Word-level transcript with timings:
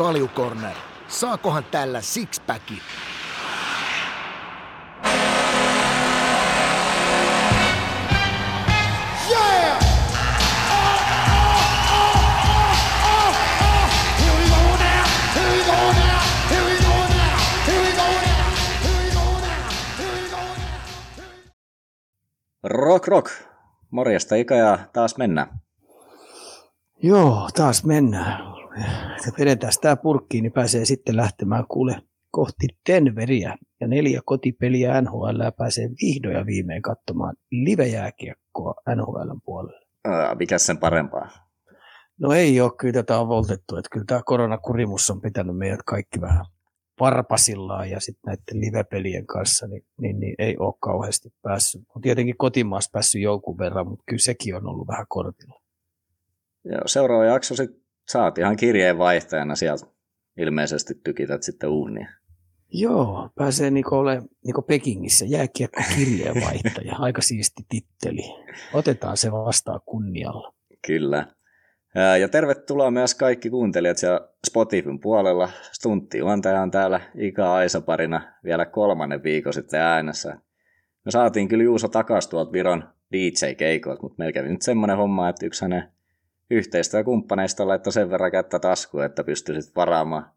Kaljukorner. 0.00 0.76
Saakohan 1.08 1.64
tällä 1.64 2.00
sixpackin? 2.00 2.78
Rock 22.64 23.06
rock. 23.06 23.32
Morjesta 23.90 24.34
Ika 24.34 24.54
ja 24.54 24.78
taas 24.92 25.16
mennään. 25.16 25.60
Joo, 27.02 27.48
taas 27.54 27.84
mennään. 27.84 28.59
Vedetään 29.38 29.72
tämä 29.80 29.96
purkkiin, 29.96 30.42
niin 30.42 30.52
pääsee 30.52 30.84
sitten 30.84 31.16
lähtemään 31.16 31.66
kuule 31.66 31.96
kohti 32.30 32.66
Denveriä. 32.88 33.56
Ja 33.80 33.88
neljä 33.88 34.20
kotipeliä 34.24 35.00
NHL 35.00 35.40
pääsee 35.56 35.88
vihdoin 36.02 36.36
ja 36.36 36.46
viimein 36.46 36.82
katsomaan 36.82 37.36
live-jääkiekkoa 37.50 38.74
NHLn 38.96 39.40
puolelle. 39.44 39.86
Ää, 40.04 40.34
mikä 40.34 40.58
sen 40.58 40.78
parempaa? 40.78 41.28
No 42.20 42.32
ei 42.32 42.60
ole, 42.60 42.72
kyllä 42.78 42.92
tätä 42.92 43.18
on 43.18 43.28
voltettu. 43.28 43.76
Että 43.76 43.88
kyllä 43.92 44.04
tämä 44.06 44.22
koronakurimus 44.24 45.10
on 45.10 45.20
pitänyt 45.20 45.56
meidät 45.56 45.82
kaikki 45.86 46.20
vähän 46.20 46.44
varpasillaan 47.00 47.90
ja 47.90 48.00
sitten 48.00 48.20
näiden 48.26 48.60
livepelien 48.60 49.26
kanssa, 49.26 49.66
niin, 49.66 49.82
niin, 50.00 50.20
niin 50.20 50.34
ei 50.38 50.56
ole 50.58 50.74
kauheasti 50.80 51.28
päässyt. 51.42 51.82
On 51.96 52.02
tietenkin 52.02 52.36
kotimaassa 52.36 52.90
päässyt 52.92 53.22
jonkun 53.22 53.58
verran, 53.58 53.88
mutta 53.88 54.04
kyllä 54.06 54.20
sekin 54.20 54.56
on 54.56 54.66
ollut 54.66 54.88
vähän 54.88 55.06
kortilla. 55.08 55.60
Joo, 56.64 56.80
seuraava 56.86 57.24
jakso 57.24 57.56
sitten 57.56 57.79
saat 58.10 58.38
ihan 58.38 58.56
kirjeenvaihtajana 58.56 59.54
sieltä 59.54 59.86
ilmeisesti 60.36 60.94
tykität 61.04 61.42
sitten 61.42 61.70
uunia. 61.70 62.08
Joo, 62.72 63.30
pääsee 63.34 63.70
niinku 63.70 63.94
ole 63.94 64.22
niinku 64.44 64.62
Pekingissä 64.62 65.24
jääkiekko 65.28 65.82
kirjeenvaihtaja. 65.96 66.96
Aika 67.06 67.22
siisti 67.22 67.62
titteli. 67.68 68.22
Otetaan 68.72 69.16
se 69.16 69.32
vastaan 69.32 69.80
kunnialla. 69.86 70.54
Kyllä. 70.86 71.26
Ja 72.20 72.28
tervetuloa 72.28 72.90
myös 72.90 73.14
kaikki 73.14 73.50
kuuntelijat 73.50 73.98
siellä 73.98 74.28
Spotifyn 74.46 75.00
puolella. 75.00 75.48
Stuntti 75.72 76.18
juontaja 76.18 76.62
on 76.62 76.70
täällä 76.70 77.00
Ika 77.14 77.54
Aisa 77.54 77.80
parina 77.80 78.20
vielä 78.44 78.66
kolmannen 78.66 79.22
viikon 79.22 79.52
sitten 79.52 79.80
äänessä. 79.80 80.36
Me 81.04 81.10
saatiin 81.10 81.48
kyllä 81.48 81.64
Juuso 81.64 81.88
takas 81.88 82.28
tuolta 82.28 82.52
Viron 82.52 82.84
DJ-keikoilta, 83.12 84.02
mutta 84.02 84.14
meillä 84.18 84.32
kävi 84.32 84.48
nyt 84.48 84.62
semmoinen 84.62 84.96
homma, 84.96 85.28
että 85.28 85.46
yksi 85.46 85.64
hänen 85.64 85.92
yhteistyökumppaneista 86.50 87.68
laittoi 87.68 87.92
sen 87.92 88.10
verran 88.10 88.30
kättä 88.30 88.58
taskuun, 88.58 89.04
että 89.04 89.24
pystyisit 89.24 89.76
varaamaan 89.76 90.30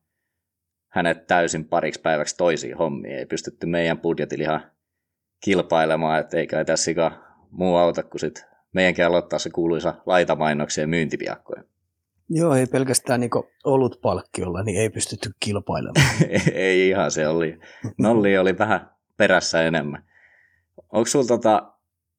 hänet 0.89 1.27
täysin 1.27 1.65
pariksi 1.65 2.01
päiväksi 2.01 2.37
toisiin 2.37 2.77
hommiin. 2.77 3.15
Ei 3.15 3.25
pystytty 3.25 3.67
meidän 3.67 3.99
budjetilla 3.99 4.43
ihan 4.43 4.71
kilpailemaan, 5.43 6.19
että 6.19 6.37
eikä 6.37 6.65
tässä 6.65 6.91
muu 7.51 7.75
auta 7.75 8.03
kuin 8.03 8.19
sit 8.19 8.45
meidänkin 8.73 9.05
aloittaa 9.05 9.39
se 9.39 9.49
kuuluisa 9.49 9.93
laitamainoksia 10.05 10.87
myyntipiakkoja. 10.87 11.63
Joo, 12.29 12.55
ei 12.55 12.65
pelkästään 12.65 13.19
niin 13.19 13.31
ollut 13.63 14.01
palkkiolla, 14.01 14.63
niin 14.63 14.81
ei 14.81 14.89
pystytty 14.89 15.31
kilpailemaan. 15.39 16.15
ei 16.53 16.89
ihan, 16.89 17.11
se 17.11 17.27
oli. 17.27 17.59
Nolli 17.97 18.37
oli 18.37 18.57
vähän 18.57 18.91
perässä 19.17 19.61
enemmän. 19.63 20.03
Onko 20.91 21.05
sulla 21.05 21.25
tota, 21.25 21.73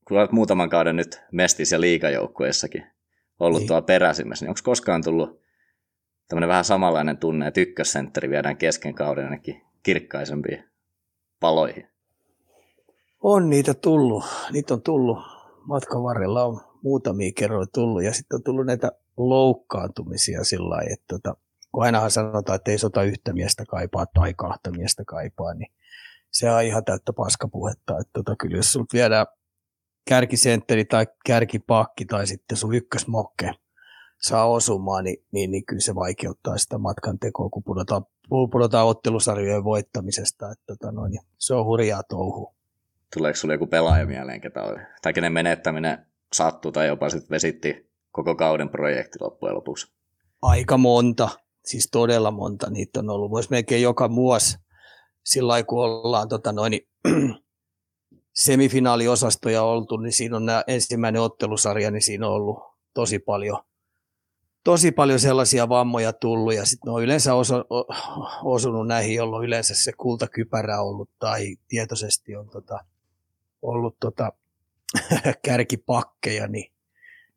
kun 0.08 0.18
olet 0.18 0.32
muutaman 0.32 0.70
kauden 0.70 0.96
nyt 0.96 1.20
mestis- 1.32 1.72
ja 1.72 1.80
liikajoukkueessakin 1.80 2.93
ollut 3.40 3.58
niin. 3.58 3.68
tuolla 3.68 3.82
peräsimmässä, 3.82 4.44
niin 4.44 4.50
onko 4.50 4.60
koskaan 4.64 5.02
tullut 5.02 5.40
tämmöinen 6.28 6.48
vähän 6.48 6.64
samanlainen 6.64 7.18
tunne, 7.18 7.46
että 7.46 7.60
ykkössentteri 7.60 8.30
viedään 8.30 8.56
kesken 8.56 8.94
kauden 8.94 9.24
ainakin 9.24 9.62
kirkkaisempiin 9.82 10.64
paloihin? 11.40 11.88
On 13.22 13.50
niitä 13.50 13.74
tullut. 13.74 14.24
Niitä 14.52 14.74
on 14.74 14.82
tullut 14.82 15.18
matkan 15.66 16.02
varrella 16.02 16.44
on 16.44 16.60
muutamia 16.82 17.32
kerroja 17.36 17.66
tullut 17.74 18.02
ja 18.02 18.12
sitten 18.12 18.36
on 18.36 18.42
tullut 18.42 18.66
näitä 18.66 18.92
loukkaantumisia 19.16 20.44
sillä 20.44 20.68
lailla, 20.68 20.92
että 20.92 21.04
tota, 21.08 21.36
kun 21.72 21.84
ainahan 21.84 22.10
sanotaan, 22.10 22.56
että 22.56 22.70
ei 22.70 22.78
sota 22.78 23.02
yhtä 23.02 23.32
miestä 23.32 23.64
kaipaa 23.68 24.06
tai 24.06 24.34
kahta 24.34 24.70
miestä 24.70 25.02
kaipaa, 25.06 25.54
niin 25.54 25.72
se 26.30 26.50
on 26.50 26.62
ihan 26.62 26.84
täyttä 26.84 27.12
paskapuhetta. 27.12 27.98
Että 27.98 28.10
tota, 28.12 28.36
kyllä 28.36 28.56
jos 28.56 28.72
sinut 28.72 28.92
viedään 28.92 29.26
kärkisentteri 30.08 30.84
tai 30.84 31.06
kärkipakki 31.26 32.04
tai 32.04 32.26
sitten 32.26 32.58
sun 32.58 32.74
ykkösmokke 32.74 33.52
saa 34.20 34.46
osumaan, 34.46 35.04
niin, 35.04 35.24
niin, 35.32 35.50
niin 35.50 35.66
kyllä 35.66 35.80
se 35.80 35.94
vaikeuttaa 35.94 36.58
sitä 36.58 36.78
matkan 36.78 37.18
tekoa, 37.18 37.48
kun 37.48 37.64
pudotaan, 37.64 38.06
pudotaan 38.28 38.86
ottelusarjojen 38.86 39.64
voittamisesta. 39.64 40.50
Että 40.50 40.64
tota, 40.66 40.92
noin, 40.92 41.10
niin 41.10 41.22
se 41.38 41.54
on 41.54 41.64
hurjaa 41.64 42.02
touhua 42.02 42.54
tuleeko 43.14 43.36
sulle 43.36 43.54
joku 43.54 43.66
pelaaja 43.66 44.06
mieleen, 44.06 44.40
ketä 44.40 44.62
oli, 44.62 44.80
tai 45.02 45.12
kenen 45.12 45.32
menettäminen 45.32 46.06
sattui 46.32 46.72
tai 46.72 46.86
jopa 46.86 47.10
sitten 47.10 47.30
vesitti 47.30 47.90
koko 48.12 48.34
kauden 48.34 48.68
projekti 48.68 49.18
loppujen 49.20 49.54
lopuksi? 49.54 49.92
Aika 50.42 50.76
monta, 50.76 51.28
siis 51.64 51.88
todella 51.92 52.30
monta 52.30 52.70
niitä 52.70 53.00
on 53.00 53.10
ollut. 53.10 53.30
Voisi 53.30 53.50
melkein 53.50 53.82
joka 53.82 54.10
vuosi 54.14 54.58
sillä 55.24 55.48
lailla, 55.48 55.66
kun 55.66 55.84
ollaan 55.84 56.28
tota 56.28 56.52
noin, 56.52 56.70
niin, 56.70 56.88
semifinaaliosastoja 58.34 59.62
oltu, 59.62 59.96
niin 59.96 60.12
siinä 60.12 60.36
on 60.36 60.46
nämä 60.46 60.64
ensimmäinen 60.66 61.22
ottelusarja, 61.22 61.90
niin 61.90 62.02
siinä 62.02 62.28
on 62.28 62.34
ollut 62.34 62.58
tosi 62.94 63.18
paljon, 63.18 63.62
tosi 64.64 64.92
paljon 64.92 65.20
sellaisia 65.20 65.68
vammoja 65.68 66.12
tullut. 66.12 66.54
Ja 66.54 66.64
sitten 66.64 66.92
on 66.92 67.02
yleensä 67.02 67.34
osu, 67.34 67.54
osunut 68.44 68.86
näihin, 68.86 69.14
jolloin 69.14 69.46
yleensä 69.46 69.74
se 69.76 69.92
kultakypärä 69.92 70.80
ollut 70.80 71.10
tai 71.18 71.56
tietoisesti 71.68 72.36
on 72.36 72.48
tota, 72.48 72.84
ollut 73.62 73.96
tota, 74.00 74.32
kärkipakkeja, 75.44 76.46
niin, 76.46 76.73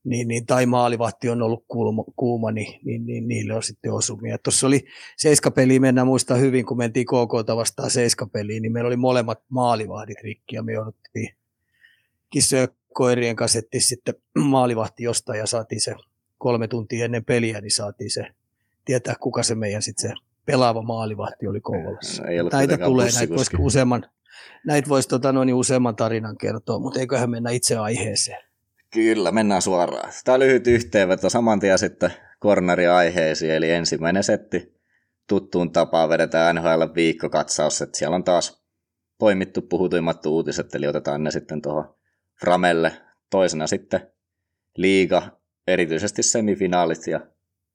niin, 0.07 0.27
niin, 0.27 0.45
tai 0.45 0.65
maalivahti 0.65 1.29
on 1.29 1.41
ollut 1.41 1.65
kuuma, 1.67 2.03
kuuma 2.15 2.51
niin, 2.51 2.79
niin, 2.83 3.05
niin, 3.05 3.27
niille 3.27 3.53
on 3.53 3.63
sitten 3.63 3.93
osumia. 3.93 4.37
Tuossa 4.37 4.67
oli 4.67 4.85
seiskapeli, 5.17 5.79
mennään 5.79 6.07
muista 6.07 6.35
hyvin, 6.35 6.65
kun 6.65 6.77
mentiin 6.77 7.05
KK 7.05 7.55
vastaan 7.55 7.89
seiskapeliin, 7.89 8.61
niin 8.61 8.71
meillä 8.71 8.87
oli 8.87 8.97
molemmat 8.97 9.39
maalivahdit 9.49 10.17
rikki 10.23 10.55
ja 10.55 10.63
me 10.63 10.73
jouduttiin 10.73 11.29
kissojen 12.29 12.67
koirien 12.93 13.35
kanssa 13.35 13.59
sitten 13.77 14.15
maalivahti 14.35 15.03
jostain 15.03 15.39
ja 15.39 15.47
saatiin 15.47 15.81
se 15.81 15.95
kolme 16.37 16.67
tuntia 16.67 17.05
ennen 17.05 17.25
peliä, 17.25 17.61
niin 17.61 17.71
saatiin 17.71 18.11
se 18.11 18.27
tietää, 18.85 19.15
kuka 19.19 19.43
se 19.43 19.55
meidän 19.55 19.81
sitten 19.81 20.09
se 20.09 20.15
pelaava 20.45 20.81
maalivahti 20.81 21.47
oli 21.47 21.61
Kouvolassa. 21.61 22.23
Näitä 22.51 22.77
tulee, 22.77 23.09
näitä 23.15 23.35
voisi 23.35 23.57
useamman, 23.59 24.05
näitä 24.65 24.89
voisi 24.89 25.09
tota, 25.09 25.31
noin, 25.31 25.53
useamman 25.53 25.95
tarinan 25.95 26.37
kertoa, 26.37 26.79
mutta 26.79 26.99
eiköhän 26.99 27.29
mennä 27.29 27.49
itse 27.49 27.77
aiheeseen. 27.77 28.46
Kyllä, 28.93 29.31
mennään 29.31 29.61
suoraan. 29.61 30.13
Tämä 30.25 30.39
lyhyt 30.39 30.67
yhteenveto 30.67 31.29
saman 31.29 31.59
tien 31.59 31.79
sitten 31.79 32.13
corneri-aiheisiin, 32.41 33.53
eli 33.53 33.71
ensimmäinen 33.71 34.23
setti 34.23 34.77
tuttuun 35.27 35.71
tapaan 35.71 36.09
vedetään 36.09 36.55
NHL 36.55 36.83
viikkokatsaus, 36.95 37.81
että 37.81 37.97
siellä 37.97 38.15
on 38.15 38.23
taas 38.23 38.63
poimittu 39.17 39.61
puhutuimmat 39.61 40.25
uutiset, 40.25 40.75
eli 40.75 40.87
otetaan 40.87 41.23
ne 41.23 41.31
sitten 41.31 41.61
tuohon 41.61 41.95
Framelle. 42.39 42.93
Toisena 43.29 43.67
sitten 43.67 44.11
liiga, 44.77 45.21
erityisesti 45.67 46.23
semifinaalit 46.23 47.07
ja 47.07 47.19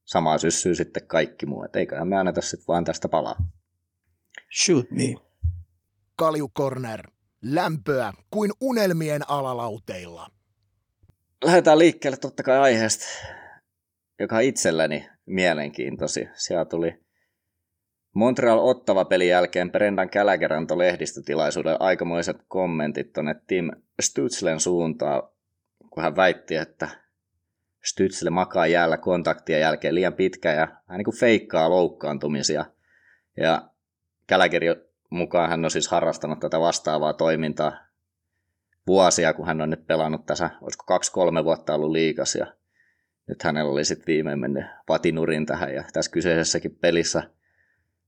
samaa 0.05 0.37
syssyy 0.37 0.75
sitten 0.75 1.07
kaikki 1.07 1.45
muu. 1.45 1.63
Et 1.63 1.75
eiköhän 1.75 2.07
me 2.07 2.15
anneta 2.17 2.41
sitten 2.41 2.67
vaan 2.67 2.83
tästä 2.83 3.09
palaa. 3.09 3.35
Shoot 4.63 4.91
me. 4.91 5.15
Kalju 6.15 6.49
Corner. 6.49 7.11
Lämpöä 7.41 8.13
kuin 8.31 8.51
unelmien 8.61 9.29
alalauteilla. 9.29 10.29
Lähdetään 11.43 11.79
liikkeelle 11.79 12.17
totta 12.17 12.43
kai 12.43 12.57
aiheesta, 12.57 13.05
joka 14.19 14.39
itselläni 14.39 15.09
mielenkiintoisi. 15.25 16.27
Siellä 16.33 16.65
tuli 16.65 17.03
Montreal 18.15 18.59
Ottava 18.59 19.05
pelin 19.05 19.27
jälkeen 19.27 19.71
Brendan 19.71 20.09
Gallagher 20.13 20.53
antoi 20.53 20.77
lehdistötilaisuudelle 20.77 21.77
aikamoiset 21.79 22.37
kommentit 22.47 23.13
tuonne 23.13 23.35
Tim 23.47 23.71
Stutzlen 24.01 24.59
suuntaan, 24.59 25.23
kun 25.89 26.03
hän 26.03 26.15
väitti, 26.15 26.55
että 26.55 26.89
Stützle 27.83 28.29
makaa 28.29 28.67
jäällä 28.67 28.97
kontaktien 28.97 29.61
jälkeen 29.61 29.95
liian 29.95 30.13
pitkä 30.13 30.53
ja 30.53 30.67
hän 30.87 30.97
niin 30.97 31.05
kuin 31.05 31.19
feikkaa 31.19 31.69
loukkaantumisia. 31.69 32.65
Ja 33.37 33.69
Gallagher 34.29 34.63
mukaan 35.09 35.49
hän 35.49 35.65
on 35.65 35.71
siis 35.71 35.87
harrastanut 35.87 36.39
tätä 36.39 36.59
vastaavaa 36.59 37.13
toimintaa 37.13 37.92
vuosia, 38.87 39.33
kun 39.33 39.47
hän 39.47 39.61
on 39.61 39.69
nyt 39.69 39.87
pelannut 39.87 40.25
tässä, 40.25 40.49
olisiko 40.61 40.83
kaksi-kolme 40.87 41.43
vuotta 41.43 41.75
ollut 41.75 41.91
liikas 41.91 42.35
ja 42.35 42.53
nyt 43.27 43.43
hänellä 43.43 43.71
oli 43.71 43.85
sitten 43.85 44.07
viimein 44.07 44.39
mennyt 44.39 44.65
patinurin 44.85 45.45
tähän 45.45 45.73
ja 45.73 45.83
tässä 45.93 46.11
kyseisessäkin 46.11 46.75
pelissä 46.75 47.23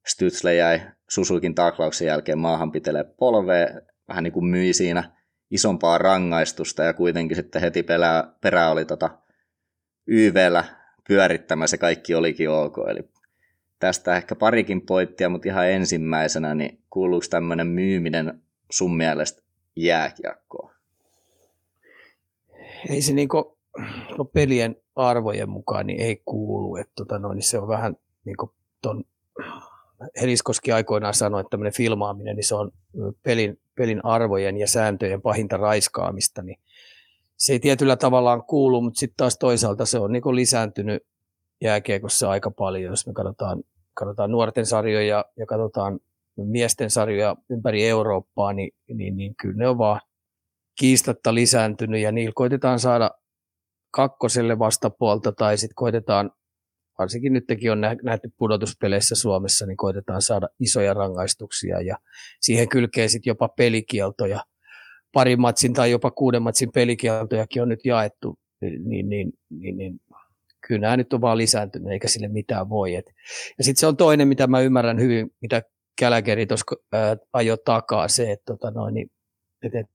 Stützle 0.07 0.53
jäi 0.53 0.81
Susukin 1.09 1.55
taklauksen 1.55 2.07
jälkeen 2.07 2.37
maahan 2.37 2.71
pitelee 2.71 3.03
polveen, 3.03 3.81
vähän 4.07 4.23
niin 4.23 4.33
kuin 4.33 4.45
myi 4.45 4.73
siinä 4.73 5.11
isompaa 5.51 5.97
rangaistusta 5.97 6.83
ja 6.83 6.93
kuitenkin 6.93 7.37
sitten 7.37 7.61
heti 7.61 7.83
perää, 7.83 8.33
perää 8.41 8.71
oli 8.71 8.85
tota 8.85 9.09
YVllä 10.07 10.63
pyörittämässä, 11.07 11.77
kaikki 11.77 12.15
olikin 12.15 12.49
ok, 12.49 12.77
eli 12.89 13.09
tästä 13.79 14.15
ehkä 14.15 14.35
parikin 14.35 14.81
pointtia, 14.81 15.29
mutta 15.29 15.47
ihan 15.47 15.69
ensimmäisenä, 15.69 16.55
niin 16.55 16.83
kuuluuko 16.89 17.25
tämmöinen 17.29 17.67
myyminen 17.67 18.41
sun 18.71 18.97
mielestä 18.97 19.44
jääkiekkoon? 19.75 20.71
Ei 22.89 23.01
se 23.01 23.13
niin 23.13 23.29
no 24.17 24.25
pelien 24.25 24.75
arvojen 24.95 25.49
mukaan 25.49 25.87
niin 25.87 26.01
ei 26.01 26.21
kuulu. 26.25 26.75
Että 26.75 26.93
tota 26.95 27.19
noin, 27.19 27.35
niin 27.35 27.43
se 27.43 27.59
on 27.59 27.67
vähän 27.67 27.95
niin 28.25 28.37
kuin 28.37 28.51
ton 28.81 29.03
Heliskoski 30.21 30.71
aikoinaan 30.71 31.13
sanoi, 31.13 31.41
että 31.41 31.49
tämmöinen 31.49 31.73
filmaaminen, 31.73 32.35
niin 32.35 32.47
se 32.47 32.55
on 32.55 32.71
pelin, 33.23 33.59
pelin 33.75 34.05
arvojen 34.05 34.57
ja 34.57 34.67
sääntöjen 34.67 35.21
pahinta 35.21 35.57
raiskaamista, 35.57 36.41
niin 36.41 36.59
se 37.37 37.53
ei 37.53 37.59
tietyllä 37.59 37.95
tavallaan 37.95 38.43
kuulu, 38.43 38.81
mutta 38.81 38.99
sitten 38.99 39.17
taas 39.17 39.37
toisaalta 39.37 39.85
se 39.85 39.99
on 39.99 40.11
niin 40.11 40.35
lisääntynyt 40.35 41.03
jääkiekossa 41.61 42.29
aika 42.29 42.51
paljon, 42.51 42.91
jos 42.91 43.07
me 43.07 43.13
katsotaan, 43.13 43.63
katsotaan 43.93 44.31
nuorten 44.31 44.65
sarjoja 44.65 45.25
ja 45.37 45.45
katsotaan 45.45 45.99
miesten 46.37 46.89
sarjoja 46.89 47.35
ympäri 47.49 47.87
Eurooppaa, 47.87 48.53
niin, 48.53 48.71
niin, 48.93 49.17
niin 49.17 49.35
kyllä 49.35 49.57
ne 49.57 49.67
on 49.67 49.77
vaan 49.77 50.01
kiistatta 50.79 51.33
lisääntynyt 51.33 52.01
ja 52.01 52.11
niillä 52.11 52.33
koitetaan 52.35 52.79
saada 52.79 53.11
kakkoselle 53.91 54.59
vastapuolta 54.59 55.31
tai 55.31 55.57
sitten 55.57 55.75
koitetaan, 55.75 56.31
varsinkin 56.99 57.33
nytkin 57.33 57.71
on 57.71 57.81
nähty 58.03 58.29
pudotuspeleissä 58.37 59.15
Suomessa, 59.15 59.65
niin 59.65 59.77
koitetaan 59.77 60.21
saada 60.21 60.47
isoja 60.59 60.93
rangaistuksia 60.93 61.81
ja 61.81 61.97
siihen 62.41 62.69
kylkee 62.69 63.07
sitten 63.07 63.31
jopa 63.31 63.47
pelikieltoja. 63.47 64.45
Parin 65.13 65.41
matsin 65.41 65.73
tai 65.73 65.91
jopa 65.91 66.11
kuuden 66.11 66.41
matsin 66.41 66.71
pelikieltojakin 66.71 67.61
on 67.61 67.69
nyt 67.69 67.85
jaettu, 67.85 68.39
niin, 68.61 69.09
niin, 69.09 69.33
niin, 69.49 69.77
niin 69.77 69.99
kyllä 70.67 70.81
nämä 70.81 70.97
nyt 70.97 71.13
on 71.13 71.21
vaan 71.21 71.37
lisääntynyt, 71.37 71.91
eikä 71.91 72.07
sille 72.07 72.27
mitään 72.27 72.69
voi. 72.69 72.95
Et. 72.95 73.05
Ja 73.57 73.63
sitten 73.63 73.79
se 73.79 73.87
on 73.87 73.97
toinen, 73.97 74.27
mitä 74.27 74.47
mä 74.47 74.59
ymmärrän 74.59 74.99
hyvin, 74.99 75.31
mitä 75.41 75.61
Kälkäri 75.99 76.45
tuossa 76.45 76.65
ajoi 77.33 77.57
takaa, 77.65 78.07
se, 78.07 78.31
että 78.31 78.45
tota 78.45 78.71
noin, 78.71 78.93
niin, 78.93 79.11
et, 79.63 79.75
et, 79.75 79.89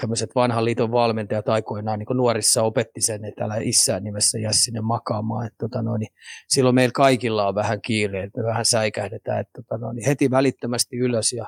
tämmöiset 0.00 0.30
vanhan 0.34 0.64
liiton 0.64 0.92
valmentajat 0.92 1.48
aikoinaan 1.48 1.98
niin 1.98 2.16
nuorissa 2.16 2.62
opetti 2.62 3.00
sen, 3.00 3.24
että 3.24 3.44
älä 3.44 3.56
issään 3.56 4.04
nimessä 4.04 4.38
jää 4.38 4.52
sinne 4.52 4.80
makaamaan. 4.80 5.46
Että, 5.46 5.56
tota 5.58 5.82
noin, 5.82 6.00
niin 6.00 6.12
silloin 6.48 6.74
meillä 6.74 6.92
kaikilla 6.92 7.48
on 7.48 7.54
vähän 7.54 7.80
kiire, 7.80 8.22
että 8.22 8.40
me 8.40 8.46
vähän 8.46 8.64
säikähdetään, 8.64 9.40
että 9.40 9.62
tota 9.62 9.78
noin, 9.78 9.96
niin 9.96 10.06
heti 10.06 10.30
välittömästi 10.30 10.96
ylös 10.96 11.32
ja, 11.32 11.46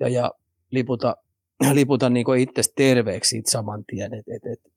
ja, 0.00 0.08
ja 0.08 0.30
liputa, 0.70 1.16
liputa 1.72 2.10
niin 2.10 2.38
itse 2.38 2.62
terveeksi 2.76 3.42
saman 3.46 3.84
tien. 3.84 4.14
Et, 4.14 4.28
et, 4.28 4.52
et, 4.52 4.72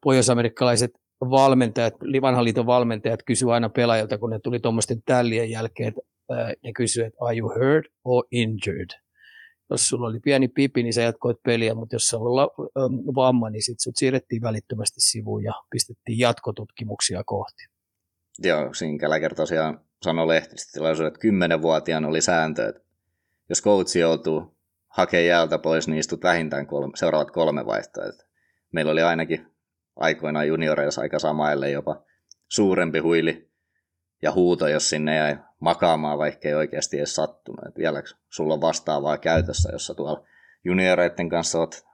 pohjoisamerikkalaiset 0.00 0.90
valmentajat, 1.20 1.94
vanhan 2.22 2.44
liiton 2.44 2.66
valmentajat 2.66 3.22
kysyivät 3.22 3.54
aina 3.54 3.68
pelaajilta, 3.68 4.18
kun 4.18 4.30
ne 4.30 4.38
tuli 4.38 4.60
tuommoisten 4.60 5.02
tällien 5.02 5.50
jälkeen, 5.50 5.88
että 5.88 6.00
ne 6.64 6.72
kysyivät, 6.76 7.08
että 7.08 7.24
are 7.24 7.36
you 7.36 7.48
hurt 7.48 7.86
or 8.04 8.24
injured? 8.30 8.90
Jos 9.70 9.88
sulla 9.88 10.06
oli 10.06 10.20
pieni 10.20 10.48
pipi, 10.48 10.82
niin 10.82 10.92
sä 10.92 11.02
jatkoit 11.02 11.36
peliä, 11.42 11.74
mutta 11.74 11.94
jos 11.94 12.08
sulla 12.08 12.42
oli 12.42 12.68
vamma, 13.14 13.50
niin 13.50 13.62
sit 13.62 13.80
sut 13.80 13.96
siirrettiin 13.96 14.42
välittömästi 14.42 15.00
sivuun 15.00 15.44
ja 15.44 15.52
pistettiin 15.70 16.18
jatkotutkimuksia 16.18 17.22
kohti. 17.26 17.64
Joo, 18.38 18.74
siinä 18.74 18.98
Gallagher 18.98 19.34
tosiaan 19.34 19.80
sanoi 20.02 20.28
lehtistä 20.28 20.80
että 21.06 21.20
kymmenenvuotiaan 21.20 22.04
oli 22.04 22.20
sääntö, 22.20 22.68
että 22.68 22.82
jos 23.48 23.62
coachi 23.62 23.98
joutuu 23.98 24.56
hakemaan 24.88 25.26
jäältä 25.26 25.58
pois, 25.58 25.88
niin 25.88 25.98
istut 25.98 26.22
vähintään 26.22 26.66
kolme, 26.66 26.92
seuraavat 26.96 27.30
kolme 27.30 27.66
vaihtoehtoa. 27.66 28.28
Meillä 28.72 28.92
oli 28.92 29.02
ainakin 29.02 29.46
aikoinaan 29.96 30.48
junioreissa 30.48 31.00
aika 31.00 31.18
samaille 31.18 31.70
jopa 31.70 32.04
suurempi 32.48 32.98
huili 32.98 33.47
ja 34.22 34.32
huuto, 34.32 34.68
jos 34.68 34.88
sinne 34.88 35.16
jäi 35.16 35.36
makaamaan, 35.60 36.18
vaikka 36.18 36.48
ei 36.48 36.54
oikeasti 36.54 36.98
edes 36.98 37.14
sattunut. 37.14 37.66
Et 37.66 37.78
vieläkö 37.78 38.08
sulla 38.28 38.54
on 38.54 38.60
vastaavaa 38.60 39.18
käytössä, 39.18 39.68
jossa 39.72 39.94
tuolla 39.94 40.24
junioreiden 40.64 41.28
kanssa 41.28 41.58
olet 41.58 41.84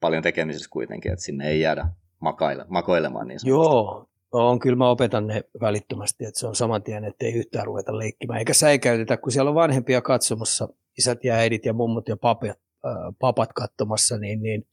paljon 0.00 0.22
tekemisissä 0.22 0.70
kuitenkin, 0.72 1.12
että 1.12 1.24
sinne 1.24 1.48
ei 1.48 1.60
jäädä 1.60 1.86
makaile, 2.20 2.64
makoilemaan 2.68 3.28
niin 3.28 3.40
sanotusti. 3.40 3.70
Joo, 3.72 4.08
on, 4.32 4.58
kyllä 4.58 4.76
mä 4.76 4.90
opetan 4.90 5.26
ne 5.26 5.44
välittömästi, 5.60 6.24
että 6.24 6.40
se 6.40 6.46
on 6.46 6.54
saman 6.54 6.82
tien, 6.82 7.04
että 7.04 7.26
ei 7.26 7.32
yhtään 7.32 7.66
ruveta 7.66 7.98
leikkimään. 7.98 8.38
Eikä 8.38 8.54
säikäytetä, 8.54 9.16
kun 9.16 9.32
siellä 9.32 9.48
on 9.48 9.54
vanhempia 9.54 10.02
katsomassa, 10.02 10.68
isät 10.98 11.24
ja 11.24 11.34
äidit 11.34 11.66
ja 11.66 11.72
mummut 11.72 12.08
ja 12.08 12.16
papat, 12.16 12.50
äh, 12.50 12.92
papat 13.18 13.52
katsomassa, 13.52 14.18
niin, 14.18 14.42
niin 14.42 14.66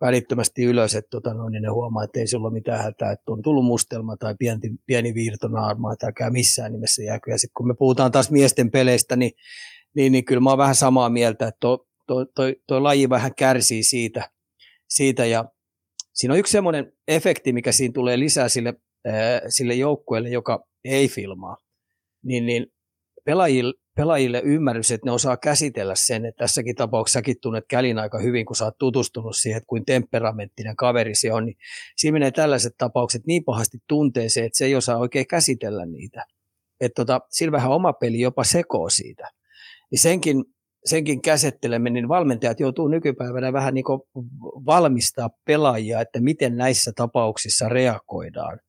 välittömästi 0.00 0.64
ylös, 0.64 0.94
että 0.94 1.10
tota, 1.10 1.34
no, 1.34 1.48
niin 1.48 1.62
ne 1.62 1.68
huomaa, 1.68 2.04
että 2.04 2.20
ei 2.20 2.26
sulla 2.26 2.48
ole 2.48 2.52
mitään 2.54 2.82
hätää, 2.82 3.12
että 3.12 3.32
on 3.32 3.42
tullut 3.42 3.64
mustelma 3.64 4.16
tai 4.16 4.34
pieni, 4.38 4.60
pieni 4.86 5.14
viirtonaarma, 5.14 5.92
että 5.92 6.06
älkää 6.06 6.30
missään 6.30 6.72
nimessä 6.72 7.02
jääkö. 7.02 7.30
Ja 7.30 7.38
sitten 7.38 7.54
kun 7.56 7.68
me 7.68 7.74
puhutaan 7.74 8.12
taas 8.12 8.30
miesten 8.30 8.70
peleistä, 8.70 9.16
niin, 9.16 9.32
niin, 9.94 10.12
niin 10.12 10.24
kyllä 10.24 10.40
mä 10.40 10.50
oon 10.50 10.58
vähän 10.58 10.74
samaa 10.74 11.10
mieltä, 11.10 11.48
että 11.48 11.58
tuo, 11.60 11.86
tuo, 12.06 12.24
toi, 12.24 12.56
toi 12.66 12.80
laji 12.80 13.08
vähän 13.08 13.34
kärsii 13.34 13.82
siitä, 13.82 14.30
siitä 14.88 15.26
ja 15.26 15.44
siinä 16.14 16.34
on 16.34 16.38
yksi 16.40 16.52
semmoinen 16.52 16.92
efekti, 17.08 17.52
mikä 17.52 17.72
siinä 17.72 17.92
tulee 17.92 18.18
lisää 18.18 18.48
sille, 18.48 18.74
sille 19.48 19.74
joukkueelle, 19.74 20.28
joka 20.28 20.66
ei 20.84 21.08
filmaa, 21.08 21.56
niin, 22.22 22.46
niin 22.46 22.66
pelaajille, 23.24 23.74
pelaajille 23.96 24.42
ymmärrys, 24.44 24.90
että 24.90 25.06
ne 25.06 25.12
osaa 25.12 25.36
käsitellä 25.36 25.94
sen, 25.94 26.24
että 26.24 26.38
tässäkin 26.44 26.76
tapauksessa 26.76 27.18
säkin 27.18 27.36
tunnet 27.42 27.64
Kälin 27.68 27.98
aika 27.98 28.18
hyvin, 28.18 28.46
kun 28.46 28.56
sä 28.56 28.64
oot 28.64 28.78
tutustunut 28.78 29.36
siihen, 29.36 29.56
että 29.56 29.66
kuin 29.66 29.84
temperamenttinen 29.84 30.76
kaveri 30.76 31.14
se 31.14 31.32
on, 31.32 31.46
niin 31.46 31.56
siinä 31.96 32.12
menee 32.12 32.30
tällaiset 32.30 32.74
tapaukset 32.78 33.26
niin 33.26 33.44
pahasti 33.44 33.78
tunteeseen, 33.88 34.46
että 34.46 34.58
se 34.58 34.64
ei 34.64 34.74
osaa 34.74 34.98
oikein 34.98 35.26
käsitellä 35.26 35.86
niitä. 35.86 36.24
Että 36.80 36.94
tota, 36.94 37.20
sillä 37.30 37.52
vähän 37.52 37.70
oma 37.70 37.92
peli 37.92 38.20
jopa 38.20 38.44
sekoo 38.44 38.88
siitä. 38.88 39.30
Niin 39.90 39.98
senkin, 39.98 40.44
senkin 40.84 41.22
käsitteleminen, 41.22 41.92
niin 41.92 42.08
valmentajat 42.08 42.60
joutuu 42.60 42.88
nykypäivänä 42.88 43.52
vähän 43.52 43.74
niin 43.74 43.84
valmistaa 44.66 45.30
pelaajia, 45.44 46.00
että 46.00 46.20
miten 46.20 46.56
näissä 46.56 46.92
tapauksissa 46.96 47.68
reagoidaan. 47.68 48.60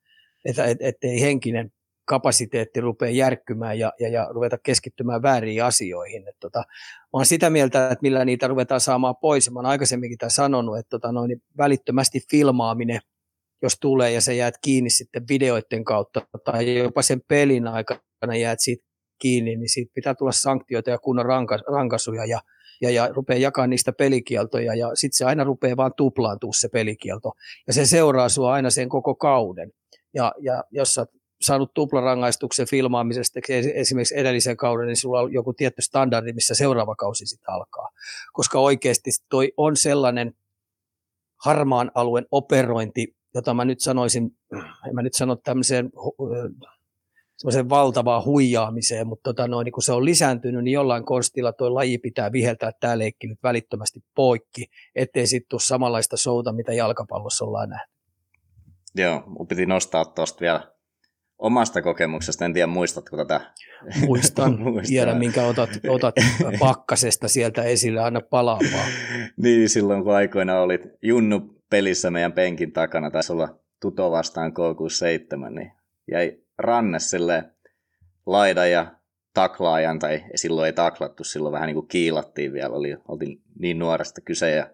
Että 0.45 0.65
et, 0.65 0.77
et 0.81 0.95
ei 1.03 1.21
henkinen 1.21 1.71
kapasiteetti 2.09 2.81
rupeaa 2.81 3.11
järkkymään 3.11 3.79
ja, 3.79 3.93
ja, 3.99 4.09
ja 4.09 4.27
ruveta 4.31 4.57
keskittymään 4.57 5.21
väärin 5.21 5.63
asioihin. 5.63 6.27
Et 6.27 6.35
tota, 6.39 6.59
mä 6.59 7.13
olen 7.13 7.25
sitä 7.25 7.49
mieltä, 7.49 7.85
että 7.85 8.01
millä 8.01 8.25
niitä 8.25 8.47
ruvetaan 8.47 8.81
saamaan 8.81 9.15
pois. 9.21 9.51
Mä 9.51 9.59
olen 9.59 9.69
aikaisemminkin 9.69 10.17
tämän 10.17 10.31
sanonut, 10.31 10.77
että 10.77 10.89
tota, 10.89 11.11
noin, 11.11 11.41
välittömästi 11.57 12.19
filmaaminen, 12.31 12.99
jos 13.61 13.77
tulee 13.81 14.11
ja 14.11 14.21
sä 14.21 14.33
jäät 14.33 14.53
kiinni 14.61 14.89
sitten 14.89 15.23
videoiden 15.29 15.83
kautta 15.83 16.21
tai 16.43 16.77
jopa 16.77 17.01
sen 17.01 17.21
pelin 17.27 17.67
aikana 17.67 18.35
jäät 18.35 18.59
siitä 18.59 18.85
kiinni, 19.21 19.55
niin 19.55 19.69
siitä 19.69 19.91
pitää 19.93 20.15
tulla 20.15 20.31
sanktioita 20.31 20.89
ja 20.89 20.97
kunnon 20.97 21.25
ranka, 21.25 21.57
rankasuja 21.57 22.25
ja, 22.25 22.41
ja, 22.81 22.89
ja 22.89 23.07
rupeaa 23.07 23.39
jakaa 23.39 23.67
niistä 23.67 23.91
pelikieltoja 23.91 24.75
ja 24.75 24.95
sitten 24.95 25.17
se 25.17 25.25
aina 25.25 25.43
rupeaa 25.43 25.77
vaan 25.77 25.93
tuplaantua 25.97 26.51
se 26.53 26.69
pelikielto 26.69 27.31
ja 27.67 27.73
se 27.73 27.85
seuraa 27.85 28.29
sua 28.29 28.53
aina 28.53 28.69
sen 28.69 28.89
koko 28.89 29.15
kauden. 29.15 29.71
Ja, 30.13 30.33
ja 30.39 30.63
jos 30.71 30.93
sä 30.93 31.05
saanut 31.41 31.73
tuplarangaistuksen 31.73 32.67
filmaamisesta 32.67 33.39
esimerkiksi 33.73 34.17
edellisen 34.17 34.57
kauden, 34.57 34.87
niin 34.87 34.97
sulla 34.97 35.19
on 35.19 35.33
joku 35.33 35.53
tietty 35.53 35.81
standardi, 35.81 36.33
missä 36.33 36.55
seuraava 36.55 36.95
kausi 36.95 37.25
sitten 37.25 37.53
alkaa. 37.53 37.89
Koska 38.33 38.59
oikeasti 38.59 39.09
toi 39.29 39.53
on 39.57 39.77
sellainen 39.77 40.33
harmaan 41.45 41.91
alueen 41.95 42.25
operointi, 42.31 43.15
jota 43.33 43.53
mä 43.53 43.65
nyt 43.65 43.79
sanoisin, 43.79 44.37
en 44.87 44.95
mä 44.95 45.01
nyt 45.01 45.13
sano 45.13 45.35
tämmöiseen 45.35 45.91
semmoiseen 47.39 47.69
valtavaan 47.69 48.25
huijaamiseen, 48.25 49.07
mutta 49.07 49.23
tota 49.23 49.47
noin, 49.47 49.65
niin 49.65 49.73
kun 49.73 49.83
se 49.83 49.93
on 49.93 50.05
lisääntynyt, 50.05 50.63
niin 50.63 50.73
jollain 50.73 51.05
konstilla 51.05 51.53
tuo 51.53 51.73
laji 51.73 51.97
pitää 51.97 52.31
viheltää 52.31 52.71
tämä 52.79 52.97
leikki 52.97 53.27
nyt 53.27 53.39
välittömästi 53.43 53.99
poikki, 54.15 54.65
ettei 54.95 55.27
sitten 55.27 55.49
tule 55.49 55.61
samanlaista 55.61 56.17
souta, 56.17 56.53
mitä 56.53 56.73
jalkapallossa 56.73 57.45
ollaan 57.45 57.69
nähty. 57.69 57.93
Joo, 58.95 59.23
mun 59.27 59.47
piti 59.47 59.65
nostaa 59.65 60.05
tuosta 60.05 60.41
vielä 60.41 60.78
omasta 61.39 61.81
kokemuksesta, 61.81 62.45
en 62.45 62.53
tiedä 62.53 62.67
muistatko 62.67 63.17
tätä? 63.17 63.41
Muistan, 64.05 64.57
tiedän 64.87 65.17
minkä 65.17 65.43
otat, 65.45 65.69
otat 65.89 66.15
pakkasesta 66.59 67.27
sieltä 67.27 67.63
esille, 67.63 68.01
anna 68.01 68.21
palaa 68.21 68.59
vaan. 68.73 68.91
niin, 69.37 69.69
silloin 69.69 70.03
kun 70.03 70.15
aikoina 70.15 70.59
olit 70.59 70.81
Junnu 71.01 71.59
pelissä 71.69 72.11
meidän 72.11 72.33
penkin 72.33 72.71
takana, 72.71 73.11
taisi 73.11 73.33
olla 73.33 73.59
Tuto 73.79 74.11
vastaan 74.11 74.51
K67, 74.51 75.49
niin 75.49 75.71
jäi 76.11 76.37
ranne 76.57 76.99
sille 76.99 77.43
laida 78.25 78.65
ja 78.65 78.95
taklaajan, 79.33 79.99
tai 79.99 80.23
silloin 80.35 80.65
ei 80.65 80.73
taklattu, 80.73 81.23
silloin 81.23 81.53
vähän 81.53 81.67
niin 81.67 81.75
kuin 81.75 81.87
kiilattiin 81.87 82.53
vielä, 82.53 82.75
oli, 82.75 82.97
oltiin 83.07 83.41
niin 83.59 83.79
nuoresta 83.79 84.21
kyse, 84.21 84.51
ja 84.51 84.69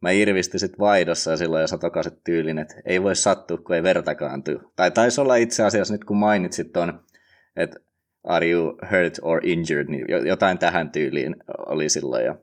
mä 0.00 0.10
irvistin 0.10 0.60
sit 0.60 0.78
vaihdossa 0.78 1.36
silloin 1.36 1.60
ja 1.60 1.66
satokaset 1.66 2.24
tyylin, 2.24 2.58
että 2.58 2.74
ei 2.84 3.02
voi 3.02 3.16
sattua, 3.16 3.58
kun 3.58 3.76
ei 3.76 3.82
vertakaan 3.82 4.42
tuu. 4.42 4.72
Tai 4.76 4.90
taisi 4.90 5.20
olla 5.20 5.36
itse 5.36 5.62
asiassa 5.62 5.94
nyt 5.94 6.04
kun 6.04 6.16
mainitsit 6.16 6.72
ton, 6.72 7.00
että 7.56 7.80
are 8.24 8.50
you 8.50 8.78
hurt 8.90 9.18
or 9.22 9.40
injured, 9.42 9.86
niin 9.88 10.04
jotain 10.26 10.58
tähän 10.58 10.90
tyyliin 10.90 11.36
oli 11.58 11.88
silloin. 11.88 12.24
Ja 12.24 12.36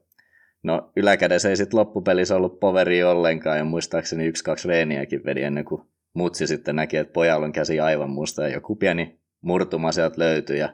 no 0.63 0.91
yläkädessä 0.95 1.49
ei 1.49 1.57
sitten 1.57 1.79
loppupelissä 1.79 2.35
ollut 2.35 2.59
poveri 2.59 3.03
ollenkaan 3.03 3.57
ja 3.57 3.63
muistaakseni 3.63 4.25
yksi-kaksi 4.25 4.67
reeniäkin 4.67 5.25
vedi 5.25 5.43
ennen 5.43 5.65
kuin 5.65 5.81
mutsi 6.13 6.47
sitten 6.47 6.75
näki, 6.75 6.97
että 6.97 7.13
pojalla 7.13 7.45
on 7.45 7.51
käsi 7.51 7.79
aivan 7.79 8.09
musta 8.09 8.41
ja 8.43 8.53
joku 8.53 8.75
pieni 8.75 9.19
murtuma 9.41 9.91
sieltä 9.91 10.19
löytyi 10.19 10.59
ja 10.59 10.73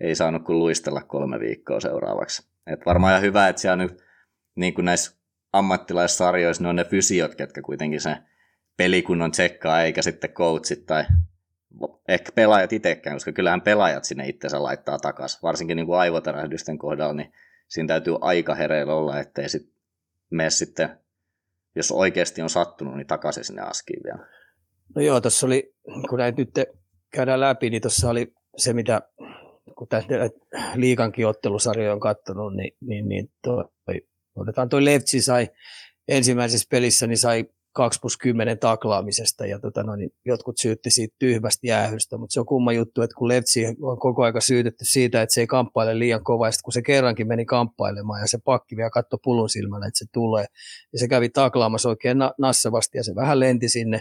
ei 0.00 0.14
saanut 0.14 0.44
kuin 0.44 0.58
luistella 0.58 1.02
kolme 1.02 1.40
viikkoa 1.40 1.80
seuraavaksi. 1.80 2.48
Et 2.66 2.86
varmaan 2.86 3.10
ihan 3.10 3.22
hyvä, 3.22 3.48
että 3.48 3.62
siellä 3.62 3.76
nyt 3.76 4.02
niin 4.54 4.74
kuin 4.74 4.84
näissä 4.84 5.21
ammattilaissarjoissa 5.52 6.62
ne 6.62 6.68
on 6.68 6.76
ne 6.76 6.84
fysiot, 6.84 7.34
ketkä 7.34 7.62
kuitenkin 7.62 8.00
se 8.00 8.16
pelikunnon 8.76 9.30
tsekkaa, 9.30 9.82
eikä 9.82 10.02
sitten 10.02 10.30
coachit 10.30 10.86
tai 10.86 11.04
ehkä 12.08 12.32
pelaajat 12.34 12.72
itsekään, 12.72 13.16
koska 13.16 13.32
kyllähän 13.32 13.60
pelaajat 13.60 14.04
sinne 14.04 14.28
itsensä 14.28 14.62
laittaa 14.62 14.98
takaisin. 14.98 15.38
Varsinkin 15.42 15.76
niin 15.76 15.86
kuin 15.86 15.98
aivotärähdysten 15.98 16.78
kohdalla, 16.78 17.14
niin 17.14 17.32
siinä 17.68 17.88
täytyy 17.88 18.16
aika 18.20 18.54
hereillä 18.54 18.94
olla, 18.94 19.18
ettei 19.18 19.48
sit 19.48 19.72
mene 20.30 20.50
sitten, 20.50 20.98
jos 21.76 21.90
oikeasti 21.90 22.42
on 22.42 22.50
sattunut, 22.50 22.96
niin 22.96 23.06
takaisin 23.06 23.44
sinne 23.44 23.62
askiin 23.62 24.02
vielä. 24.04 24.26
No 24.94 25.02
joo, 25.02 25.20
tuossa 25.20 25.46
oli, 25.46 25.74
kun 26.08 26.18
näitä 26.18 26.38
nyt 26.38 26.50
käydään 27.10 27.40
läpi, 27.40 27.70
niin 27.70 27.82
tuossa 27.82 28.10
oli 28.10 28.32
se, 28.56 28.72
mitä 28.72 29.02
kun 29.78 29.88
tästä 29.88 30.14
liikankin 30.74 31.26
ottelusarjoja 31.26 31.92
on 31.92 32.00
katsonut, 32.00 32.54
niin, 32.54 32.76
niin, 32.80 33.08
niin 33.08 33.32
toi, 33.42 33.64
otetaan 34.34 34.68
toi 34.68 34.84
Levtsi 34.84 35.22
sai 35.22 35.50
ensimmäisessä 36.08 36.66
pelissä, 36.70 37.06
niin 37.06 37.18
sai 37.18 37.44
2 37.72 37.98
plus 38.00 38.16
10 38.16 38.58
taklaamisesta 38.58 39.46
ja 39.46 39.58
tota, 39.58 39.82
no, 39.82 39.96
niin 39.96 40.10
jotkut 40.24 40.58
syytti 40.58 40.90
siitä 40.90 41.16
tyhmästä 41.18 41.66
jäähystä, 41.66 42.18
mutta 42.18 42.32
se 42.32 42.40
on 42.40 42.46
kumma 42.46 42.72
juttu, 42.72 43.02
että 43.02 43.14
kun 43.14 43.28
Levtsi 43.28 43.66
on 43.80 43.98
koko 43.98 44.22
aika 44.22 44.40
syytetty 44.40 44.84
siitä, 44.84 45.22
että 45.22 45.34
se 45.34 45.40
ei 45.40 45.46
kamppaile 45.46 45.98
liian 45.98 46.24
kovaa, 46.24 46.48
ja 46.48 46.52
kun 46.64 46.72
se 46.72 46.82
kerrankin 46.82 47.28
meni 47.28 47.44
kamppailemaan 47.44 48.20
ja 48.20 48.26
se 48.26 48.38
pakki 48.44 48.76
vielä 48.76 48.90
katsoi 48.90 49.18
pulun 49.24 49.48
silmällä, 49.48 49.86
että 49.86 49.98
se 49.98 50.04
tulee, 50.12 50.46
ja 50.92 50.98
se 50.98 51.08
kävi 51.08 51.28
taklaamassa 51.28 51.88
oikein 51.88 52.18
na- 52.18 52.34
nassavasti 52.38 52.98
ja 52.98 53.04
se 53.04 53.14
vähän 53.14 53.40
lenti 53.40 53.68
sinne, 53.68 54.00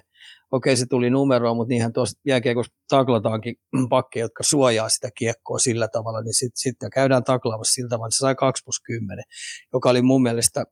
okei 0.52 0.76
se 0.76 0.86
tuli 0.86 1.10
numeroon, 1.10 1.58
mutta 1.58 1.70
niinhän 1.70 1.94
tuossa 1.94 2.20
jääkiekossa 2.26 2.74
taklataankin 2.90 3.56
pakkeja, 3.90 4.26
jotka 4.26 4.44
suojaa 4.44 4.90
sitä 4.90 5.10
kiekkoa 5.18 5.60
sillä 5.60 5.88
tavalla, 5.88 6.22
niin 6.22 6.34
sitten 6.34 6.58
sit 6.58 6.76
käydään 6.94 7.24
taklaamassa 7.24 7.74
sillä 7.74 7.90
tavalla, 7.90 8.08
että 8.08 8.16
se 8.16 8.20
sai 8.20 8.36
2 8.36 8.64
plus 8.64 8.80
10, 8.84 9.24
joka 9.74 9.90
oli 9.90 10.02
mun 10.02 10.22
mielestä 10.22 10.66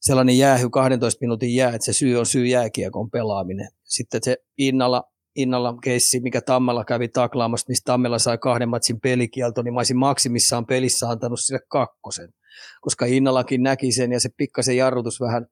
sellainen 0.00 0.38
jäähy 0.38 0.70
12 0.70 1.18
minuutin 1.20 1.54
jää, 1.54 1.74
että 1.74 1.84
se 1.84 1.92
syy 1.92 2.16
on 2.16 2.26
syy 2.26 2.46
jääkiekon 2.46 3.10
pelaaminen. 3.10 3.68
Sitten 3.84 4.20
se 4.24 4.36
Innalla, 4.58 5.04
Innalla 5.36 5.74
keissi, 5.82 6.20
mikä 6.20 6.40
Tammella 6.40 6.84
kävi 6.84 7.08
taklaamassa, 7.08 7.66
mistä 7.68 7.92
Tammella 7.92 8.18
sai 8.18 8.38
kahden 8.38 8.68
matsin 8.68 9.00
pelikielto, 9.00 9.62
niin 9.62 9.74
mä 9.74 9.80
olisin 9.80 9.98
maksimissaan 9.98 10.66
pelissä 10.66 11.08
antanut 11.08 11.40
sille 11.40 11.60
kakkosen. 11.68 12.34
Koska 12.80 13.06
Innallakin 13.06 13.62
näki 13.62 13.92
sen 13.92 14.12
ja 14.12 14.20
se 14.20 14.28
pikkasen 14.36 14.76
jarrutus 14.76 15.20
vähän 15.20 15.46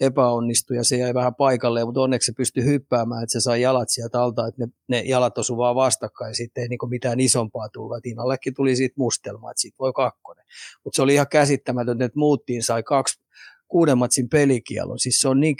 epäonnistui 0.00 0.76
ja 0.76 0.84
se 0.84 0.96
jäi 0.96 1.14
vähän 1.14 1.34
paikalle, 1.34 1.84
mutta 1.84 2.00
onneksi 2.00 2.26
se 2.26 2.32
pystyi 2.36 2.64
hyppäämään, 2.64 3.22
että 3.22 3.32
se 3.32 3.40
sai 3.40 3.60
jalat 3.60 3.88
sieltä 3.88 4.22
alta, 4.22 4.46
että 4.46 4.64
ne, 4.64 4.72
ne 4.88 5.00
jalat 5.00 5.38
osu 5.38 5.56
vaan 5.56 5.74
vastakkain 5.74 6.30
ja 6.30 6.34
sitten 6.34 6.62
ei 6.62 6.68
niin 6.68 6.90
mitään 6.90 7.20
isompaa 7.20 7.68
tulla. 7.68 7.98
Innallekin 8.04 8.54
tuli 8.54 8.76
siitä 8.76 8.94
mustelma, 8.98 9.50
että 9.50 9.60
siitä 9.60 9.76
voi 9.78 9.92
kakkonen. 9.92 10.44
Mutta 10.84 10.96
se 10.96 11.02
oli 11.02 11.14
ihan 11.14 11.28
käsittämätöntä, 11.30 12.04
että 12.04 12.18
muuttiin 12.18 12.62
sai 12.62 12.82
kaksi 12.82 13.20
kuuden 13.68 13.98
matsin 13.98 14.28
pelikielon. 14.28 14.98
Siis 14.98 15.20
se 15.20 15.28
on 15.28 15.40
niin 15.40 15.56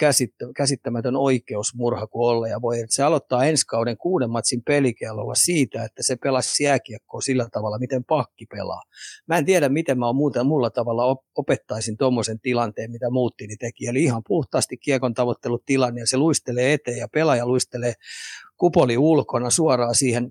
käsittämätön 0.57 1.17
oikeusmurha 1.17 2.07
kuin 2.07 2.29
olla 2.29 2.49
ja 2.49 2.63
voi. 2.63 2.85
Se 2.89 3.03
aloittaa 3.03 3.45
ensi 3.45 3.67
kauden 3.67 3.97
kuuden 3.97 4.31
matsin 4.31 4.63
pelikielolla 4.63 5.35
siitä, 5.35 5.85
että 5.85 6.03
se 6.03 6.17
pelasi 6.17 6.65
jääkiekkoa 6.65 7.21
sillä 7.21 7.49
tavalla, 7.53 7.79
miten 7.79 8.05
pakki 8.05 8.47
pelaa. 8.47 8.83
Mä 9.27 9.39
en 9.39 9.45
tiedä, 9.45 9.69
miten 9.69 9.99
mä 9.99 10.13
muuten 10.13 10.47
muulla 10.47 10.71
tavalla 10.71 11.17
opettaisin 11.37 11.97
tuommoisen 11.97 12.41
tilanteen, 12.41 12.91
mitä 12.91 13.11
Muuttini 13.11 13.57
teki. 13.57 13.87
Eli 13.87 14.03
ihan 14.03 14.23
puhtaasti 14.27 14.77
kiekon 14.77 15.15
tavoittelutilanne 15.15 16.01
ja 16.01 16.07
se 16.07 16.17
luistelee 16.17 16.73
eteen 16.73 16.99
ja 16.99 17.09
pelaaja 17.09 17.47
luistelee 17.47 17.93
kupoli 18.57 18.99
ulkona 18.99 19.51
suoraan 19.51 19.95
siihen, 19.95 20.31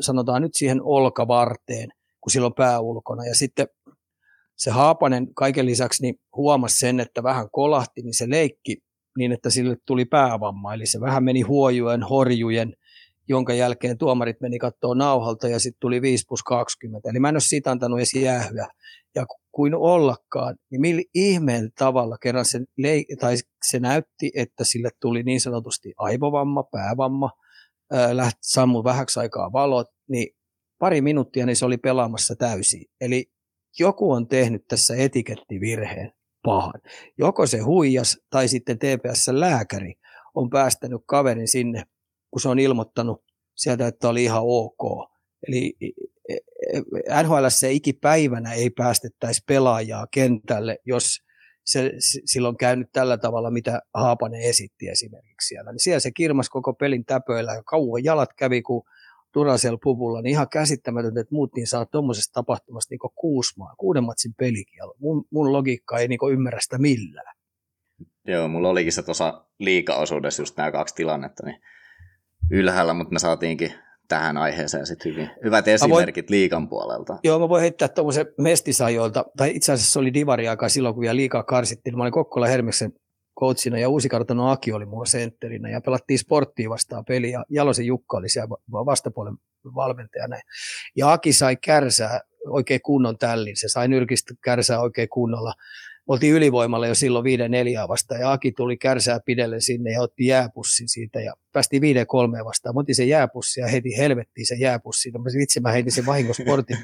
sanotaan 0.00 0.42
nyt 0.42 0.54
siihen 0.54 0.82
olkavarteen, 0.82 1.88
kun 2.20 2.30
sillä 2.30 2.46
on 2.46 2.54
pää 2.54 2.80
ulkona. 2.80 3.26
Ja 3.26 3.34
sitten 3.34 3.68
se 4.60 4.70
Haapanen 4.70 5.34
kaiken 5.34 5.66
lisäksi 5.66 6.02
niin 6.02 6.14
huomasi 6.36 6.78
sen, 6.78 7.00
että 7.00 7.22
vähän 7.22 7.50
kolahti, 7.52 8.02
niin 8.02 8.16
se 8.16 8.30
leikki 8.30 8.76
niin, 9.18 9.32
että 9.32 9.50
sille 9.50 9.76
tuli 9.86 10.04
päävamma. 10.04 10.74
Eli 10.74 10.86
se 10.86 11.00
vähän 11.00 11.24
meni 11.24 11.40
huojujen, 11.40 12.02
horjujen, 12.02 12.72
jonka 13.28 13.54
jälkeen 13.54 13.98
tuomarit 13.98 14.40
meni 14.40 14.58
katsoa 14.58 14.94
nauhalta 14.94 15.48
ja 15.48 15.58
sitten 15.58 15.80
tuli 15.80 16.02
5 16.02 16.24
plus 16.28 16.42
20. 16.42 17.10
Eli 17.10 17.20
mä 17.20 17.28
en 17.28 17.34
ole 17.34 17.40
siitä 17.40 17.70
antanut 17.70 17.98
edes 17.98 18.14
jäähyä. 18.14 18.68
Ja 19.14 19.26
kuin 19.52 19.74
ollakaan, 19.74 20.56
niin 20.70 20.80
millä 20.80 21.02
ihmeen 21.14 21.70
tavalla 21.78 22.18
kerran 22.18 22.44
se, 22.44 22.58
leik- 22.58 23.16
tai 23.20 23.36
se 23.70 23.80
näytti, 23.80 24.30
että 24.34 24.64
sille 24.64 24.90
tuli 25.00 25.22
niin 25.22 25.40
sanotusti 25.40 25.92
aivovamma, 25.96 26.62
päävamma, 26.62 27.30
lähti 28.12 28.38
sammu 28.42 28.84
vähäksi 28.84 29.20
aikaa 29.20 29.52
valot, 29.52 29.86
niin 30.08 30.36
pari 30.78 31.00
minuuttia 31.00 31.46
niin 31.46 31.56
se 31.56 31.64
oli 31.64 31.76
pelaamassa 31.76 32.34
täysin. 32.36 32.84
Eli 33.00 33.30
joku 33.78 34.12
on 34.12 34.28
tehnyt 34.28 34.64
tässä 34.68 34.94
etikettivirheen 34.96 36.12
pahan. 36.42 36.80
Joko 37.18 37.46
se 37.46 37.58
huijas 37.58 38.18
tai 38.30 38.48
sitten 38.48 38.78
TPS-lääkäri 38.78 39.94
on 40.34 40.50
päästänyt 40.50 41.00
kaverin 41.06 41.48
sinne, 41.48 41.84
kun 42.30 42.40
se 42.40 42.48
on 42.48 42.58
ilmoittanut 42.58 43.24
sieltä, 43.56 43.86
että 43.86 44.08
oli 44.08 44.24
ihan 44.24 44.42
ok. 44.44 45.10
Eli 45.48 45.76
e, 45.80 45.86
e, 46.28 47.22
NHL 47.22 47.48
se 47.48 47.72
ikipäivänä 47.72 48.52
ei 48.52 48.70
päästettäisi 48.70 49.42
pelaajaa 49.46 50.06
kentälle, 50.10 50.78
jos 50.84 51.18
se 51.64 51.92
silloin 52.24 52.56
käynyt 52.56 52.88
tällä 52.92 53.18
tavalla, 53.18 53.50
mitä 53.50 53.82
Haapanen 53.94 54.40
esitti 54.40 54.88
esimerkiksi 54.88 55.48
siellä. 55.48 55.72
Niin 55.72 55.80
siellä 55.80 56.00
se 56.00 56.10
kirmas 56.10 56.48
koko 56.48 56.72
pelin 56.72 57.04
täpöillä 57.04 57.54
ja 57.54 57.62
kauan 57.62 58.04
jalat 58.04 58.30
kävi, 58.36 58.62
kun 58.62 58.82
Turasel 59.32 59.78
puvulla, 59.82 60.22
niin 60.22 60.30
ihan 60.30 60.48
käsittämätöntä, 60.48 61.20
että 61.20 61.34
muut 61.34 61.54
niin 61.54 61.66
saa 61.66 61.86
tuommoisesta 61.86 62.32
tapahtumasta 62.32 62.92
niin 62.94 63.12
kuusi 63.14 63.58
maa, 63.58 63.74
kuuden 63.78 64.04
matsin 64.04 64.34
pelikielo. 64.38 64.94
Mun, 64.98 65.24
mun 65.30 65.52
logiikka 65.52 65.98
ei 65.98 66.08
niin 66.08 66.18
ymmärrä 66.32 66.60
sitä 66.60 66.78
millään. 66.78 67.34
Joo, 68.26 68.48
mulla 68.48 68.68
olikin 68.68 68.92
se 68.92 69.02
tuossa 69.02 69.44
liikaosuudessa 69.58 70.42
just 70.42 70.56
nämä 70.56 70.72
kaksi 70.72 70.94
tilannetta 70.94 71.46
niin 71.46 71.60
ylhäällä, 72.50 72.94
mutta 72.94 73.12
me 73.12 73.18
saatiinkin 73.18 73.72
tähän 74.08 74.36
aiheeseen 74.36 74.86
sitten 74.86 75.12
hyvin. 75.12 75.30
Hyvät 75.44 75.68
esimerkit 75.68 76.24
voin, 76.24 76.30
liikan 76.30 76.68
puolelta. 76.68 77.18
Joo, 77.24 77.38
mä 77.38 77.48
voin 77.48 77.60
heittää 77.60 77.88
tuommoisen 77.88 78.26
mestisajoilta, 78.38 79.24
tai 79.36 79.56
itse 79.56 79.72
asiassa 79.72 79.92
se 79.92 79.98
oli 79.98 80.14
divari 80.14 80.44
silloin, 80.68 80.94
kun 80.94 81.00
vielä 81.00 81.16
liikaa 81.16 81.42
karsittiin. 81.42 81.96
Mä 81.96 82.02
olin 82.02 82.12
Kokkola 82.12 82.46
Hermeksen 82.46 82.92
coachina 83.40 83.78
ja 83.78 83.88
Uusikartanon 83.88 84.50
Aki 84.50 84.72
oli 84.72 84.86
mulla 84.86 85.04
sentterinä 85.04 85.70
ja 85.70 85.80
pelattiin 85.80 86.18
sporttia 86.18 86.70
vastaan 86.70 87.04
peliä 87.04 87.30
ja 87.30 87.44
Jalosen 87.48 87.86
Jukka 87.86 88.16
oli 88.16 88.28
siellä 88.28 88.48
vastapuolen 88.72 89.34
valmentajana. 89.74 90.36
Ja 90.96 91.12
Aki 91.12 91.32
sai 91.32 91.56
kärsää 91.56 92.20
oikein 92.46 92.80
kunnon 92.82 93.18
tällin, 93.18 93.56
se 93.56 93.68
sai 93.68 93.88
nyrkistä 93.88 94.34
kärsää 94.44 94.80
oikein 94.80 95.08
kunnolla. 95.08 95.52
Oltiin 96.06 96.34
ylivoimalla 96.34 96.86
jo 96.86 96.94
silloin 96.94 97.24
5-4 97.84 97.88
vastaan 97.88 98.20
ja 98.20 98.32
Aki 98.32 98.52
tuli 98.52 98.76
kärsää 98.76 99.20
pidelle 99.26 99.60
sinne 99.60 99.92
ja 99.92 100.00
otti 100.00 100.26
jääpussin 100.26 100.88
siitä 100.88 101.20
ja 101.20 101.34
päästiin 101.52 101.82
5-3 101.82 102.44
vastaan. 102.44 102.74
Mä 102.74 102.80
otin 102.80 102.94
sen 102.94 103.08
jääpussin 103.08 103.62
ja 103.62 103.68
heti 103.68 103.96
helvettiin 103.98 104.46
sen 104.46 104.60
jääpussin. 104.60 105.12
Mä 105.12 105.42
itse 105.42 105.60
mä 105.60 105.72
heitin 105.72 105.92
sen 105.92 106.06
vahingosportin 106.06 106.78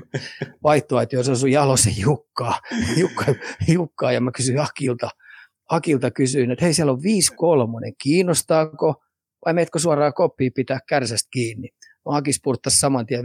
vaihtoa, 0.62 1.02
että 1.02 1.16
jos 1.16 1.28
on 1.28 1.36
sun 1.36 1.52
Jalosen 1.52 1.94
Jukkaa, 1.98 2.60
Jukka, 2.96 3.24
Jukkaa 3.74 4.12
ja 4.12 4.20
mä 4.20 4.30
kysyin 4.32 4.60
Akilta– 4.60 5.10
Akilta 5.70 6.10
kysyin, 6.10 6.50
että 6.50 6.64
hei 6.64 6.74
siellä 6.74 6.92
on 6.92 6.98
5-3, 6.98 7.94
kiinnostaako 8.02 9.02
vai 9.44 9.54
meetkö 9.54 9.78
suoraan 9.78 10.14
koppiin 10.14 10.52
pitää 10.52 10.78
kärsästä 10.88 11.28
kiinni? 11.30 11.68
Mä 11.80 12.16
Aki 12.16 12.32
spurttasi 12.32 12.78
saman 12.78 13.06
tien 13.06 13.24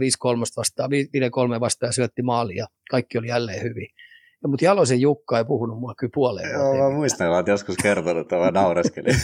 vastaan, 0.56 0.90
5-3 1.56 1.60
vastaan 1.60 1.88
ja 1.88 1.92
syötti 1.92 2.22
maaliin 2.22 2.56
ja 2.56 2.66
kaikki 2.90 3.18
oli 3.18 3.28
jälleen 3.28 3.62
hyvin. 3.62 3.88
Ja, 4.42 4.48
mutta 4.48 4.64
Jalosen 4.64 5.00
Jukka 5.00 5.38
ei 5.38 5.44
puhunut 5.44 5.80
mulle 5.80 5.94
kyllä 5.98 6.10
puoleen 6.14 6.50
Joo, 6.50 6.74
mä 6.74 6.96
muistan, 6.96 7.38
että 7.38 7.50
joskus 7.50 7.76
kertonut, 7.76 8.20
että 8.20 8.36
mä 8.36 8.50
naureskelin. 8.50 9.14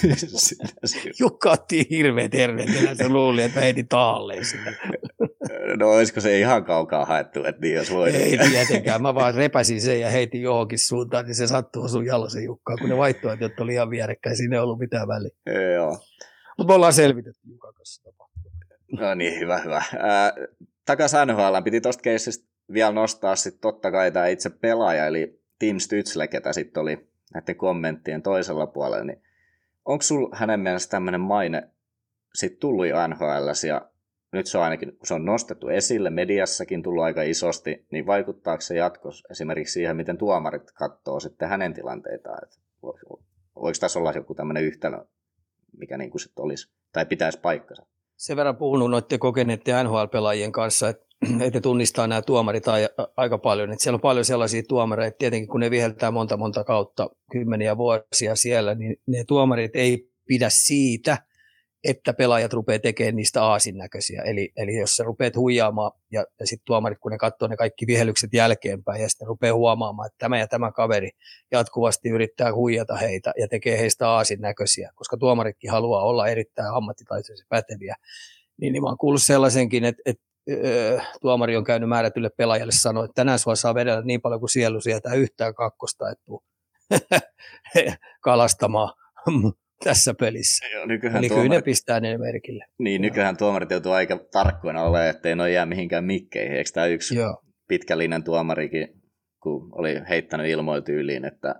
Jukka 1.20 1.50
otti 1.50 1.86
hirveän 1.90 2.30
terveen, 2.30 2.96
se 2.96 3.08
luuli, 3.08 3.42
että 3.42 3.60
heitin 3.60 3.88
taalleen 3.88 4.44
sitä. 4.44 4.72
no 5.78 5.90
olisiko 5.90 6.20
se 6.20 6.38
ihan 6.38 6.64
kaukaa 6.64 7.04
haettu, 7.04 7.44
että 7.44 7.60
niin 7.60 7.74
jos 7.74 7.92
voi. 7.92 8.10
Ei 8.10 8.38
tietenkään, 8.38 9.02
mä 9.02 9.14
vaan 9.14 9.34
repäsin 9.34 9.80
sen 9.80 10.00
ja 10.00 10.10
heitin 10.10 10.42
johonkin 10.42 10.78
suuntaan, 10.78 11.24
niin 11.24 11.34
se 11.34 11.46
sattuu 11.46 11.88
sun 11.88 12.06
Jalosen 12.06 12.44
Jukkaan, 12.44 12.78
kun 12.78 12.88
ne 12.88 12.96
vaihtoehdot 12.96 13.60
oli 13.60 13.72
ihan 13.72 13.90
vierekkäin, 13.90 14.36
siinä 14.36 14.56
ei 14.56 14.62
ollut 14.62 14.78
mitään 14.78 15.08
väliä. 15.08 15.30
Joo. 15.74 15.98
Mutta 16.58 16.72
me 16.72 16.74
ollaan 16.74 16.92
selvitetty 16.92 17.40
Jukan 17.44 17.74
kanssa 17.74 18.12
No 18.92 19.14
niin, 19.14 19.40
hyvä, 19.40 19.58
hyvä. 19.58 19.76
Äh, 19.76 20.32
takaisin 20.86 21.18
NHL, 21.26 21.62
piti 21.64 21.80
tuosta 21.80 22.02
keissistä 22.02 22.47
vielä 22.72 22.92
nostaa 22.92 23.36
sitten 23.36 23.60
totta 23.60 23.90
kai 23.90 24.12
tämä 24.12 24.26
itse 24.26 24.50
pelaaja, 24.50 25.06
eli 25.06 25.40
Tim 25.58 25.76
Stützle, 25.76 26.28
ketä 26.28 26.52
sitten 26.52 26.80
oli 26.80 27.08
näiden 27.34 27.56
kommenttien 27.56 28.22
toisella 28.22 28.66
puolella, 28.66 29.04
niin 29.04 29.22
onko 29.84 30.02
sinulla 30.02 30.36
hänen 30.36 30.60
mielestä 30.60 30.90
tämmöinen 30.90 31.20
maine 31.20 31.70
sitten 32.34 32.60
tullut 32.60 32.86
jo 32.86 33.06
NHL, 33.06 33.66
ja 33.68 33.90
nyt 34.32 34.46
se 34.46 34.58
on 34.58 34.64
ainakin, 34.64 34.96
kun 34.96 35.06
se 35.06 35.14
on 35.14 35.24
nostettu 35.24 35.68
esille, 35.68 36.10
mediassakin 36.10 36.82
tullut 36.82 37.04
aika 37.04 37.22
isosti, 37.22 37.86
niin 37.90 38.06
vaikuttaako 38.06 38.60
se 38.60 38.76
jatkossa 38.76 39.28
esimerkiksi 39.30 39.72
siihen, 39.72 39.96
miten 39.96 40.18
tuomarit 40.18 40.72
katsoo 40.72 41.20
sitten 41.20 41.48
hänen 41.48 41.74
tilanteitaan, 41.74 42.38
että 42.44 42.56
voiko 42.82 43.72
tässä 43.80 43.98
olla 43.98 44.12
joku 44.12 44.34
tämmöinen 44.34 44.64
yhtälö, 44.64 45.04
mikä 45.76 45.98
niin 45.98 46.10
kuin 46.10 46.20
sitten 46.20 46.44
olisi, 46.44 46.70
tai 46.92 47.06
pitäisi 47.06 47.40
paikkansa? 47.40 47.86
Sen 48.16 48.36
verran 48.36 48.56
puhunut 48.56 48.90
noiden 48.90 49.18
kokeneiden 49.18 49.86
NHL-pelaajien 49.86 50.52
kanssa, 50.52 50.88
että 50.88 51.07
että 51.46 51.60
tunnistaa 51.60 52.06
nämä 52.06 52.22
tuomarit 52.22 52.64
aika 53.16 53.38
paljon. 53.38 53.72
Että 53.72 53.82
siellä 53.82 53.96
on 53.96 54.00
paljon 54.00 54.24
sellaisia 54.24 54.62
tuomareita, 54.68 55.16
tietenkin 55.18 55.48
kun 55.48 55.60
ne 55.60 55.70
viheltää 55.70 56.10
monta 56.10 56.36
monta 56.36 56.64
kautta, 56.64 57.10
kymmeniä 57.32 57.76
vuosia 57.76 58.36
siellä, 58.36 58.74
niin 58.74 58.96
ne 59.06 59.24
tuomarit 59.24 59.76
ei 59.76 60.10
pidä 60.28 60.48
siitä, 60.50 61.18
että 61.84 62.12
pelaajat 62.12 62.52
rupeaa 62.52 62.78
tekemään 62.78 63.16
niistä 63.16 63.44
aasin 63.44 63.78
näköisiä. 63.78 64.22
Eli, 64.22 64.52
eli 64.56 64.76
jos 64.76 64.96
sä 64.96 65.04
rupeat 65.04 65.36
huijaamaan 65.36 65.92
ja, 66.12 66.24
ja 66.40 66.46
sitten 66.46 66.64
tuomarit, 66.66 66.98
kun 66.98 67.12
ne 67.12 67.18
katsoo 67.18 67.48
ne 67.48 67.56
kaikki 67.56 67.86
vihelykset 67.86 68.30
jälkeenpäin 68.32 69.02
ja 69.02 69.08
sitten 69.08 69.28
rupeaa 69.28 69.54
huomaamaan, 69.54 70.06
että 70.06 70.18
tämä 70.18 70.38
ja 70.38 70.46
tämä 70.46 70.72
kaveri 70.72 71.10
jatkuvasti 71.52 72.08
yrittää 72.08 72.54
huijata 72.54 72.96
heitä 72.96 73.32
ja 73.38 73.48
tekee 73.48 73.78
heistä 73.78 74.10
aasin 74.10 74.40
näköisiä, 74.40 74.90
koska 74.94 75.16
tuomaritkin 75.16 75.70
haluaa 75.70 76.04
olla 76.04 76.28
erittäin 76.28 76.74
ammattitaitoisia 76.74 77.46
päteviä. 77.48 77.96
Niin, 78.60 78.72
niin 78.72 78.82
mä 78.82 78.88
oon 78.88 78.98
kuullut 78.98 79.22
sellaisenkin, 79.22 79.84
että, 79.84 80.02
että 80.06 80.27
tuomari 81.20 81.56
on 81.56 81.64
käynyt 81.64 81.88
määrätylle 81.88 82.30
pelaajalle 82.36 82.72
sanoa, 82.72 83.04
että 83.04 83.14
tänään 83.14 83.38
sua 83.38 83.54
saa 83.54 83.74
vedellä 83.74 84.02
niin 84.02 84.20
paljon 84.20 84.40
kuin 84.40 84.50
sielu 84.50 84.80
sieltä 84.80 85.14
yhtään 85.14 85.54
kakkosta, 85.54 86.04
että 86.10 86.32
kalastamaan 88.24 88.94
tässä 89.84 90.14
pelissä. 90.14 90.66
Joo, 90.66 90.86
nykyään 90.86 91.16
Eli 91.16 91.28
tuomarit... 91.28 91.48
kyllä 91.48 91.58
ne 91.58 91.62
pistää 91.62 92.00
ne 92.00 92.18
merkille. 92.18 92.64
Niin, 92.78 93.02
nykyään 93.02 93.36
tuomarit 93.36 93.70
joutuu 93.70 93.92
aika 93.92 94.18
tarkkoina 94.32 94.82
olemaan, 94.82 95.06
ettei 95.06 95.36
ne 95.36 95.50
jää 95.50 95.66
mihinkään 95.66 96.04
mikkeihin. 96.04 96.56
Eikö 96.56 96.70
tämä 96.74 96.86
yksi 96.86 97.16
Joo. 97.16 97.42
pitkällinen 97.68 98.24
tuomarikin, 98.24 99.02
kun 99.42 99.68
oli 99.72 100.00
heittänyt 100.08 100.46
ilmoityyliin, 100.46 101.24
että 101.24 101.54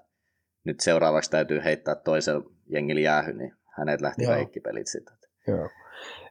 nyt 0.64 0.80
seuraavaksi 0.80 1.30
täytyy 1.30 1.64
heittää 1.64 1.94
toisella 1.94 2.50
jengillä 2.66 3.00
jäähy, 3.00 3.32
niin 3.32 3.52
hänet 3.78 4.00
lähti 4.00 4.26
kaikki 4.26 4.60
pelit 4.60 4.86
sitten. 4.86 5.16
Joo. 5.46 5.68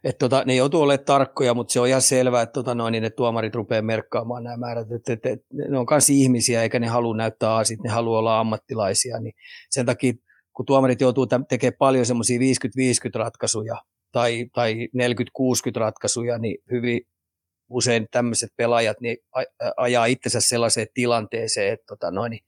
Et 0.04 0.18
tota, 0.18 0.44
ne 0.46 0.56
joutuu 0.56 0.82
olemaan 0.82 1.06
tarkkoja, 1.06 1.54
mutta 1.54 1.74
se 1.74 1.80
on 1.80 1.88
ihan 1.88 2.02
selvää, 2.02 2.42
että 2.42 2.54
tota 2.54 2.76
noin, 2.76 2.92
niin 2.92 3.04
ne 3.04 3.10
tuomarit 3.10 3.56
rupeaa 3.56 3.82
merkkaamaan 3.82 4.44
nämä 4.44 4.58
määrät. 4.58 4.92
Et, 4.92 5.10
et, 5.10 5.26
et, 5.26 5.46
ne 5.70 5.78
on 5.78 5.86
myös 5.90 6.10
ihmisiä, 6.10 6.64
eikä 6.64 6.80
ne 6.80 6.88
halua 6.88 7.16
näyttää 7.16 7.56
asit, 7.56 7.80
ne 7.80 7.90
haluaa 7.90 8.20
olla 8.20 8.40
ammattilaisia. 8.40 9.20
Niin 9.20 9.34
sen 9.70 9.86
takia 9.86 10.14
kun 10.54 10.66
tuomarit 10.66 11.02
joutuu 11.02 11.28
tekemään 11.50 11.78
paljon 11.80 12.06
semmoisia 12.06 12.40
50-50 12.40 12.42
ratkaisuja 13.16 13.76
tai, 14.12 14.46
tai 14.54 14.88
40-60 14.98 15.80
ratkaisuja, 15.80 16.38
niin 16.38 16.58
hyvin 16.72 17.02
usein 17.70 18.08
tämmöiset 18.12 18.50
pelaajat 18.58 19.02
niin 19.02 19.18
ajaa 19.78 20.06
itsensä 20.06 20.42
sellaiseen 20.42 20.88
tilanteeseen, 20.94 21.74
että 21.74 21.86
tota 21.88 22.12
noin, 22.12 22.30
niin, 22.30 22.44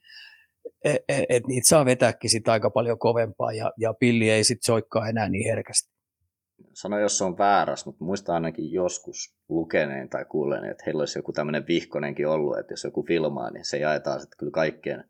et, 0.84 0.96
et, 1.10 1.26
et 1.30 1.48
niitä 1.48 1.68
saa 1.68 1.86
vetääkin 1.86 2.30
sit 2.30 2.48
aika 2.48 2.70
paljon 2.70 3.00
kovempaa 3.00 3.54
ja, 3.54 3.72
ja 3.78 3.94
pilli 3.94 4.30
ei 4.30 4.44
sitten 4.44 4.66
soikkaa 4.66 5.08
enää 5.10 5.30
niin 5.30 5.50
herkästi. 5.50 5.99
Sano, 6.74 7.00
jos 7.00 7.18
se 7.18 7.24
on 7.24 7.38
väärässä, 7.38 7.86
mutta 7.86 8.04
muista 8.04 8.34
ainakin 8.34 8.72
joskus 8.72 9.36
lukeneen 9.50 10.10
tai 10.10 10.26
kuulleen, 10.26 10.66
että 10.66 10.84
heillä 10.86 11.02
olisi 11.02 11.20
joku 11.20 11.34
tämmöinen 11.34 11.68
vihkonenkin 11.68 12.28
ollut, 12.28 12.58
että 12.58 12.74
jos 12.74 12.84
joku 12.84 13.04
filmaa, 13.04 13.52
niin 13.52 13.66
se 13.66 13.78
jaetaan 13.78 14.20
sitten 14.20 14.38
kyllä 14.38 14.52
kaikkien 14.52 15.04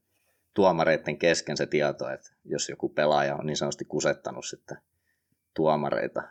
tuomareiden 0.54 1.18
kesken 1.18 1.58
se 1.58 1.66
tieto, 1.66 2.10
että 2.10 2.30
jos 2.46 2.70
joku 2.70 2.90
pelaaja 2.90 3.36
on 3.36 3.46
niin 3.46 3.58
sanotusti 3.58 3.86
kusettanut 3.86 4.46
sitten 4.46 4.78
tuomareita. 5.56 6.24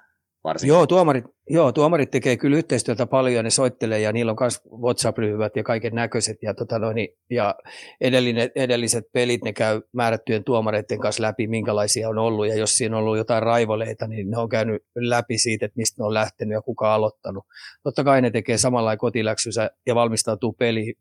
Varsinkin. 0.45 0.75
Joo, 0.75 0.87
tuomarit, 0.87 1.25
joo, 1.50 1.73
tuomarit 1.73 2.11
tekee 2.11 2.37
kyllä 2.37 2.57
yhteistyötä 2.57 3.07
paljon, 3.07 3.45
ne 3.45 3.50
soittelee 3.50 4.00
ja 4.00 4.12
niillä 4.12 4.33
on 4.33 4.37
myös 4.40 4.61
WhatsApp-ryhmät 4.83 5.57
ja 5.57 5.62
kaiken 5.62 5.95
näköiset. 5.95 6.37
Ja, 6.42 6.54
tota 6.54 6.78
noin, 6.78 7.09
ja 7.30 7.54
edellinen, 8.00 8.50
edelliset 8.54 9.04
pelit 9.12 9.45
ne 9.45 9.52
käy 9.52 9.80
määrättyjen 9.92 10.45
tuomareiden 10.45 10.99
kanssa 10.99 11.23
läpi, 11.23 11.47
minkälaisia 11.47 12.09
on 12.09 12.18
ollut. 12.18 12.47
Ja 12.47 12.54
jos 12.54 12.76
siinä 12.76 12.97
on 12.97 13.02
ollut 13.02 13.16
jotain 13.16 13.42
raivoleita, 13.42 14.07
niin 14.07 14.30
ne 14.30 14.38
on 14.38 14.49
käynyt 14.49 14.83
läpi 14.97 15.38
siitä, 15.38 15.66
että 15.66 15.76
mistä 15.76 16.02
ne 16.02 16.07
on 16.07 16.14
lähtenyt 16.14 16.54
ja 16.54 16.62
kuka 16.62 16.88
on 16.88 16.95
aloittanut. 16.95 17.45
Totta 17.83 18.04
kai 18.04 18.23
ne 18.23 18.30
tekee 18.30 18.59
samalla 18.59 18.97
kotiläksynsä 18.97 19.71
ja 19.87 19.95
valmistautuu 19.95 20.52
peliin 20.52 20.95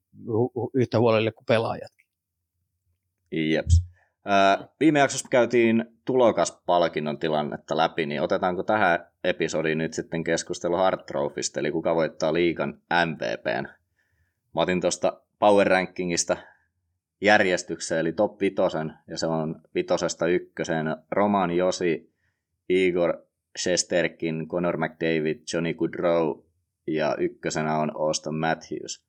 yhtä 0.74 1.00
huolelle 1.00 1.32
kuin 1.32 1.46
pelaajat. 1.46 1.92
Jeps. 3.32 3.88
Viime 4.80 5.00
jaksossa 5.00 5.28
käytiin 5.32 5.86
tulokaspalkinnon 6.06 7.20
tilannetta 7.20 7.78
läpi, 7.78 8.06
niin 8.06 8.22
otetaanko 8.22 8.64
tähän 8.64 9.08
episodiin 9.24 9.78
nyt 9.78 9.94
sitten 9.94 10.24
keskustelu 10.24 10.76
Hard 10.76 11.04
Trophysta, 11.04 11.60
eli 11.60 11.72
kuka 11.72 11.96
voittaa 11.96 12.34
liikan 12.34 12.82
MVPn. 13.06 13.68
Mä 14.56 14.62
otin 14.62 14.82
tuosta 14.82 15.22
Power 15.40 15.68
Rankingista 15.68 16.38
järjestykseen, 17.22 18.02
eli 18.02 18.12
top 18.12 18.42
vitosen, 18.42 18.94
ja 19.08 19.18
se 19.18 19.28
on 19.28 19.62
vitosesta 19.76 20.28
ykköseen 20.28 20.96
Roman 21.12 21.52
Josi, 21.52 22.14
Igor 22.70 23.14
Shesterkin, 23.60 24.48
Conor 24.48 24.78
McDavid, 24.78 25.42
Johnny 25.54 25.74
Goodrow, 25.74 26.40
ja 26.88 27.16
ykkösenä 27.20 27.78
on 27.78 27.92
Austin 27.96 28.36
Matthews. 28.36 29.08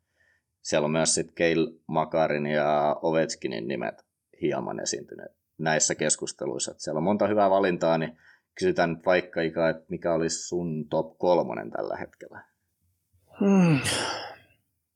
Siellä 0.62 0.84
on 0.84 0.90
myös 0.90 1.14
sitten 1.14 1.34
Keil 1.34 1.70
Makarin 1.86 2.46
ja 2.46 2.96
Ovechkinin 3.02 3.68
nimet 3.68 4.07
hieman 4.40 4.80
esiintyneet 4.80 5.32
näissä 5.58 5.94
keskusteluissa. 5.94 6.70
Että 6.70 6.82
siellä 6.82 6.98
on 6.98 7.04
monta 7.04 7.26
hyvää 7.26 7.50
valintaa, 7.50 7.98
niin 7.98 8.18
kysytään 8.58 8.90
nyt 8.90 9.06
vaikka 9.06 9.40
Ika, 9.40 9.68
että 9.68 9.84
mikä 9.88 10.14
olisi 10.14 10.48
sun 10.48 10.88
top 10.88 11.18
kolmonen 11.18 11.70
tällä 11.70 11.96
hetkellä? 11.96 12.44
Hmm. 13.40 13.80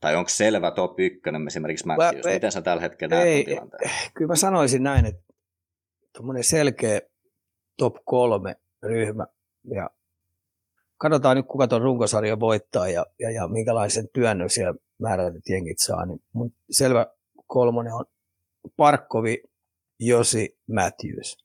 Tai 0.01 0.17
onko 0.17 0.29
selvä 0.29 0.71
top 0.71 1.01
ykkönen 1.01 1.47
esimerkiksi 1.47 1.87
Matthews? 1.87 2.27
Miten 2.27 2.53
sä 2.53 2.63
tällä 2.63 2.83
hetkellä 2.83 3.17
näet 3.17 3.45
tilanteen? 3.45 3.91
Kyllä 4.15 4.29
mä 4.29 4.37
sanoisin 4.37 4.83
näin, 4.83 5.07
että 5.07 5.23
tuommoinen 6.17 6.45
selkeä 6.45 7.01
top 7.77 7.97
kolme 8.05 8.57
ryhmä 8.83 9.27
ja 9.65 9.91
katsotaan 10.99 11.37
nyt 11.37 11.47
kuka 11.47 11.69
tuon 11.69 11.83
runkosarjan 11.83 12.41
voittaa 12.41 12.89
ja, 12.89 13.07
ja, 13.19 13.31
ja 13.31 13.49
minkälaisen 13.49 14.09
työnnön 14.09 14.51
siellä 14.51 14.75
määrätyt 14.99 15.49
jengit 15.49 15.79
saa, 15.79 16.07
niin 16.07 16.23
mun 16.33 16.53
selvä 16.71 17.07
kolmonen 17.47 17.93
on 17.93 18.05
Parkkovi, 18.77 19.43
Josi, 20.01 20.59
Matthews. 20.75 21.37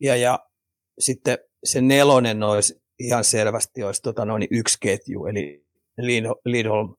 Ja, 0.00 0.16
ja 0.16 0.38
sitten 0.98 1.38
se 1.64 1.80
nelonen 1.80 2.42
olisi 2.42 2.82
ihan 2.98 3.24
selvästi 3.24 3.82
olisi 3.82 4.02
tota 4.02 4.24
noin 4.24 4.46
yksi 4.50 4.78
ketju, 4.80 5.26
eli 5.26 5.64
Lindholm, 6.44 6.94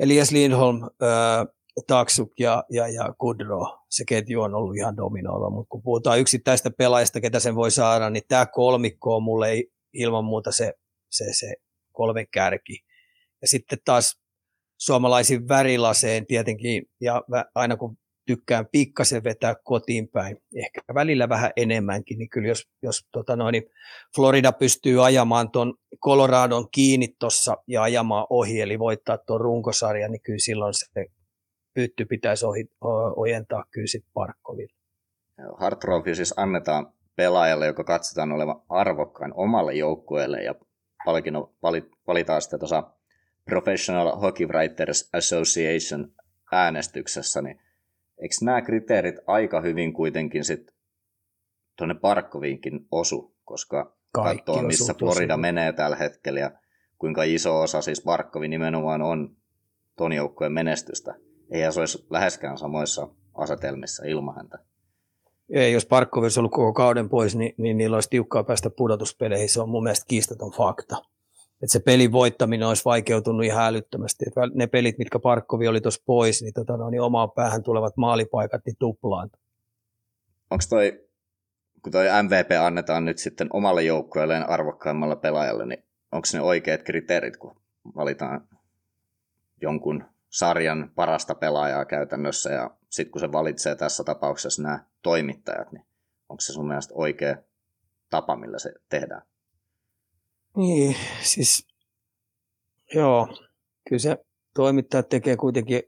Elias 0.00 0.30
Lindholm, 0.30 0.82
äh, 0.82 1.46
Taksuk 1.86 2.32
ja, 2.38 2.64
ja, 2.70 2.88
ja 2.88 3.14
Kudro. 3.18 3.78
Se 3.90 4.04
ketju 4.04 4.42
on 4.42 4.54
ollut 4.54 4.76
ihan 4.76 4.96
dominoiva, 4.96 5.50
mutta 5.50 5.68
kun 5.68 5.82
puhutaan 5.82 6.20
yksittäistä 6.20 6.70
pelaajista, 6.70 7.20
ketä 7.20 7.40
sen 7.40 7.54
voi 7.54 7.70
saada, 7.70 8.10
niin 8.10 8.22
tämä 8.28 8.46
kolmikko 8.46 9.16
on 9.16 9.22
mulle 9.22 9.64
ilman 9.92 10.24
muuta 10.24 10.52
se, 10.52 10.74
se, 11.10 11.24
se 11.32 11.54
kolmen 11.92 12.26
kärki. 12.30 12.78
Ja 13.42 13.48
sitten 13.48 13.78
taas 13.84 14.20
suomalaisin 14.78 15.48
värilaseen 15.48 16.26
tietenkin, 16.26 16.82
ja 17.00 17.22
aina 17.54 17.76
kun 17.76 17.96
tykkään 18.30 18.66
pikkasen 18.72 19.24
vetää 19.24 19.54
kotiin 19.64 20.08
päin, 20.08 20.36
ehkä 20.56 20.80
välillä 20.94 21.28
vähän 21.28 21.50
enemmänkin, 21.56 22.18
niin 22.18 22.28
kyllä 22.28 22.48
jos, 22.48 22.68
jos 22.82 23.08
tota 23.12 23.36
noin, 23.36 23.52
niin 23.52 23.64
Florida 24.16 24.52
pystyy 24.52 25.06
ajamaan 25.06 25.50
tuon 25.50 25.74
Coloradon 26.04 26.68
kiinni 26.70 27.08
tuossa 27.18 27.56
ja 27.66 27.82
ajamaan 27.82 28.26
ohi, 28.30 28.60
eli 28.60 28.78
voittaa 28.78 29.18
tuon 29.18 29.40
runkosarjan, 29.40 30.12
niin 30.12 30.22
kyllä 30.22 30.38
silloin 30.38 30.74
se 30.74 31.06
pytty 31.74 32.04
pitäisi 32.04 32.46
ohi, 32.46 32.64
ojentaa 33.16 33.64
kyllä 33.70 33.86
sitten 33.86 34.10
Parkkoville. 34.14 34.74
Hard 35.58 35.78
siis 36.14 36.34
annetaan 36.36 36.92
pelaajalle, 37.16 37.66
joka 37.66 37.84
katsotaan 37.84 38.32
olevan 38.32 38.62
arvokkain 38.68 39.34
omalle 39.34 39.74
joukkueelle 39.74 40.42
ja 40.42 40.54
palkinnon 41.04 41.54
valitaan 42.06 42.42
sitten 42.42 42.58
tuossa 42.58 42.90
Professional 43.44 44.16
Hockey 44.16 44.46
Writers 44.46 45.10
Association 45.12 46.12
äänestyksessä, 46.52 47.42
niin 47.42 47.60
eikö 48.20 48.34
nämä 48.42 48.62
kriteerit 48.62 49.16
aika 49.26 49.60
hyvin 49.60 49.92
kuitenkin 49.92 50.44
sitten 50.44 50.74
tuonne 51.76 51.94
Parkkoviinkin 51.94 52.86
osu, 52.90 53.36
koska 53.44 53.96
katsoo, 54.12 54.62
missä 54.62 54.94
Florida 54.94 55.34
tosi. 55.34 55.40
menee 55.40 55.72
tällä 55.72 55.96
hetkellä 55.96 56.40
ja 56.40 56.50
kuinka 56.98 57.22
iso 57.22 57.60
osa 57.60 57.82
siis 57.82 58.00
Parkkovi 58.00 58.48
nimenomaan 58.48 59.02
on 59.02 59.36
ton 59.96 60.12
joukkueen 60.12 60.52
menestystä. 60.52 61.14
Ei 61.50 61.72
se 61.72 61.80
olisi 61.80 62.06
läheskään 62.10 62.58
samoissa 62.58 63.08
asetelmissa 63.34 64.04
ilman 64.06 64.36
häntä. 64.36 64.58
Ei, 65.50 65.72
jos 65.72 65.86
Parkkovi 65.86 66.24
olisi 66.24 66.40
ollut 66.40 66.52
koko 66.52 66.72
kauden 66.72 67.08
pois, 67.08 67.36
niin, 67.36 67.54
niin 67.56 67.76
niillä 67.76 67.96
olisi 67.96 68.10
tiukkaa 68.10 68.44
päästä 68.44 68.70
pudotuspeleihin. 68.70 69.48
Se 69.48 69.60
on 69.60 69.68
mun 69.68 69.82
mielestä 69.82 70.06
kiistaton 70.08 70.50
fakta 70.50 70.96
että 71.62 71.72
se 71.72 71.80
pelin 71.80 72.12
voittaminen 72.12 72.68
olisi 72.68 72.84
vaikeutunut 72.84 73.44
ihan 73.44 73.66
älyttömästi. 73.66 74.24
Että 74.28 74.40
ne 74.54 74.66
pelit, 74.66 74.98
mitkä 74.98 75.18
Parkkovi 75.18 75.68
oli 75.68 75.80
tuossa 75.80 76.02
pois, 76.06 76.42
niin, 76.42 76.54
tota, 76.54 76.76
no, 76.76 76.90
niin 76.90 77.00
omaan 77.00 77.30
päähän 77.30 77.62
tulevat 77.62 77.96
maalipaikat 77.96 78.62
niin 78.66 78.76
tuplaan. 78.78 79.30
Onko 80.50 80.64
toi, 80.70 81.04
kun 81.82 81.92
toi 81.92 82.06
MVP 82.22 82.50
annetaan 82.60 83.04
nyt 83.04 83.18
sitten 83.18 83.48
omalle 83.52 83.82
joukkueelleen 83.82 84.48
arvokkaimmalle 84.48 85.16
pelaajalle, 85.16 85.66
niin 85.66 85.84
onko 86.12 86.28
ne 86.32 86.40
oikeat 86.40 86.82
kriteerit, 86.82 87.36
kun 87.36 87.56
valitaan 87.96 88.48
jonkun 89.62 90.04
sarjan 90.30 90.90
parasta 90.94 91.34
pelaajaa 91.34 91.84
käytännössä 91.84 92.50
ja 92.50 92.70
sitten 92.90 93.12
kun 93.12 93.20
se 93.20 93.32
valitsee 93.32 93.74
tässä 93.74 94.04
tapauksessa 94.04 94.62
nämä 94.62 94.84
toimittajat, 95.02 95.72
niin 95.72 95.84
onko 96.28 96.40
se 96.40 96.52
sun 96.52 96.68
mielestä 96.68 96.94
oikea 96.94 97.36
tapa, 98.10 98.36
millä 98.36 98.58
se 98.58 98.72
tehdään? 98.88 99.22
Niin, 100.56 100.96
siis 101.22 101.66
joo, 102.94 103.28
kyllä 103.88 104.00
se 104.00 104.24
toimittajat 104.54 105.08
tekee 105.08 105.36
kuitenkin, 105.36 105.82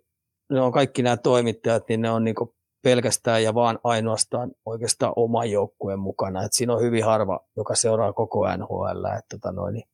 ne 0.51 0.61
on 0.61 0.73
kaikki 0.73 1.03
nämä 1.03 1.17
toimittajat, 1.17 1.89
niin 1.89 2.01
ne 2.01 2.11
on 2.11 2.25
niin 2.25 2.37
pelkästään 2.83 3.43
ja 3.43 3.55
vaan 3.55 3.79
ainoastaan 3.85 4.53
oikeastaan 4.67 5.13
oman 5.17 5.51
joukkueen 5.51 5.99
mukana. 5.99 6.45
Et 6.45 6.53
siinä 6.53 6.75
on 6.75 6.83
hyvin 6.83 7.05
harva, 7.05 7.41
joka 7.57 7.75
seuraa 7.75 8.13
koko 8.13 8.57
NHL. 8.57 9.05
Et 9.19 9.25
tota 9.31 9.53
noin, 9.53 9.75
niin 9.75 9.89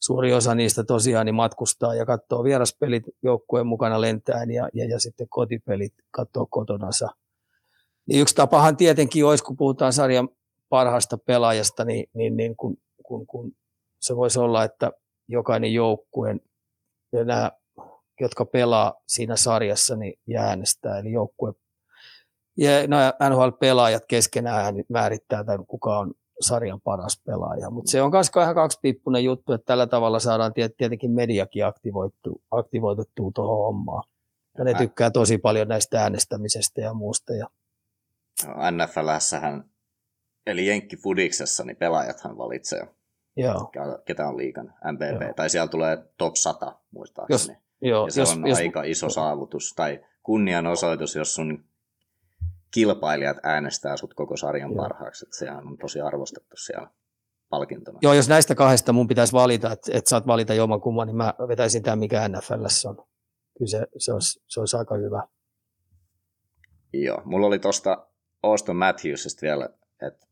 suuri 0.00 0.32
osa 0.34 0.54
niistä 0.54 0.84
tosiaan 0.84 1.26
niin 1.26 1.34
matkustaa 1.34 1.94
ja 1.94 2.06
katsoo 2.06 2.44
vieraspelit 2.44 3.02
joukkueen 3.22 3.66
mukana 3.66 4.00
lentäen 4.00 4.50
ja, 4.50 4.68
ja, 4.74 4.88
ja 4.88 5.00
sitten 5.00 5.28
kotipelit 5.28 5.94
katsoo 6.10 6.46
kotonansa. 6.50 7.08
Niin 8.06 8.20
yksi 8.20 8.34
tapahan 8.34 8.76
tietenkin 8.76 9.24
olisi, 9.24 9.44
kun 9.44 9.56
puhutaan 9.56 9.92
sarjan 9.92 10.28
parhaasta 10.68 11.18
pelaajasta, 11.18 11.84
niin, 11.84 12.06
niin, 12.14 12.36
niin 12.36 12.56
kun, 12.56 12.76
kun, 13.02 13.26
kun 13.26 13.52
se 14.02 14.16
voisi 14.16 14.38
olla, 14.38 14.64
että 14.64 14.92
jokainen 15.28 15.74
joukkue 15.74 16.36
ja 17.12 17.24
nämä, 17.24 17.52
jotka 18.20 18.44
pelaa 18.44 18.94
siinä 19.06 19.36
sarjassa, 19.36 19.96
niin 19.96 20.38
äänestää. 20.38 20.98
Eli 20.98 21.12
joukkue 21.12 21.52
ja 22.56 22.86
nämä 22.86 23.12
NHL-pelaajat 23.30 24.04
keskenään 24.08 24.74
määrittää, 24.88 25.44
tämän, 25.44 25.66
kuka 25.66 25.98
on 25.98 26.14
sarjan 26.40 26.80
paras 26.80 27.22
pelaaja. 27.26 27.70
Mutta 27.70 27.90
se 27.90 28.02
on 28.02 28.10
myös 28.10 28.30
ihan 28.36 28.54
kaksipiippunen 28.54 29.24
juttu, 29.24 29.52
että 29.52 29.64
tällä 29.64 29.86
tavalla 29.86 30.18
saadaan 30.18 30.52
tietenkin 30.54 31.10
mediakin 31.10 31.66
aktivoitu, 31.66 32.42
aktivoitettua 32.50 33.30
tuohon 33.34 33.58
hommaan. 33.58 34.04
Ja 34.58 34.64
ne 34.64 34.74
tykkää 34.74 35.10
tosi 35.10 35.38
paljon 35.38 35.68
näistä 35.68 36.02
äänestämisestä 36.02 36.80
ja 36.80 36.94
muusta. 36.94 37.32
Ja... 37.32 37.46
NFLssähän, 38.70 39.64
eli 40.46 40.66
Jenkki-fudiksessa, 40.66 41.64
niin 41.64 41.76
pelaajathan 41.76 42.38
valitsee, 42.38 42.88
Joo. 43.36 43.72
ketä 44.04 44.28
on 44.28 44.36
liikan 44.36 44.74
MPP. 44.92 45.22
Joo. 45.22 45.34
Tai 45.36 45.50
siellä 45.50 45.68
tulee 45.68 45.98
top 46.18 46.36
100, 46.36 46.78
muistaakseni. 46.90 47.58
Jos, 47.58 47.90
joo, 47.90 48.06
ja 48.06 48.12
se 48.12 48.20
jos, 48.20 48.32
on 48.32 48.46
jos, 48.46 48.58
aika 48.58 48.82
iso 48.82 49.08
saavutus 49.08 49.72
tai 49.76 50.04
kunnianosoitus, 50.22 51.16
jos 51.16 51.34
sun 51.34 51.64
kilpailijat 52.70 53.36
äänestää 53.42 53.96
sut 53.96 54.14
koko 54.14 54.36
sarjan 54.36 54.72
Joo. 54.72 54.82
parhaaksi. 54.82 55.24
Että 55.26 55.38
sehän 55.38 55.66
on 55.66 55.78
tosi 55.78 56.00
arvostettu 56.00 56.56
siellä 56.56 56.88
palkintona. 57.50 57.98
Joo, 58.02 58.12
jos 58.12 58.28
näistä 58.28 58.54
kahdesta 58.54 58.92
mun 58.92 59.08
pitäisi 59.08 59.32
valita, 59.32 59.72
että, 59.72 59.92
että 59.94 60.10
saat 60.10 60.26
valita 60.26 60.52
kumman, 60.82 61.06
niin 61.06 61.16
mä 61.16 61.34
vetäisin 61.48 61.82
tämän, 61.82 61.98
mikä 61.98 62.28
NFL 62.28 62.88
on. 62.88 62.96
Kyllä 63.58 63.70
se, 63.70 63.86
se, 63.98 64.12
olisi, 64.12 64.40
se 64.46 64.60
olisi 64.60 64.76
aika 64.76 64.94
hyvä. 64.94 65.26
Joo, 66.92 67.22
mulla 67.24 67.46
oli 67.46 67.58
tuosta 67.58 68.06
Auston 68.42 68.76
Matthewsista 68.76 69.42
vielä, 69.42 69.68
että 70.06 70.26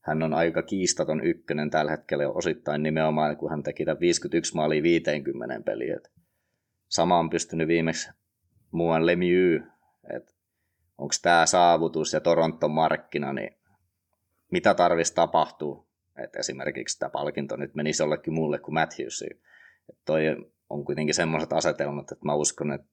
hän 0.00 0.22
on 0.22 0.34
aika 0.34 0.62
kiistaton 0.62 1.24
ykkönen 1.24 1.70
tällä 1.70 1.90
hetkellä 1.90 2.28
osittain 2.28 2.82
nimenomaan, 2.82 3.36
kun 3.36 3.50
hän 3.50 3.62
teki 3.62 3.84
tämän 3.84 4.00
51 4.00 4.54
maalia 4.54 4.82
50 4.82 5.60
peliä. 5.64 6.00
Sama 6.88 7.18
on 7.18 7.30
pystynyt 7.30 7.68
viimeksi 7.68 8.10
muuan 8.70 9.06
Lemieux, 9.06 9.62
että 10.16 10.32
onko 10.98 11.14
tämä 11.22 11.46
saavutus 11.46 12.12
ja 12.12 12.20
Toronton 12.20 12.70
markkina, 12.70 13.32
niin 13.32 13.56
mitä 14.52 14.74
tarvitsisi 14.74 15.14
tapahtua, 15.14 15.86
että 16.16 16.38
esimerkiksi 16.38 16.98
tämä 16.98 17.10
palkinto 17.10 17.56
nyt 17.56 17.74
menisi 17.74 18.02
jollekin 18.02 18.34
muulle 18.34 18.58
kuin 18.58 18.74
Matthewsiin. 18.74 19.40
Että 19.88 20.02
toi 20.04 20.22
on 20.70 20.84
kuitenkin 20.84 21.14
semmoiset 21.14 21.52
asetelmat, 21.52 22.12
että 22.12 22.24
mä 22.24 22.34
uskon, 22.34 22.72
että 22.72 22.86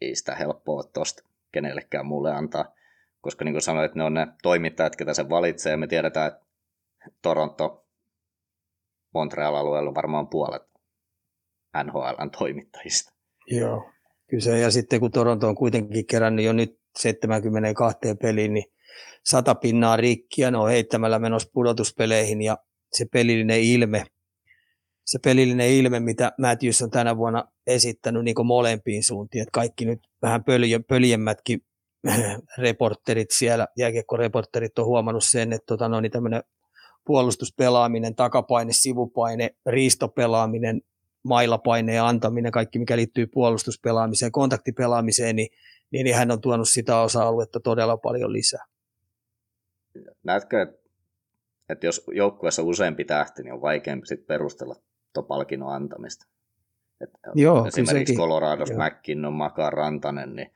ei 0.00 0.14
sitä 0.14 0.34
helppoa 0.34 0.82
tuosta 0.82 1.22
kenellekään 1.52 2.06
muulle 2.06 2.32
antaa, 2.32 2.74
koska 3.26 3.44
niin 3.44 3.54
kuin 3.54 3.62
sanoit, 3.62 3.94
ne 3.94 4.04
on 4.04 4.14
ne 4.14 4.26
toimittajat, 4.42 4.96
ketä 4.96 5.14
se 5.14 5.28
valitsee, 5.28 5.70
ja 5.70 5.76
me 5.76 5.86
tiedetään, 5.86 6.26
että 6.26 6.40
Toronto, 7.22 7.86
Montreal-alueella 9.14 9.88
on 9.88 9.94
varmaan 9.94 10.28
puolet 10.28 10.62
NHLn 11.84 12.30
toimittajista. 12.38 13.12
Joo, 13.46 13.90
kyllä 14.26 14.56
ja 14.56 14.70
sitten 14.70 15.00
kun 15.00 15.10
Toronto 15.10 15.48
on 15.48 15.54
kuitenkin 15.54 16.06
kerännyt 16.06 16.44
jo 16.44 16.52
nyt 16.52 16.78
72 16.98 17.98
peliin, 18.22 18.54
niin 18.54 18.64
sata 19.24 19.54
pinnaa 19.54 19.96
rikkiä, 19.96 20.50
ne 20.50 20.58
on 20.58 20.68
heittämällä 20.68 21.18
menossa 21.18 21.50
pudotuspeleihin 21.52 22.42
ja 22.42 22.58
se 22.92 23.06
pelillinen 23.12 23.60
ilme, 23.60 24.06
se 25.04 25.18
pelillinen 25.24 25.70
ilme, 25.70 26.00
mitä 26.00 26.32
Matthews 26.38 26.82
on 26.82 26.90
tänä 26.90 27.16
vuonna 27.16 27.44
esittänyt 27.66 28.24
niin 28.24 28.46
molempiin 28.46 29.02
suuntiin, 29.02 29.42
että 29.42 29.52
kaikki 29.52 29.84
nyt 29.84 30.00
vähän 30.22 30.44
pöljemmätkin 30.88 31.62
reporterit 32.58 33.30
siellä, 33.30 33.68
jääkiekkoreporterit 33.76 34.78
on 34.78 34.86
huomannut 34.86 35.24
sen, 35.24 35.52
että 35.52 35.66
tota, 35.66 35.88
no, 35.88 36.00
niin 36.00 36.12
tämmöinen 36.12 36.42
puolustuspelaaminen, 37.04 38.14
takapaine, 38.14 38.72
sivupaine, 38.72 39.50
riistopelaaminen, 39.66 40.82
mailapaineen 41.22 42.02
antaminen, 42.02 42.52
kaikki 42.52 42.78
mikä 42.78 42.96
liittyy 42.96 43.26
puolustuspelaamiseen, 43.26 44.32
kontaktipelaamiseen, 44.32 45.36
niin 45.36 45.48
niin, 45.90 46.04
niin 46.04 46.16
hän 46.16 46.30
on 46.30 46.40
tuonut 46.40 46.68
sitä 46.68 47.00
osa-aluetta 47.00 47.60
todella 47.60 47.96
paljon 47.96 48.32
lisää. 48.32 48.64
Näetkö, 50.24 50.76
että, 51.68 51.86
jos 51.86 52.04
joukkueessa 52.14 52.62
useampi 52.62 53.04
tähti, 53.04 53.42
niin 53.42 53.52
on 53.52 53.60
vaikeampi 53.60 54.06
sit 54.06 54.26
perustella 54.26 54.76
tuon 55.12 55.26
palkinnon 55.26 55.74
antamista? 55.74 56.26
Että 57.00 57.18
Joo, 57.34 57.66
esimerkiksi 57.66 58.14
Coloradossa 58.14 58.74
McKinnon, 58.74 59.32
Maka 59.32 59.70
Rantanen, 59.70 60.36
niin 60.36 60.52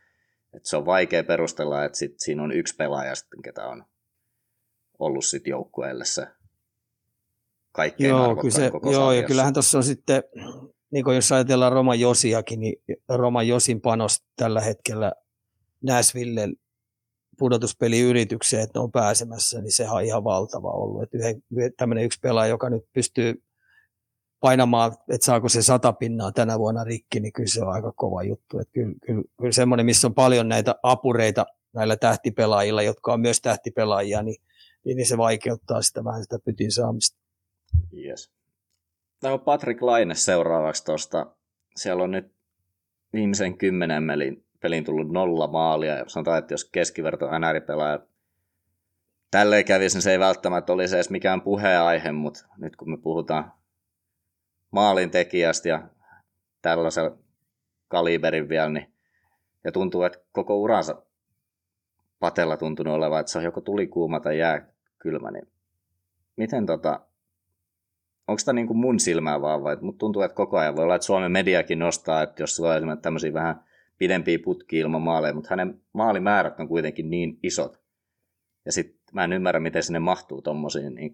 että 0.54 0.68
se 0.68 0.76
on 0.76 0.86
vaikea 0.86 1.24
perustella, 1.24 1.84
että 1.84 1.98
sit 1.98 2.14
siinä 2.18 2.42
on 2.42 2.52
yksi 2.52 2.76
pelaaja, 2.76 3.14
sitten, 3.14 3.42
ketä 3.42 3.68
on 3.68 3.84
ollut 4.98 5.24
sit 5.24 5.46
joukkueelle 5.46 6.04
se 6.04 6.26
kaikkein 7.72 8.08
joo, 8.08 8.36
kyllä 8.36 8.54
se, 8.54 8.70
koko 8.70 8.92
Joo, 8.92 9.12
ja 9.12 9.22
kyllähän 9.22 9.52
tuossa 9.52 9.78
on 9.78 9.84
sitten 9.84 10.22
niin 10.90 11.04
kuin 11.04 11.14
jos 11.14 11.32
ajatellaan 11.32 11.72
Roma 11.72 11.94
Josiakin, 11.94 12.60
niin 12.60 12.82
Roma 13.08 13.42
Josin 13.42 13.80
panos 13.80 14.22
tällä 14.36 14.60
hetkellä 14.60 15.12
Näsvillen 15.82 16.56
pudotuspeliyritykseen, 17.38 18.62
että 18.62 18.78
ne 18.78 18.82
on 18.82 18.92
pääsemässä, 18.92 19.60
niin 19.60 19.72
se 19.72 19.90
on 19.90 20.04
ihan 20.04 20.24
valtava 20.24 20.70
ollut. 20.70 21.02
Että 21.02 21.16
yhden, 21.18 21.42
tämmöinen 21.76 22.04
yksi 22.04 22.18
pelaaja, 22.22 22.50
joka 22.50 22.70
nyt 22.70 22.82
pystyy 22.92 23.42
painamaan, 24.40 24.92
että 25.08 25.24
saako 25.24 25.48
se 25.48 25.62
sata 25.62 25.92
pinnaa 25.92 26.32
tänä 26.32 26.58
vuonna 26.58 26.84
rikki, 26.84 27.20
niin 27.20 27.32
kyllä 27.32 27.48
se 27.48 27.62
on 27.62 27.72
aika 27.72 27.92
kova 27.92 28.22
juttu. 28.22 28.58
Että 28.58 28.72
kyllä, 28.72 28.94
kyllä, 29.06 29.22
kyllä 29.38 29.52
semmoinen, 29.52 29.86
missä 29.86 30.06
on 30.06 30.14
paljon 30.14 30.48
näitä 30.48 30.74
apureita 30.82 31.46
näillä 31.72 31.96
tähtipelaajilla, 31.96 32.82
jotka 32.82 33.12
on 33.12 33.20
myös 33.20 33.40
tähtipelaajia, 33.40 34.22
niin, 34.22 34.42
niin 34.84 35.06
se 35.06 35.16
vaikeuttaa 35.18 35.82
sitä 35.82 36.04
vähän 36.04 36.22
sitä 36.22 36.38
pytin 36.44 36.72
saamista. 36.72 37.18
Yes. 38.04 38.30
No 39.22 39.38
Patrick 39.38 39.82
Laine 39.82 40.14
seuraavaksi 40.14 40.84
tuosta. 40.84 41.26
Siellä 41.76 42.02
on 42.02 42.10
nyt 42.10 42.32
viimeisen 43.12 43.58
kymmenen 43.58 44.06
pelin, 44.06 44.44
pelin 44.60 44.84
tullut 44.84 45.12
nolla 45.12 45.46
maalia. 45.46 45.94
Ja 45.94 46.04
sanotaan, 46.06 46.38
että 46.38 46.54
jos 46.54 46.64
keskiverto 46.64 47.26
NR-pelaaja 47.38 47.98
tälleen 49.30 49.64
kävisi, 49.64 49.96
niin 49.96 50.02
se 50.02 50.12
ei 50.12 50.18
välttämättä 50.18 50.72
olisi 50.72 50.94
edes 50.94 51.10
mikään 51.10 51.42
puheenaihe, 51.42 52.12
mutta 52.12 52.46
nyt 52.58 52.76
kun 52.76 52.90
me 52.90 52.96
puhutaan 52.96 53.52
maalintekijästä 54.70 55.68
ja 55.68 55.88
tällaisella 56.62 57.18
kaliberin 57.88 58.48
vielä, 58.48 58.68
niin 58.68 58.94
ja 59.64 59.72
tuntuu, 59.72 60.02
että 60.02 60.18
koko 60.32 60.56
uransa 60.56 61.02
patella 62.18 62.56
tuntunut 62.56 62.94
olevan, 62.94 63.20
että 63.20 63.32
se 63.32 63.38
on 63.38 63.44
joko 63.44 63.60
tulikuuma 63.60 64.20
tai 64.20 64.38
jääkylmä, 64.38 65.30
niin 65.30 65.48
miten 66.36 66.66
tota, 66.66 67.00
onko 68.28 68.42
tämä 68.44 68.66
kuin 68.66 68.76
mun 68.76 69.00
silmää 69.00 69.40
vaan 69.40 69.62
vai, 69.62 69.76
mutta 69.80 69.98
tuntuu, 69.98 70.22
että 70.22 70.34
koko 70.34 70.58
ajan 70.58 70.76
voi 70.76 70.84
olla, 70.84 70.94
että 70.94 71.06
Suomen 71.06 71.32
mediakin 71.32 71.78
nostaa, 71.78 72.22
että 72.22 72.42
jos 72.42 72.56
sulla 72.56 72.74
on 72.74 73.00
tämmöisiä 73.02 73.32
vähän 73.32 73.64
pidempiä 73.98 74.38
putkia 74.44 74.80
ilman 74.80 75.02
maaleja, 75.02 75.34
mutta 75.34 75.50
hänen 75.50 75.82
maalimäärät 75.92 76.60
on 76.60 76.68
kuitenkin 76.68 77.10
niin 77.10 77.38
isot. 77.42 77.80
Ja 78.64 78.72
sitten 78.72 79.00
mä 79.12 79.24
en 79.24 79.32
ymmärrä, 79.32 79.60
miten 79.60 79.82
sinne 79.82 79.98
mahtuu 79.98 80.42
tuommoisiin 80.42 80.94
niin 80.94 81.12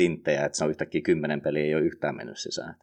stinttejä, 0.00 0.44
että 0.44 0.58
se 0.58 0.64
on 0.64 0.70
yhtäkkiä 0.70 1.00
kymmenen 1.00 1.40
peliä 1.40 1.64
ei 1.64 1.74
ole 1.74 1.82
yhtään 1.82 2.16
mennyt 2.16 2.38
sisään. 2.38 2.74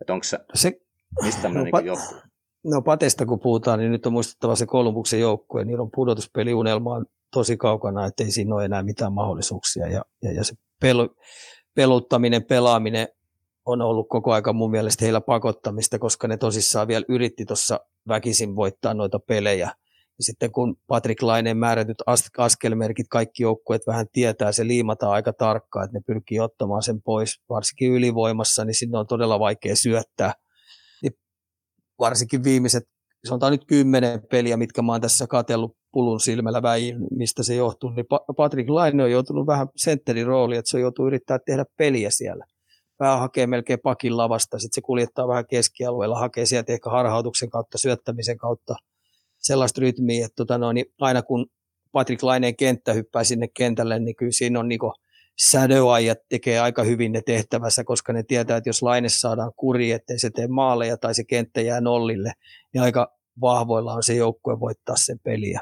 Että 0.00 0.12
onko 0.12 0.24
se, 0.24 0.38
se 0.54 0.80
mistä 1.22 1.42
tämmöinen 1.42 1.70
no, 1.72 1.78
niin 1.78 1.86
johtuu? 1.86 2.18
No 2.64 2.82
Patesta 2.82 3.26
kun 3.26 3.40
puhutaan, 3.40 3.78
niin 3.78 3.92
nyt 3.92 4.06
on 4.06 4.12
muistettava 4.12 4.56
se 4.56 4.66
Kolumbuksen 4.66 5.20
joukkue, 5.20 5.64
niillä 5.64 5.82
on 5.82 5.90
pudotuspeliunelma 5.94 6.94
on 6.94 7.06
tosi 7.32 7.56
kaukana, 7.56 8.06
että 8.06 8.24
ei 8.24 8.30
siinä 8.30 8.54
ole 8.54 8.64
enää 8.64 8.82
mitään 8.82 9.12
mahdollisuuksia. 9.12 9.86
Ja, 9.86 10.04
ja, 10.22 10.32
ja 10.32 10.44
se 10.44 10.54
pelu, 10.80 11.08
peluttaminen, 11.74 12.44
pelaaminen 12.44 13.08
on 13.66 13.82
ollut 13.82 14.08
koko 14.08 14.32
aika 14.32 14.52
mun 14.52 14.70
mielestä 14.70 15.04
heillä 15.04 15.20
pakottamista, 15.20 15.98
koska 15.98 16.28
ne 16.28 16.36
tosissaan 16.36 16.88
vielä 16.88 17.04
yritti 17.08 17.44
tuossa 17.44 17.80
väkisin 18.08 18.56
voittaa 18.56 18.94
noita 18.94 19.18
pelejä. 19.18 19.70
Ja 20.20 20.24
sitten 20.24 20.52
kun 20.52 20.76
Patrick 20.86 21.22
Laineen 21.22 21.56
määrätyt 21.56 21.96
askelmerkit, 22.38 23.06
kaikki 23.10 23.42
joukkueet 23.42 23.82
vähän 23.86 24.06
tietää, 24.12 24.52
se 24.52 24.66
liimataan 24.66 25.12
aika 25.12 25.32
tarkkaan, 25.32 25.84
että 25.84 25.98
ne 25.98 26.02
pyrkii 26.06 26.40
ottamaan 26.40 26.82
sen 26.82 27.02
pois, 27.02 27.40
varsinkin 27.48 27.92
ylivoimassa, 27.92 28.64
niin 28.64 28.74
sinne 28.74 28.98
on 28.98 29.06
todella 29.06 29.38
vaikea 29.38 29.76
syöttää. 29.76 30.32
Niin 31.02 31.12
varsinkin 31.98 32.44
viimeiset, 32.44 32.82
sanotaan 33.24 33.52
nyt 33.52 33.64
kymmenen 33.66 34.20
peliä, 34.30 34.56
mitkä 34.56 34.82
mä 34.82 34.92
oon 34.92 35.00
tässä 35.00 35.26
katellut 35.26 35.76
pulun 35.92 36.20
silmällä 36.20 36.62
väin, 36.62 36.96
mistä 37.10 37.42
se 37.42 37.54
johtuu, 37.54 37.90
niin 37.90 38.06
Patrick 38.36 38.70
Laine 38.70 39.04
on 39.04 39.10
joutunut 39.10 39.46
vähän 39.46 39.68
sentterin 39.76 40.26
rooliin, 40.26 40.58
että 40.58 40.70
se 40.70 40.76
on 40.76 40.80
joutunut 40.80 41.06
yrittää 41.06 41.38
tehdä 41.46 41.64
peliä 41.78 42.10
siellä. 42.10 42.44
vähän 43.00 43.18
hakee 43.18 43.46
melkein 43.46 43.80
pakin 43.82 44.16
lavasta, 44.16 44.58
sitten 44.58 44.74
se 44.74 44.80
kuljettaa 44.80 45.28
vähän 45.28 45.46
keskialueella, 45.50 46.18
hakee 46.18 46.46
sieltä 46.46 46.72
ehkä 46.72 46.90
harhautuksen 46.90 47.50
kautta, 47.50 47.78
syöttämisen 47.78 48.38
kautta 48.38 48.74
sellaista 49.40 49.80
rytmiä, 49.80 50.26
että 50.26 50.36
tota 50.36 50.58
noin, 50.58 50.74
niin 50.74 50.86
aina 51.00 51.22
kun 51.22 51.46
Patrick 51.92 52.22
Laineen 52.22 52.56
kenttä 52.56 52.92
hyppää 52.92 53.24
sinne 53.24 53.48
kentälle, 53.48 53.98
niin 53.98 54.16
kyllä 54.16 54.32
siinä 54.32 54.60
on 54.60 54.68
niin 54.68 54.80
sädöajat 55.48 56.18
tekee 56.28 56.60
aika 56.60 56.82
hyvin 56.82 57.12
ne 57.12 57.22
tehtävässä, 57.26 57.84
koska 57.84 58.12
ne 58.12 58.22
tietää, 58.22 58.56
että 58.56 58.68
jos 58.68 58.82
Laine 58.82 59.08
saadaan 59.08 59.52
kuri, 59.56 59.92
ettei 59.92 60.18
se 60.18 60.30
tee 60.30 60.48
maaleja 60.48 60.96
tai 60.96 61.14
se 61.14 61.24
kenttä 61.24 61.60
jää 61.60 61.80
nollille, 61.80 62.32
niin 62.74 62.82
aika 62.82 63.16
vahvoilla 63.40 63.94
on 63.94 64.02
se 64.02 64.14
joukkue 64.14 64.60
voittaa 64.60 64.96
sen 64.96 65.18
peliä. 65.18 65.60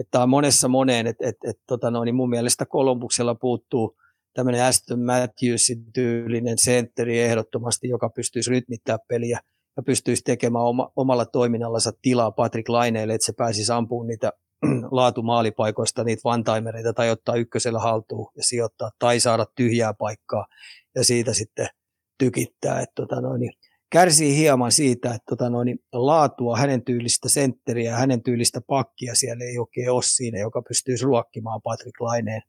Että 0.00 0.22
on 0.22 0.28
monessa 0.28 0.68
moneen, 0.68 1.06
että 1.06 1.28
et, 1.28 1.36
et, 1.46 1.56
tota 1.66 1.90
no, 1.90 2.04
niin 2.04 2.14
mun 2.14 2.30
mielestä 2.30 2.66
Kolumbuksella 2.66 3.34
puuttuu 3.34 3.96
tämmöinen 4.34 4.64
Aston 4.64 5.00
Matthewsin 5.00 5.92
tyylinen 5.92 6.58
sentteri 6.58 7.20
ehdottomasti, 7.20 7.88
joka 7.88 8.10
pystyisi 8.10 8.50
rytmittämään 8.50 9.00
peliä 9.08 9.40
ja 9.76 9.82
pystyisi 9.82 10.22
tekemään 10.22 10.64
oma, 10.64 10.92
omalla 10.96 11.26
toiminnallansa 11.26 11.92
tilaa 12.02 12.30
Patrick 12.30 12.68
Laineelle, 12.68 13.14
että 13.14 13.26
se 13.26 13.32
pääsisi 13.32 13.72
ampumaan 13.72 14.06
niitä 14.06 14.32
laatumaalipaikoista 14.90 16.04
niitä 16.04 16.20
vantaimereita 16.24 16.92
tai 16.92 17.10
ottaa 17.10 17.34
ykkösellä 17.34 17.78
haltuun 17.78 18.30
ja 18.36 18.42
sijoittaa 18.44 18.90
tai 18.98 19.20
saada 19.20 19.46
tyhjää 19.56 19.94
paikkaa 19.94 20.46
ja 20.94 21.04
siitä 21.04 21.32
sitten 21.32 21.68
tykittää. 22.18 22.80
Että 22.80 22.92
tota 22.94 23.20
noin, 23.20 23.40
niin 23.40 23.52
kärsii 23.90 24.36
hieman 24.36 24.72
siitä, 24.72 25.08
että 25.08 25.24
tota 25.28 25.50
noin, 25.50 25.66
niin 25.66 25.78
laatua 25.92 26.56
hänen 26.56 26.84
tyylistä 26.84 27.28
sentteriä 27.28 27.90
ja 27.90 27.96
hänen 27.96 28.22
tyylistä 28.22 28.60
pakkia 28.66 29.14
siellä 29.14 29.44
ei 29.44 29.58
oikein 29.58 29.90
ole 29.90 30.02
siinä, 30.02 30.38
joka 30.38 30.62
pystyisi 30.68 31.04
ruokkimaan 31.04 31.62
Patrick 31.62 32.00
Laineen 32.00 32.42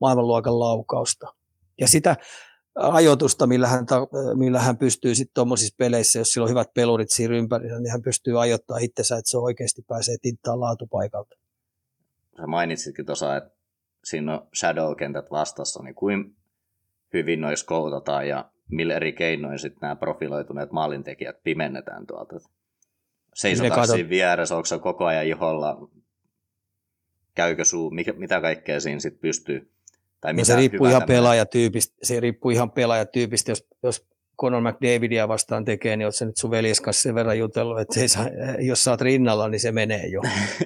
maailmanluokan 0.00 0.58
laukausta. 0.58 1.26
Ja 1.80 1.88
sitä 1.88 2.16
ajoitusta, 2.74 3.46
millä 3.46 3.68
hän, 3.68 3.86
millä 4.34 4.60
hän 4.60 4.78
pystyy 4.78 5.14
sitten 5.14 5.34
tuommoisissa 5.34 5.74
peleissä, 5.78 6.18
jos 6.18 6.32
sillä 6.32 6.44
on 6.44 6.50
hyvät 6.50 6.74
pelurit 6.74 7.10
siinä 7.10 7.34
ympärillä, 7.34 7.80
niin 7.80 7.92
hän 7.92 8.02
pystyy 8.02 8.42
ajoittaa 8.42 8.78
itsensä, 8.78 9.16
että 9.16 9.30
se 9.30 9.38
oikeasti 9.38 9.82
pääsee 9.82 10.16
tinttaan 10.22 10.60
laatupaikalta. 10.60 11.36
Sä 12.36 12.46
mainitsitkin 12.46 13.06
tuossa, 13.06 13.36
että 13.36 13.50
siinä 14.04 14.34
on 14.34 14.48
shadow-kentät 14.56 15.30
vastassa, 15.30 15.82
niin 15.82 15.94
kuin 15.94 16.36
hyvin 17.12 17.40
noissa 17.40 17.66
koutataan 17.66 18.28
ja 18.28 18.50
millä 18.68 18.94
eri 18.94 19.12
keinoin 19.12 19.58
sitten 19.58 19.80
nämä 19.80 19.96
profiloituneet 19.96 20.72
maalintekijät 20.72 21.42
pimennetään 21.42 22.06
tuolta. 22.06 22.36
Seisotaan 23.34 23.88
siinä 23.88 24.08
vieressä, 24.08 24.56
onko 24.56 24.66
se 24.66 24.78
koko 24.78 25.04
ajan 25.04 25.26
iholla, 25.26 25.88
käykö 27.34 27.64
suu, 27.64 27.90
mikä, 27.90 28.12
mitä 28.12 28.40
kaikkea 28.40 28.80
siinä 28.80 29.00
sitten 29.00 29.20
pystyy. 29.20 29.71
Tai 30.22 30.32
no 30.32 30.44
se 30.44 30.56
riippuu 30.56 30.86
ihan 30.86 31.02
pelaajatyypistä, 31.06 31.94
se 32.02 32.20
riippuu 32.20 32.50
ihan 32.50 32.70
pelaajatyypistä, 32.70 33.50
jos, 33.50 33.66
jos 33.82 34.06
Conor 34.40 34.60
McDavidia 34.60 35.28
vastaan 35.28 35.64
tekee, 35.64 35.96
niin 35.96 36.06
oot 36.06 36.14
sä 36.14 36.24
nyt 36.24 36.36
sun 36.36 36.50
veljes 36.50 36.80
kanssa 36.80 37.02
sen 37.02 37.14
verran 37.14 37.38
jutellut, 37.38 37.80
että 37.80 37.94
se 37.94 38.08
saa, 38.08 38.26
jos 38.58 38.84
sä 38.84 38.90
oot 38.90 39.00
rinnalla, 39.00 39.48
niin 39.48 39.60
se 39.60 39.72
menee 39.72 40.06
jo. 40.06 40.20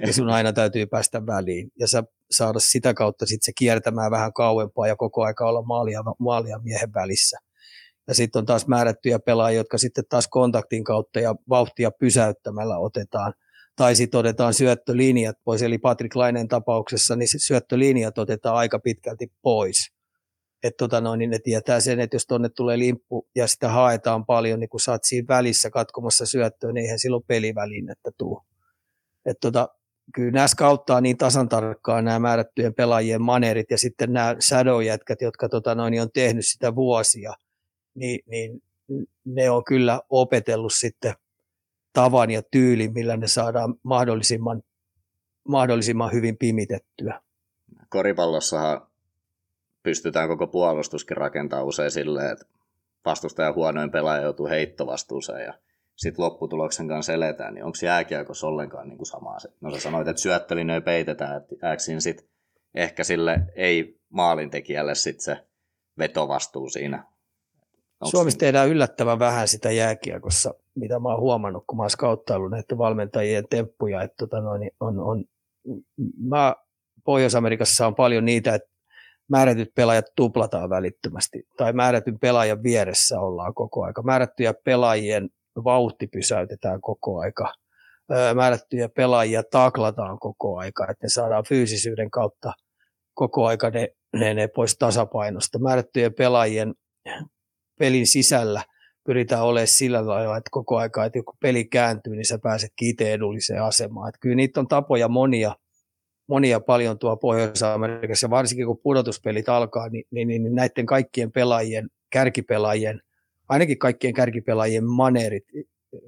Ja 0.06 0.12
sun 0.12 0.30
aina 0.30 0.52
täytyy 0.52 0.86
päästä 0.86 1.26
väliin. 1.26 1.70
Ja 1.80 1.88
sä 1.88 2.04
saada 2.30 2.58
sitä 2.58 2.94
kautta 2.94 3.26
sitten 3.26 3.44
se 3.44 3.52
kiertämään 3.58 4.10
vähän 4.10 4.32
kauempaa 4.32 4.86
ja 4.86 4.96
koko 4.96 5.24
aika 5.24 5.48
olla 5.48 5.62
maalia, 5.62 6.00
maalia 6.18 6.58
miehen 6.58 6.94
välissä. 6.94 7.38
Ja 8.08 8.14
sitten 8.14 8.40
on 8.40 8.46
taas 8.46 8.66
määrättyjä 8.66 9.18
pelaajia, 9.18 9.60
jotka 9.60 9.78
sitten 9.78 10.04
taas 10.08 10.28
kontaktin 10.28 10.84
kautta 10.84 11.20
ja 11.20 11.34
vauhtia 11.48 11.90
pysäyttämällä 11.90 12.78
otetaan. 12.78 13.32
Tai 13.76 13.96
sitten 13.96 14.20
otetaan 14.20 14.54
syöttölinjat 14.54 15.36
pois, 15.44 15.62
eli 15.62 15.78
Patrick 15.78 16.16
Lainen 16.16 16.48
tapauksessa, 16.48 17.16
niin 17.16 17.28
syöttölinjat 17.36 18.18
otetaan 18.18 18.56
aika 18.56 18.78
pitkälti 18.78 19.32
pois. 19.42 19.92
Että 20.62 20.76
tota 20.78 21.00
noin, 21.00 21.18
niin 21.18 21.30
ne 21.30 21.38
tietää 21.38 21.80
sen, 21.80 22.00
että 22.00 22.14
jos 22.14 22.26
tuonne 22.26 22.48
tulee 22.48 22.78
limppu 22.78 23.28
ja 23.34 23.46
sitä 23.46 23.68
haetaan 23.68 24.26
paljon, 24.26 24.60
niin 24.60 24.68
kun 24.68 24.80
sä 24.80 24.92
oot 24.92 25.04
siinä 25.04 25.26
välissä 25.28 25.70
katkomassa 25.70 26.26
syöttöä, 26.26 26.72
niin 26.72 26.84
eihän 26.84 26.98
silloin 26.98 27.24
pelivälinettä 27.26 28.10
tule. 28.18 28.42
Että 29.26 29.40
tota, 29.40 29.68
kyllä 30.14 30.30
nämä 30.30 30.48
skauttaa 30.48 31.00
niin 31.00 31.16
tasan 31.16 31.48
tarkkaan 31.48 32.04
nämä 32.04 32.18
määrättyjen 32.18 32.74
pelaajien 32.74 33.22
manerit 33.22 33.70
ja 33.70 33.78
sitten 33.78 34.12
nämä 34.12 34.36
shadow-jätkät, 34.40 35.20
jotka 35.20 35.48
tota 35.48 35.74
noin, 35.74 36.02
on 36.02 36.10
tehnyt 36.12 36.46
sitä 36.46 36.74
vuosia– 36.74 37.34
niin, 37.96 38.20
niin 38.26 38.62
ne 39.24 39.50
on 39.50 39.64
kyllä 39.64 40.00
opetellut 40.10 40.72
sitten 40.72 41.14
tavan 41.96 42.30
ja 42.30 42.42
tyylin, 42.50 42.92
millä 42.92 43.16
ne 43.16 43.26
saadaan 43.26 43.74
mahdollisimman, 43.82 44.62
mahdollisimman 45.48 46.12
hyvin 46.12 46.37
pimitettyä. 46.38 47.20
Koripallossahan 47.88 48.87
pystytään 49.82 50.28
koko 50.28 50.46
puolustuskin 50.46 51.16
rakentamaan 51.16 51.66
usein 51.68 51.90
silleen, 51.90 52.32
että 52.32 52.46
vastustajan 53.04 53.54
huonoin 53.54 53.90
pelaaja 53.90 54.22
joutuu 54.22 54.48
heittovastuuseen 54.48 55.44
ja 55.44 55.54
sitten 55.96 56.24
lopputuloksen 56.24 56.88
kanssa 56.88 57.12
eletään, 57.12 57.54
niin 57.54 57.64
onko 57.64 57.78
jääkiekossa 57.82 58.46
ollenkaan 58.46 58.88
niin 58.88 58.98
kuin 58.98 59.06
samaa? 59.06 59.38
No 59.61 59.70
sä 59.70 59.80
sanoit, 59.80 60.09
että 60.09 60.22
syöttölinjoja 60.22 60.80
peitetään, 60.80 61.37
että 61.37 61.56
sitten 61.98 62.28
ehkä 62.74 63.04
sille 63.04 63.40
ei 63.54 64.00
maalintekijälle 64.09 64.94
sitten 64.94 65.24
se 65.24 65.46
vetovastuu 65.98 66.68
siinä 66.68 67.04
Onks 68.00 68.11
Suomessa 68.11 68.38
tehdään 68.38 68.68
yllättävän 68.68 69.18
vähän 69.18 69.48
sitä 69.48 69.70
jääkiekossa, 69.70 70.54
mitä 70.74 70.98
mä 70.98 71.09
oon 71.09 71.20
huomannut, 71.20 71.64
kun 71.66 71.76
mä 71.76 71.82
oon 71.82 71.90
skauttaillut 71.90 72.50
näiden 72.50 72.78
valmentajien 72.78 73.48
temppuja. 73.50 74.02
Että 74.02 74.16
tota 74.18 74.40
noin, 74.40 74.70
on, 74.80 75.00
on, 75.00 75.24
mä, 76.18 76.54
Pohjois-Amerikassa 77.04 77.87
on 77.87 77.94
paljon 77.94 78.24
niitä, 78.24 78.54
että 78.54 78.68
määrätyt 79.28 79.74
pelaajat 79.74 80.04
tuplataan 80.16 80.70
välittömästi, 80.70 81.42
tai 81.56 81.72
määrätyn 81.72 82.18
pelaajan 82.18 82.62
vieressä 82.62 83.20
ollaan 83.20 83.54
koko 83.54 83.85
aika. 83.85 84.02
Määrättyjä 84.02 84.54
pelaajien 84.64 85.30
vauhti 85.64 86.06
pysäytetään 86.06 86.80
koko 86.80 87.18
aika. 87.20 87.54
Määrättyjä 88.35 88.88
pelaajia 88.88 89.42
taklataan 89.50 90.18
koko 90.18 90.59
aika, 90.59 90.87
että 90.90 91.04
ne 91.04 91.09
saadaan 91.09 91.44
fyysisyyden 91.44 92.11
kautta 92.11 92.52
koko 93.14 93.46
aika 93.46 93.70
ne, 93.70 93.88
ne, 94.12 94.35
ne 94.35 94.48
pois 94.48 94.76
tasapainosta. 94.78 95.59
Määrättyjen 95.59 96.14
pelaajien 96.14 96.74
pelin 97.78 98.06
sisällä 98.06 98.62
pyritään 99.04 99.42
olemaan 99.42 99.66
sillä 99.66 100.06
lailla, 100.06 100.36
että 100.36 100.50
koko 100.50 100.76
aika, 100.76 101.04
että 101.04 101.22
kun 101.22 101.36
peli 101.40 101.64
kääntyy, 101.64 102.16
niin 102.16 102.24
sä 102.24 102.38
pääset 102.42 102.72
itse 102.80 103.12
edulliseen 103.12 103.62
asemaan. 103.62 104.08
Että 104.08 104.18
kyllä 104.20 104.36
niitä 104.36 104.60
on 104.60 104.68
tapoja 104.68 105.08
monia, 105.08 105.56
monia 106.26 106.60
paljon 106.60 106.98
tuo 106.98 107.16
Pohjois-Amerikassa, 107.16 108.30
varsinkin 108.30 108.66
kun 108.66 108.80
pudotuspelit 108.82 109.48
alkaa, 109.48 109.88
niin, 109.88 110.04
niin, 110.10 110.28
niin 110.28 110.54
näiden 110.54 110.86
kaikkien 110.86 111.32
pelaajien, 111.32 111.88
kärkipelaajien, 112.10 113.00
ainakin 113.48 113.78
kaikkien 113.78 114.14
kärkipelaajien 114.14 114.84
maneerit 114.84 115.44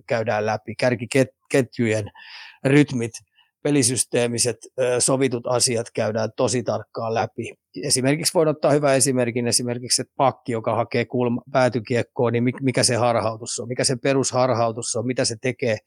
käydään 0.06 0.46
läpi, 0.46 0.74
kärkiketjujen 0.74 2.10
rytmit, 2.64 3.12
pelisysteemiset 3.62 4.56
sovitut 4.98 5.46
asiat 5.46 5.86
käydään 5.94 6.30
tosi 6.36 6.62
tarkkaan 6.62 7.14
läpi. 7.14 7.54
Esimerkiksi 7.82 8.34
voin 8.34 8.48
ottaa 8.48 8.70
hyvän 8.70 8.96
esimerkin, 8.96 9.46
esimerkiksi 9.46 10.02
että 10.02 10.14
pakki, 10.16 10.52
joka 10.52 10.74
hakee 10.74 11.04
kulma, 11.04 11.42
päätykiekkoon, 11.52 12.32
niin 12.32 12.44
mikä 12.62 12.82
se 12.82 12.96
harhautus 12.96 13.60
on, 13.60 13.68
mikä 13.68 13.84
se 13.84 13.96
perusharhautus 14.02 14.96
on, 14.96 15.06
mitä 15.06 15.24
se 15.24 15.36
tekee 15.40 15.78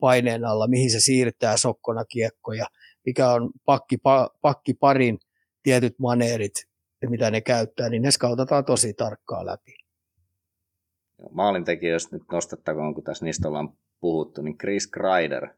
paineen 0.00 0.44
alla, 0.44 0.68
mihin 0.68 0.90
se 0.90 1.00
siirtää 1.00 1.56
sokkona 1.56 2.04
kiekkoja, 2.04 2.66
mikä 3.06 3.30
on 3.30 3.50
pakki, 3.64 3.96
pa, 3.96 4.30
pakki 4.42 4.74
parin 4.74 5.18
tietyt 5.62 5.98
maneerit, 5.98 6.54
mitä 7.08 7.30
ne 7.30 7.40
käyttää, 7.40 7.88
niin 7.88 8.02
ne 8.02 8.10
skautataan 8.10 8.64
tosi 8.64 8.94
tarkkaan 8.94 9.46
läpi. 9.46 9.74
Maalintekijöistä 11.30 12.16
nyt 12.16 12.22
nostettakoon, 12.32 12.94
kun 12.94 13.04
tässä 13.04 13.24
niistä 13.24 13.48
ollaan 13.48 13.72
puhuttu, 14.00 14.42
niin 14.42 14.58
Chris 14.58 14.86
Kreider, 14.86 15.48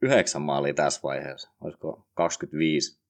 49 0.00 0.42
maalia 0.42 0.74
tässä 0.74 1.00
vaiheessa, 1.02 1.50
olisiko 1.60 2.06
25 2.14 3.00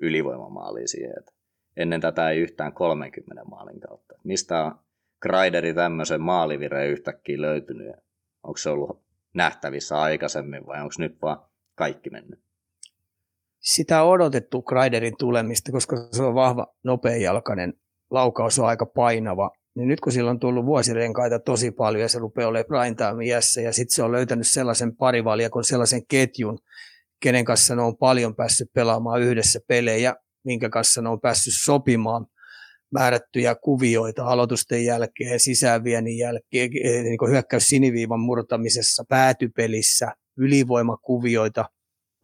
ylivoimamaalia 0.00 0.88
siihen, 0.88 1.18
että 1.18 1.32
ennen 1.76 2.00
tätä 2.00 2.30
ei 2.30 2.38
yhtään 2.38 2.72
30 2.72 3.44
maalin 3.44 3.80
kautta. 3.80 4.14
Mistä 4.24 4.64
on 4.64 4.78
Kreideri 5.20 5.74
tämmöisen 5.74 6.20
maalivireen 6.20 6.90
yhtäkkiä 6.90 7.40
löytynyt? 7.40 7.96
Onko 8.42 8.56
se 8.56 8.70
ollut 8.70 9.02
nähtävissä 9.34 10.00
aikaisemmin 10.00 10.66
vai 10.66 10.80
onko 10.80 10.94
nyt 10.98 11.22
vaan 11.22 11.42
kaikki 11.74 12.10
mennyt? 12.10 12.40
Sitä 13.60 14.02
on 14.02 14.10
odotettu 14.10 14.62
Kreiderin 14.62 15.16
tulemista, 15.18 15.72
koska 15.72 15.96
se 16.10 16.22
on 16.22 16.34
vahva, 16.34 16.66
nopeajalkainen, 16.82 17.74
laukaus 18.10 18.58
on 18.58 18.66
aika 18.66 18.86
painava 18.86 19.50
niin 19.80 19.88
nyt 19.88 20.00
kun 20.00 20.12
sillä 20.12 20.30
on 20.30 20.40
tullut 20.40 20.66
vuosirenkaita 20.66 21.38
tosi 21.38 21.70
paljon 21.70 22.02
ja 22.02 22.08
se 22.08 22.18
rupeaa 22.18 22.48
olemaan 22.48 23.22
iässä 23.22 23.60
ja 23.60 23.72
sitten 23.72 23.94
se 23.94 24.02
on 24.02 24.12
löytänyt 24.12 24.46
sellaisen 24.46 24.96
parivaljakon, 24.96 25.64
sellaisen 25.64 26.06
ketjun, 26.06 26.58
kenen 27.20 27.44
kanssa 27.44 27.76
ne 27.76 27.82
on 27.82 27.96
paljon 27.96 28.36
päässyt 28.36 28.72
pelaamaan 28.72 29.22
yhdessä 29.22 29.60
pelejä, 29.68 30.16
minkä 30.44 30.68
kanssa 30.68 31.02
ne 31.02 31.08
on 31.08 31.20
päässyt 31.20 31.54
sopimaan 31.56 32.26
määrättyjä 32.90 33.54
kuvioita 33.54 34.24
aloitusten 34.24 34.84
jälkeen, 34.84 35.40
sisäänviennin 35.40 36.18
jälkeen, 36.18 36.70
eh, 36.84 37.02
niin 37.02 37.30
hyökkäys 37.30 37.66
siniviivan 37.66 38.20
murtamisessa, 38.20 39.04
päätypelissä, 39.08 40.12
ylivoimakuvioita, 40.38 41.64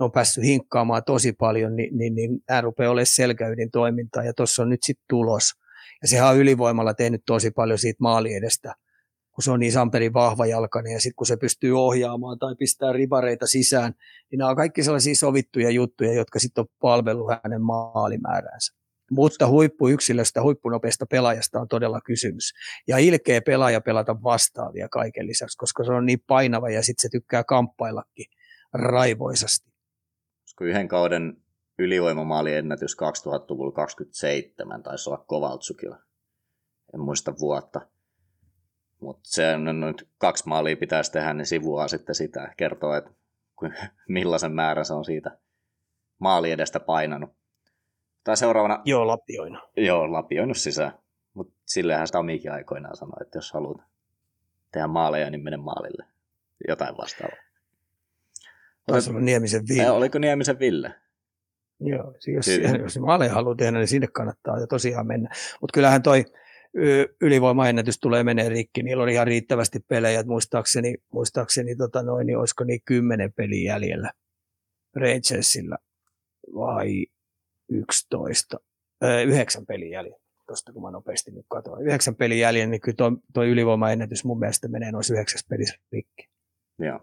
ne 0.01 0.05
on 0.05 0.12
päässyt 0.12 0.45
hinkkaamaan 0.45 1.03
tosi 1.07 1.33
paljon, 1.33 1.77
niin, 1.77 1.99
niin, 1.99 2.14
niin 2.14 2.31
nämä 2.49 2.61
rupeaa 2.61 2.90
olemaan 2.90 3.07
selkäydin 3.07 3.71
toimintaa 3.71 4.25
ja 4.25 4.35
tuossa 4.35 4.62
on 4.62 4.69
nyt 4.69 4.83
sitten 4.83 5.05
tulos– 5.09 5.51
Ja 6.03 6.09
sehän 6.09 6.29
on 6.29 6.37
ylivoimalla 6.37 6.95
tehnyt 6.95 7.23
tosi 7.27 7.51
paljon 7.51 7.79
siitä 7.79 7.97
maali 8.01 8.35
edestä, 8.35 8.75
kun 9.31 9.43
se 9.43 9.51
on 9.51 9.61
niin 9.61 9.73
Samperin 9.73 10.13
vahva 10.13 10.47
jalkainen 10.47 10.93
ja 10.93 11.01
sitten 11.01 11.17
kun 11.17 11.27
se 11.27 11.37
pystyy 11.37 11.81
ohjaamaan 11.81 12.39
tai 12.39 12.55
pistää 12.59 12.93
ribareita 12.93 13.47
sisään, 13.47 13.95
niin 14.31 14.39
nämä 14.39 14.51
on 14.51 14.57
kaikki 14.57 14.83
sellaisia 14.83 15.15
sovittuja 15.15 15.71
juttuja, 15.71 16.13
jotka 16.13 16.39
sitten 16.39 16.63
on 16.63 16.69
palvellut 16.81 17.31
hänen 17.45 17.63
maalimääränsä. 17.63 18.77
Mutta 19.11 19.49
huippuyksilöstä, 19.49 20.43
huippunopeasta 20.43 21.07
pelaajasta 21.07 21.61
on 21.61 21.69
todella 21.69 22.01
kysymys. 22.01 22.53
Ja 22.89 22.99
ilkeä 22.99 23.41
pelaaja 23.41 23.81
pelata 23.81 24.23
vastaavia 24.23 24.89
kaiken 24.89 25.27
lisäksi, 25.27 25.59
koska 25.59 25.85
se 25.85 25.93
on 25.93 26.07
niin 26.07 26.23
painava 26.27 26.71
ja 26.71 26.83
sitten 26.83 27.03
se 27.03 27.09
tykkää 27.09 27.45
kamppaillakin 27.45 28.27
raivoisasti. 28.73 29.71
Koska 30.43 30.65
yhden 30.65 30.89
kauden 30.89 31.37
ylivoimamaali 31.79 32.55
ennätys 32.55 32.97
2000-luvulla 32.97 33.73
27 33.73 34.83
taisi 34.83 35.11
olla 35.11 35.25
Kovaltsukilla. 35.27 35.99
En 36.95 37.01
muista 37.01 37.35
vuotta. 37.41 37.81
Mutta 39.01 39.21
se 39.23 39.55
on 39.55 39.81
nyt 39.81 40.09
kaksi 40.19 40.49
maalia 40.49 40.77
pitäisi 40.77 41.12
tehdä, 41.12 41.35
niin 41.35 41.47
sivua 41.47 41.89
sitten 41.89 42.15
sitä 42.15 42.55
kertoo, 42.57 42.95
että 42.95 43.11
millaisen 44.09 44.53
määrän 44.53 44.85
se 44.85 44.95
on 44.95 45.05
siitä 45.05 45.39
maali 46.19 46.51
edestä 46.51 46.81
painanut. 46.81 47.31
Tai 48.25 48.37
seuraavana... 48.37 48.83
Joo, 48.85 49.07
lapioinut. 49.07 49.62
Joo, 49.77 50.12
lapioinut 50.12 50.57
sisään. 50.57 50.93
Mutta 51.35 51.55
sillehän 51.65 52.07
sitä 52.07 52.19
omikin 52.19 52.53
aikoinaan 52.53 52.97
sanoi, 52.97 53.23
että 53.23 53.39
jos 53.39 53.53
haluat 53.53 53.81
tehdä 54.73 54.87
maaleja, 54.87 55.31
niin 55.31 55.45
mene 55.45 55.57
maalille. 55.57 56.05
Jotain 56.69 56.97
vastaavaa. 56.97 57.39
Olla 58.89 59.21
Niemisen 59.21 59.62
Ville. 59.69 59.91
Oliko 59.91 60.19
Niemisen 60.19 60.59
Ville? 60.59 60.95
Joo, 61.81 62.15
jos, 62.27 62.47
jos 62.83 62.99
maaleja 62.99 63.33
haluaa 63.33 63.55
tehdä, 63.55 63.79
niin 63.79 63.89
sinne 63.89 64.07
kannattaa 64.12 64.61
ja 64.61 64.67
tosiaan 64.67 65.07
mennä. 65.07 65.31
Mutta 65.61 65.75
kyllähän 65.75 66.03
toi 66.03 66.25
ylivoimaennätys 67.21 67.99
tulee 67.99 68.25
menee 68.25 68.49
rikki. 68.49 68.83
Niillä 68.83 69.03
oli 69.03 69.12
ihan 69.12 69.27
riittävästi 69.27 69.81
pelejä. 69.89 70.23
Muistaakseni, 70.23 70.95
muistaakseni 71.12 71.77
tota 71.77 72.03
noin, 72.03 72.27
niin 72.27 72.39
olisiko 72.39 72.65
niin 72.65 72.81
kymmenen 72.85 73.33
peliä 73.33 73.73
jäljellä 73.73 74.11
Rangersilla 74.97 75.79
vai 76.55 77.07
11, 77.69 78.61
äh, 79.05 79.27
yhdeksän 79.27 79.67
pelin 79.67 79.91
jäljellä, 79.91 80.19
tuosta 80.47 80.73
kun 80.73 80.83
mä 80.83 80.91
nopeasti 80.91 81.31
nyt 81.31 81.47
katsoin. 81.49 81.87
Yhdeksän 81.87 82.15
pelin 82.15 82.39
jäljellä, 82.39 82.71
niin 82.71 82.81
kyllä 82.81 82.97
tuo, 82.97 83.12
tuo 83.35 83.45
ylivoimaennätys 83.45 84.25
mun 84.25 84.39
mielestä 84.39 84.69
menee 84.69 84.93
noissa 84.93 85.15
yhdeksäs 85.15 85.45
pelissä 85.49 85.77
rikki. 85.93 86.29
Joo. 86.79 87.01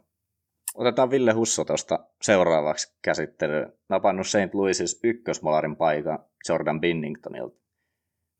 Otetaan 0.73 1.12
Ville 1.12 1.33
Husso 1.33 1.65
tuosta 1.65 1.99
seuraavaksi 2.21 2.95
käsittelyyn. 3.01 3.73
Napannut 3.89 4.27
St. 4.27 4.53
Louisissa 4.53 4.99
ykkösmolarin 5.03 5.75
paikan 5.75 6.19
Jordan 6.49 6.81
Binningtonilta. 6.81 7.63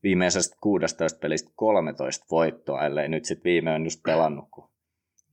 Viimeisestä 0.04 0.58
16 0.62 1.20
pelistä 1.20 1.52
13 1.56 2.26
voittoa, 2.32 2.86
ellei 2.86 3.10
nyt 3.10 3.26
sitten 3.26 3.44
viime 3.44 3.74
on 3.74 3.84
just 3.84 4.04
pelannut, 4.04 4.46
kun 4.52 4.70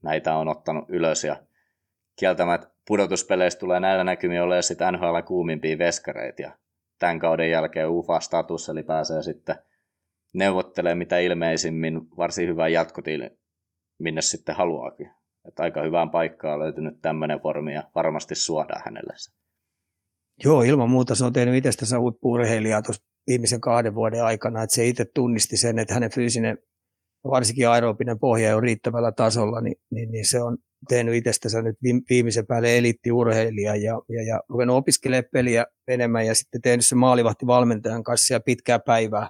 näitä 0.01 0.35
on 0.35 0.47
ottanut 0.47 0.85
ylös 0.87 1.23
ja 1.23 1.35
kieltämät 2.19 2.71
pudotuspeleistä 2.87 3.59
tulee 3.59 3.79
näillä 3.79 4.03
näkymin 4.03 4.41
olemaan 4.41 4.63
sitten 4.63 4.93
NHL 4.93 5.19
kuumimpia 5.25 5.77
veskareita 5.77 6.41
ja 6.41 6.51
tämän 6.99 7.19
kauden 7.19 7.51
jälkeen 7.51 7.89
UFA-status, 7.89 8.69
eli 8.69 8.83
pääsee 8.83 9.23
sitten 9.23 9.55
neuvottelemaan 10.33 10.97
mitä 10.97 11.19
ilmeisimmin 11.19 12.17
varsin 12.17 12.47
hyvän 12.47 12.73
jatkotiili, 12.73 13.29
minne 13.99 14.21
sitten 14.21 14.55
haluaakin. 14.55 15.11
Että 15.47 15.63
aika 15.63 15.81
hyvään 15.81 16.09
paikkaan 16.09 16.59
löytynyt 16.59 17.01
tämmöinen 17.01 17.39
formi 17.41 17.73
ja 17.73 17.83
varmasti 17.95 18.35
suodaan 18.35 18.81
hänelle 18.85 19.13
se. 19.15 19.31
Joo, 20.43 20.63
ilman 20.63 20.89
muuta 20.89 21.15
se 21.15 21.25
on 21.25 21.33
tehnyt 21.33 21.55
itsestänsä 21.55 21.99
huippuurheilijaa 21.99 22.81
tuossa 22.81 23.03
viimeisen 23.27 23.61
kahden 23.61 23.95
vuoden 23.95 24.23
aikana, 24.23 24.63
että 24.63 24.75
se 24.75 24.87
itse 24.87 25.05
tunnisti 25.15 25.57
sen, 25.57 25.79
että 25.79 25.93
hänen 25.93 26.11
fyysinen, 26.11 26.57
varsinkin 27.23 27.69
aerobinen 27.69 28.19
pohja 28.19 28.55
on 28.55 28.63
riittävällä 28.63 29.11
tasolla, 29.11 29.61
niin, 29.61 29.75
niin, 29.91 30.11
niin 30.11 30.25
se 30.25 30.41
on 30.41 30.57
tehnyt 30.89 31.15
itsestänsä 31.15 31.61
nyt 31.61 31.77
viimeisen 32.09 32.47
päälle 32.47 32.77
eliittiurheilija 32.77 33.75
ja, 33.75 34.01
ja, 34.09 34.23
ja 34.27 34.41
ruvennut 34.49 34.77
opiskelemaan 34.77 35.29
peliä 35.33 35.65
enemmän 35.87 36.25
ja 36.25 36.35
sitten 36.35 36.61
tehnyt 36.61 36.85
se 36.85 36.95
maalivahti 36.95 37.47
valmentajan 37.47 38.03
kanssa 38.03 38.33
ja 38.33 38.39
pitkää 38.39 38.79
päivää. 38.79 39.29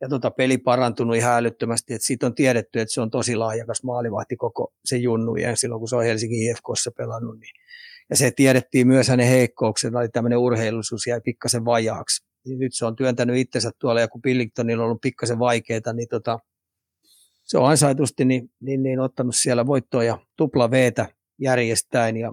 Ja 0.00 0.08
tota 0.08 0.30
peli 0.30 0.58
parantunut 0.58 1.16
ihan 1.16 1.36
älyttömästi, 1.36 1.94
että 1.94 2.06
siitä 2.06 2.26
on 2.26 2.34
tiedetty, 2.34 2.80
että 2.80 2.94
se 2.94 3.00
on 3.00 3.10
tosi 3.10 3.36
lahjakas 3.36 3.82
maalivahti 3.82 4.36
koko 4.36 4.72
se 4.84 4.96
junnu 4.96 5.36
ja 5.36 5.56
silloin 5.56 5.78
kun 5.78 5.88
se 5.88 5.96
on 5.96 6.04
Helsingin 6.04 6.50
IFKssa 6.50 6.90
pelannut. 6.96 7.38
Niin. 7.38 7.54
Ja 8.10 8.16
se 8.16 8.30
tiedettiin 8.30 8.86
myös 8.86 9.08
hänen 9.08 9.26
heikkouksensa, 9.26 9.98
oli 9.98 10.08
tämmöinen 10.08 10.38
urheilullisuus 10.38 11.06
jäi 11.06 11.20
pikkasen 11.20 11.64
vajaaksi. 11.64 12.26
Niin 12.46 12.58
nyt 12.58 12.74
se 12.74 12.86
on 12.86 12.96
työntänyt 12.96 13.36
itsensä 13.36 13.70
tuolla 13.78 14.00
ja 14.00 14.08
kun 14.08 14.22
Pillingtonilla 14.22 14.82
on 14.82 14.86
ollut 14.86 15.00
pikkasen 15.00 15.38
vaikeaa, 15.38 15.92
niin 15.94 16.08
tota, 16.08 16.38
se 17.44 17.58
on 17.58 17.70
ansaitusti 17.70 18.24
niin, 18.24 18.50
niin, 18.60 18.82
niin 18.82 19.00
ottanut 19.00 19.34
siellä 19.36 19.66
voittoa 19.66 20.04
ja 20.04 20.18
tupla 20.36 20.70
veetä 20.70 21.06
järjestäen. 21.40 22.16
Ja 22.16 22.32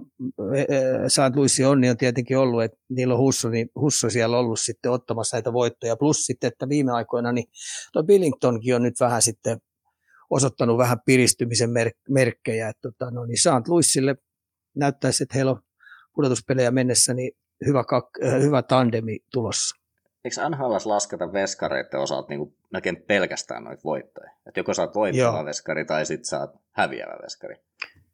Saat 1.08 1.36
Luissi 1.36 1.64
onni 1.64 1.90
on 1.90 1.96
tietenkin 1.96 2.38
ollut, 2.38 2.62
että 2.62 2.78
niillä 2.88 3.14
on 3.14 3.20
Husso, 3.20 3.48
niin 3.48 3.70
Husso 3.80 4.10
siellä 4.10 4.38
ollut 4.38 4.60
sitten 4.60 4.92
ottamassa 4.92 5.36
näitä 5.36 5.52
voittoja. 5.52 5.96
Plus 5.96 6.26
sitten, 6.26 6.48
että 6.48 6.68
viime 6.68 6.92
aikoina 6.92 7.32
niin 7.32 7.46
tuo 7.92 8.02
Billingtonkin 8.02 8.74
on 8.74 8.82
nyt 8.82 9.00
vähän 9.00 9.22
sitten 9.22 9.58
osoittanut 10.30 10.78
vähän 10.78 10.98
piristymisen 11.06 11.70
merk- 11.70 12.02
merkkejä. 12.08 12.68
Että 12.68 12.80
tota, 12.82 13.10
no 13.10 13.24
niin 13.24 13.42
Saat 13.42 13.68
Luissille 13.68 14.16
näyttäisi, 14.76 15.22
että 15.22 15.34
heillä 15.34 15.50
on 15.50 15.60
pudotuspelejä 16.14 16.70
mennessä 16.70 17.14
niin 17.14 17.32
hyvä, 17.66 17.82
kak- 17.82 18.40
hyvä 18.42 18.62
tandemi 18.62 19.18
tulossa 19.32 19.78
eikö 20.24 20.48
NHLs 20.48 20.86
lasketa 20.86 21.32
veskareiden 21.32 22.00
osalta 22.00 22.28
niin 22.28 22.56
melkein 22.70 23.02
pelkästään 23.02 23.64
noita 23.64 23.82
voittoja? 23.84 24.30
Että 24.46 24.60
joko 24.60 24.74
saat 24.74 24.94
voittava 24.94 25.36
Joo. 25.36 25.44
veskari 25.44 25.84
tai 25.84 26.06
sitten 26.06 26.24
saat 26.24 26.50
häviävä 26.72 27.18
veskari. 27.22 27.56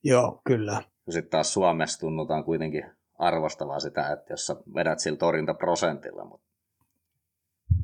Joo, 0.05 0.41
kyllä. 0.45 0.83
Sitten 1.11 1.31
taas 1.31 1.53
Suomessa 1.53 2.01
tunnutaan 2.01 2.45
kuitenkin 2.45 2.85
arvostavaa 3.19 3.81
sitä, 3.81 4.13
että 4.13 4.33
jos 4.33 4.47
sä 4.47 4.57
vedät 4.75 4.99
sillä 4.99 5.19
torjuntaprosentilla, 5.19 6.25
mutta 6.25 6.47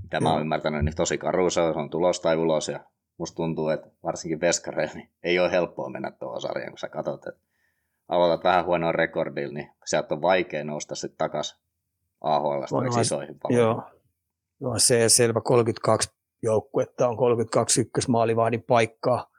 mitä 0.03 0.21
mä 0.21 0.33
oon 0.33 0.41
ymmärtänyt, 0.41 0.85
niin 0.85 0.97
tosi 0.97 1.19
karu 1.19 1.51
se 1.51 1.61
on 1.61 1.91
tulos 1.91 2.21
tai 2.21 2.37
ulos 2.37 2.69
ja 2.69 2.81
musta 3.19 3.37
tuntuu, 3.37 3.69
että 3.69 3.91
varsinkin 4.03 4.41
veskareilla 4.41 4.95
niin 4.95 5.11
ei 5.23 5.39
ole 5.39 5.51
helppoa 5.51 5.91
mennä 5.91 6.11
tuohon 6.11 6.41
sarjaan, 6.41 6.71
kun 6.71 6.79
sä 6.79 6.89
katsot, 6.89 7.27
että 7.27 7.41
aloitat 8.09 8.45
vähän 8.45 8.65
huonoa 8.65 8.93
rekordilla, 8.93 9.55
niin 9.55 9.71
sieltä 9.85 10.15
on 10.15 10.23
vaikea 10.23 10.65
nousta 10.65 10.95
sitten 10.95 11.19
takaisin 11.19 11.61
AHL 12.21 12.63
isoihin 13.01 13.39
palveluihin. 13.39 13.67
Joo, 13.67 14.01
No 14.61 14.79
se 14.79 15.09
selvä 15.09 15.41
32 15.41 16.11
joukkuetta 16.43 17.09
on 17.09 17.17
32 17.17 17.81
ykkösmaalivahdin 17.81 18.63
paikkaa, 18.63 19.31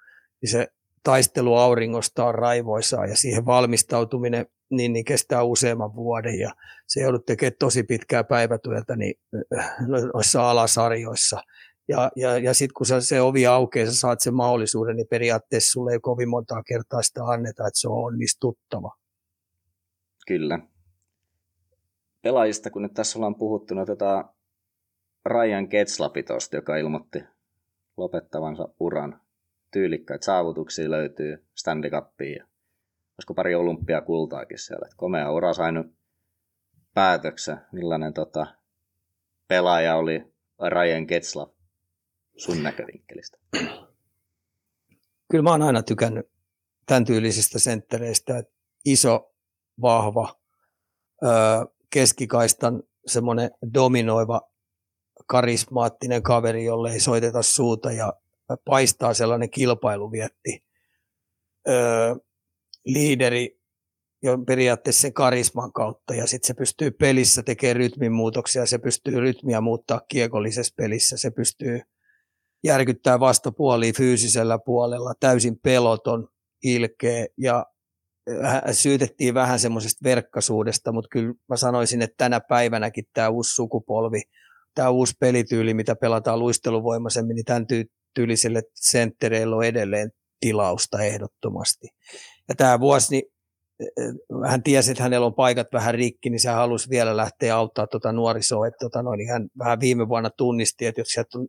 niin 0.42 0.50
se 0.50 0.68
taistelu 1.04 1.56
auringosta 1.56 2.26
on 2.26 2.36
raivoisaa 2.36 3.06
ja 3.06 3.16
siihen 3.16 3.46
valmistautuminen 3.46 4.46
niin, 4.72 4.94
niin 4.94 5.06
kestää 5.06 5.44
useamman 5.44 5.96
vuoden 5.96 6.40
ja 6.40 6.54
se 6.88 7.02
joudut 7.02 7.26
tekemään 7.26 7.56
tosi 7.60 7.84
pitkää 7.84 8.24
päivätyötä 8.24 8.96
niin, 8.96 9.14
äh, 9.58 9.76
noissa 10.14 10.50
alasarjoissa. 10.52 11.42
Ja, 11.88 12.12
ja, 12.16 12.38
ja 12.38 12.54
sitten 12.54 12.74
kun 12.74 12.86
se 13.02 13.22
ovi 13.22 13.48
aukeaa, 13.48 13.86
sä 13.86 13.96
saat 13.96 14.22
sen 14.22 14.34
mahdollisuuden, 14.34 14.96
niin 14.96 15.08
periaatteessa 15.10 15.72
sulle 15.72 15.92
ei 15.92 16.00
kovin 16.00 16.30
montaa 16.30 16.64
kertaa 16.64 17.02
sitä 17.02 17.24
anneta, 17.24 17.68
että 17.68 17.80
se 17.80 17.88
on 17.90 18.06
onnistuttava. 18.06 18.96
Kyllä. 20.28 20.60
Pelaajista, 22.22 22.70
kun 22.70 22.82
nyt 22.82 22.94
tässä 22.94 23.20
ollaan 23.20 23.36
puhuttu, 23.36 23.74
niin 23.74 23.82
otetaan 23.82 24.30
Ryan 25.26 25.70
Ketslapitosta, 25.70 26.56
joka 26.56 26.78
ilmoitti 26.78 27.24
lopettavansa 27.98 28.68
uran. 28.80 29.22
Tyylikkäitä 29.72 30.26
saavutuksia 30.26 30.92
löytyy 30.92 31.46
Stanley 31.56 31.90
Cupiin 31.90 32.36
ja 32.36 32.46
olisiko 33.18 33.34
pari 33.34 33.56
olympiakultaakin 33.56 34.60
siellä. 34.60 34.86
Et 34.88 34.96
komea 34.96 35.32
ura 35.32 35.54
sainut 35.54 35.88
päätöksen. 36.94 37.58
Millainen 37.72 38.14
tota, 38.14 38.48
pelaaja 39.48 39.96
oli 39.96 40.34
Ryan 40.70 41.08
Ketslap 41.08 41.54
sun 42.38 42.64
näkövinkkelistä? 42.64 43.38
Kyllä 45.32 45.44
mä 45.44 45.50
oon 45.50 45.62
aina 45.62 45.84
tykännyt 45.84 46.32
tämän 46.86 47.06
tyylisistä 47.06 47.60
senttereistä, 47.60 48.38
että 48.38 48.54
iso, 48.86 49.34
vahva, 49.82 50.40
keskikaistan 51.90 52.84
semmoinen 53.06 53.52
dominoiva 53.74 54.42
karismaattinen 55.26 56.24
kaveri, 56.24 56.66
jolle 56.66 56.92
ei 56.92 57.00
soiteta 57.00 57.42
suuta 57.42 57.92
ja 57.92 58.14
paistaa 58.66 59.14
sellainen 59.14 59.50
kilpailuvietti. 59.50 60.64
Öö, 61.70 62.16
liideri 62.86 63.60
jo 64.24 64.38
periaatteessa 64.38 65.02
sen 65.02 65.14
karisman 65.14 65.74
kautta 65.74 66.16
ja 66.16 66.28
sitten 66.28 66.48
se 66.48 66.54
pystyy 66.54 66.92
pelissä 66.92 67.44
tekemään 67.44 67.76
rytmin 67.76 68.12
muutoksia, 68.12 68.66
se 68.66 68.78
pystyy 68.78 69.20
rytmiä 69.20 69.62
muuttaa 69.62 70.02
kiekollisessa 70.08 70.74
pelissä, 70.78 71.18
se 71.18 71.32
pystyy 71.32 71.82
järkyttää 72.64 73.20
vastapuolia 73.20 73.94
fyysisellä 73.98 74.60
puolella, 74.60 75.14
täysin 75.20 75.60
peloton, 75.60 76.28
ilkeä 76.64 77.26
ja 77.38 77.66
syytettiin 78.72 79.34
vähän 79.34 79.60
semmoisesta 79.60 80.04
verkkaisuudesta, 80.04 80.92
mutta 80.92 81.08
kyllä 81.12 81.34
mä 81.50 81.58
sanoisin, 81.58 82.02
että 82.02 82.16
tänä 82.18 82.40
päivänäkin 82.40 83.06
tämä 83.14 83.30
uusi 83.30 83.56
sukupolvi 83.56 84.22
tämä 84.76 84.90
uusi 84.90 85.14
pelityyli, 85.20 85.74
mitä 85.74 85.96
pelataan 85.96 86.40
luisteluvoimaisemmin, 86.40 87.36
niin 87.36 87.46
tämän 87.46 87.68
tyyliselle 88.14 88.64
senttereille 88.76 89.56
on 89.56 89.64
edelleen 89.64 90.12
tilausta 90.40 91.04
ehdottomasti. 91.04 91.88
Ja 92.50 92.56
tämä 92.56 92.80
vuosi, 92.80 93.08
niin 93.12 93.24
hän 94.48 94.64
tiesi, 94.64 94.92
että 94.92 95.04
hänellä 95.04 95.26
on 95.26 95.34
paikat 95.34 95.68
vähän 95.74 95.94
rikki, 95.94 96.30
niin 96.30 96.40
hän 96.48 96.56
halusi 96.56 96.90
vielä 96.90 97.18
lähteä 97.18 97.56
auttaa 97.56 97.88
tuota 97.88 98.12
nuorisoa. 98.12 98.68
Että 98.68 98.78
tuota 98.80 99.04
noin, 99.04 99.18
niin 99.18 99.32
hän 99.32 99.48
vähän 99.60 99.80
viime 99.80 100.10
vuonna 100.10 100.30
tunnisti, 100.30 100.86
että 100.86 101.02
jos 101.02 101.08
sieltä 101.08 101.40
on 101.40 101.48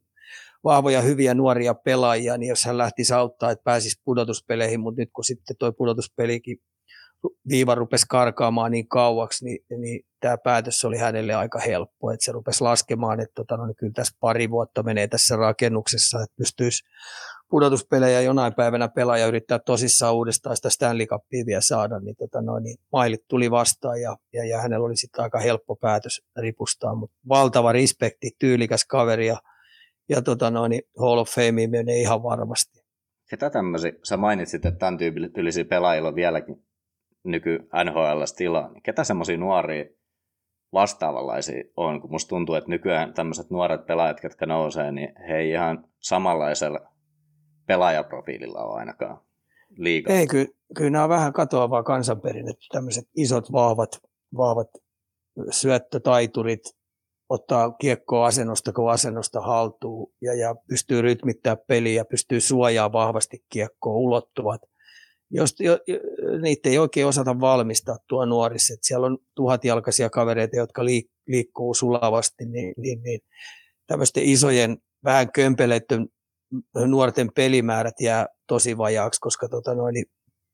vahvoja, 0.65 1.01
hyviä 1.01 1.35
nuoria 1.35 1.75
pelaajia, 1.75 2.39
niin 2.39 2.49
jos 2.49 2.65
hän 2.65 2.79
lähtisi 2.79 3.15
auttaa, 3.15 3.51
että 3.51 3.65
pääsisi 3.65 4.01
pudotuspeleihin, 4.05 4.81
mutta 4.81 5.03
nyt 5.03 5.11
kun 5.13 5.25
sitten 5.25 5.57
tuo 5.59 5.73
pudotuspelikin 5.73 6.59
viiva 7.49 7.75
rupesi 7.75 8.07
karkaamaan 8.09 8.71
niin 8.71 8.89
kauaksi, 8.89 9.45
niin, 9.45 9.59
niin 9.81 10.01
tämä 10.23 10.39
päätös 10.39 10.85
oli 10.85 10.97
hänelle 10.97 11.35
aika 11.35 11.59
helppo, 11.59 12.11
että 12.11 12.25
se 12.25 12.33
rupesi 12.33 12.65
laskemaan, 12.65 13.21
että 13.21 13.35
tota, 13.35 13.57
no, 13.57 13.67
niin 13.67 13.77
kyllä 13.77 13.93
tässä 13.93 14.17
pari 14.21 14.51
vuotta 14.51 14.83
menee 14.83 15.09
tässä 15.09 15.37
rakennuksessa, 15.37 16.23
että 16.23 16.35
pystyisi 16.37 16.85
pudotuspelejä 17.51 18.21
jonain 18.21 18.55
päivänä 18.55 18.89
pelaaja 18.89 19.27
yrittää 19.27 19.59
tosissaan 19.59 20.15
uudestaan 20.15 20.57
sitä 20.57 20.71
Stanley 20.71 21.07
Cupia 21.07 21.47
vielä 21.47 21.61
saada, 21.61 21.99
niin, 22.01 22.17
tota, 22.17 22.43
no, 22.43 22.59
niin 22.59 22.77
mailit 22.93 23.21
tuli 23.29 23.51
vastaan 23.51 24.01
ja, 24.01 24.17
ja, 24.33 24.45
ja 24.45 24.61
hänellä 24.61 24.87
oli 24.87 24.97
sitten 24.97 25.23
aika 25.23 25.39
helppo 25.39 25.77
päätös 25.77 26.23
ripustaa, 26.37 26.95
mutta 26.95 27.17
valtava 27.29 27.73
respekti, 27.73 28.31
tyylikäs 28.39 28.85
kaveri 28.85 29.27
ja, 29.27 29.37
ja 30.09 30.23
tota, 30.23 30.51
no, 30.51 30.69
niin 30.69 30.83
Hall 30.99 31.19
of 31.19 31.29
Fame 31.29 31.67
menee 31.67 32.01
ihan 32.01 32.23
varmasti. 32.23 32.83
Ketä 33.31 33.51
tämmöisiä, 33.51 33.93
sä 34.05 34.17
mainitsit, 34.17 34.67
että 34.67 34.79
tämän 34.79 34.99
tyyppisiä 34.99 35.65
pelaajilla 35.65 36.09
on 36.09 36.15
vieläkin 36.15 36.65
nyky 37.25 37.59
NHL 37.85 38.23
tilaa, 38.37 38.73
niin 38.73 38.83
ketä 38.83 39.05
semmoisia 39.05 39.37
nuoria 39.37 39.85
vastaavanlaisia 40.73 41.65
on, 41.77 42.01
kun 42.01 42.11
musta 42.11 42.29
tuntuu, 42.29 42.55
että 42.55 42.71
nykyään 42.71 43.15
tämmöiset 43.15 43.51
nuoret 43.51 43.87
pelaajat, 43.87 44.23
jotka 44.23 44.47
nousee, 44.47 44.93
niin 44.93 45.09
he 45.29 45.37
ei 45.37 45.51
ihan 45.51 45.85
samanlaisella 46.01 46.81
pelaajaprofiililla 47.67 48.65
ole 48.65 48.79
ainakaan 48.79 49.21
liikaa. 49.77 50.17
Ei, 50.17 50.27
kyllä, 50.27 50.49
kyllä 50.77 50.91
nämä 50.91 51.05
on 51.05 51.11
vähän 51.11 51.33
katoavaa 51.33 51.83
kansanperinnettä, 51.83 52.67
tämmöiset 52.73 53.05
isot, 53.17 53.53
vahvat, 53.53 54.01
vahvat 54.37 54.69
syöttötaiturit, 55.51 56.63
ottaa 57.29 57.71
kiekkoa 57.71 58.27
asennosta 58.27 58.73
kuin 58.73 58.93
asennosta 58.93 59.41
haltuun 59.41 60.13
ja, 60.23 60.35
ja 60.35 60.55
pystyy 60.69 61.03
rytmittämään 61.03 61.59
peliä, 61.67 62.05
pystyy 62.05 62.41
suojaamaan 62.41 63.07
vahvasti 63.07 63.45
kiekkoa, 63.49 63.95
ulottuvat 63.95 64.61
jos 65.33 65.55
jo, 65.61 65.79
niitä 66.43 66.69
ei 66.69 66.79
oikein 66.79 67.07
osata 67.07 67.41
valmistaa 67.41 67.97
tuo 68.09 68.25
nuorissa. 68.25 68.75
Että 68.75 68.87
siellä 68.87 69.07
on 69.07 69.19
tuhatjalkaisia 69.35 70.11
kavereita, 70.11 70.57
jotka 70.57 70.85
liik, 70.85 71.07
liikkuu 71.29 71.75
sulavasti, 71.75 72.45
niin, 72.47 72.75
niin, 72.77 73.03
niin 73.03 73.21
tämmöisten 73.87 74.25
isojen, 74.25 74.79
vähän 75.05 75.33
kömpeleiden 75.33 76.09
nuorten 76.87 77.31
pelimäärät 77.35 78.01
jää 78.01 78.27
tosi 78.47 78.79
vajaaksi, 78.79 79.21
koska 79.21 79.49
tota 79.49 79.75
noin, 79.75 79.93
niin 79.93 80.07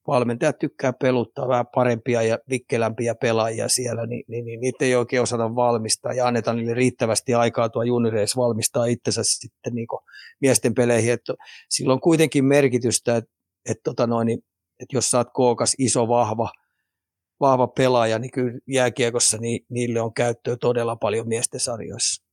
valmentajat 0.06 0.58
tykkää 0.58 0.92
peluttaa 0.92 1.48
vähän 1.48 1.66
parempia 1.74 2.22
ja 2.22 2.38
vikkelämpiä 2.50 3.14
pelaajia 3.14 3.68
siellä, 3.68 4.06
niin, 4.06 4.24
niin, 4.28 4.44
niin 4.44 4.60
niitä 4.60 4.84
ei 4.84 4.96
oikein 4.96 5.22
osata 5.22 5.54
valmistaa 5.54 6.12
ja 6.12 6.26
annetaan 6.26 6.56
niille 6.56 6.74
riittävästi 6.74 7.34
aikaa 7.34 7.68
tuo 7.68 7.82
junireissa 7.82 8.40
valmistaa 8.40 8.86
itsensä 8.86 9.22
sitten 9.24 9.74
niin 9.74 9.86
miesten 10.40 10.74
peleihin. 10.74 11.12
Että 11.12 11.34
sillä 11.70 11.92
on 11.92 12.00
kuitenkin 12.00 12.44
merkitystä, 12.44 13.16
että, 13.16 13.30
että 13.68 13.82
tota 13.84 14.06
noin, 14.06 14.26
niin 14.26 14.38
että 14.80 14.96
jos 14.96 15.10
sä 15.10 15.18
oot 15.18 15.28
kookas, 15.32 15.74
iso, 15.78 16.08
vahva, 16.08 16.50
vahva 17.40 17.66
pelaaja, 17.66 18.18
niin 18.18 18.30
kyllä 18.30 18.58
jääkiekossa 18.66 19.38
niin, 19.38 19.66
niille 19.70 20.00
on 20.00 20.14
käyttöä 20.14 20.56
todella 20.56 20.96
paljon 20.96 21.28
miesten 21.28 21.60
sarjoissa. 21.60 22.28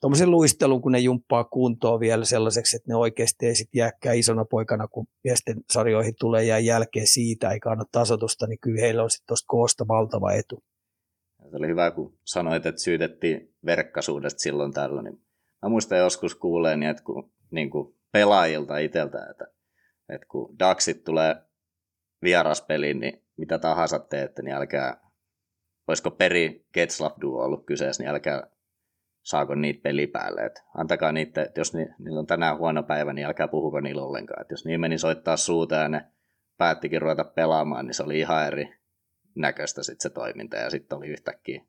Tuommoisen 0.00 0.30
luistelun, 0.30 0.82
kun 0.82 0.92
ne 0.92 0.98
jumppaa 0.98 1.44
kuntoon 1.44 2.00
vielä 2.00 2.24
sellaiseksi, 2.24 2.76
että 2.76 2.92
ne 2.92 2.96
oikeasti 2.96 3.46
ei 3.46 3.54
sitten 3.54 3.78
jääkään 3.78 4.18
isona 4.18 4.44
poikana, 4.44 4.88
kun 4.88 5.06
miesten 5.24 5.56
sarjoihin 5.72 6.14
tulee 6.20 6.44
jää 6.44 6.58
jälkeen 6.58 7.06
siitä, 7.06 7.50
eikä 7.50 7.70
anna 7.70 7.84
tasotusta, 7.92 8.46
niin 8.46 8.58
kyllä 8.60 8.80
heillä 8.80 9.02
on 9.02 9.10
sitten 9.10 9.26
tuosta 9.26 9.46
koosta 9.46 9.88
valtava 9.88 10.32
etu. 10.32 10.62
Se 11.50 11.56
oli 11.56 11.68
hyvä, 11.68 11.90
kun 11.90 12.18
sanoit, 12.24 12.66
että 12.66 12.80
syytettiin 12.80 13.54
verkkaisuudesta 13.66 14.38
silloin 14.38 14.72
tällöin. 14.72 15.04
Niin 15.04 15.20
mä 15.62 15.68
muistan 15.68 15.98
joskus 15.98 16.34
kuuleen, 16.34 16.82
että 16.82 17.02
kun, 17.02 17.32
niin 17.50 17.70
kuin 17.70 17.94
pelaajilta 18.12 18.78
itseltä, 18.78 19.26
että, 19.30 19.46
että 20.08 20.26
kun 20.30 20.58
Daxit 20.58 21.04
tulee 21.04 21.36
vieraspeliin, 22.26 23.00
niin 23.00 23.22
mitä 23.36 23.58
tahansa 23.58 23.98
teette, 23.98 24.42
niin 24.42 24.54
älkää, 24.54 25.00
olisiko 25.88 26.10
Peri 26.10 26.66
Getslav 26.74 27.12
duo 27.20 27.44
ollut 27.44 27.66
kyseessä, 27.66 28.02
niin 28.02 28.10
älkää 28.10 28.46
saako 29.22 29.54
niitä 29.54 29.82
peli 29.82 30.06
päälle. 30.06 30.44
Et 30.44 30.62
antakaa 30.74 31.12
niitä, 31.12 31.42
että 31.42 31.60
jos 31.60 31.74
ni, 31.74 31.86
niillä 31.98 32.20
on 32.20 32.26
tänään 32.26 32.58
huono 32.58 32.82
päivä, 32.82 33.12
niin 33.12 33.26
älkää 33.26 33.48
puhuko 33.48 33.80
niillä 33.80 34.02
ollenkaan. 34.02 34.42
Et 34.42 34.50
jos 34.50 34.64
niin 34.64 34.80
meni 34.80 34.98
soittaa 34.98 35.36
suuta 35.36 35.74
ja 35.74 35.88
ne 35.88 36.04
päättikin 36.56 37.02
ruveta 37.02 37.24
pelaamaan, 37.24 37.86
niin 37.86 37.94
se 37.94 38.02
oli 38.02 38.18
ihan 38.18 38.46
eri 38.46 38.78
näköistä 39.36 39.82
sit 39.82 40.00
se 40.00 40.10
toiminta. 40.10 40.56
Ja 40.56 40.70
sitten 40.70 40.98
oli 40.98 41.06
yhtäkkiä 41.06 41.64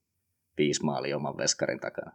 viisi 0.57 0.83
maalia 0.83 1.15
oman 1.15 1.37
veskarin 1.37 1.79
takana. 1.79 2.11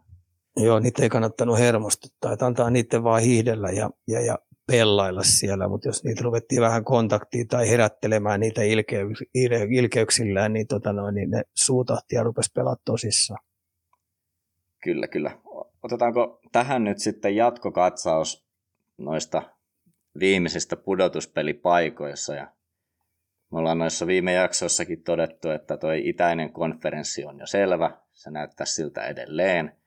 Joo, 0.57 0.79
niitä 0.79 1.03
ei 1.03 1.09
kannattanut 1.09 1.59
hermostuttaa, 1.59 2.33
että 2.33 2.45
antaa 2.45 2.69
niiden 2.69 3.03
vaan 3.03 3.21
hiihdellä 3.21 3.69
ja, 3.69 3.89
ja, 4.07 4.21
ja 4.21 4.37
pellailla 4.67 5.23
siellä, 5.23 5.67
mutta 5.67 5.87
jos 5.87 6.03
niitä 6.03 6.23
ruvettiin 6.23 6.61
vähän 6.61 6.83
kontaktiin 6.83 7.47
tai 7.47 7.69
herättelemään 7.69 8.39
niitä 8.39 8.61
ilkeyks, 8.61 9.23
ilkeyksillään, 9.69 10.53
niin, 10.53 10.67
tota 10.67 10.93
noin, 10.93 11.15
niin 11.15 11.29
ne 11.29 11.43
suutahti 11.53 12.15
ja 12.15 12.23
rupesi 12.23 12.51
pelaa 12.55 12.75
tosissaan. 12.85 13.39
Kyllä, 14.83 15.07
kyllä. 15.07 15.31
Otetaanko 15.83 16.39
tähän 16.51 16.83
nyt 16.83 16.99
sitten 16.99 17.35
jatkokatsaus 17.35 18.45
noista 18.97 19.41
viimeisistä 20.19 20.75
pudotuspelipaikoissa 20.75 22.35
ja 22.35 22.47
me 23.51 23.59
ollaan 23.59 23.79
noissa 23.79 24.07
viime 24.07 24.33
jaksoissakin 24.33 25.03
todettu, 25.03 25.49
että 25.49 25.77
toi 25.77 26.09
itäinen 26.09 26.53
konferenssi 26.53 27.25
on 27.25 27.39
jo 27.39 27.47
selvä, 27.47 27.97
se 28.11 28.31
näyttää 28.31 28.65
siltä 28.65 29.05
edelleen, 29.05 29.77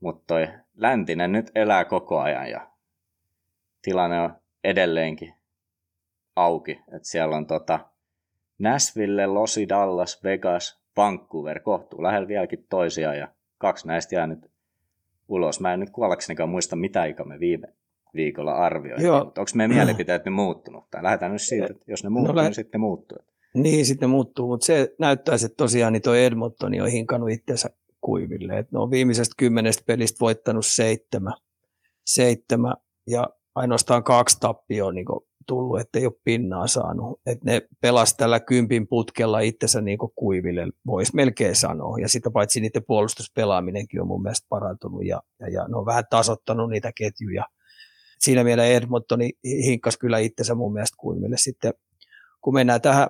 mutta 0.00 0.24
toi 0.26 0.48
läntinen 0.74 1.32
nyt 1.32 1.50
elää 1.54 1.84
koko 1.84 2.18
ajan 2.18 2.50
ja 2.50 2.70
tilanne 3.86 4.20
on 4.20 4.34
edelleenkin 4.64 5.34
auki. 6.36 6.80
Et 6.96 7.04
siellä 7.04 7.36
on 7.36 7.46
tota 7.46 7.78
Nashville, 8.58 9.26
Losi, 9.26 9.68
Dallas, 9.68 10.24
Vegas, 10.24 10.80
Vancouver 10.96 11.60
kohtuu 11.60 12.02
lähellä 12.02 12.28
vieläkin 12.28 12.66
toisiaan 12.70 13.18
ja 13.18 13.28
kaksi 13.58 13.86
näistä 13.86 14.14
jää 14.14 14.26
nyt 14.26 14.50
ulos. 15.28 15.60
Mä 15.60 15.74
en 15.74 15.80
nyt 15.80 15.90
kuollaksenikaan 15.90 16.48
muista, 16.48 16.76
mitä 16.76 17.00
aika 17.00 17.24
me 17.24 17.40
viime 17.40 17.68
viikolla 18.14 18.52
arvioitiin, 18.52 19.12
mutta 19.12 19.40
onko 19.40 19.50
meidän 19.54 19.76
mielipiteet 19.76 20.24
nyt 20.24 20.34
muuttunut? 20.34 20.90
Tai 20.90 21.02
lähdetään 21.02 21.32
nyt 21.32 21.42
siitä, 21.42 21.66
että 21.70 21.84
jos 21.86 22.04
ne 22.04 22.10
muuttuu, 22.10 22.34
no, 22.34 22.42
niin 22.42 22.54
sitten 22.54 22.80
muuttuu. 22.80 23.18
Niin, 23.54 23.86
sitten 23.86 24.10
muuttuu, 24.10 24.48
mutta 24.48 24.66
se 24.66 24.94
näyttäisi, 24.98 25.46
että 25.46 25.56
tosiaan 25.56 25.92
niin 25.92 26.02
toi 26.02 26.24
Edmontoni 26.24 26.80
on 26.80 26.88
hinkannut 26.88 27.30
itsensä 27.30 27.70
kuiville. 28.00 28.58
Et 28.58 28.72
ne 28.72 28.78
on 28.78 28.90
viimeisestä 28.90 29.34
kymmenestä 29.38 29.82
pelistä 29.86 30.20
voittanut 30.20 30.66
seitsemän, 30.66 31.34
seitsemän 32.04 32.74
ja 33.06 33.26
ainoastaan 33.56 34.04
kaksi 34.04 34.36
tappioa 34.40 34.92
niin 34.92 35.06
tullut, 35.46 35.80
ettei 35.80 36.06
ole 36.06 36.20
pinnaa 36.24 36.66
saanut. 36.66 37.20
Et 37.26 37.44
ne 37.44 37.62
pelas 37.80 38.14
tällä 38.16 38.40
kympin 38.40 38.88
putkella 38.88 39.40
itsensä 39.40 39.80
niin 39.80 39.98
kuiville, 40.14 40.68
voisi 40.86 41.14
melkein 41.14 41.56
sanoa. 41.56 41.98
Ja 41.98 42.08
sitä 42.08 42.30
paitsi 42.30 42.60
niiden 42.60 42.84
puolustuspelaaminenkin 42.84 44.00
on 44.00 44.06
mun 44.06 44.22
mielestä 44.22 44.46
parantunut 44.48 45.04
ja, 45.04 45.22
ja, 45.40 45.48
ja 45.48 45.68
ne 45.68 45.76
on 45.76 45.86
vähän 45.86 46.04
tasottanut 46.10 46.70
niitä 46.70 46.92
ketjuja. 46.94 47.44
Siinä 48.18 48.44
mielessä 48.44 48.74
Edmontoni 48.74 49.30
hinkkas 49.44 49.98
kyllä 49.98 50.18
itsensä 50.18 50.54
mun 50.54 50.72
mielestä 50.72 50.96
kuiville. 50.98 51.36
Sitten 51.38 51.74
kun 52.40 52.54
mennään 52.54 52.80
tähän 52.80 53.08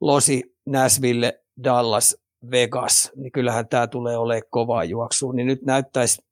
Losi, 0.00 0.56
Nashville, 0.66 1.40
Dallas, 1.64 2.16
Vegas, 2.50 3.12
niin 3.16 3.32
kyllähän 3.32 3.68
tämä 3.68 3.86
tulee 3.86 4.16
olemaan 4.16 4.42
kovaa 4.50 4.84
juoksua. 4.84 5.32
Niin 5.32 5.46
nyt 5.46 5.62
näyttäisi 5.62 6.25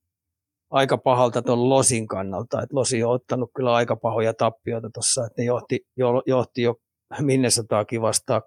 aika 0.74 0.98
pahalta 0.98 1.42
tuon 1.42 1.68
Losin 1.68 2.06
kannalta. 2.06 2.62
että 2.62 2.76
Losi 2.76 3.04
on 3.04 3.12
ottanut 3.12 3.50
kyllä 3.56 3.74
aika 3.74 3.96
pahoja 3.96 4.34
tappioita 4.34 4.90
tuossa, 4.94 5.26
että 5.26 5.42
ne 5.42 5.46
johti 5.46 5.86
jo, 5.96 6.22
johti 6.26 6.62
jo 6.62 6.74
Minnesotaakin 7.20 8.02
vastaan 8.02 8.42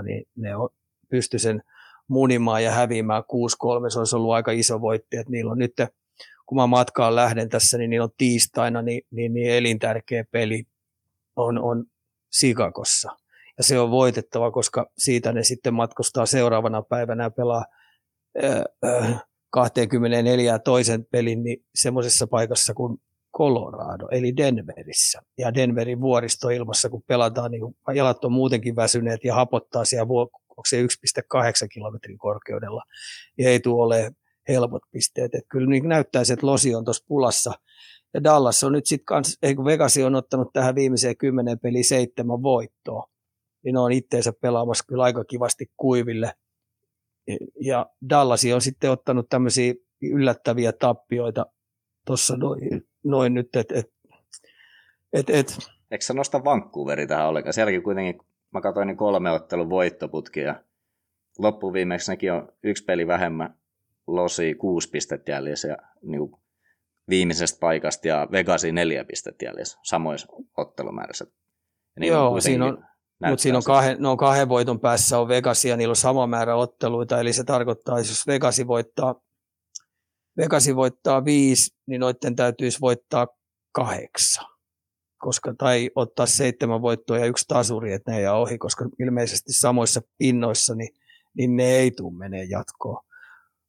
3-0, 0.00 0.04
niin 0.04 0.24
ne 0.36 0.56
on, 0.56 0.68
pysty 1.10 1.38
sen 1.38 1.62
munimaan 2.08 2.64
ja 2.64 2.70
häviämään 2.70 3.22
6-3. 3.22 3.90
Se 3.90 3.98
olisi 3.98 4.16
ollut 4.16 4.32
aika 4.32 4.52
iso 4.52 4.80
voitti, 4.80 5.16
että 5.16 5.30
niillä 5.30 5.52
on 5.52 5.58
nyt, 5.58 5.72
kun 6.46 6.58
mä 6.58 6.66
matkaan 6.66 7.16
lähden 7.16 7.48
tässä, 7.48 7.78
niin 7.78 7.90
niillä 7.90 8.04
on 8.04 8.14
tiistaina 8.18 8.82
niin, 8.82 9.02
niin, 9.10 9.34
niin 9.34 9.50
elintärkeä 9.50 10.24
peli 10.30 10.64
on, 11.36 11.58
on 11.58 11.84
Sikakossa. 12.32 13.16
Ja 13.58 13.64
se 13.64 13.78
on 13.78 13.90
voitettava, 13.90 14.50
koska 14.50 14.86
siitä 14.98 15.32
ne 15.32 15.42
sitten 15.42 15.74
matkustaa 15.74 16.26
seuraavana 16.26 16.82
päivänä 16.82 17.24
ja 17.24 17.30
pelaa 17.30 17.64
24 19.52 20.58
toisen 20.58 21.04
pelin 21.04 21.42
niin 21.42 21.64
semmoisessa 21.74 22.26
paikassa 22.26 22.74
kuin 22.74 22.98
Colorado, 23.36 24.08
eli 24.10 24.36
Denverissä. 24.36 25.22
Ja 25.38 25.54
Denverin 25.54 26.00
vuoristoilmassa, 26.00 26.88
kun 26.88 27.02
pelataan, 27.06 27.50
niin 27.50 27.76
jalat 27.94 28.24
on 28.24 28.32
muutenkin 28.32 28.76
väsyneet 28.76 29.24
ja 29.24 29.34
hapottaa 29.34 29.84
siellä, 29.84 30.02
onko 30.02 30.62
se 30.68 30.82
1,8 30.82 30.88
kilometrin 31.72 32.18
korkeudella, 32.18 32.82
niin 33.38 33.48
ei 33.48 33.60
tule 33.60 33.84
ole 33.84 34.12
helpot 34.48 34.82
pisteet. 34.90 35.34
Et 35.34 35.44
kyllä 35.48 35.70
niin 35.70 35.88
näyttää, 35.88 36.22
että 36.32 36.46
Losi 36.46 36.74
on 36.74 36.84
tuossa 36.84 37.04
pulassa. 37.08 37.52
Ja 38.14 38.24
Dallas 38.24 38.64
on 38.64 38.72
nyt 38.72 38.86
sitten 38.86 39.04
kans, 39.04 39.38
ei 39.42 39.54
kun 39.54 39.64
Vegasi 39.64 40.04
on 40.04 40.14
ottanut 40.14 40.52
tähän 40.52 40.74
viimeiseen 40.74 41.16
kymmenen 41.16 41.58
peliin 41.58 41.84
seitsemän 41.84 42.42
voittoa. 42.42 43.06
Niin 43.64 43.76
on 43.76 43.92
itteensä 43.92 44.32
pelaamassa 44.40 44.84
kyllä 44.88 45.02
aika 45.02 45.24
kivasti 45.24 45.70
kuiville. 45.76 46.32
Ja 47.60 47.86
Dallasi 48.10 48.52
on 48.52 48.60
sitten 48.60 48.90
ottanut 48.90 49.28
tämmöisiä 49.28 49.74
yllättäviä 50.02 50.72
tappioita 50.72 51.46
tuossa 52.06 52.36
noin, 52.36 52.86
noin 53.04 53.34
nyt, 53.34 53.56
että 53.56 53.74
et, 53.74 53.92
et, 55.12 55.30
et. 55.30 55.58
Eikö 55.90 56.04
sä 56.04 56.14
nosta 56.14 56.44
Vancouveri 56.44 57.06
tähän 57.06 57.28
ollenkaan? 57.28 57.52
Sielläkin 57.52 57.82
kuitenkin, 57.82 58.26
mä 58.50 58.60
katsoin 58.60 58.86
niin 58.86 58.96
kolme 58.96 59.30
ottelun 59.30 59.70
voittoputkia. 59.70 60.54
Loppuviimeksi 61.38 62.12
nekin 62.12 62.32
on 62.32 62.52
yksi 62.62 62.84
peli 62.84 63.06
vähemmän, 63.06 63.54
Losi 64.06 64.54
kuusi 64.54 64.90
pistettä 64.90 65.32
jäljessä 65.32 65.68
ja 65.68 65.76
niin 66.02 66.30
viimeisestä 67.08 67.60
paikasta 67.60 68.08
ja 68.08 68.28
Vegasi 68.32 68.72
neljä 68.72 69.04
pistettä 69.04 69.44
jäljessä 69.44 69.78
samoissa 69.82 70.28
ottelumäärissä. 70.56 71.26
Niin 72.00 72.12
Joo, 72.12 72.40
siinä 72.40 72.64
on, 72.64 72.84
mutta 73.28 73.42
siinä 73.42 73.58
on 73.58 73.64
kahden, 73.64 73.96
no 74.00 74.16
kahden 74.16 74.48
voiton 74.48 74.80
päässä 74.80 75.18
on 75.18 75.28
Vegas 75.28 75.64
ja 75.64 75.76
niillä 75.76 75.92
on 75.92 75.96
sama 75.96 76.26
määrä 76.26 76.56
otteluita, 76.56 77.20
eli 77.20 77.32
se 77.32 77.44
tarkoittaa, 77.44 77.98
että 77.98 78.10
jos 78.10 78.26
Vegasi 78.26 78.66
voittaa, 78.66 79.14
Vegasi 80.36 80.76
voittaa 80.76 81.24
viisi, 81.24 81.76
niin 81.86 82.00
noiden 82.00 82.36
täytyisi 82.36 82.80
voittaa 82.80 83.26
kahdeksan. 83.72 84.46
Koska, 85.18 85.54
tai 85.58 85.90
ottaa 85.94 86.26
seitsemän 86.26 86.82
voittoa 86.82 87.18
ja 87.18 87.26
yksi 87.26 87.44
tasuri, 87.48 87.92
että 87.92 88.10
ne 88.10 88.18
ei 88.18 88.26
ohi, 88.26 88.58
koska 88.58 88.88
ilmeisesti 88.98 89.52
samoissa 89.52 90.00
pinnoissa, 90.18 90.74
niin, 90.74 90.88
niin 91.36 91.56
ne 91.56 91.64
ei 91.64 91.90
tule 91.90 92.18
menee 92.18 92.44
jatkoon. 92.44 93.04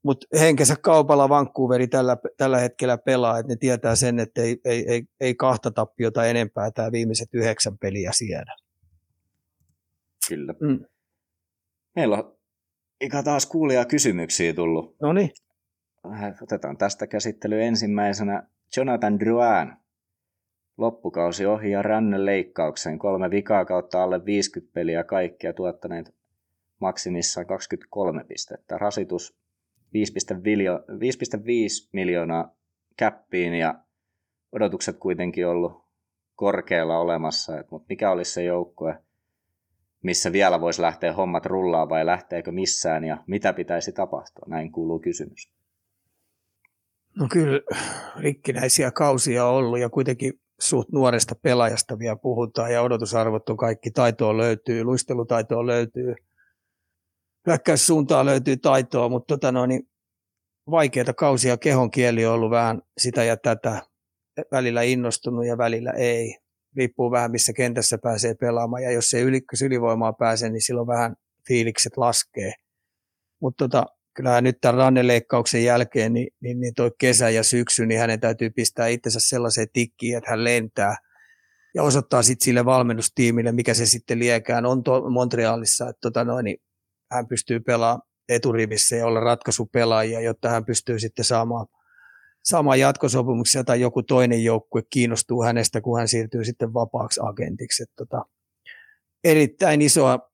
Mutta 0.04 0.28
henkensä 0.40 0.76
kaupalla 0.82 1.30
Vancouveri 1.30 1.88
tällä, 1.88 2.18
tällä 2.38 2.58
hetkellä 2.58 2.98
pelaa, 2.98 3.40
että 3.40 3.54
ne 3.54 3.56
tietää 3.56 3.96
sen, 3.96 4.20
että 4.20 4.42
ei, 4.42 4.58
ei, 4.66 4.86
ei, 4.88 5.04
ei 5.20 5.36
kahta 5.36 5.72
tappiota 5.72 6.26
enempää 6.26 6.72
tämä 6.72 6.92
viimeiset 6.92 7.30
yhdeksän 7.34 7.78
peliä 7.78 8.12
siedä. 8.14 8.56
Kyllä. 10.36 10.54
Mm. 10.60 10.86
Meillä 11.96 12.18
on 12.18 12.38
ikä 13.02 13.24
taas 13.24 13.46
kuulia 13.46 13.86
kysymyksiä 13.86 14.54
tullut. 14.54 14.96
No 15.02 15.14
niin. 15.14 15.32
Otetaan 16.42 16.78
tästä 16.78 17.08
käsittely 17.08 17.62
ensimmäisenä 17.62 18.48
Jonathan 18.78 19.20
Drouin. 19.20 19.74
Loppukausi 20.78 21.46
ohi 21.46 21.72
ja 21.72 21.82
rännön 21.82 22.26
leikkaukseen. 22.26 23.00
Kolme 23.00 23.30
vikaa 23.30 23.66
kautta 23.66 24.04
alle 24.04 24.26
50 24.26 24.74
peliä 24.74 25.04
kaikkia 25.04 25.54
tuottaneet 25.54 26.16
maksimissaan 26.80 27.48
23 27.48 28.24
pistettä. 28.24 28.78
Rasitus 28.78 29.38
5,5 29.78 29.84
miljoonaa 31.92 32.56
käppiin 32.98 33.54
ja 33.54 33.76
odotukset 34.52 34.98
kuitenkin 34.98 35.48
ollut 35.48 35.84
korkealla 36.36 37.00
olemassa. 37.00 37.54
Mutta 37.72 37.86
mikä 37.90 38.12
olisi 38.12 38.32
se 38.32 38.44
joukkue, 38.44 38.98
missä 40.04 40.32
vielä 40.32 40.62
voisi 40.62 40.82
lähteä 40.82 41.14
hommat 41.14 41.46
rullaan 41.46 41.90
vai 41.90 42.06
lähteekö 42.06 42.52
missään 42.52 43.04
ja 43.04 43.18
mitä 43.28 43.54
pitäisi 43.54 43.92
tapahtua? 43.92 44.46
Näin 44.48 44.72
kuuluu 44.72 45.00
kysymys. 45.00 45.50
No 47.18 47.28
kyllä 47.32 47.62
rikkinäisiä 48.20 48.92
kausia 48.92 49.46
on 49.46 49.56
ollut 49.56 49.80
ja 49.80 49.90
kuitenkin 49.90 50.34
suht 50.60 50.90
nuoresta 50.92 51.36
pelaajasta 51.42 52.00
vielä 52.00 52.16
puhutaan 52.16 52.74
ja 52.74 52.82
odotusarvot 52.82 53.50
on 53.50 53.58
kaikki. 53.58 53.92
Taitoa 53.92 54.38
löytyy, 54.38 54.84
luistelutaitoa 54.84 55.66
löytyy, 55.66 56.16
hyökkäyssuuntaa 57.48 58.26
löytyy 58.26 58.58
taitoa, 58.58 59.10
mutta 59.10 59.34
tota 59.34 59.52
no, 59.52 59.66
niin 59.66 59.90
vaikeita 60.72 61.14
kausia 61.14 61.58
kehon 61.58 61.92
kieli 61.92 62.26
on 62.26 62.34
ollut 62.34 62.52
vähän 62.52 62.82
sitä 62.98 63.24
ja 63.24 63.38
tätä. 63.38 63.82
Välillä 64.52 64.82
innostunut 64.82 65.46
ja 65.46 65.58
välillä 65.58 65.92
ei 65.92 66.38
riippuu 66.78 67.12
vähän 67.12 67.32
missä 67.32 67.54
kentässä 67.54 67.98
pääsee 67.98 68.36
pelaamaan 68.36 68.84
ja 68.84 68.92
jos 68.92 69.14
ei 69.14 69.22
ylikkös 69.22 69.62
ylivoimaa 69.62 70.14
pääse, 70.14 70.50
niin 70.50 70.62
silloin 70.62 70.88
vähän 70.88 71.16
fiilikset 71.48 71.98
laskee. 71.98 72.54
Mutta 73.42 73.68
tota, 73.68 73.86
kyllähän 74.14 74.44
nyt 74.44 74.58
tämän 74.62 74.76
ranneleikkauksen 74.76 75.64
jälkeen, 75.64 76.14
niin, 76.14 76.28
niin, 76.40 76.60
niin 76.60 76.74
toi 76.74 76.92
kesä 76.98 77.30
ja 77.30 77.44
syksy, 77.44 77.86
niin 77.86 78.00
hänen 78.00 78.20
täytyy 78.20 78.50
pistää 78.50 78.88
itsensä 78.88 79.20
sellaiseen 79.22 79.68
tikkiin, 79.74 80.18
että 80.18 80.30
hän 80.30 80.44
lentää 80.44 80.96
ja 81.76 81.84
osoittaa 81.84 82.24
sitten 82.24 82.46
sille 82.46 82.66
valmennustiimille, 82.66 83.52
mikä 83.52 83.74
se 83.74 83.86
sitten 83.86 84.20
liekään 84.20 84.66
on 84.66 84.84
to- 84.84 85.10
Montrealissa, 85.10 85.90
että 85.90 86.00
tota 86.02 86.24
noin, 86.24 86.44
niin 86.44 86.58
hän 87.12 87.28
pystyy 87.28 87.60
pelaamaan 87.60 88.08
eturivissä 88.30 88.96
ja 88.96 89.06
olla 89.06 89.20
ratkaisupelaajia, 89.20 90.22
jotta 90.22 90.50
hän 90.50 90.66
pystyy 90.66 91.00
sitten 91.00 91.26
saamaan– 91.26 91.68
sama 92.44 92.76
jatkosopimuksia 92.76 93.64
tai 93.64 93.82
joku 93.82 94.04
toinen 94.04 94.44
joukkue 94.44 94.82
kiinnostuu 94.90 95.44
hänestä, 95.44 95.82
kun 95.82 96.00
hän 96.00 96.08
siirtyy 96.08 96.46
sitten 96.46 96.74
vapaaksi 96.74 97.22
agentiksi. 97.24 97.84
Että 97.84 97.96
tota, 97.96 98.26
erittäin 99.24 99.82
isoa 99.82 100.30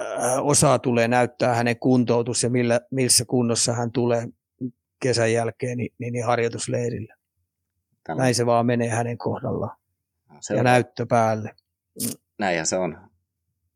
äh, 0.00 0.38
osaa 0.42 0.78
tulee 0.78 1.08
näyttää 1.08 1.54
hänen 1.54 1.78
kuntoutus 1.78 2.42
ja 2.42 2.50
millä, 2.50 2.80
missä 2.90 3.24
kunnossa 3.24 3.72
hän 3.72 3.92
tulee 3.92 4.28
kesän 5.02 5.32
jälkeen 5.32 5.78
niin, 5.78 5.94
niin, 5.98 6.12
niin 6.12 6.26
harjoitusleirillä. 6.26 7.14
Tällä. 8.04 8.22
Näin 8.22 8.34
se 8.34 8.46
vaan 8.46 8.66
menee 8.66 8.88
hänen 8.88 9.18
kohdallaan. 9.18 9.76
Se 10.40 10.54
ja 10.54 10.60
on. 10.60 10.64
näyttö 10.64 11.06
päälle. 11.06 11.54
Näinhän 12.38 12.66
se 12.66 12.76
on. 12.76 13.10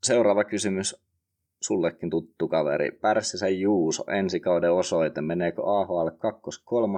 Seuraava 0.02 0.44
kysymys 0.44 1.02
sullekin 1.66 2.10
tuttu 2.10 2.48
kaveri, 2.48 2.90
Pärssisen 2.90 3.60
Juuso, 3.60 4.04
kauden 4.42 4.72
osoite, 4.72 5.20
meneekö 5.20 5.62
AHL 5.64 6.08
2-3 6.08 6.12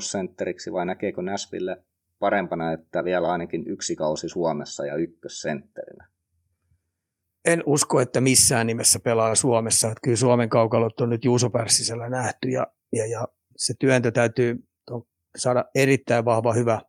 sentteriksi 0.01 0.73
vai 0.73 0.87
näkeekö 0.87 1.23
Näsville 1.23 1.85
parempana, 2.19 2.73
että 2.73 3.05
vielä 3.05 3.33
ainakin 3.33 3.65
yksi 3.67 3.97
kausi 3.97 4.29
Suomessa 4.29 4.87
ja 4.87 4.97
ykkössentterinä? 4.97 6.09
En 7.45 7.63
usko, 7.67 8.01
että 8.01 8.21
missään 8.21 8.67
nimessä 8.67 9.01
pelaa 9.01 9.35
Suomessa. 9.35 9.87
Että 9.87 10.01
kyllä 10.05 10.17
Suomen 10.17 10.49
kaukalot 10.49 11.01
on 11.01 11.11
nyt 11.11 11.25
Juuso 11.25 11.51
Pärssisellä 11.51 12.09
nähty 12.09 12.49
ja, 12.49 12.67
ja, 12.93 13.07
ja 13.07 13.29
se 13.57 13.75
työntö 13.79 14.11
täytyy 14.11 14.57
saada 15.37 15.65
erittäin 15.75 16.25
vahva 16.25 16.53
hyvä, 16.53 16.81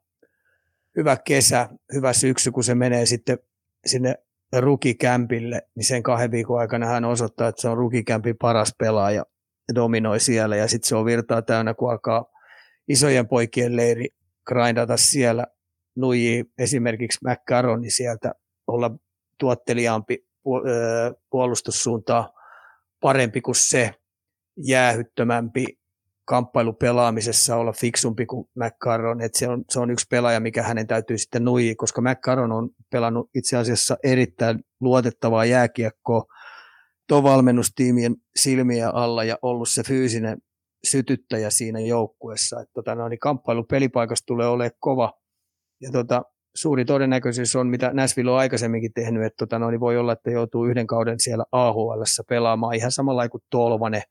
hyvä 0.95 1.17
kesä, 1.17 1.69
hyvä 1.93 2.13
syksy, 2.13 2.51
kun 2.51 2.63
se 2.63 2.75
menee 2.75 3.05
sitten 3.05 3.39
sinne 3.85 4.15
rukikämpille, 4.61 5.61
niin 5.75 5.83
sen 5.83 6.03
kahden 6.03 6.31
viikon 6.31 6.59
aikana 6.59 6.85
hän 6.85 7.05
osoittaa, 7.05 7.47
että 7.47 7.61
se 7.61 7.69
on 7.69 7.77
rukikämpin 7.77 8.35
paras 8.41 8.73
pelaaja 8.79 9.25
ja 9.67 9.75
dominoi 9.75 10.19
siellä. 10.19 10.55
Ja 10.55 10.67
sitten 10.67 10.87
se 10.87 10.95
on 10.95 11.05
virtaa 11.05 11.41
täynnä, 11.41 11.73
kun 11.73 11.91
alkaa 11.91 12.25
isojen 12.87 13.27
poikien 13.27 13.75
leiri 13.75 14.07
grindata 14.47 14.97
siellä. 14.97 15.47
Nuiji 15.97 16.45
esimerkiksi 16.57 17.19
McCarroni 17.27 17.89
sieltä 17.89 18.33
olla 18.67 18.91
tuotteliaampi 19.39 20.27
puolustussuuntaa 21.29 22.31
parempi 23.01 23.41
kuin 23.41 23.55
se, 23.55 23.93
jäähyttömämpi 24.57 25.65
kamppailupelaamisessa 26.25 27.55
olla 27.55 27.71
fiksumpi 27.71 28.25
kuin 28.25 28.47
McCarron, 28.55 29.21
että 29.21 29.39
se 29.39 29.47
on, 29.47 29.63
se 29.69 29.79
on 29.79 29.91
yksi 29.91 30.05
pelaaja, 30.09 30.39
mikä 30.39 30.63
hänen 30.63 30.87
täytyy 30.87 31.17
sitten 31.17 31.45
nuijia, 31.45 31.73
koska 31.77 32.01
McCarron 32.01 32.51
on 32.51 32.69
pelannut 32.91 33.29
itse 33.35 33.57
asiassa 33.57 33.97
erittäin 34.03 34.59
luotettavaa 34.79 35.45
jääkiekkoa 35.45 36.23
tuon 37.07 37.23
valmennustiimien 37.23 38.15
silmiä 38.35 38.89
alla 38.89 39.23
ja 39.23 39.37
ollut 39.41 39.69
se 39.69 39.83
fyysinen 39.83 40.37
sytyttäjä 40.87 41.49
siinä 41.49 41.79
joukkuessa. 41.79 42.59
Että 42.61 42.73
tota, 42.73 42.95
no, 42.95 43.07
niin 43.07 43.19
kamppailu 43.19 43.63
pelipaikasta 43.63 44.25
tulee 44.25 44.47
olemaan 44.47 44.77
kova. 44.79 45.13
Ja 45.81 45.91
tota, 45.91 46.23
suuri 46.55 46.85
todennäköisyys 46.85 47.55
on, 47.55 47.67
mitä 47.67 47.91
Nashville 47.93 48.31
on 48.31 48.37
aikaisemminkin 48.37 48.93
tehnyt, 48.93 49.23
että 49.23 49.37
tota, 49.37 49.59
no, 49.59 49.71
niin 49.71 49.79
voi 49.79 49.97
olla, 49.97 50.13
että 50.13 50.31
joutuu 50.31 50.65
yhden 50.65 50.87
kauden 50.87 51.19
siellä 51.19 51.45
AHL 51.51 52.03
pelaamaan 52.29 52.75
ihan 52.75 52.91
samalla 52.91 53.29
kuin 53.29 53.43
Tolvanen. 53.49 54.01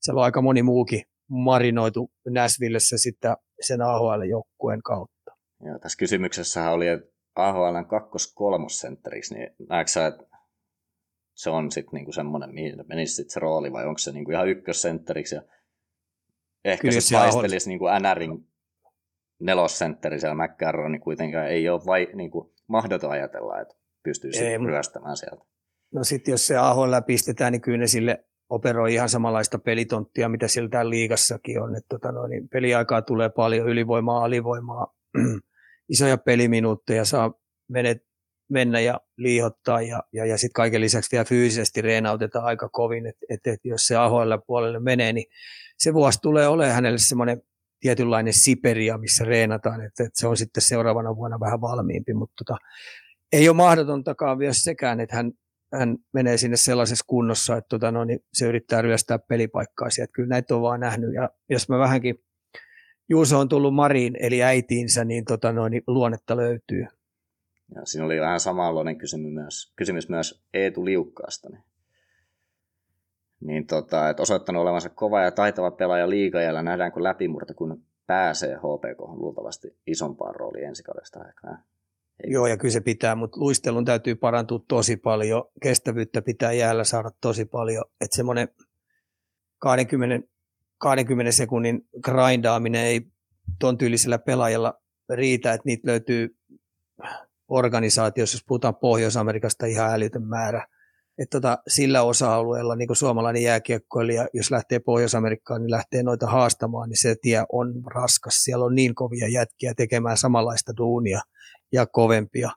Siellä 0.00 0.18
on 0.18 0.24
aika 0.24 0.42
moni 0.42 0.62
muukin 0.62 1.02
marinoitu 1.28 2.10
Näsvillessä 2.28 2.98
sitten 2.98 3.36
sen 3.60 3.82
AHL-joukkueen 3.82 4.82
kautta. 4.82 5.36
Joo, 5.60 5.78
tässä 5.78 5.98
kysymyksessä 5.98 6.70
oli, 6.70 6.88
että 6.88 7.10
AHLn 7.34 7.86
kakkos-kolmosentteriksi, 7.86 9.34
niin 9.34 9.50
näetkö 9.68 9.90
sä, 9.90 10.06
että 10.06 10.24
se 11.34 11.50
on 11.50 11.72
sitten 11.72 11.94
niinku 11.94 12.12
semmoinen, 12.12 12.54
mihin 12.54 12.84
menisi 12.88 13.14
sit 13.14 13.30
se 13.30 13.40
rooli, 13.40 13.72
vai 13.72 13.86
onko 13.86 13.98
se 13.98 14.12
niinku 14.12 14.30
ihan 14.30 14.48
ykkössentteriksi, 14.48 15.34
ja 15.34 15.42
ehkä 16.64 16.80
Kyllä 16.80 17.00
se 17.00 17.14
taistelisi 17.14 17.64
AHL... 17.64 17.68
niinku 17.68 17.86
NRin 18.00 18.48
nelossentteri 19.40 20.20
siellä 20.20 20.46
McCarron, 20.46 20.92
niin 20.92 21.00
kuitenkaan 21.00 21.48
ei 21.48 21.68
ole 21.68 21.80
vai, 21.86 22.08
niinku, 22.14 22.54
mahdoton 22.66 23.10
ajatella, 23.10 23.60
että 23.60 23.74
pystyy 24.02 24.32
sitten 24.32 24.66
ryöstämään 24.66 25.16
sieltä. 25.16 25.44
No 25.92 26.04
sitten 26.04 26.32
jos 26.32 26.46
se 26.46 26.56
AHL 26.56 26.94
pistetään, 27.06 27.52
niin 27.52 27.60
kyllä 27.60 27.78
ne 27.78 27.86
sille 27.86 28.27
operoi 28.50 28.94
ihan 28.94 29.08
samanlaista 29.08 29.58
pelitonttia, 29.58 30.28
mitä 30.28 30.46
täällä 30.70 30.90
liigassakin 30.90 31.60
on. 31.60 31.76
Että 31.76 31.88
tota 31.88 32.12
noin, 32.12 32.30
niin 32.30 32.48
peliaikaa 32.48 33.02
tulee 33.02 33.28
paljon, 33.28 33.68
ylivoimaa, 33.68 34.24
alivoimaa, 34.24 34.94
isoja 35.92 36.18
peliminuutteja, 36.18 37.04
saa 37.04 37.32
menet 37.68 38.08
mennä 38.50 38.80
ja 38.80 39.00
liihottaa 39.16 39.82
ja, 39.82 40.02
ja, 40.12 40.26
ja 40.26 40.38
sitten 40.38 40.54
kaiken 40.54 40.80
lisäksi 40.80 41.12
vielä 41.12 41.24
fyysisesti 41.24 41.82
reenautetaan 41.82 42.44
aika 42.44 42.68
kovin, 42.68 43.06
että 43.06 43.26
et, 43.28 43.46
et 43.46 43.60
jos 43.64 43.86
se 43.86 43.96
ahoilla 43.96 44.38
puolelle 44.38 44.80
menee, 44.80 45.12
niin 45.12 45.26
se 45.78 45.94
vuosi 45.94 46.18
tulee 46.22 46.48
olemaan 46.48 46.74
hänelle 46.74 46.98
semmoinen 46.98 47.42
tietynlainen 47.80 48.32
Siperia, 48.32 48.98
missä 48.98 49.24
reenataan, 49.24 49.80
että, 49.80 50.04
että 50.04 50.20
se 50.20 50.26
on 50.26 50.36
sitten 50.36 50.62
seuraavana 50.62 51.16
vuonna 51.16 51.40
vähän 51.40 51.60
valmiimpi, 51.60 52.14
mutta 52.14 52.44
tota, 52.44 52.58
ei 53.32 53.48
ole 53.48 53.56
mahdotontakaan 53.56 54.38
vielä 54.38 54.52
sekään, 54.52 55.00
että 55.00 55.16
hän, 55.16 55.32
hän 55.72 55.96
menee 56.12 56.36
sinne 56.36 56.56
sellaisessa 56.56 57.04
kunnossa, 57.08 57.56
että 57.56 57.68
tota, 57.68 57.90
no, 57.90 58.04
niin 58.04 58.20
se 58.32 58.46
yrittää 58.46 58.82
ryöstää 58.82 59.18
pelipaikkaa 59.18 59.90
sieltä. 59.90 60.12
Kyllä 60.12 60.28
näitä 60.28 60.54
on 60.54 60.62
vaan 60.62 60.80
nähnyt 60.80 61.14
ja 61.14 61.30
jos 61.48 61.68
mä 61.68 61.78
vähänkin 61.78 62.14
Juuso 63.10 63.38
on 63.38 63.48
tullut 63.48 63.74
Mariin, 63.74 64.16
eli 64.20 64.42
äitiinsä, 64.42 65.04
niin, 65.04 65.24
tota, 65.24 65.52
no, 65.52 65.68
niin 65.68 65.82
luonnetta 65.86 66.36
löytyy. 66.36 66.86
Ja 67.74 67.80
siinä 67.84 68.06
oli 68.06 68.20
vähän 68.20 68.40
samanlainen 68.40 68.98
kysymys 68.98 69.32
myös, 69.32 69.72
kysymys 69.76 70.08
myös 70.08 70.42
Eetu 70.54 70.84
Liukkaasta. 70.84 71.48
Niin, 71.48 71.62
niin 73.40 73.66
tota, 73.66 74.10
että 74.10 74.22
osoittanut 74.22 74.62
olevansa 74.62 74.88
kova 74.88 75.22
ja 75.22 75.30
taitava 75.30 75.70
pelaaja 75.70 76.10
liigajalla, 76.10 76.62
nähdäänkö 76.62 77.02
läpimurto, 77.02 77.54
kun 77.54 77.82
pääsee 78.06 78.56
HPK 78.56 78.98
luultavasti 78.98 79.76
isompaan 79.86 80.34
rooliin 80.34 80.68
ensi 80.68 80.82
kaudesta 80.82 81.20
aikaa. 81.20 81.62
Joo, 82.26 82.46
ja 82.46 82.56
kyllä 82.56 82.72
se 82.72 82.80
pitää, 82.80 83.14
mutta 83.14 83.40
luistelun 83.40 83.84
täytyy 83.84 84.14
parantua 84.14 84.60
tosi 84.68 84.96
paljon. 84.96 85.44
Kestävyyttä 85.62 86.22
pitää 86.22 86.52
jäällä 86.52 86.84
saada 86.84 87.10
tosi 87.20 87.44
paljon. 87.44 87.84
Että 88.00 88.16
semmoinen 88.16 88.48
20, 89.58 90.28
20 90.78 91.32
sekunnin 91.32 91.88
grindaaminen 92.04 92.84
ei 92.84 93.00
ton 93.58 93.78
tyylisellä 93.78 94.18
pelaajalla 94.18 94.74
riitä, 95.14 95.52
että 95.52 95.62
niitä 95.64 95.88
löytyy 95.88 96.36
organisaatiossa, 97.48 98.36
jos 98.36 98.44
puhutaan 98.44 98.76
Pohjois-Amerikasta 98.76 99.66
ihan 99.66 99.94
älytön 99.94 100.26
määrä. 100.26 100.66
Että 101.18 101.40
tota, 101.40 101.58
sillä 101.68 102.02
osa-alueella 102.02 102.76
niin 102.76 102.86
kuin 102.86 102.96
suomalainen 102.96 103.42
jääkiekkoilija, 103.42 104.28
jos 104.34 104.50
lähtee 104.50 104.78
Pohjois-Amerikkaan, 104.78 105.62
niin 105.62 105.70
lähtee 105.70 106.02
noita 106.02 106.26
haastamaan, 106.26 106.88
niin 106.88 107.00
se 107.00 107.16
tie 107.22 107.44
on 107.52 107.82
raskas. 107.86 108.34
Siellä 108.34 108.64
on 108.64 108.74
niin 108.74 108.94
kovia 108.94 109.28
jätkiä 109.28 109.74
tekemään 109.74 110.16
samanlaista 110.16 110.72
duunia 110.76 111.20
ja 111.72 111.86
kovempia, 111.86 112.50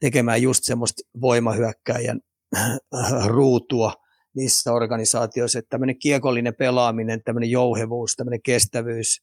tekemään 0.00 0.42
just 0.42 0.64
semmoista 0.64 1.02
voimahyökkäjän 1.20 2.20
ruutua 3.26 3.92
niissä 4.36 4.72
organisaatioissa, 4.72 5.58
että 5.58 5.68
tämmöinen 5.70 5.98
kiekollinen 5.98 6.54
pelaaminen, 6.54 7.22
tämmöinen 7.24 7.50
jouhevuus, 7.50 8.16
tämmöinen 8.16 8.42
kestävyys, 8.42 9.22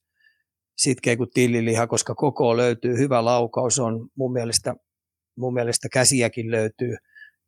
sitkeä 0.78 1.18
kuin 1.18 1.30
tilliliha, 1.34 1.88
koska 1.88 2.16
koko 2.16 2.58
löytyy, 2.58 2.98
hyvä 2.98 3.26
laukaus 3.26 3.80
on 3.80 4.10
mun 4.16 4.34
mielestä 4.34 4.76
mun 5.38 5.54
mielestä 5.54 5.90
käsiäkin 5.90 6.52
löytyy, 6.52 6.96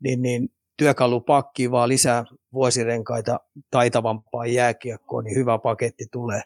niin, 0.04 0.22
niin 0.22 0.50
työkalupakki 0.78 1.72
vaan 1.72 1.90
lisää 1.90 2.24
vuosirenkaita 2.54 3.40
taitavampaa 3.72 4.46
jääkiekkoon, 4.46 5.24
niin 5.24 5.36
hyvä 5.36 5.58
paketti 5.58 6.06
tulee. 6.12 6.42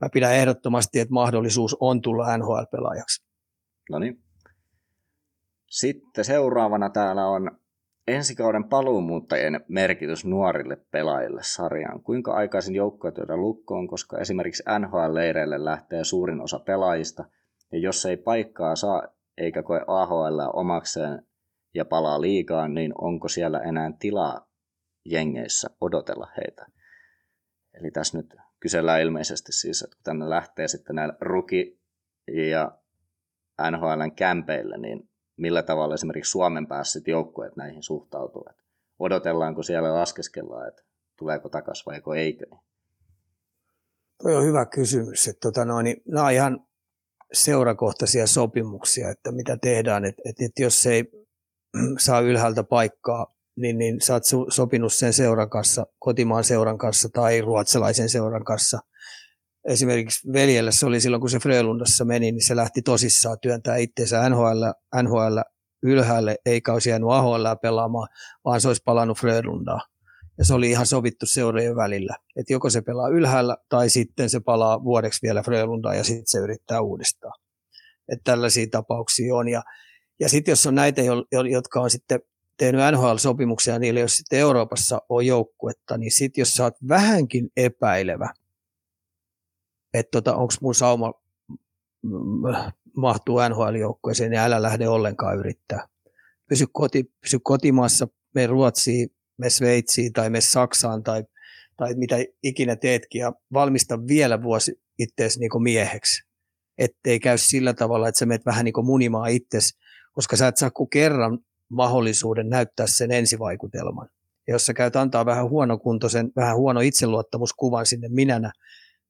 Mä 0.00 0.08
pidän 0.12 0.34
ehdottomasti, 0.34 1.00
että 1.00 1.14
mahdollisuus 1.14 1.76
on 1.80 2.00
tulla 2.00 2.36
NHL-pelaajaksi. 2.36 3.24
No 3.90 3.98
niin. 3.98 4.22
Sitten 5.70 6.24
seuraavana 6.24 6.90
täällä 6.90 7.26
on 7.26 7.50
ensikauden 8.08 8.64
paluumuuttajien 8.64 9.60
merkitys 9.68 10.24
nuorille 10.24 10.76
pelaajille 10.90 11.40
sarjaan. 11.44 12.02
Kuinka 12.02 12.32
aikaisin 12.32 12.74
joukkoja 12.74 13.12
työtä 13.12 13.36
lukkoon, 13.36 13.88
koska 13.88 14.18
esimerkiksi 14.18 14.62
NHL-leireille 14.78 15.64
lähtee 15.64 16.04
suurin 16.04 16.40
osa 16.40 16.58
pelaajista, 16.58 17.24
ja 17.72 17.78
jos 17.78 18.06
ei 18.06 18.16
paikkaa 18.16 18.76
saa 18.76 19.02
eikä 19.38 19.62
koe 19.62 19.80
AHL 19.86 20.40
omakseen 20.52 21.26
ja 21.74 21.84
palaa 21.84 22.20
liikaan, 22.20 22.74
niin 22.74 22.92
onko 22.98 23.28
siellä 23.28 23.58
enää 23.58 23.92
tilaa 23.98 24.46
jengeissä 25.04 25.70
odotella 25.80 26.28
heitä? 26.36 26.66
Eli 27.74 27.90
tässä 27.90 28.18
nyt 28.18 28.34
kysellään 28.60 29.00
ilmeisesti 29.00 29.52
siis, 29.52 29.82
että 29.82 29.96
kun 29.96 30.04
tänne 30.04 30.30
lähtee 30.30 30.68
sitten 30.68 30.96
näillä 30.96 31.14
ruki- 31.20 31.80
ja 32.50 32.78
NHLn 33.70 34.12
kämpeille, 34.16 34.78
niin 34.78 35.10
millä 35.36 35.62
tavalla 35.62 35.94
esimerkiksi 35.94 36.30
Suomen 36.30 36.66
päässä 36.66 37.00
joukkueet 37.06 37.56
näihin 37.56 37.82
suhtautuu? 37.82 38.46
Että 38.50 38.62
odotellaanko 38.98 39.62
siellä 39.62 39.94
laskeskellaan, 39.94 40.68
että 40.68 40.82
tuleeko 41.18 41.48
takaisin 41.48 41.84
vai 42.06 42.18
eikö? 42.18 42.46
Tuo 44.22 44.36
on 44.36 44.44
hyvä 44.44 44.66
kysymys. 44.66 45.28
Että 45.28 45.40
tota 45.40 45.64
noin, 45.64 45.84
niin 45.84 46.02
nämä 46.08 46.26
on 46.26 46.32
ihan 46.32 46.66
seurakohtaisia 47.32 48.26
sopimuksia, 48.26 49.10
että 49.10 49.32
mitä 49.32 49.56
tehdään, 49.56 50.04
että, 50.04 50.22
että, 50.24 50.44
että 50.44 50.62
jos 50.62 50.86
ei 50.86 51.04
saa 51.98 52.20
ylhäältä 52.20 52.64
paikkaa, 52.64 53.26
niin, 53.56 53.78
niin 53.78 54.00
sä 54.00 54.12
oot 54.12 54.22
sopinut 54.48 54.92
sen 54.92 55.12
seuran 55.12 55.50
kanssa, 55.50 55.86
kotimaan 55.98 56.44
seuran 56.44 56.78
kanssa 56.78 57.08
tai 57.12 57.40
ruotsalaisen 57.40 58.08
seuran 58.08 58.44
kanssa. 58.44 58.78
Esimerkiksi 59.68 60.32
veljellä 60.32 60.70
se 60.70 60.86
oli 60.86 61.00
silloin, 61.00 61.20
kun 61.20 61.30
se 61.30 61.38
Frölundassa 61.38 62.04
meni, 62.04 62.32
niin 62.32 62.46
se 62.46 62.56
lähti 62.56 62.82
tosissaan 62.82 63.38
työntää 63.42 63.76
itseensä 63.76 64.28
NHL, 64.28 64.62
NHL 65.02 65.38
ylhäälle, 65.82 66.36
eikä 66.46 66.72
olisi 66.72 66.90
jäänyt 66.90 67.08
AHL 67.10 67.46
pelaamaan, 67.62 68.08
vaan 68.44 68.60
se 68.60 68.68
olisi 68.68 68.82
palannut 68.84 69.18
Frölundaa. 69.18 69.80
Ja 70.38 70.44
se 70.44 70.54
oli 70.54 70.70
ihan 70.70 70.86
sovittu 70.86 71.26
seurojen 71.26 71.76
välillä, 71.76 72.16
että 72.36 72.52
joko 72.52 72.70
se 72.70 72.82
pelaa 72.82 73.08
ylhäällä 73.08 73.56
tai 73.68 73.90
sitten 73.90 74.30
se 74.30 74.40
palaa 74.40 74.84
vuodeksi 74.84 75.22
vielä 75.22 75.42
Frölundaan 75.42 75.96
ja 75.96 76.04
sitten 76.04 76.26
se 76.26 76.38
yrittää 76.38 76.80
uudestaan. 76.80 77.40
Että 78.08 78.22
tällaisia 78.24 78.66
tapauksia 78.70 79.34
on. 79.34 79.48
Ja, 79.48 79.62
ja 80.20 80.28
sitten 80.28 80.52
jos 80.52 80.66
on 80.66 80.74
näitä, 80.74 81.02
jotka 81.50 81.80
on 81.80 81.90
sitten 81.90 82.20
tehnyt 82.56 82.80
NHL-sopimuksia, 82.80 83.78
niille 83.78 84.00
jos 84.00 84.16
sitten 84.16 84.38
Euroopassa 84.38 85.02
on 85.08 85.26
joukkuetta, 85.26 85.98
niin 85.98 86.12
sitten 86.12 86.42
jos 86.42 86.54
sä 86.54 86.64
oot 86.64 86.74
vähänkin 86.88 87.50
epäilevä, 87.56 88.34
että 89.94 90.10
tota, 90.10 90.36
onko 90.36 90.54
mun 90.60 90.74
sauma 90.74 91.12
mahtuu 92.96 93.38
NHL-joukkueeseen, 93.48 94.30
niin 94.30 94.40
älä 94.40 94.62
lähde 94.62 94.88
ollenkaan 94.88 95.38
yrittää. 95.38 95.88
Pysy, 96.48 96.66
koti, 96.72 97.12
pysy 97.20 97.38
kotimaassa, 97.42 98.08
me 98.34 98.46
Ruotsiin, 98.46 99.08
me 99.36 99.50
Sveitsiin 99.50 100.12
tai 100.12 100.30
me 100.30 100.40
Saksaan 100.40 101.02
tai, 101.02 101.24
tai 101.76 101.94
mitä 101.94 102.16
ikinä 102.42 102.76
teetkin 102.76 103.20
ja 103.20 103.32
valmista 103.52 104.06
vielä 104.06 104.42
vuosi 104.42 104.80
itseäsi 104.98 105.40
niin 105.40 105.62
mieheksi. 105.62 106.22
Ettei 106.78 107.20
käy 107.20 107.38
sillä 107.38 107.74
tavalla, 107.74 108.08
että 108.08 108.18
sä 108.18 108.26
menet 108.26 108.46
vähän 108.46 108.64
niin 108.64 108.72
kuin 108.72 108.86
munimaan 108.86 109.30
itsesi, 109.30 109.78
koska 110.12 110.36
sä 110.36 110.48
et 110.48 110.56
saa 110.56 110.70
kuin 110.70 110.90
kerran 110.90 111.38
mahdollisuuden 111.68 112.48
näyttää 112.48 112.86
sen 112.86 113.10
ensivaikutelman. 113.10 114.08
Ja 114.46 114.54
jos 114.54 114.66
sä 114.66 114.74
käyt 114.74 114.96
antaa 114.96 115.26
vähän 115.26 115.50
huonokuntoisen, 115.50 116.32
vähän 116.36 116.56
huono 116.56 116.80
itseluottamuskuvan 116.80 117.86
sinne 117.86 118.08
minänä, 118.08 118.52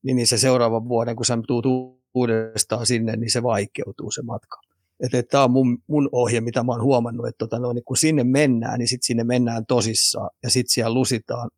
niin, 0.02 0.16
niin 0.16 0.26
se 0.26 0.38
seuraavan 0.38 0.88
vuoden, 0.88 1.16
kun 1.16 1.26
sä 1.26 1.38
tuut 1.46 1.66
uudestaan 2.14 2.86
sinne, 2.86 3.16
niin 3.16 3.30
se 3.30 3.42
vaikeutuu 3.42 4.10
se 4.10 4.22
matka. 4.22 4.60
Tämä 5.30 5.44
on 5.44 5.50
mun, 5.50 5.78
mun 5.86 6.08
ohje, 6.12 6.40
mitä 6.40 6.62
mä 6.62 6.72
oon 6.72 6.82
huomannut, 6.82 7.26
että 7.26 7.38
tota, 7.38 7.58
no, 7.58 7.72
niin 7.72 7.84
kun 7.84 7.96
sinne 7.96 8.24
mennään, 8.24 8.78
niin 8.78 8.88
sitten 8.88 9.06
sinne 9.06 9.24
mennään 9.24 9.66
tosissaan 9.66 10.30
ja 10.42 10.50
sitten 10.50 10.72
siellä 10.72 10.94
lusitaan 10.94 11.50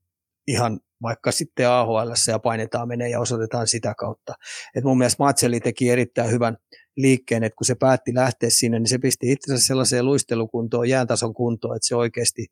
ihan 0.47 0.80
vaikka 1.03 1.32
sitten 1.32 1.68
AHL 1.68 2.12
ja 2.28 2.38
painetaan 2.38 2.88
menee 2.88 3.09
ja 3.09 3.20
osoitetaan 3.20 3.66
sitä 3.66 3.95
kautta. 3.95 4.34
Et 4.74 4.84
mun 4.84 4.99
mielestä 4.99 5.22
Matseli 5.22 5.61
teki 5.61 5.90
erittäin 5.90 6.30
hyvän 6.30 6.57
liikkeen, 6.97 7.45
että 7.45 7.57
kun 7.57 7.64
se 7.64 7.74
päätti 7.74 8.14
lähteä 8.14 8.51
sinne, 8.51 8.78
niin 8.78 8.88
se 8.88 8.99
pisti 8.99 9.32
itsensä 9.32 9.66
sellaiseen 9.66 10.07
luistelukuntoon, 10.07 10.88
jääntason 10.88 11.34
kuntoon, 11.34 11.76
että 11.76 11.88
se 11.88 11.97
oikeasti 11.97 12.47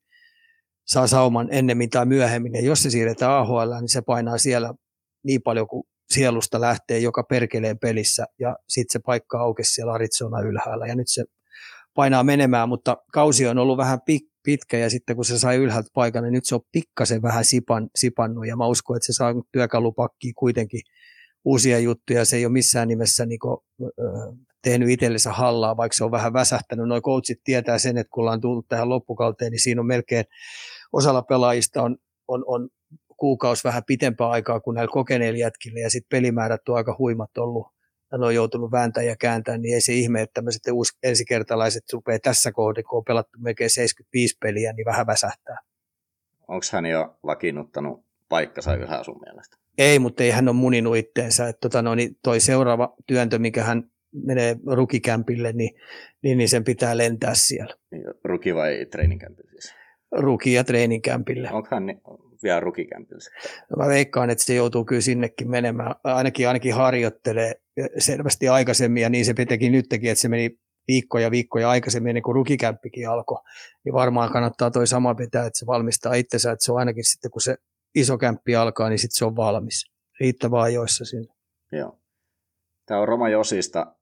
saa 0.87 1.07
sauman 1.07 1.49
ennemmin 1.51 1.91
tai 1.91 2.07
myöhemmin. 2.07 2.55
Ja 2.55 2.61
jos 2.61 2.83
se 2.83 2.91
siirretään 2.91 3.33
AHL, 3.33 3.75
niin 3.81 3.89
se 3.89 4.03
painaa 4.03 4.39
siellä 4.39 4.75
niin 5.25 5.43
paljon 5.43 5.69
kuin 5.69 5.83
sielusta 6.11 6.61
lähtee 6.61 6.99
joka 6.99 7.23
perkeleen 7.23 7.79
pelissä 7.79 8.27
ja 8.39 8.57
sitten 8.69 8.93
se 8.93 9.03
paikka 9.07 9.41
aukesi 9.41 9.75
siellä 9.75 9.93
Arizona 9.93 10.41
ylhäällä 10.41 10.87
ja 10.87 10.95
nyt 10.95 11.09
se 11.09 11.25
painaa 11.95 12.25
menemään, 12.25 12.69
mutta 12.69 12.97
kausi 13.13 13.47
on 13.47 13.59
ollut 13.59 13.77
vähän 13.77 13.99
pitkä 14.43 14.79
ja 14.79 14.91
sitten 14.91 15.17
kun 15.17 15.25
se 15.25 15.39
sai 15.39 15.57
ylhäältä 15.57 15.91
paikan, 15.95 16.23
niin 16.23 16.33
nyt 16.33 16.45
se 16.45 16.55
on 16.55 16.61
pikkasen 16.73 17.23
vähän 17.23 17.45
sipan, 17.45 17.89
sipannut 17.97 18.47
ja 18.47 18.57
mä 18.57 18.67
uskon, 18.67 18.97
että 18.97 19.07
se 19.07 19.13
saa 19.13 19.35
työkalupakkiin 19.53 20.35
kuitenkin 20.35 20.81
uusia 21.45 21.79
juttuja. 21.79 22.25
Se 22.25 22.37
ei 22.37 22.47
ole 22.47 22.53
missään 22.53 22.89
nimessä 22.89 23.27
niin 23.27 23.39
kuin, 23.39 23.59
tehnyt 24.63 24.89
itsellensä 24.89 25.33
hallaa, 25.33 25.77
vaikka 25.77 25.97
se 25.97 26.05
on 26.05 26.11
vähän 26.11 26.33
väsähtänyt. 26.33 26.89
Noi 26.89 27.01
coachit 27.01 27.41
tietää 27.45 27.79
sen, 27.79 27.99
että 27.99 28.11
kun 28.11 28.23
ollaan 28.23 28.41
tullut 28.41 28.69
tähän 28.69 28.89
loppukauteen, 28.89 29.51
niin 29.51 29.63
siinä 29.63 29.81
on 29.81 29.87
melkein 29.87 30.25
osalla 30.93 31.23
pelaajista 31.23 31.83
on, 31.83 31.97
on, 32.29 32.45
on 32.47 32.69
kuukausi 33.17 33.65
vähän 33.65 33.83
pitempää 33.87 34.29
aikaa 34.29 34.61
kuin 34.61 34.75
näillä 34.75 34.93
kokeneilla 34.93 35.39
jätkillä 35.39 35.81
ja 35.81 35.91
sitten 35.91 36.19
pelimäärät 36.19 36.69
on 36.69 36.77
aika 36.77 36.97
huimat 36.99 37.39
ollut 37.39 37.67
ja 38.13 38.19
ne 38.19 38.27
on 38.27 38.35
joutunut 38.35 38.73
vääntämään 38.73 39.09
ja 39.09 39.17
kääntämään, 39.17 39.63
niin 39.63 39.75
ei 39.75 39.81
se 39.81 39.93
ihme, 39.93 40.23
että 40.23 40.35
tämmöiset 40.35 40.63
uusi 40.73 40.99
ensikertalaiset 41.03 41.83
rupeaa 41.93 42.19
tässä 42.23 42.53
kohdassa, 42.53 42.89
kun 42.89 42.99
on 42.99 43.05
pelattu 43.05 43.39
melkein 43.39 43.71
75 43.71 44.37
peliä, 44.41 44.73
niin 44.73 44.85
vähän 44.85 45.07
väsähtää. 45.07 45.59
Onko 46.49 46.67
hän 46.73 46.87
jo 46.87 47.19
vakiinnuttanut 47.25 48.05
paikkansa 48.29 48.75
yhä 48.75 49.05
sun 49.05 49.21
mielestä? 49.25 49.60
Ei, 49.81 49.99
mutta 49.99 50.23
ei 50.23 50.31
hän 50.31 50.49
ole 50.49 50.57
muninut 50.57 50.97
itteensä. 50.97 51.49
Että 51.49 51.61
tota, 51.61 51.83
no, 51.83 51.95
niin 51.95 52.17
toi 52.23 52.41
seuraava 52.41 52.95
työntö, 53.07 53.39
mikä 53.39 53.65
hän 53.65 53.91
menee 54.13 54.57
rukikämpille, 54.67 55.53
niin, 55.53 55.71
niin, 56.23 56.39
niin 56.39 56.49
sen 56.49 56.65
pitää 56.65 56.97
lentää 56.99 57.35
siellä. 57.35 57.75
Ruki 58.25 58.55
vai 58.55 58.87
treeninkämpille 58.91 59.51
siis? 59.51 59.75
Ruki- 60.17 60.53
ja 60.53 60.65
treeninkämpille. 60.65 61.51
Onkohan 61.53 61.87
ni- 61.87 62.01
vielä 62.43 62.61
rukikämpillä 62.61 63.21
No 63.71 63.85
mä 63.85 63.89
veikkaan, 63.89 64.31
että 64.31 64.45
se 64.45 64.55
joutuu 64.55 64.85
kyllä 64.85 65.01
sinnekin 65.01 65.51
menemään. 65.51 65.95
Ainakin, 66.05 66.49
ainakin 66.49 66.75
harjoittelee 66.75 67.55
selvästi 67.99 68.49
aikaisemmin, 68.49 69.03
ja 69.03 69.11
niin 69.11 69.25
se 69.25 69.35
teki 69.35 69.71
nytkin, 69.71 70.11
että 70.11 70.23
se 70.23 70.29
meni 70.29 70.59
viikkoja 70.89 71.31
viikkoja 71.31 71.71
aikaisemmin, 71.71 72.11
ennen 72.11 72.23
kuin 72.23 72.35
rukikämppikin 72.35 73.09
alkoi. 73.09 73.43
Niin 73.85 73.93
varmaan 73.93 74.33
kannattaa 74.33 74.71
toi 74.71 74.87
sama 74.87 75.15
pitää, 75.15 75.47
että 75.47 75.59
se 75.59 75.67
valmistaa 75.67 76.15
itsensä, 76.15 76.53
että 76.53 76.65
se 76.65 76.73
on 76.73 76.79
ainakin 76.79 77.05
sitten, 77.05 77.31
kun 77.31 77.43
se 77.43 77.57
iso 77.95 78.19
kämppi 78.19 78.57
alkaa, 78.57 78.89
niin 78.89 78.99
sitten 78.99 79.19
se 79.19 79.25
on 79.25 79.37
valmis. 79.37 79.91
Riittävää 80.21 80.63
ajoissa 80.63 81.05
sinne. 81.05 81.35
Joo. 81.73 81.99
Tämä 82.87 83.01
on 83.01 83.09
Roma 83.09 83.29
Josista, 83.29 83.95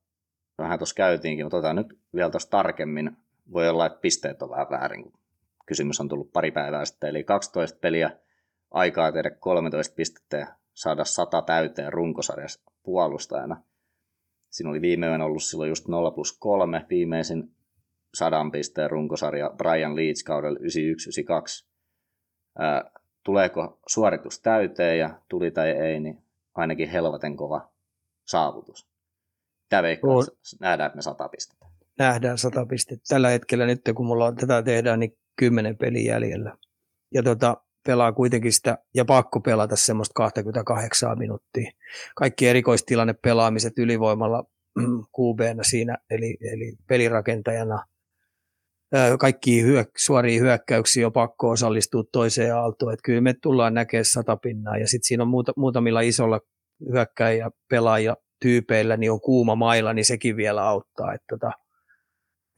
vähän 0.58 0.78
tuossa 0.78 0.94
käytiinkin, 0.94 1.46
mutta 1.46 1.56
otetaan 1.56 1.76
nyt 1.76 1.98
vielä 2.14 2.30
tuossa 2.30 2.50
tarkemmin. 2.50 3.16
Voi 3.52 3.68
olla, 3.68 3.86
että 3.86 4.00
pisteet 4.00 4.42
on 4.42 4.50
vähän 4.50 4.70
väärin, 4.70 5.02
kun 5.02 5.20
kysymys 5.66 6.00
on 6.00 6.08
tullut 6.08 6.32
pari 6.32 6.50
päivää 6.50 6.84
sitten. 6.84 7.10
Eli 7.10 7.24
12 7.24 7.78
peliä, 7.80 8.10
aikaa 8.70 9.12
tehdä 9.12 9.30
13 9.30 9.94
pistettä 9.94 10.36
ja 10.36 10.46
saada 10.74 11.04
100 11.04 11.42
täyteen 11.42 11.92
runkosarjassa 11.92 12.60
puolustajana. 12.82 13.62
Siinä 14.50 14.70
oli 14.70 14.80
viimeinen 14.80 15.20
ollut 15.20 15.42
silloin 15.42 15.68
just 15.68 15.88
0 15.88 16.10
plus 16.10 16.38
3, 16.38 16.86
viimeisin 16.90 17.54
sadan 18.14 18.50
pisteen 18.50 18.90
runkosarja 18.90 19.50
Brian 19.56 19.96
Leeds 19.96 20.22
kaudella 20.22 20.58
91-92. 20.58 21.68
Tuleeko 23.28 23.78
suoritus 23.86 24.40
täyteen 24.40 24.98
ja 24.98 25.20
tuli 25.28 25.50
tai 25.50 25.70
ei, 25.70 26.00
niin 26.00 26.22
ainakin 26.54 26.88
helvaten 26.88 27.36
kova 27.36 27.68
saavutus. 28.26 28.86
Tämä 29.68 29.82
veikkaa, 29.82 30.10
On. 30.10 30.24
nähdään, 30.60 30.86
että 30.86 30.96
me 30.96 31.02
100 31.02 31.28
pistettä. 31.28 31.66
Nähdään 31.98 32.38
100 32.38 32.66
pistettä. 32.66 33.04
Tällä 33.08 33.28
hetkellä 33.28 33.66
nyt, 33.66 33.80
kun 33.94 34.06
mulla 34.06 34.26
on, 34.26 34.36
tätä 34.36 34.62
tehdään, 34.62 35.00
niin 35.00 35.18
10 35.36 35.76
peli 35.76 36.04
jäljellä. 36.04 36.56
Ja 37.14 37.22
tota, 37.22 37.56
pelaa 37.86 38.12
kuitenkin 38.12 38.52
sitä, 38.52 38.78
ja 38.94 39.04
pakko 39.04 39.40
pelata 39.40 39.76
semmoista 39.76 40.12
28 40.14 41.18
minuuttia. 41.18 41.70
Kaikki 42.14 42.48
erikoistilanne 42.48 43.12
pelaamiset 43.12 43.78
ylivoimalla 43.78 44.44
qb 45.16 45.40
siinä, 45.62 45.98
eli, 46.10 46.36
eli 46.40 46.76
pelirakentajana. 46.86 47.84
Kaikki 49.18 49.62
hyök, 49.62 49.88
suoria 49.96 50.40
hyökkäyksiä 50.40 51.06
on 51.06 51.12
pakko 51.12 51.50
osallistua 51.50 52.02
toiseen 52.12 52.54
aaltoon. 52.54 52.92
Että 52.92 53.02
kyllä 53.04 53.20
me 53.20 53.34
tullaan 53.42 53.74
näkemään 53.74 54.04
sata 54.04 54.36
pinnaa. 54.36 54.78
Ja 54.78 54.88
sitten 54.88 55.06
siinä 55.06 55.22
on 55.22 55.28
muuta, 55.28 55.52
muutamilla 55.56 56.00
isolla 56.00 56.40
hyökkäjä 56.92 57.50
pelaaja 57.70 58.16
tyypeillä, 58.40 58.96
niin 58.96 59.12
on 59.12 59.20
kuuma 59.20 59.54
mailla, 59.54 59.92
niin 59.92 60.04
sekin 60.04 60.36
vielä 60.36 60.68
auttaa. 60.68 61.14
Että 61.14 61.26
tota, 61.30 61.52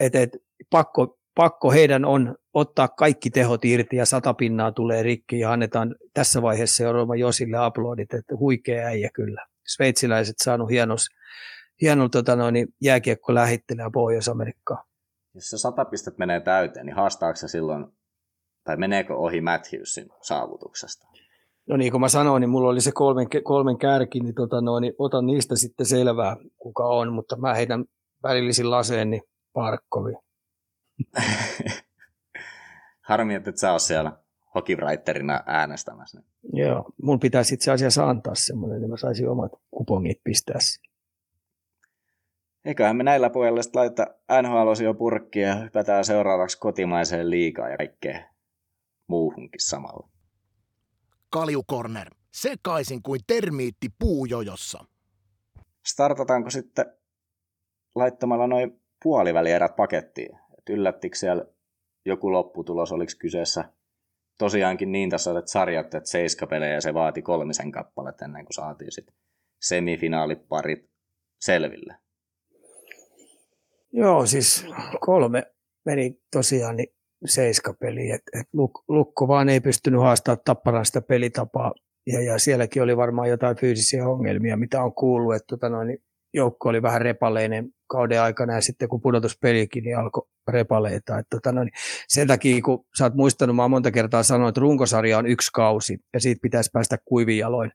et, 0.01 0.15
et, 0.15 0.31
pakko, 0.71 1.19
pakko 1.35 1.71
heidän 1.71 2.05
on 2.05 2.37
ottaa 2.55 2.89
kaikki 2.89 3.31
tehot 3.31 3.65
irti 3.65 3.97
ja 3.97 4.07
sata 4.07 4.35
pinnaa 4.35 4.73
tulee 4.73 5.03
rikki 5.03 5.39
ja 5.39 5.53
annetaan 5.53 5.95
tässä 6.15 6.43
vaiheessa 6.43 6.83
jo 6.83 6.93
Roma 6.93 7.17
Josille 7.17 7.57
aplodit, 7.57 8.15
että 8.15 8.37
huikea 8.37 8.87
äijä 8.87 9.11
kyllä. 9.15 9.47
Sveitsiläiset 9.67 10.37
saanut 10.43 10.71
hienos, 10.71 11.07
hienolla 11.81 12.09
tota 12.09 12.37
noin, 12.37 12.53
niin 12.53 12.69
jääkiekko 12.83 13.35
lähittelee 13.35 13.91
Pohjois-Amerikkaan. 13.93 14.90
Jos 15.35 15.45
se 15.51 15.59
100 15.59 15.85
pistettä 15.85 16.19
menee 16.19 16.41
täyteen, 16.41 16.87
niin 16.87 16.97
haastaako 16.97 17.37
se 17.37 17.49
silloin, 17.49 17.87
tai 18.65 18.77
meneekö 18.77 19.15
ohi 19.15 19.41
Matthewsin 19.41 20.09
saavutuksesta? 20.23 21.07
No 21.69 21.77
niin 21.77 21.93
kuin 21.93 22.01
mä 22.01 22.09
sanoin, 22.09 22.41
niin 22.41 22.51
mulla 22.51 22.69
oli 22.69 22.81
se 22.81 22.93
kolmen, 22.93 23.27
kolmen 23.45 23.79
kärki, 23.79 24.21
niin, 24.21 24.35
tota 24.35 24.61
noin, 24.61 24.83
niin 24.83 24.95
otan 24.99 25.27
niistä 25.27 25.57
sitten 25.57 25.87
selvää, 25.87 26.37
kuka 26.59 26.87
on, 26.87 27.13
mutta 27.13 27.37
mä 27.37 27.55
heitän 27.55 27.85
välillisin 28.23 28.71
laseen, 28.71 29.11
niin 29.11 29.23
Parkkovi. 29.53 30.13
Harmi, 33.09 33.35
että 33.35 33.51
et 33.51 33.59
sä 33.59 33.73
oot 33.73 33.83
siellä 33.83 34.13
hokivraitterina 34.55 35.41
äänestämässä. 35.47 36.23
Joo, 36.53 36.93
mun 37.03 37.21
pitäisi 37.21 37.55
itse 37.55 37.73
asiassa 37.73 38.09
antaa 38.09 38.35
semmoinen, 38.35 38.81
niin 38.81 38.91
mä 38.91 38.97
saisin 38.97 39.29
omat 39.29 39.53
kupongit 39.71 40.21
pistää 40.25 40.61
siihen. 40.61 40.90
Eiköhän 42.65 42.97
me 42.97 43.03
näillä 43.03 43.31
pojilla 43.31 43.63
sitten 43.63 43.81
laittaa 43.81 44.07
nhl 44.43 44.83
jo 44.85 44.95
purkkiin 44.95 45.47
ja 45.47 45.55
hypätään 45.55 46.05
seuraavaksi 46.05 46.59
kotimaiseen 46.59 47.31
liigaan 47.31 47.71
ja 47.71 47.77
kaikkeen 47.77 48.25
muuhunkin 49.07 49.61
samalla. 49.61 50.09
Kaljukorner. 51.31 52.11
Sekaisin 52.33 53.03
kuin 53.03 53.21
termiitti 53.27 53.89
puujojossa. 53.99 54.85
Startataanko 55.87 56.51
sitten 56.51 56.87
laittamalla 57.95 58.47
noin 58.47 58.81
puolivälierät 59.03 59.77
pakettiin? 59.77 60.39
Et 60.59 60.69
yllättikö 60.69 61.17
siellä 61.17 61.45
joku 62.05 62.33
lopputulos, 62.33 62.93
oliko 62.93 63.13
kyseessä 63.19 63.65
tosiaankin 64.39 64.93
niin 64.93 65.11
tässä 65.11 65.39
että 65.39 65.51
sarjat, 65.51 65.95
että 65.95 66.11
seiskapelejä 66.11 66.81
se 66.81 66.95
vaati 66.95 67.23
kolmisen 67.23 67.73
kappaletta 67.73 68.25
ennen 68.25 68.45
kuin 68.45 68.55
saatiin 68.55 68.93
sitten 68.93 69.15
semifinaaliparit 69.61 70.91
selville. 71.41 71.97
Joo, 73.93 74.27
siis 74.27 74.67
kolme 75.01 75.43
meni 75.87 76.19
tosiaan 76.33 76.77
niin 76.77 76.89
seiskapeli. 77.27 78.11
Et, 78.11 78.23
et 78.41 78.47
Luk, 78.53 78.71
Lukko 78.89 79.29
vaan 79.29 79.49
ei 79.49 79.61
pystynyt 79.61 80.01
haastamaan 80.01 80.39
Tapparan 80.45 80.87
sitä 80.87 81.01
pelitapaa. 81.01 81.73
Ja, 82.07 82.21
ja 82.21 82.39
sielläkin 82.39 82.83
oli 82.83 82.97
varmaan 82.97 83.29
jotain 83.29 83.57
fyysisiä 83.57 84.09
ongelmia, 84.09 84.57
mitä 84.57 84.83
on 84.83 84.95
kuullut, 84.95 85.35
että 85.35 85.47
tota 85.47 85.69
noin, 85.69 85.89
niin 85.89 85.99
joukko 86.35 86.69
oli 86.69 86.83
vähän 86.83 87.01
repaleinen 87.01 87.69
kauden 87.91 88.23
aikana 88.23 88.55
ja 88.55 88.61
sitten 88.61 88.89
kun 88.89 89.01
pudotuspelikin, 89.01 89.85
niin 89.85 89.99
alkoi 89.99 90.29
repaleita. 90.49 91.19
Että 91.19 91.37
tota 91.37 91.53
noin, 91.53 91.71
sen 92.09 92.27
takia, 92.27 92.63
kun 92.63 92.85
sä 92.99 93.05
oot 93.05 93.15
muistanut, 93.15 93.57
mä 93.57 93.63
oon 93.63 93.71
monta 93.71 93.91
kertaa 93.91 94.23
sanonut, 94.23 94.49
että 94.49 94.61
runkosarja 94.61 95.19
on 95.19 95.27
yksi 95.27 95.51
kausi 95.53 95.99
ja 96.15 96.21
siitä 96.21 96.43
pitäisi 96.43 96.71
päästä 96.73 96.99
kuivin 97.05 97.39
jaloin 97.39 97.71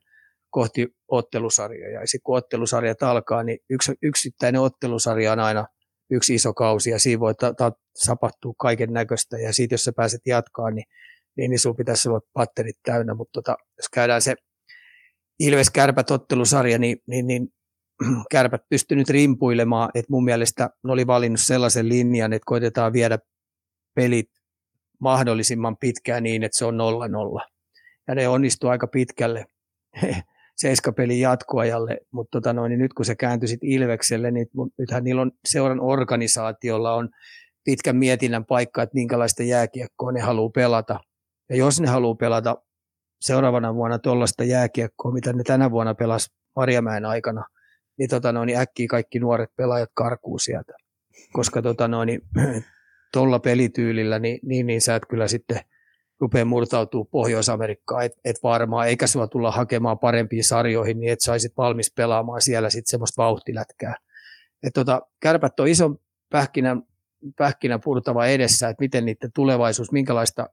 kohti 0.50 0.88
ottelusarjaa. 1.08 1.90
Ja 1.90 2.00
sitten 2.06 2.20
kun 2.24 2.36
ottelusarjat 2.36 3.02
alkaa, 3.02 3.42
niin 3.42 3.58
yksi, 3.70 3.92
yksittäinen 4.02 4.60
ottelusarja 4.60 5.32
on 5.32 5.38
aina 5.38 5.66
yksi 6.10 6.34
iso 6.34 6.54
kausi 6.54 6.90
ja 6.90 6.98
siinä 6.98 7.20
voi 7.20 7.34
ta- 7.34 7.54
ta- 7.54 7.72
sapattua 7.94 8.54
kaiken 8.58 8.92
näköistä 8.92 9.38
ja 9.38 9.52
siitä 9.52 9.74
jos 9.74 9.84
sä 9.84 9.92
pääset 9.96 10.20
jatkaa, 10.26 10.70
niin, 10.70 10.84
niin, 11.36 11.50
niin 11.50 11.58
sun 11.58 11.76
pitäisi 11.76 12.08
olla 12.08 12.20
patterit 12.32 12.76
täynnä, 12.82 13.14
mutta 13.14 13.32
tota, 13.32 13.56
jos 13.76 13.88
käydään 13.88 14.22
se 14.22 14.34
Ilves 15.40 15.70
Kärpät 15.70 16.10
ottelusarja, 16.10 16.78
niin, 16.78 16.98
niin, 17.06 17.26
niin 17.26 17.48
Kärpät 18.30 18.62
pystyi 18.68 18.96
nyt 18.96 19.10
rimpuilemaan, 19.10 19.90
että 19.94 20.12
mun 20.12 20.24
mielestä 20.24 20.70
ne 20.84 20.92
oli 20.92 21.06
valinnut 21.06 21.40
sellaisen 21.40 21.88
linjan, 21.88 22.32
että 22.32 22.46
koitetaan 22.46 22.92
viedä 22.92 23.18
pelit 23.94 24.30
mahdollisimman 25.00 25.76
pitkään 25.76 26.22
niin, 26.22 26.42
että 26.42 26.58
se 26.58 26.64
on 26.64 26.74
0-0. 26.74 27.50
Ja 28.08 28.14
ne 28.14 28.28
onnistuu 28.28 28.70
aika 28.70 28.86
pitkälle 28.86 29.46
seiskapelin 30.56 31.20
jatkoajalle, 31.20 31.98
mutta 32.12 32.40
tota 32.40 32.68
niin 32.68 32.78
nyt 32.78 32.94
kun 32.94 33.04
se 33.04 33.16
kääntyi 33.16 33.48
sit 33.48 33.60
Ilvekselle, 33.62 34.30
niin 34.30 34.46
nythän 34.78 35.04
niillä 35.04 35.22
on 35.22 35.32
seuran 35.48 35.80
organisaatiolla 35.80 36.94
on 36.94 37.08
pitkän 37.64 37.96
mietinnän 37.96 38.44
paikka, 38.44 38.82
että 38.82 38.94
minkälaista 38.94 39.42
jääkiekkoa 39.42 40.12
ne 40.12 40.20
haluaa 40.20 40.50
pelata. 40.54 41.00
Ja 41.50 41.56
jos 41.56 41.80
ne 41.80 41.88
haluaa 41.88 42.14
pelata 42.14 42.56
seuraavana 43.20 43.74
vuonna 43.74 43.98
tuollaista 43.98 44.44
jääkiekkoa, 44.44 45.12
mitä 45.12 45.32
ne 45.32 45.42
tänä 45.42 45.70
vuonna 45.70 45.94
pelas 45.94 46.30
Marjamäen 46.56 47.04
aikana, 47.04 47.44
niin, 47.98 48.10
tota 48.10 48.32
noin, 48.32 48.46
niin 48.46 48.58
äkkiä 48.58 48.86
kaikki 48.90 49.18
nuoret 49.18 49.50
pelaajat 49.56 49.90
karkuu 49.94 50.38
sieltä. 50.38 50.72
Koska 51.32 51.62
tota 51.62 51.88
niin, 52.04 52.20
pelityylillä, 53.42 54.18
niin, 54.18 54.38
niin, 54.42 54.66
niin 54.66 54.80
sä 54.80 54.94
et 54.94 55.02
kyllä 55.10 55.28
sitten 55.28 55.60
rupeaa 56.20 56.44
murtautuu 56.44 57.04
Pohjois-Amerikkaan, 57.04 58.04
et, 58.04 58.12
et 58.24 58.36
varmaan, 58.42 58.88
eikä 58.88 59.06
sua 59.06 59.26
tulla 59.26 59.50
hakemaan 59.50 59.98
parempiin 59.98 60.44
sarjoihin, 60.44 61.00
niin 61.00 61.12
et 61.12 61.20
saisit 61.20 61.52
valmis 61.56 61.92
pelaamaan 61.96 62.40
siellä 62.40 62.70
sitten 62.70 62.90
semmoista 62.90 63.22
vauhtilätkää. 63.22 63.94
Et 64.62 64.72
tota, 64.74 65.02
kärpät 65.20 65.60
on 65.60 65.68
ison 65.68 65.98
pähkinän, 66.30 66.82
pähkinän 67.36 67.80
purtava 67.80 68.26
edessä, 68.26 68.68
että 68.68 68.82
miten 68.82 69.04
niiden 69.04 69.30
tulevaisuus, 69.34 69.92
minkälaista 69.92 70.46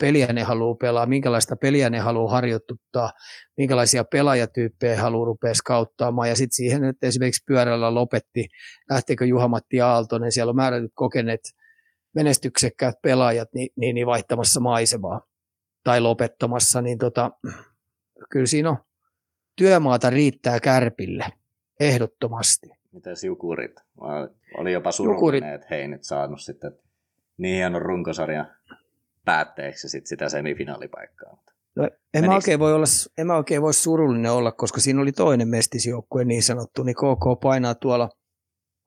peliä 0.00 0.32
ne 0.32 0.42
haluaa 0.42 0.74
pelaa, 0.74 1.06
minkälaista 1.06 1.56
peliä 1.56 1.90
ne 1.90 1.98
haluaa 1.98 2.32
harjoituttaa, 2.32 3.12
minkälaisia 3.56 4.04
pelaajatyyppejä 4.04 5.00
haluaa 5.00 5.26
rupea 5.26 5.54
skauttaamaan. 5.54 6.28
Ja 6.28 6.36
sitten 6.36 6.56
siihen, 6.56 6.84
että 6.84 7.06
esimerkiksi 7.06 7.44
pyörällä 7.46 7.94
lopetti, 7.94 8.48
lähteekö 8.90 9.26
Juha-Matti 9.26 9.80
Aaltonen, 9.80 10.32
siellä 10.32 10.50
on 10.50 10.56
määrätyt 10.56 10.92
kokeneet 10.94 11.40
menestyksekkäät 12.16 13.02
pelaajat 13.02 13.48
niin, 13.54 13.68
niin, 13.76 13.94
niin 13.94 14.06
vaihtamassa 14.06 14.60
maisemaa 14.60 15.20
tai 15.84 16.00
lopettamassa, 16.00 16.82
niin 16.82 16.98
tota, 16.98 17.30
kyllä 18.30 18.46
siinä 18.46 18.70
on 18.70 18.76
työmaata 19.56 20.10
riittää 20.10 20.60
kärpille, 20.60 21.24
ehdottomasti. 21.80 22.70
Mitäs 22.92 23.24
Jukurit? 23.24 23.80
Oli 24.58 24.72
jopa 24.72 24.92
surullinen, 24.92 25.54
että 25.54 25.66
he 25.70 25.76
ei 25.76 25.88
nyt 25.88 26.04
saanut 26.04 26.40
sitten 26.40 26.72
niin 27.36 27.54
hienon 27.54 27.82
runkosarjan 27.82 28.46
päätteeksi 29.24 29.88
sit 29.88 30.06
sitä 30.06 30.28
semifinaalipaikkaa. 30.28 31.42
No, 31.76 31.90
en, 32.14 32.26
mä 32.26 32.34
oikein 32.34 32.58
voi 32.58 32.74
olla, 32.74 32.86
en 33.18 33.26
mä 33.26 33.36
oikein 33.36 33.62
voi 33.62 33.74
surullinen 33.74 34.32
olla, 34.32 34.52
koska 34.52 34.80
siinä 34.80 35.02
oli 35.02 35.12
toinen 35.12 35.48
mestisjoukkue 35.48 36.24
niin 36.24 36.42
sanottu, 36.42 36.82
niin 36.82 36.96
KK 36.96 37.40
painaa 37.42 37.74
tuolla 37.74 38.08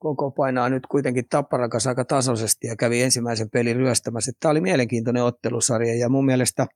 koko 0.00 0.30
painaa 0.30 0.68
nyt 0.68 0.86
kuitenkin 0.86 1.24
Tapparakas 1.30 1.86
aika 1.86 2.04
tasoisesti 2.04 2.66
ja 2.66 2.76
kävi 2.76 3.02
ensimmäisen 3.02 3.50
pelin 3.50 3.76
ryöstämässä. 3.76 4.32
Tämä 4.40 4.50
oli 4.50 4.60
mielenkiintoinen 4.60 5.24
ottelusarja 5.24 5.94
ja 5.94 6.08
mun 6.08 6.24
mielestä 6.24 6.66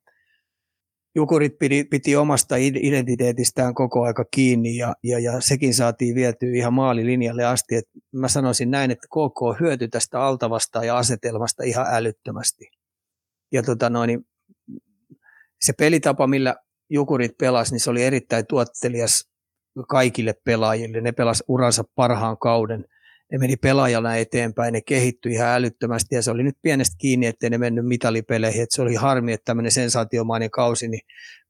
Jukurit 1.17 1.59
piti, 1.59 1.85
piti 1.85 2.17
omasta 2.17 2.57
identiteetistään 2.57 3.75
koko 3.75 4.03
aika 4.03 4.25
kiinni 4.31 4.77
ja, 4.77 4.95
ja, 5.03 5.19
ja 5.19 5.41
sekin 5.41 5.75
saatiin 5.75 6.15
vietyä 6.15 6.49
ihan 6.55 6.75
maalilinjalle 6.75 7.45
asti. 7.45 7.75
Et 7.75 7.85
mä 8.13 8.29
sanoisin 8.29 8.71
näin, 8.71 8.91
että 8.91 9.07
KK 9.07 9.61
hyötyi 9.61 9.89
tästä 9.89 10.21
altavasta 10.21 10.85
ja 10.85 10.97
asetelmasta 10.99 11.63
ihan 11.65 11.87
älyttömästi. 11.91 12.71
Ja 13.53 13.63
tota 13.63 13.91
noin, 13.91 14.27
se 15.61 15.73
pelitapa, 15.79 16.27
millä 16.27 16.57
Jukurit 16.91 17.39
pelasi, 17.39 17.73
niin 17.73 17.81
se 17.81 17.91
oli 17.91 18.03
erittäin 18.03 18.47
tuottelias 18.47 19.29
kaikille 19.89 20.35
pelaajille. 20.45 21.01
Ne 21.01 21.13
pelas 21.13 21.45
uransa 21.49 21.85
parhaan 21.95 22.39
kauden. 22.39 22.85
Ne 23.33 23.39
meni 23.39 23.57
pelaajana 23.57 24.17
eteenpäin, 24.17 24.73
ne 24.73 24.81
kehittyi 24.81 25.33
ihan 25.33 25.49
älyttömästi 25.49 26.15
ja 26.15 26.23
se 26.23 26.31
oli 26.31 26.43
nyt 26.43 26.57
pienestä 26.63 26.97
kiinni, 26.99 27.27
ettei 27.27 27.51
ne 27.51 27.59
mennyt 27.59 27.87
mitalipeleihin. 27.87 28.63
Et 28.63 28.71
se 28.71 28.83
oli 28.83 28.95
harmi, 28.95 29.33
että 29.33 29.45
tämmöinen 29.45 29.73
sensaatiomainen 29.73 30.51
kausi 30.51 30.89
niin 30.89 31.01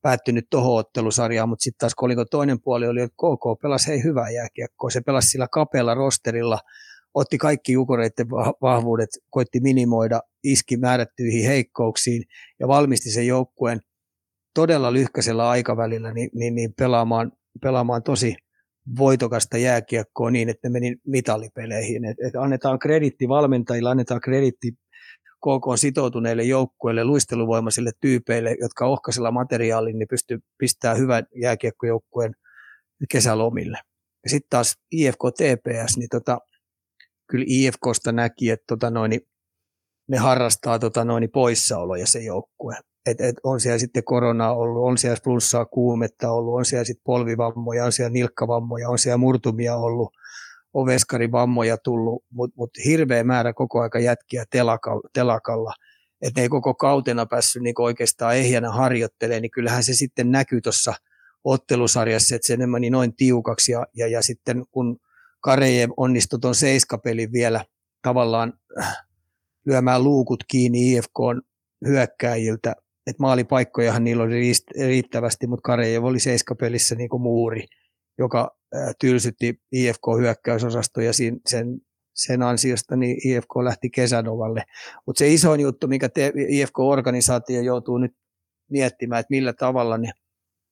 päättyi 0.03 0.35
nyt 0.35 0.47
tuohon 0.51 0.79
ottelusarjaan, 0.79 1.49
mutta 1.49 1.63
sitten 1.63 1.79
taas 1.79 1.95
koliko 1.95 2.25
toinen 2.25 2.61
puoli 2.61 2.87
oli, 2.87 3.01
että 3.01 3.15
KK 3.15 3.63
pelasi 3.63 3.89
hei 3.89 4.03
hyvää 4.03 4.31
jääkiekkoa. 4.31 4.91
Se 4.91 5.01
pelasi 5.01 5.29
sillä 5.29 5.49
kapealla 5.53 5.95
rosterilla, 5.95 6.59
otti 7.15 7.39
kaikki 7.39 7.73
jukureiden 7.73 8.31
vahvuudet, 8.63 9.11
koitti 9.31 9.61
minimoida, 9.61 10.21
iski 10.45 10.77
määrättyihin 10.77 11.47
heikkouksiin 11.47 12.23
ja 12.61 12.69
valmisti 12.69 13.11
sen 13.11 13.27
joukkueen 13.27 13.81
todella 14.55 14.93
lyhkäisellä 14.93 15.49
aikavälillä 15.49 16.13
niin, 16.13 16.31
niin, 16.35 16.55
niin 16.55 16.75
pelaamaan 16.79 17.33
pelaamaan 17.61 18.03
tosi 18.03 18.37
voitokasta 18.99 19.59
jääkiekkoa 19.59 20.31
niin, 20.31 20.49
että 20.49 20.69
ne 20.69 20.73
meni 20.73 20.97
mitalipeleihin. 21.07 22.05
Et, 22.05 22.17
et 22.27 22.37
annetaan 22.37 22.79
kreditti 22.79 23.29
valmentajille, 23.29 23.91
annetaan 23.91 24.21
kreditti 24.21 24.73
KK 25.45 25.79
sitoutuneille 25.79 26.43
joukkueille, 26.43 27.05
luisteluvoimaisille 27.05 27.91
tyypeille, 28.01 28.57
jotka 28.61 28.87
ohkaisella 28.87 29.31
materiaalilla 29.31 29.99
niin 29.99 30.09
pystyy 30.09 30.39
pistämään 30.59 30.99
hyvän 30.99 31.27
jääkiekkojoukkueen 31.35 32.35
kesälomille. 33.11 33.79
Ja 34.25 34.31
sitten 34.31 34.51
taas 34.51 34.75
IFK 34.93 35.21
TPS, 35.35 35.97
niin 35.97 36.09
tota, 36.11 36.39
kyllä 37.31 37.45
IFKsta 37.49 38.13
näki, 38.13 38.51
että 38.51 38.65
tota 38.67 38.91
noin, 38.91 39.21
ne 40.09 40.17
harrastaa 40.17 40.79
tota 40.79 41.05
noin 41.05 41.31
poissaoloja 41.31 42.07
se 42.07 42.23
joukkue 42.23 42.77
et, 43.07 43.21
et 43.21 43.37
on 43.43 43.61
siellä 43.61 43.79
sitten 43.79 44.05
koronaa 44.05 44.55
ollut, 44.55 44.85
on 44.85 44.99
siellä 44.99 45.19
flunssaa, 45.25 45.65
kuumetta 45.65 46.31
ollut, 46.31 46.55
on 46.55 46.65
siellä 46.65 46.85
sitten 46.85 47.05
polvivammoja, 47.05 47.85
on 47.85 47.93
siellä 47.93 48.13
nilkkavammoja, 48.13 48.89
on 48.89 48.99
siellä 48.99 49.17
murtumia 49.17 49.77
ollut, 49.77 50.13
on 50.75 50.87
veskarivammoja 50.87 51.77
tullut, 51.77 52.25
mutta 52.31 52.55
mut 52.57 52.71
hirveä 52.85 53.25
määrä 53.25 53.53
koko 53.53 53.81
aika 53.81 53.99
jätkiä 53.99 54.45
telakalla, 54.51 55.09
telakalla. 55.13 55.73
että 56.23 56.41
ne 56.41 56.43
ei 56.43 56.49
koko 56.49 56.75
kautena 56.75 57.27
päässyt 57.27 57.63
niinku 57.63 57.83
oikeastaan 57.83 58.37
ehjänä 58.37 58.71
harjoittelemaan, 58.71 59.43
niin 59.43 59.51
kyllähän 59.51 59.85
se 59.85 59.95
sitten 59.95 60.31
näkyy 60.31 60.61
tuossa 60.61 60.95
ottelusarjassa, 61.45 62.35
että 62.35 62.47
se 62.47 62.67
meni 62.67 62.91
noin 62.91 63.17
tiukaksi 63.17 63.73
ja, 63.73 63.87
ja, 63.97 64.07
ja 64.07 64.23
sitten 64.23 64.65
kun 64.71 64.97
Karejev 65.41 65.91
onnistui 65.97 66.39
tuon 66.41 66.55
seiskapelin 66.55 67.33
vielä 67.33 67.65
tavallaan 68.03 68.53
äh, 68.81 68.97
lyömään 69.67 70.05
luukut 70.05 70.45
kiinni 70.49 70.93
IFK 70.93 71.19
hyökkääjiltä, 71.87 72.75
että 73.07 73.23
maalipaikkojahan 73.23 74.05
niillä 74.05 74.23
oli 74.23 74.53
riittävästi, 74.87 75.47
mutta 75.47 75.63
Karejev 75.63 76.05
oli 76.05 76.21
seiskapelissä 76.21 76.95
niin 76.95 77.09
kuin 77.09 77.23
muuri, 77.23 77.67
joka 78.19 78.57
tylsytti 79.01 79.61
IFK-hyökkäysosasto 79.73 81.01
ja 81.01 81.13
sen, 81.13 81.41
sen 82.15 82.43
ansiosta 82.43 82.97
niin 82.97 83.29
IFK 83.29 83.57
lähti 83.65 83.91
kesänovalle. 83.91 84.63
Mutta 85.07 85.19
se 85.19 85.33
isoin 85.33 85.61
juttu, 85.61 85.89
mikä 85.89 86.09
IFK-organisaatio 86.49 87.61
joutuu 87.61 87.99
nyt 87.99 88.13
miettimään, 88.71 89.21
että 89.21 89.31
millä 89.31 89.53
tavalla 89.53 89.99
ne 89.99 90.13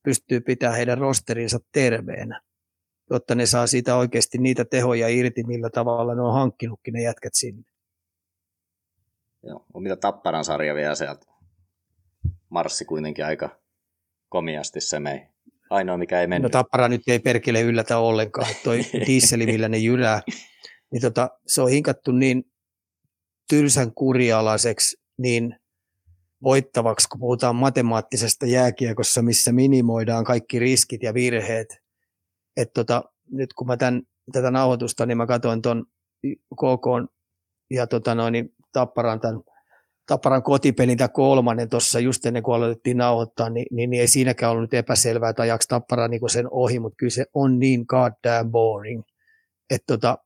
pystyy 0.04 0.40
pitämään 0.40 0.76
heidän 0.76 0.98
rosterinsa 0.98 1.58
terveenä, 1.72 2.40
jotta 3.10 3.34
ne 3.34 3.46
saa 3.46 3.66
siitä 3.66 3.96
oikeasti 3.96 4.38
niitä 4.38 4.64
tehoja 4.64 5.08
irti, 5.08 5.42
millä 5.46 5.70
tavalla 5.70 6.14
ne 6.14 6.22
on 6.22 6.34
hankkinutkin 6.34 6.94
ne 6.94 7.02
jätkät 7.02 7.34
sinne. 7.34 7.62
Joo, 9.42 9.66
mitä 9.78 9.96
Tapparan 9.96 10.44
sarja 10.44 10.74
vielä 10.74 10.94
sieltä 10.94 11.31
marssi 12.52 12.84
kuitenkin 12.84 13.24
aika 13.24 13.58
komiasti 14.28 14.80
se 14.80 15.00
mei. 15.00 15.20
Ainoa, 15.70 15.96
mikä 15.96 16.20
ei 16.20 16.26
mennyt. 16.26 16.52
No 16.52 16.58
Tappara 16.58 16.88
nyt 16.88 17.02
ei 17.06 17.18
perkele 17.18 17.60
yllätä 17.60 17.98
ollenkaan. 17.98 18.54
Toi 18.64 18.80
dieseli, 19.06 19.46
millä 19.46 19.68
ne 19.68 19.78
jyrää, 19.78 20.22
niin 20.92 21.02
tota, 21.02 21.30
se 21.46 21.62
on 21.62 21.70
hinkattu 21.70 22.12
niin 22.12 22.44
tylsän 23.48 23.94
kurialaiseksi, 23.94 24.96
niin 25.18 25.56
voittavaksi, 26.42 27.08
kun 27.08 27.20
puhutaan 27.20 27.56
matemaattisesta 27.56 28.46
jääkiekossa, 28.46 29.22
missä 29.22 29.52
minimoidaan 29.52 30.24
kaikki 30.24 30.58
riskit 30.58 31.02
ja 31.02 31.14
virheet. 31.14 31.82
Et 32.56 32.72
tota, 32.72 33.04
nyt 33.30 33.52
kun 33.52 33.66
mä 33.66 33.76
tämän, 33.76 34.02
tätä 34.32 34.50
nauhoitusta, 34.50 35.06
niin 35.06 35.16
mä 35.16 35.26
katsoin 35.26 35.62
tuon 35.62 35.86
KK 36.54 37.12
ja 37.70 37.86
tota 37.86 38.14
noin, 38.14 38.32
niin 38.32 38.54
Tapparan 38.72 39.20
tämän 39.20 39.40
Kotipelin 40.42 40.98
tämä 40.98 41.08
kolmannen 41.08 41.68
tuossa 41.68 42.00
just 42.00 42.26
ennen 42.26 42.42
kuin 42.42 42.54
aloitettiin 42.54 42.96
nauhoittaa, 42.96 43.50
niin, 43.50 43.66
niin, 43.70 43.90
niin 43.90 44.00
ei 44.00 44.06
siinäkään 44.08 44.52
ollut 44.52 44.62
nyt 44.62 44.74
epäselvää, 44.74 45.30
että 45.30 45.42
ajaksi 45.42 45.68
Tappara 45.68 46.08
niin 46.08 46.30
sen 46.30 46.48
ohi, 46.50 46.80
mutta 46.80 46.96
kyllä 46.96 47.10
se 47.10 47.24
on 47.34 47.58
niin 47.58 47.84
goddamn 47.88 48.50
boring, 48.50 49.02
että 49.70 49.84
tota, 49.86 50.18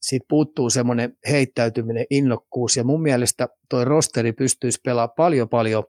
siitä 0.00 0.26
puuttuu 0.28 0.70
semmoinen 0.70 1.16
heittäytyminen, 1.30 2.06
innokkuus, 2.10 2.76
ja 2.76 2.84
mun 2.84 3.02
mielestä 3.02 3.48
toi 3.68 3.84
rosteri 3.84 4.32
pystyisi 4.32 4.80
pelaamaan 4.84 5.14
paljon 5.16 5.48
paljon 5.48 5.84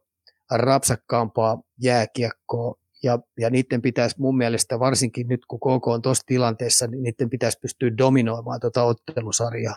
rapsakkaampaa 0.52 1.62
jääkiekkoa 1.82 2.76
ja, 3.06 3.20
ja 3.39 3.49
niiden 3.49 3.82
pitäisi 3.82 4.16
mun 4.20 4.38
mielestä, 4.38 4.80
varsinkin 4.80 5.28
nyt 5.28 5.45
kun 5.45 5.60
KK 5.60 5.88
on 5.88 6.01
tuossa 6.01 6.24
tilanteessa, 6.26 6.88
niin 6.88 7.03
niiden 7.03 7.30
pitäisi 7.30 7.60
pystyä 7.62 7.91
dominoimaan 7.97 8.60
tuota 8.60 8.84
ottelusarjaa. 8.84 9.76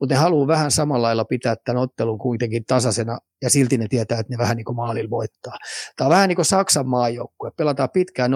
Mutta 0.00 0.14
ne 0.14 0.18
haluaa 0.18 0.46
vähän 0.46 0.70
samalla 0.70 1.06
lailla 1.06 1.24
pitää 1.24 1.56
tämän 1.64 1.82
ottelun 1.82 2.18
kuitenkin 2.18 2.64
tasaisena, 2.64 3.18
ja 3.42 3.50
silti 3.50 3.78
ne 3.78 3.86
tietää, 3.88 4.20
että 4.20 4.32
ne 4.32 4.38
vähän 4.38 4.56
niin 4.56 4.64
kuin 4.64 4.76
maalilla 4.76 5.10
voittaa. 5.10 5.56
Tämä 5.96 6.06
on 6.06 6.12
vähän 6.12 6.28
niin 6.28 6.36
kuin 6.36 6.46
Saksan 6.46 6.88
maajoukkue. 6.88 7.50
Pelataan 7.56 7.90
pitkään 7.92 8.30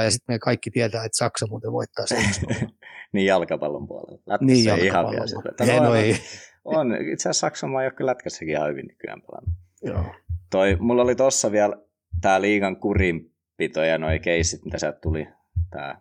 0-0, 0.00 0.02
ja 0.04 0.10
sitten 0.10 0.34
me 0.34 0.38
kaikki 0.38 0.70
tietää, 0.70 1.04
että 1.04 1.18
Saksa 1.18 1.46
muuten 1.50 1.72
voittaa 1.72 2.06
sen. 2.06 2.24
niin 3.12 3.26
jalkapallon 3.26 3.88
puolella. 3.88 4.22
Lätkässä 4.26 4.54
niin 4.54 4.64
jalkapallon 4.64 5.28
ihan 5.64 5.82
no, 5.82 5.94
ei. 5.94 6.16
On, 6.64 6.94
itse 7.12 7.28
asiassa 7.28 7.40
Saksan 7.40 7.70
maajoukkue 7.70 8.06
lätkässäkin 8.06 8.54
ihan 8.54 8.70
hyvin 8.70 8.86
nykyään 8.86 9.22
pelannut. 9.22 9.54
Joo. 9.82 10.14
Toi, 10.50 10.76
mulla 10.80 11.02
oli 11.02 11.14
tossa 11.14 11.52
vielä 11.52 11.76
tämä 12.20 12.40
liigan 12.40 12.76
kurin 12.76 13.35
pito 13.56 13.82
ja 13.82 13.98
noi 13.98 14.18
keissit, 14.18 14.64
mitä 14.64 14.78
sieltä 14.78 14.98
tuli, 15.00 15.28
tämä 15.70 16.00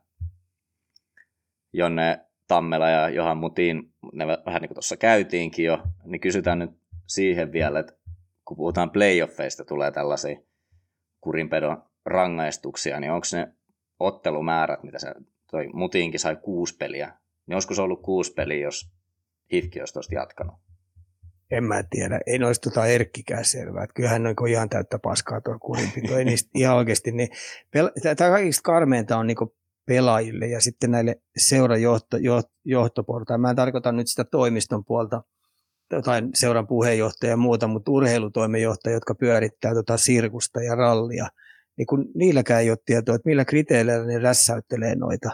Jonne 1.74 2.26
Tammela 2.47 2.89
ja 2.89 3.10
Johan 3.10 3.38
Mutin, 3.38 3.93
ne 4.14 4.28
vähän 4.28 4.62
niin 4.62 4.70
kuin 4.70 4.76
tuossa 4.76 4.97
käytiinkin 4.97 5.66
jo, 5.66 5.84
niin 6.06 6.22
kysytään 6.22 6.60
nyt 6.60 6.72
siihen 7.08 7.51
vielä, 7.51 7.80
että 7.80 7.93
kun 8.45 8.58
puhutaan 8.58 8.91
playoffeista, 8.91 9.66
tulee 9.66 9.91
tällaisia 9.91 10.38
kurinpedon 11.22 11.84
rangaistuksia, 12.06 12.99
niin 12.99 13.12
onko 13.12 13.28
ne 13.34 13.53
ottelumäärät, 13.99 14.84
mitä 14.84 14.99
se 14.99 15.14
toi 15.51 15.68
Mutiinkin 15.74 16.20
sai 16.20 16.36
kuusi 16.36 16.78
peliä, 16.78 17.14
niin 17.47 17.56
olisiko 17.56 17.74
se 17.74 17.82
ollut 17.82 18.01
kuusi 18.01 18.34
peliä, 18.34 18.64
jos 18.64 18.91
Hifki 19.53 19.80
olisi 19.80 19.93
tuosta 19.93 20.16
jatkanut? 20.16 20.64
En 21.51 21.63
mä 21.63 21.83
tiedä, 21.89 22.19
ei 22.25 22.39
noista 22.39 22.69
tota 22.69 22.85
Erkkikään 22.85 23.45
selvää. 23.45 23.83
Että 23.83 23.93
kyllähän 23.93 24.23
noin 24.23 24.35
ihan 24.49 24.69
täyttä 24.69 24.99
paskaa 24.99 25.41
tuo 25.41 25.59
kurinpito. 25.59 26.17
Ei 26.17 26.25
niistä 26.25 26.49
ihan 26.53 26.77
oikeasti, 26.77 27.11
niin 27.11 27.29
pel- 27.77 28.15
tämä 28.15 28.31
kaikista 28.31 28.61
karmeinta 28.63 29.17
on 29.17 29.27
niin 29.27 29.37
pelaajille 29.85 30.47
ja 30.47 30.61
sitten 30.61 30.91
näille 30.91 31.15
seurajohtoportaan. 31.37 33.41
Mä 33.41 33.49
en 33.49 33.55
tarkoita 33.55 33.91
nyt 33.91 34.07
sitä 34.07 34.23
toimiston 34.23 34.85
puolta, 34.85 35.23
tai 36.03 36.21
seuran 36.33 36.67
puheenjohtaja 36.67 37.29
ja 37.29 37.37
muuta, 37.37 37.67
mutta 37.67 37.91
urheilutoimenjohtaja, 37.91 38.93
jotka 38.93 39.15
pyörittää 39.15 39.73
tota 39.73 39.97
sirkusta 39.97 40.63
ja 40.63 40.75
rallia, 40.75 41.27
niin 41.77 41.85
kun 41.85 42.05
niilläkään 42.15 42.61
ei 42.61 42.69
ole 42.69 42.77
tietoa, 42.85 43.15
että 43.15 43.29
millä 43.29 43.45
kriteereillä 43.45 44.05
ne 44.05 44.19
rässäyttelee 44.19 44.95
noita. 44.95 45.29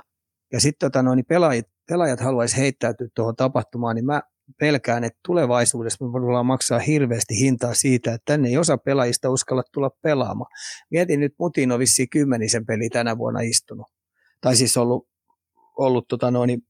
Ja 0.53 0.59
sitten 0.59 0.91
tota, 0.91 1.03
no, 1.03 1.16
niin 1.16 1.26
pelaajat, 1.26 1.68
pelaajat 1.89 2.20
haluaisi 2.20 2.57
heittäytyä 2.57 3.07
tuohon 3.16 3.36
tapahtumaan, 3.36 3.95
niin 3.95 4.05
mä 4.05 4.22
pelkään, 4.60 5.04
että 5.04 5.20
tulevaisuudessa 5.26 6.06
me 6.06 6.12
voidaan 6.12 6.45
maksaa 6.45 6.80
hirveästi 6.80 7.39
hintaa 7.39 7.74
siitä, 7.74 8.14
että 8.14 8.26
tänne 8.26 8.49
ei 8.49 8.58
osa 8.58 8.78
pelaajista 8.78 9.30
uskalla 9.30 9.64
tulla 9.74 9.89
pelaamaan. 10.02 10.52
Mietin 10.91 11.20
nyt, 11.20 11.34
Mutin 11.39 11.72
on 11.72 11.80
vissiin 11.80 12.10
kymmenisen 12.10 12.66
peli 12.66 12.89
tänä 12.89 13.18
vuonna 13.18 13.39
istunut. 13.39 13.88
Tai 14.41 14.56
siis 14.56 14.78
ollut, 14.78 15.08
ollut 15.78 16.08
tota 16.08 16.32
noin, 16.32 16.62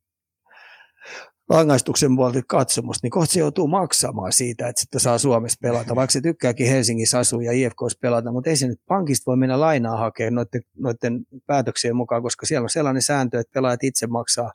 rangaistuksen 1.49 2.15
puolta 2.15 2.39
katsomusta, 2.47 3.05
niin 3.05 3.11
kohta 3.11 3.33
se 3.33 3.39
joutuu 3.39 3.67
maksamaan 3.67 4.31
siitä, 4.31 4.67
että 4.67 4.81
sitten 4.81 5.01
saa 5.01 5.17
Suomessa 5.17 5.59
pelata, 5.61 5.95
vaikka 5.95 6.11
se 6.11 6.21
tykkääkin 6.21 6.67
Helsingissä 6.67 7.19
asua 7.19 7.43
ja 7.43 7.51
IFKs 7.51 7.97
pelata, 8.01 8.31
mutta 8.31 8.49
ei 8.49 8.57
se 8.57 8.67
nyt 8.67 8.81
pankista 8.87 9.23
voi 9.25 9.37
mennä 9.37 9.59
lainaa 9.59 9.97
hakemaan 9.97 10.35
noiden, 10.35 10.61
noiden 10.77 11.25
päätöksien 11.45 11.95
mukaan, 11.95 12.21
koska 12.21 12.45
siellä 12.45 12.65
on 12.65 12.69
sellainen 12.69 13.01
sääntö, 13.01 13.39
että 13.39 13.53
pelaajat 13.53 13.83
itse 13.83 14.07
maksaa 14.07 14.51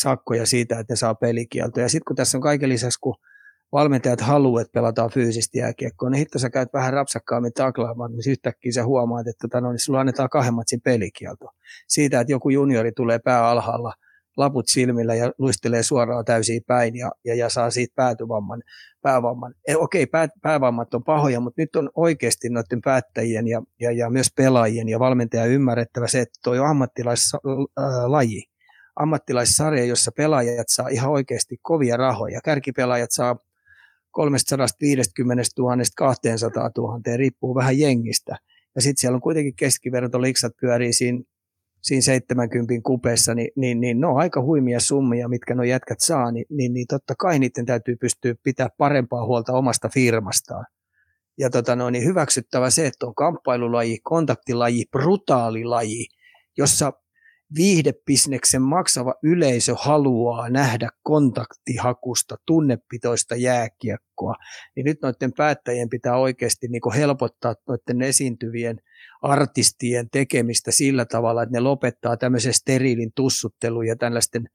sakkoja 0.00 0.46
siitä, 0.46 0.78
että 0.78 0.92
ne 0.92 0.96
saa 0.96 1.14
pelikieltoja. 1.14 1.84
Ja 1.84 1.88
sitten 1.88 2.04
kun 2.06 2.16
tässä 2.16 2.38
on 2.38 2.42
kaiken 2.42 2.68
lisäksi, 2.68 2.98
kun 3.00 3.14
valmentajat 3.72 4.20
haluaa, 4.20 4.62
että 4.62 4.72
pelataan 4.72 5.10
fyysistä 5.10 5.58
jääkiekkoa, 5.58 6.10
niin 6.10 6.18
hitto 6.18 6.38
sä 6.38 6.50
käyt 6.50 6.72
vähän 6.72 6.92
rapsakkaammin 6.92 7.52
taklaamaan, 7.52 8.10
niin 8.10 8.30
yhtäkkiä 8.30 8.72
sä 8.72 8.84
huomaat, 8.84 9.26
että 9.26 9.48
tota, 9.48 9.60
no, 9.60 9.72
niin 9.72 9.78
sulla 9.78 10.00
annetaan 10.00 10.28
kahden 10.28 10.54
matsin 10.54 10.80
pelikielto. 10.80 11.46
Siitä, 11.88 12.20
että 12.20 12.32
joku 12.32 12.50
juniori 12.50 12.92
tulee 12.92 13.18
pää 13.18 13.48
alhaalla, 13.48 13.92
laput 14.36 14.68
silmillä 14.68 15.14
ja 15.14 15.32
luistelee 15.38 15.82
suoraan 15.82 16.24
täysiin 16.24 16.62
päin 16.66 16.96
ja, 16.96 17.10
ja, 17.24 17.34
ja 17.34 17.48
saa 17.48 17.70
siitä 17.70 17.92
päätyvamman, 17.96 18.62
päävamman. 19.02 19.54
E, 19.68 19.76
okei, 19.76 20.06
pää, 20.06 20.28
päävammat 20.42 20.94
on 20.94 21.04
pahoja, 21.04 21.40
mutta 21.40 21.62
nyt 21.62 21.76
on 21.76 21.90
oikeasti 21.94 22.48
noiden 22.48 22.80
päättäjien 22.84 23.48
ja, 23.48 23.62
ja, 23.80 23.92
ja 23.92 24.10
myös 24.10 24.28
pelaajien 24.36 24.88
ja 24.88 24.98
valmentajan 24.98 25.48
ymmärrettävä 25.48 26.06
se, 26.06 26.20
että 26.20 26.38
tuo 26.44 26.52
on 26.52 26.66
ammattilaislaji, 26.66 28.42
ammattilaissarja, 28.98 29.84
jossa 29.84 30.12
pelaajat 30.16 30.68
saa 30.68 30.88
ihan 30.88 31.10
oikeasti 31.10 31.56
kovia 31.62 31.96
rahoja. 31.96 32.40
Kärkipelaajat 32.44 33.10
saa 33.10 33.36
350 34.10 35.44
000 35.58 35.76
200 35.96 36.70
000, 36.76 37.00
riippuu 37.16 37.54
vähän 37.54 37.78
jengistä. 37.78 38.36
Ja 38.74 38.82
sitten 38.82 39.00
siellä 39.00 39.14
on 39.14 39.20
kuitenkin 39.20 39.54
keskivertoliksat 39.56 40.52
pyörii 40.60 40.92
siinä, 40.92 41.22
siinä 41.82 42.02
70 42.02 42.74
kupeessa, 42.82 43.34
niin, 43.34 43.50
niin, 43.56 43.80
niin 43.80 44.00
ne 44.00 44.06
on 44.06 44.18
aika 44.20 44.42
huimia 44.42 44.80
summia, 44.80 45.28
mitkä 45.28 45.54
nuo 45.54 45.64
jätkät 45.64 46.00
saa, 46.00 46.32
niin, 46.32 46.46
niin, 46.50 46.72
niin 46.72 46.86
totta 46.86 47.14
kai 47.18 47.38
niiden 47.38 47.66
täytyy 47.66 47.96
pystyä 47.96 48.34
pitää 48.42 48.68
parempaa 48.78 49.26
huolta 49.26 49.52
omasta 49.52 49.88
firmastaan. 49.88 50.66
Ja 51.38 51.50
tota 51.50 51.76
no, 51.76 51.90
niin 51.90 52.04
hyväksyttävä 52.04 52.70
se, 52.70 52.86
että 52.86 53.06
on 53.06 53.14
kamppailulaji, 53.14 53.98
kontaktilaji, 54.02 54.84
brutaali 54.90 55.64
laji, 55.64 56.06
jossa 56.56 56.92
viihdebisneksen 57.56 58.62
maksava 58.62 59.14
yleisö 59.22 59.74
haluaa 59.78 60.48
nähdä 60.48 60.88
kontaktihakusta, 61.02 62.36
tunnepitoista 62.46 63.36
jääkiekkoa, 63.36 64.34
niin 64.76 64.84
nyt 64.84 64.98
noiden 65.02 65.32
päättäjien 65.36 65.88
pitää 65.88 66.16
oikeasti 66.16 66.68
niin 66.68 66.94
helpottaa 66.96 67.54
noiden 67.68 68.02
esiintyvien 68.02 68.78
artistien 69.22 70.10
tekemistä 70.10 70.70
sillä 70.70 71.04
tavalla, 71.04 71.42
että 71.42 71.52
ne 71.52 71.60
lopettaa 71.60 72.16
tämmöisen 72.16 72.54
steriilin 72.54 73.12
tussuttelun 73.14 73.86
ja 73.86 73.96
tällaisten 73.96 74.48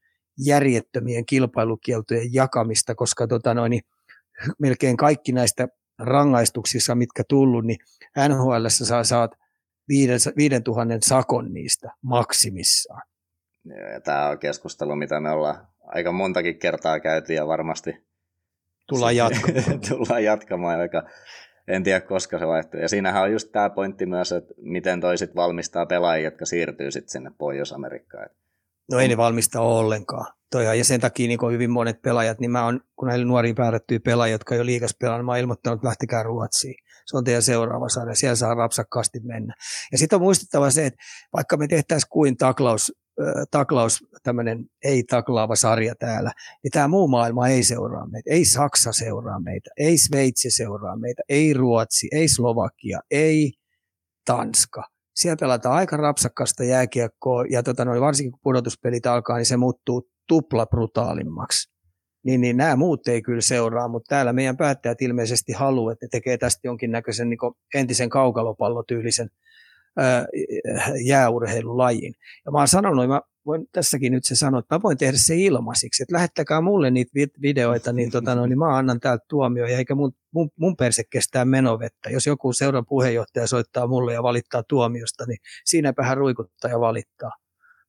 järjettömien 0.45 1.25
kilpailukieltojen 1.25 2.33
jakamista, 2.33 2.95
koska 2.95 3.27
tota 3.27 3.53
noin, 3.53 3.69
niin 3.69 3.83
melkein 4.59 4.97
kaikki 4.97 5.31
näistä 5.31 5.67
rangaistuksissa, 5.99 6.95
mitkä 6.95 7.23
tullut, 7.29 7.65
niin 7.65 7.77
NHL 8.29 8.65
saa, 8.67 9.03
saat 9.03 9.31
viiden, 10.37 10.63
tuhannen 10.63 11.01
sakon 11.01 11.53
niistä 11.53 11.91
maksimissaan. 12.01 13.01
Ja 13.65 14.01
tämä 14.01 14.29
on 14.29 14.39
keskustelu, 14.39 14.95
mitä 14.95 15.19
me 15.19 15.29
ollaan 15.29 15.67
aika 15.81 16.11
montakin 16.11 16.59
kertaa 16.59 16.99
käyty 16.99 17.33
ja 17.33 17.47
varmasti 17.47 18.05
tullaan 18.87 19.15
jatkamaan. 19.25 19.79
tullaan 19.89 20.23
jatkamaan, 20.23 20.79
aika, 20.79 21.03
en 21.67 21.83
tiedä 21.83 22.01
koska 22.01 22.39
se 22.39 22.47
vaihtuu. 22.47 22.79
Ja 22.79 22.89
siinähän 22.89 23.23
on 23.23 23.31
just 23.31 23.51
tämä 23.51 23.69
pointti 23.69 24.05
myös, 24.05 24.31
että 24.31 24.53
miten 24.57 25.01
toisit 25.01 25.35
valmistaa 25.35 25.85
pelaajia, 25.85 26.27
jotka 26.27 26.45
siirtyy 26.45 26.91
sitten 26.91 27.11
sinne 27.11 27.31
Pohjois-Amerikkaan. 27.37 28.29
No 28.91 28.99
ei 28.99 29.07
ne 29.07 29.17
valmista 29.17 29.61
ollenkaan. 29.61 30.33
Toihan, 30.51 30.77
ja 30.77 30.85
sen 30.85 31.01
takia 31.01 31.27
niin 31.27 31.39
hyvin 31.51 31.71
monet 31.71 32.01
pelaajat, 32.01 32.39
niin 32.39 32.51
mä 32.51 32.65
oon, 32.65 32.81
kun 32.95 33.07
näillä 33.07 33.25
nuoria 33.25 33.53
päätettyjä 33.53 33.99
pelaajia, 33.99 34.33
jotka 34.33 34.55
ei 34.55 34.61
ole 34.61 34.65
liikas 34.65 34.95
pelannut, 34.99 35.25
mä 35.25 35.31
oon 35.31 35.39
ilmoittanut, 35.39 35.77
että 35.77 35.87
lähtikää 35.87 36.23
Ruotsiin. 36.23 36.75
Se 37.05 37.17
on 37.17 37.23
teidän 37.23 37.41
seuraava 37.41 37.89
sarja, 37.89 38.15
siellä 38.15 38.35
saa 38.35 38.53
rapsakkaasti 38.53 39.19
mennä. 39.19 39.55
Ja 39.91 39.97
sitten 39.97 40.17
on 40.17 40.21
muistettava 40.21 40.69
se, 40.69 40.85
että 40.85 41.03
vaikka 41.33 41.57
me 41.57 41.67
tehtäisiin 41.67 42.09
kuin 42.09 42.37
taklaus, 42.37 42.93
taklaus 43.51 44.05
tämmöinen 44.23 44.65
ei-taklaava 44.83 45.55
sarja 45.55 45.95
täällä, 45.95 46.31
niin 46.63 46.71
tämä 46.71 46.87
muu 46.87 47.07
maailma 47.07 47.47
ei 47.47 47.63
seuraa 47.63 48.07
meitä. 48.07 48.29
Ei 48.29 48.45
Saksa 48.45 48.91
seuraa 48.91 49.39
meitä, 49.39 49.69
ei 49.77 49.97
Sveitsi 49.97 50.51
seuraa 50.51 50.97
meitä, 50.97 51.21
ei 51.29 51.53
Ruotsi, 51.53 52.07
ei 52.11 52.27
Slovakia, 52.27 52.99
ei 53.11 53.53
Tanska 54.25 54.93
siellä 55.15 55.37
pelataan 55.39 55.75
aika 55.75 55.97
rapsakasta 55.97 56.63
jääkiekkoa, 56.63 57.45
ja 57.49 57.63
tota, 57.63 57.85
noin, 57.85 58.01
varsinkin 58.01 58.31
kun 58.31 58.39
pudotuspelit 58.43 59.05
alkaa, 59.05 59.37
niin 59.37 59.45
se 59.45 59.57
muuttuu 59.57 60.09
tupla 60.27 60.65
brutaalimmaksi. 60.65 61.72
Niin, 62.23 62.41
niin 62.41 62.57
nämä 62.57 62.75
muut 62.75 63.07
ei 63.07 63.21
kyllä 63.21 63.41
seuraa, 63.41 63.87
mutta 63.87 64.15
täällä 64.15 64.33
meidän 64.33 64.57
päättäjät 64.57 65.01
ilmeisesti 65.01 65.53
haluaa, 65.53 65.93
että 65.93 66.05
ne 66.05 66.09
tekee 66.11 66.37
tästä 66.37 66.67
jonkinnäköisen 66.67 67.29
niin 67.29 67.39
entisen 67.75 68.09
kaukalopallotyylisen 68.09 69.29
jääurheilulajin. 71.05 72.13
Ja 72.45 72.51
mä 72.51 72.57
oon 72.57 72.67
sanonut, 72.67 73.07
mä 73.07 73.21
voin 73.45 73.67
tässäkin 73.71 74.11
nyt 74.11 74.25
se 74.25 74.35
sanoa, 74.35 74.59
että 74.59 74.75
mä 74.75 74.81
voin 74.81 74.97
tehdä 74.97 75.17
se 75.17 75.35
ilmaisiksi, 75.35 76.03
että 76.03 76.15
lähettäkää 76.15 76.61
mulle 76.61 76.91
niitä 76.91 77.11
videoita, 77.41 77.93
niin, 77.93 78.11
tota, 78.11 78.35
no, 78.35 78.45
niin 78.45 78.59
mä 78.59 78.77
annan 78.77 78.99
täältä 78.99 79.25
tuomioja, 79.29 79.77
eikä 79.77 79.95
mun, 79.95 80.11
mun, 80.33 80.49
mun 80.59 80.75
perse 80.75 81.03
kestää 81.09 81.45
menovettä. 81.45 82.09
Jos 82.09 82.27
joku 82.27 82.53
seuran 82.53 82.85
puheenjohtaja 82.85 83.47
soittaa 83.47 83.87
mulle 83.87 84.13
ja 84.13 84.23
valittaa 84.23 84.63
tuomiosta, 84.63 85.25
niin 85.25 85.39
siinäpä 85.65 86.03
hän 86.03 86.17
ruikuttaa 86.17 86.71
ja 86.71 86.79
valittaa. 86.79 87.31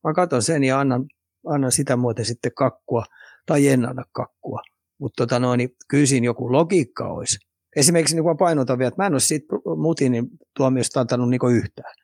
Mä 0.05 0.15
katson 0.15 0.43
sen 0.43 0.65
ja 0.65 0.81
annan, 0.81 1.05
annan 1.47 1.73
sitä 1.73 1.97
muuten 1.97 2.25
sitten 2.25 2.53
kakkua 2.55 3.05
tai 3.47 3.69
en 3.69 3.89
anna 3.89 4.05
kakkua. 4.13 4.61
Mutta 4.99 5.27
tota 5.27 5.57
niin 5.57 5.71
kyllä 5.89 6.07
siinä 6.07 6.25
joku 6.25 6.53
logiikka 6.53 7.09
olisi. 7.09 7.39
Esimerkiksi 7.77 8.15
niin 8.15 8.25
kun 8.25 8.37
painotan 8.37 8.79
vielä, 8.79 8.89
että 8.89 9.03
mä 9.03 9.07
en 9.07 9.15
ole 9.15 9.21
siitä 9.21 9.47
Mutinin 9.77 10.29
tuomiosta 10.57 11.01
antanut 11.01 11.31
niin 11.31 11.41
yhtään. 11.53 11.95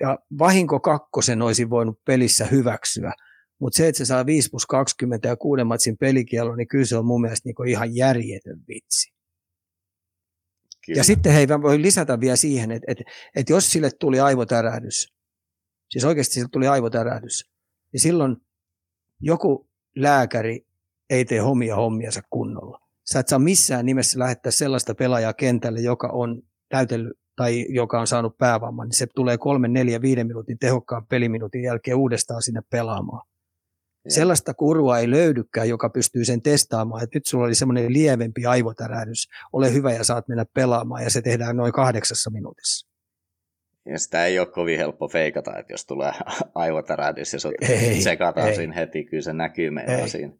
Ja 0.00 0.18
vahinko 0.38 0.80
kakkosen 0.80 1.42
olisi 1.42 1.70
voinut 1.70 2.04
pelissä 2.04 2.44
hyväksyä, 2.44 3.12
mutta 3.60 3.76
se, 3.76 3.88
että 3.88 3.98
se 3.98 4.04
saa 4.04 4.26
5 4.26 4.50
plus 4.50 4.66
20 4.66 5.28
ja 5.28 5.36
kuuden 5.36 5.66
matsin 5.66 5.96
pelikielon, 5.98 6.58
niin 6.58 6.68
kyllä 6.68 6.84
se 6.84 6.96
on 6.96 7.06
mun 7.06 7.20
mielestä 7.20 7.48
niin 7.48 7.68
ihan 7.68 7.96
järjetön 7.96 8.60
vitsi. 8.68 9.12
Kyllä. 10.86 10.98
Ja 10.98 11.04
sitten 11.04 11.32
hei, 11.32 11.48
voi 11.48 11.82
lisätä 11.82 12.20
vielä 12.20 12.36
siihen, 12.36 12.70
että, 12.70 12.92
että, 12.92 13.04
että 13.36 13.52
jos 13.52 13.72
sille 13.72 13.90
tuli 14.00 14.20
aivotärähdys, 14.20 15.14
siis 15.90 16.04
oikeasti 16.04 16.34
sille 16.34 16.48
tuli 16.52 16.68
aivotärähdys, 16.68 17.50
niin 17.92 18.00
silloin 18.00 18.36
joku 19.20 19.68
lääkäri 19.96 20.67
ei 21.10 21.24
tee 21.24 21.38
hommia 21.38 21.76
hommiansa 21.76 22.20
kunnolla. 22.30 22.78
Sä 23.12 23.20
et 23.20 23.28
saa 23.28 23.38
missään 23.38 23.86
nimessä 23.86 24.18
lähettää 24.18 24.52
sellaista 24.52 24.94
pelaajaa 24.94 25.34
kentälle, 25.34 25.80
joka 25.80 26.08
on 26.12 26.42
täytellyt 26.68 27.18
tai 27.36 27.66
joka 27.68 28.00
on 28.00 28.06
saanut 28.06 28.38
päävamman, 28.38 28.88
niin 28.88 28.98
se 28.98 29.06
tulee 29.14 29.38
kolmen, 29.38 29.72
neljä, 29.72 30.02
viiden 30.02 30.26
minuutin 30.26 30.58
tehokkaan 30.58 31.06
peliminuutin 31.06 31.62
jälkeen 31.62 31.96
uudestaan 31.96 32.42
sinne 32.42 32.60
pelaamaan. 32.70 33.28
Ja. 34.04 34.10
Sellaista 34.10 34.54
kurua 34.54 34.98
ei 34.98 35.10
löydykään, 35.10 35.68
joka 35.68 35.90
pystyy 35.90 36.24
sen 36.24 36.42
testaamaan, 36.42 37.02
että 37.02 37.16
nyt 37.16 37.26
sulla 37.26 37.44
oli 37.44 37.54
semmoinen 37.54 37.92
lievempi 37.92 38.46
aivotärähdys, 38.46 39.28
ole 39.52 39.72
hyvä 39.72 39.92
ja 39.92 40.04
saat 40.04 40.28
mennä 40.28 40.44
pelaamaan, 40.54 41.02
ja 41.02 41.10
se 41.10 41.22
tehdään 41.22 41.56
noin 41.56 41.72
kahdeksassa 41.72 42.30
minuutissa. 42.30 42.88
Ja 43.86 43.98
sitä 43.98 44.26
ei 44.26 44.38
ole 44.38 44.46
kovin 44.46 44.78
helppo 44.78 45.08
feikata, 45.08 45.58
että 45.58 45.72
jos 45.72 45.86
tulee 45.86 46.12
aivotärähdys 46.54 47.32
ja 47.32 47.38
ei, 47.68 48.02
sekataan 48.02 48.48
ei. 48.48 48.56
siinä 48.56 48.74
heti, 48.74 49.04
kyllä 49.04 49.22
se 49.22 49.32
näkyy 49.32 49.70
meillä 49.70 50.06
siinä. 50.06 50.32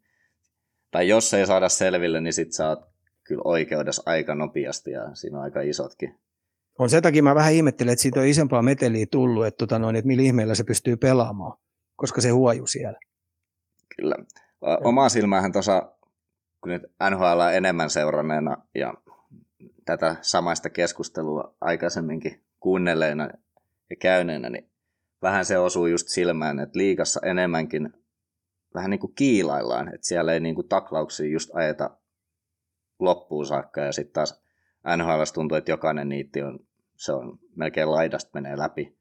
Tai 0.91 1.09
jos 1.09 1.34
ei 1.34 1.47
saada 1.47 1.68
selville, 1.68 2.20
niin 2.20 2.32
sit 2.32 2.53
sä 2.53 2.68
oot 2.68 2.89
kyllä 3.24 3.43
oikeudessa 3.45 4.03
aika 4.07 4.34
nopeasti 4.34 4.91
ja 4.91 5.14
siinä 5.14 5.39
on 5.39 5.45
aika 5.45 5.61
isotkin 5.61 6.18
on 6.78 6.91
sen 6.91 7.03
takia 7.03 7.22
mä 7.22 7.34
vähän 7.34 7.53
ihmettelen, 7.53 7.93
että 7.93 8.03
siitä 8.03 8.20
on 8.20 8.26
isompaa 8.26 8.62
meteliä 8.62 9.07
tullut, 9.11 9.47
että, 9.47 9.59
tota 9.59 9.78
noin, 9.78 9.97
että 9.97 10.07
millä 10.07 10.22
ihmeellä 10.22 10.55
se 10.55 10.64
pystyy 10.64 10.97
pelaamaan, 10.97 11.59
koska 11.97 12.20
se 12.20 12.30
huoju 12.30 12.66
siellä. 12.66 12.99
Kyllä. 13.97 14.14
Omaa 14.84 15.09
silmähän 15.09 15.53
tuossa, 15.53 15.93
kun 16.61 16.72
nyt 16.72 16.82
NHL 17.11 17.41
enemmän 17.53 17.91
seuranneena 17.91 18.57
ja 18.74 18.95
tätä 19.84 20.16
samaista 20.22 20.70
keskustelua 20.70 21.55
aikaisemminkin 21.61 22.45
kuunnelleena 22.61 23.28
ja 23.91 23.97
käyneenä, 23.97 24.51
niin 24.51 24.70
vähän 25.22 25.45
se 25.45 25.59
osuu 25.59 25.86
just 25.86 26.09
silmään, 26.09 26.61
että 26.61 26.78
liikassa 26.78 27.20
enemmänkin 27.24 27.95
vähän 28.75 28.91
niin 28.91 29.01
kuin 29.01 29.14
kiilaillaan, 29.14 29.95
että 29.95 30.07
siellä 30.07 30.33
ei 30.33 30.41
niin 30.41 30.55
kuin 30.55 30.69
taklauksia 30.69 31.33
just 31.33 31.51
ajeta 31.55 31.91
loppuun 32.99 33.47
saakka 33.47 33.81
ja 33.81 33.93
sitten 33.93 34.12
taas 34.12 34.43
NHL 34.97 35.23
tuntuu, 35.35 35.57
että 35.57 35.71
jokainen 35.71 36.09
niitti 36.09 36.43
on 36.43 36.61
se 36.99 37.12
on 37.12 37.39
melkein 37.57 37.91
laidasta 37.91 38.31
menee 38.35 38.59
läpi. 38.59 38.99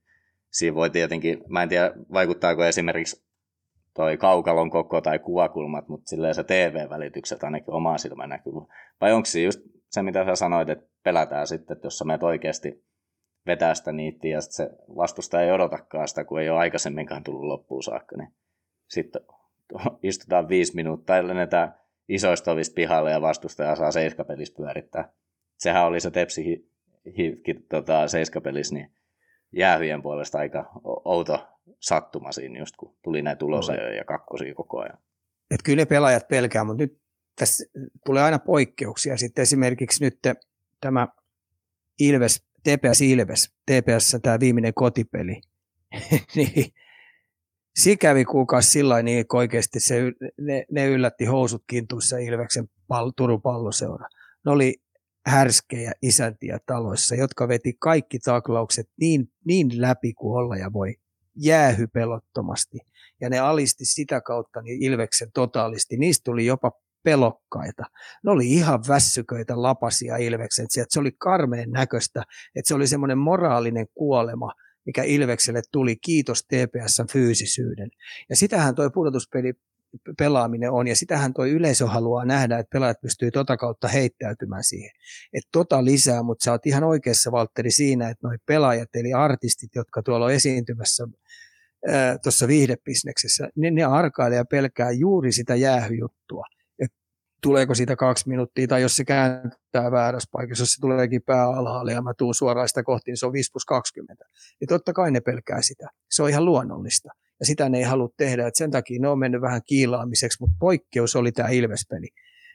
Siinä 0.50 0.76
voi 0.76 0.90
tietenkin, 0.90 1.44
mä 1.48 1.64
en 1.64 1.70
tiedä 1.70 1.92
vaikuttaako 2.14 2.64
esimerkiksi 2.64 3.28
toi 3.94 4.18
kaukalon 4.18 4.70
koko 4.70 5.02
tai 5.02 5.20
kuvakulmat, 5.20 5.88
mutta 5.88 6.10
silleen 6.10 6.36
se 6.36 6.44
TV-välitykset 6.44 7.44
ainakin 7.44 7.74
omaa 7.74 7.98
silmän 7.98 8.30
näkyy. 8.30 8.54
Vai 9.02 9.14
onko 9.14 9.26
se 9.26 9.42
just 9.42 9.60
se, 9.90 10.02
mitä 10.02 10.26
sä 10.26 10.36
sanoit, 10.36 10.70
että 10.70 10.90
pelätään 11.04 11.48
sitten, 11.48 11.76
että 11.76 11.86
jos 11.88 11.98
sä 11.98 12.06
menet 12.06 12.24
oikeasti 12.24 12.86
vetää 13.46 13.76
sitä 13.76 13.92
niittiä 13.92 14.38
ja 14.38 14.42
se 14.42 14.70
vastustaja 14.96 15.46
ei 15.46 15.52
odotakaan 15.52 16.08
sitä, 16.08 16.24
kun 16.24 16.42
ei 16.42 16.50
ole 16.50 16.60
aikaisemminkaan 16.60 17.24
tullut 17.24 17.44
loppuun 17.44 17.84
saakka, 17.84 18.18
niin 18.18 18.34
sitten 18.88 19.22
istutaan 20.04 20.50
viisi 20.50 20.76
minuuttia 20.76 21.28
lennetään 21.28 21.76
isoista 22.10 22.52
ovista 22.52 22.74
pihalle 22.74 23.12
ja 23.12 23.22
vastustaja 23.22 23.76
saa 23.76 23.92
seiskapelissä 23.92 24.54
pyörittää. 24.58 25.12
Sehän 25.58 25.86
oli 25.86 26.00
se 26.00 26.12
Tepsi 26.12 26.70
hivki 27.18 27.54
tota, 27.54 28.08
seiskapelissä, 28.08 28.76
niin 28.76 28.92
jäähyjen 29.52 30.02
puolesta 30.02 30.38
aika 30.38 30.72
outo 31.06 31.48
sattuma 31.80 32.32
siinä 32.32 32.60
just, 32.60 32.76
kun 32.78 32.96
tuli 33.04 33.22
näitä 33.22 33.46
ulosajoja 33.46 33.96
ja 33.96 34.04
kakkosia 34.04 34.56
koko 34.56 34.80
ajan. 34.80 34.98
että 35.52 35.64
kyllä 35.64 35.86
pelaajat 35.86 36.28
pelkää, 36.28 36.64
mutta 36.64 36.84
nyt 36.84 37.02
tässä 37.36 37.66
tulee 38.06 38.24
aina 38.24 38.40
poikkeuksia. 38.40 39.18
Sitten 39.18 39.42
esimerkiksi 39.42 40.04
nyt 40.04 40.20
tämä 40.82 41.08
Ilves, 42.00 42.48
TPS 42.64 43.02
Ilves, 43.02 43.56
TPS 43.66 44.18
tämä 44.22 44.40
viimeinen 44.40 44.74
kotipeli, 44.74 45.42
niin 46.36 46.74
si 47.78 47.98
kävi 47.98 48.26
kuukausi 48.26 48.70
sillä 48.70 49.04
niin 49.04 49.26
oikeasti 49.34 49.80
se, 49.80 50.02
ne, 50.42 50.66
ne 50.72 50.88
yllätti 50.88 51.26
housut 51.26 51.64
kintuissa 51.68 52.18
Ilveksen 52.18 52.70
pal, 52.88 53.12
Turun 53.18 53.42
palloseura. 53.42 54.08
Ne 54.46 54.52
oli 54.52 54.76
härskejä 55.26 55.92
isäntiä 56.02 56.60
taloissa, 56.66 57.16
jotka 57.16 57.48
veti 57.48 57.74
kaikki 57.80 58.20
taklaukset 58.20 58.90
niin, 59.00 59.32
niin 59.46 59.82
läpi 59.82 60.14
kuin 60.14 60.38
olla 60.38 60.58
ja 60.58 60.74
voi 60.74 60.96
jäähypelottomasti. 61.36 62.78
Ja 63.22 63.30
ne 63.30 63.40
alisti 63.40 63.86
sitä 63.86 64.22
kautta 64.22 64.62
niin 64.62 64.84
Ilveksen 64.84 65.32
totaalisti. 65.34 65.98
Niistä 65.98 66.24
tuli 66.24 66.46
jopa 66.46 66.72
pelokkaita. 67.04 67.84
Ne 68.24 68.32
oli 68.32 68.54
ihan 68.54 68.80
vässyköitä 68.88 69.62
lapasia 69.62 70.18
Ilveksen. 70.18 70.68
Se 70.70 71.00
oli 71.00 71.12
karmeen 71.18 71.72
näköistä, 71.72 72.24
että 72.56 72.68
se 72.68 72.76
oli 72.76 72.88
semmoinen 72.88 73.18
moraalinen 73.18 73.88
kuolema, 73.94 74.52
Ilvekselle 75.06 75.62
tuli, 75.72 75.96
kiitos 75.96 76.44
TPSn 76.44 77.08
fyysisyyden. 77.12 77.90
Ja 78.30 78.36
sitähän 78.36 78.76
toi 78.76 78.90
pudotuspeli 78.94 79.54
pelaaminen 80.18 80.72
on, 80.72 80.88
ja 80.88 80.96
sitähän 80.96 81.34
toi 81.34 81.52
yleisö 81.52 81.88
haluaa 81.88 82.26
nähdä, 82.26 82.60
että 82.60 82.70
pelaajat 82.74 83.02
pystyy 83.02 83.32
tota 83.32 83.58
kautta 83.58 83.88
heittäytymään 83.88 84.64
siihen. 84.64 84.92
Että 85.34 85.50
tota 85.52 85.86
lisää, 85.86 86.24
mutta 86.24 86.44
sä 86.44 86.52
oot 86.52 86.66
ihan 86.66 86.84
oikeassa, 86.84 87.32
Valtteri, 87.32 87.72
siinä, 87.72 88.10
että 88.10 88.28
noi 88.28 88.38
pelaajat, 88.46 88.90
eli 88.94 89.14
artistit, 89.14 89.76
jotka 89.76 90.04
tuolla 90.04 90.26
on 90.26 90.34
esiintymässä 90.34 91.08
tuossa 92.24 92.48
viihdebisneksessä, 92.48 93.50
niin 93.56 93.76
ne 93.76 93.84
arkailee 93.84 94.38
ja 94.38 94.46
pelkää 94.46 94.92
juuri 94.92 95.32
sitä 95.32 95.56
jäähyjuttua. 95.56 96.44
Tuleeko 97.48 97.76
siitä 97.76 97.96
kaksi 97.96 98.30
minuuttia, 98.30 98.68
tai 98.68 98.82
jos 98.82 98.96
se 98.96 99.06
kääntää 99.06 99.92
väärässä 99.92 100.30
paikassa, 100.32 100.62
jos 100.62 100.74
se 100.74 100.82
tuleekin 100.82 101.22
pää 101.26 101.48
alhaalle 101.50 101.92
ja 101.92 102.02
mä 102.02 102.14
tuun 102.18 102.36
suoraan 102.36 102.68
sitä 102.68 102.84
kohti, 102.84 103.12
niin 103.12 103.18
se 103.18 103.26
on 103.26 103.34
5 103.34 103.52
plus 103.52 103.66
20. 103.66 104.26
Niin 104.60 104.68
totta 104.68 104.94
kai 104.94 105.12
ne 105.12 105.22
pelkää 105.22 105.62
sitä. 105.62 105.88
Se 106.12 106.24
on 106.24 106.30
ihan 106.30 106.46
luonnollista 106.46 107.10
ja 107.40 107.46
sitä 107.46 107.70
ne 107.70 107.78
ei 107.78 107.84
halua 107.84 108.10
tehdä. 108.18 108.48
Et 108.48 108.56
sen 108.56 108.72
takia 108.72 109.00
ne 109.02 109.08
on 109.08 109.20
mennyt 109.20 109.42
vähän 109.42 109.62
kiilaamiseksi, 109.66 110.38
mutta 110.40 110.56
poikkeus 110.60 111.16
oli 111.16 111.32
tämä 111.32 111.50
Ilvespeli, 111.50 112.08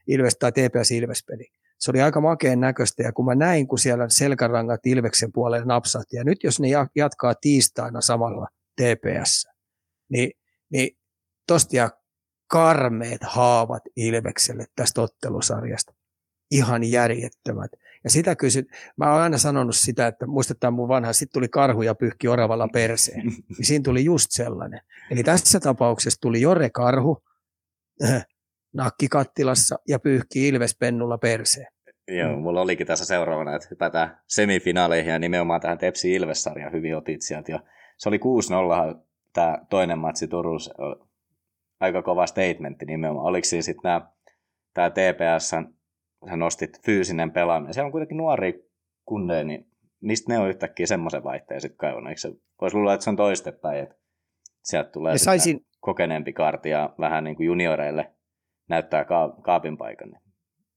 Ilves 0.07 0.37
tai 0.39 0.53
TPS 0.53 0.91
Ilvespeli. 0.91 1.47
Se 1.79 1.91
oli 1.91 2.01
aika 2.01 2.21
makeen 2.21 2.61
näköistä 2.61 3.03
ja 3.03 3.13
kun 3.13 3.25
mä 3.25 3.35
näin, 3.35 3.67
kun 3.67 3.79
siellä 3.79 4.09
selkärangat 4.09 4.87
Ilveksen 4.87 5.33
puolelle 5.33 5.67
napsahti 5.67 6.17
ja 6.17 6.25
nyt 6.25 6.45
jos 6.45 6.61
ne 6.61 6.69
jatkaa 6.95 7.35
tiistaina 7.35 8.01
samalla 8.01 8.47
TPS, 8.81 9.49
niin, 10.09 10.31
niin 10.71 10.99
tosta 11.47 11.77
jää 11.77 12.02
karmeet 12.53 13.21
haavat 13.23 13.83
Ilvekselle 13.97 14.65
tästä 14.77 15.03
ottelusarjasta. 15.03 15.95
Ihan 16.51 16.85
järjettömät. 16.85 17.71
Ja 18.05 18.11
sitä 18.11 18.37
kysyt, 18.37 18.67
mä 18.97 19.13
oon 19.13 19.23
aina 19.23 19.39
sanonut 19.39 19.77
sitä, 19.77 20.07
että 20.07 20.27
muistetaan 20.27 20.75
mun 20.75 20.89
vanha, 20.89 21.13
sitten 21.13 21.33
tuli 21.33 21.49
karhu 21.49 21.83
ja 21.83 21.95
pyyhki 21.95 22.29
oravalla 22.29 22.69
perseen. 22.69 23.27
Niin 23.49 23.67
siinä 23.67 23.83
tuli 23.83 24.05
just 24.05 24.27
sellainen. 24.31 24.81
Eli 25.11 25.23
tässä 25.23 25.61
tapauksessa 25.61 26.21
tuli 26.21 26.41
Jore 26.41 26.71
Karhu 26.71 27.23
äh, 28.05 28.27
nakkikattilassa 28.75 29.79
ja 29.89 29.99
pyyhki 29.99 30.49
Ilves 30.49 30.77
pennulla 30.79 31.19
perseen. 31.19 31.73
Joo, 32.09 32.37
mulla 32.37 32.61
olikin 32.61 32.87
tässä 32.87 33.05
seuraavana, 33.05 33.57
että 33.57 33.69
hypätään 33.71 34.21
semifinaaleihin 34.29 35.13
ja 35.13 35.19
nimenomaan 35.19 35.61
tähän 35.61 35.79
Tepsi 35.79 36.15
Ilves-sarjaan 36.15 36.73
hyvin 36.73 36.97
otit 36.97 37.23
sieltä. 37.23 37.53
Ja 37.53 37.61
se 37.97 38.09
oli 38.09 38.19
6-0 38.19 38.21
tämä 39.33 39.59
toinen 39.71 39.99
matsi 39.99 40.29
Turussa. 40.29 40.75
Aika 41.83 42.03
kova 42.03 42.27
statementti 42.27 42.87
nimenomaan. 42.87 43.27
Oliko 43.27 43.45
siinä 43.45 43.63
sitten 43.63 44.03
tämä 44.75 44.91
TPSn 44.91 45.75
sä 46.29 46.37
nostit 46.37 46.81
fyysinen 46.85 47.31
pelaaminen. 47.31 47.75
Se 47.75 47.83
on 47.83 47.93
kuitenkin 47.93 48.17
nuori 48.17 48.71
kundeja, 49.05 49.45
niin 49.45 49.67
mistä 50.01 50.33
ne 50.33 50.39
on 50.39 50.49
yhtäkkiä 50.49 50.87
semmoisen 50.87 51.25
vaihteen 51.25 51.61
sitten 51.61 51.79
kaivannut? 51.79 52.09
Eikö 52.09 52.21
se, 52.21 52.33
voisi 52.61 52.77
luulla, 52.77 52.95
että 52.95 53.05
se 53.05 53.11
on 53.11 53.17
toistepäin, 53.17 53.83
että 53.83 53.95
sieltä 54.65 54.91
tulee 54.91 55.19
saisin... 55.19 55.61
kokeneempi 55.81 56.33
karti 56.33 56.71
ja 56.71 56.95
vähän 56.99 57.25
niin 57.25 57.37
kuin 57.37 57.47
junioreille 57.47 58.13
näyttää 58.69 59.05
kaapin 59.43 59.77
paikan. 59.77 60.17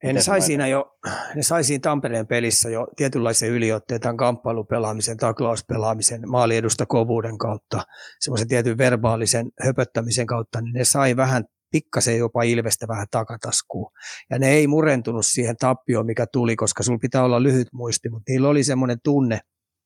Niin. 0.05 0.15
ne 0.15 0.21
sai, 0.21 0.41
siinä 0.41 0.67
jo, 0.67 0.97
ne 1.35 1.43
sai 1.43 1.63
siinä 1.63 1.81
Tampereen 1.81 2.27
pelissä 2.27 2.69
jo 2.69 2.87
tietynlaisen 2.95 3.49
yliotteen 3.49 4.01
tämän 4.01 4.17
kamppailupelaamisen, 4.17 5.17
taklauspelaamisen, 5.17 6.29
maaliedusta 6.29 6.85
kovuuden 6.85 7.37
kautta, 7.37 7.83
semmoisen 8.19 8.47
tietyn 8.47 8.77
verbaalisen 8.77 9.51
höpöttämisen 9.65 10.25
kautta, 10.25 10.61
niin 10.61 10.73
ne 10.73 10.83
sai 10.83 11.15
vähän 11.15 11.43
pikkasen 11.71 12.17
jopa 12.17 12.43
Ilvestä 12.43 12.87
vähän 12.87 13.07
takataskuun. 13.11 13.91
Ja 14.29 14.39
ne 14.39 14.49
ei 14.49 14.67
murentunut 14.67 15.25
siihen 15.25 15.55
tappioon, 15.57 16.05
mikä 16.05 16.25
tuli, 16.31 16.55
koska 16.55 16.83
sulla 16.83 16.99
pitää 17.01 17.23
olla 17.23 17.43
lyhyt 17.43 17.67
muisti, 17.73 18.09
mutta 18.09 18.31
niillä 18.31 18.49
oli 18.49 18.63
semmoinen 18.63 18.97
tunne, 19.03 19.39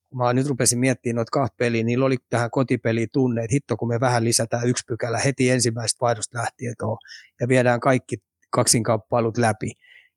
kun 0.10 0.18
mä 0.18 0.34
nyt 0.34 0.48
rupesin 0.48 0.80
miettimään 0.80 1.16
noita 1.16 1.32
kahta 1.32 1.56
peliä, 1.58 1.84
niillä 1.84 2.06
oli 2.06 2.18
tähän 2.30 2.52
kotipeliin 2.52 3.10
tunne, 3.14 3.44
että 3.44 3.54
hitto 3.54 3.78
kun 3.78 3.88
me 3.88 4.00
vähän 4.00 4.24
lisätään 4.24 4.68
yksi 4.68 4.84
pykälä 4.88 5.18
heti 5.18 5.50
ensimmäistä 5.50 5.98
vaihdosta 6.02 6.38
lähtien 6.38 6.74
tuohon 6.80 6.98
ja 7.42 7.48
viedään 7.48 7.80
kaikki 7.80 8.18
kaksinkamppailut 8.52 9.38
läpi 9.38 9.72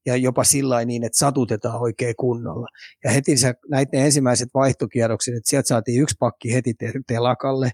ja 0.06 0.16
jopa 0.16 0.44
sillä 0.44 0.84
niin, 0.84 1.04
että 1.04 1.18
satutetaan 1.18 1.80
oikein 1.80 2.14
kunnolla. 2.16 2.66
Ja 3.04 3.10
heti 3.10 3.34
näitä 3.70 3.96
ensimmäiset 3.96 4.48
vaihtokierrokset, 4.54 5.34
että 5.34 5.50
sieltä 5.50 5.68
saatiin 5.68 6.02
yksi 6.02 6.16
pakki 6.18 6.54
heti 6.54 6.74
telakalle, 7.06 7.70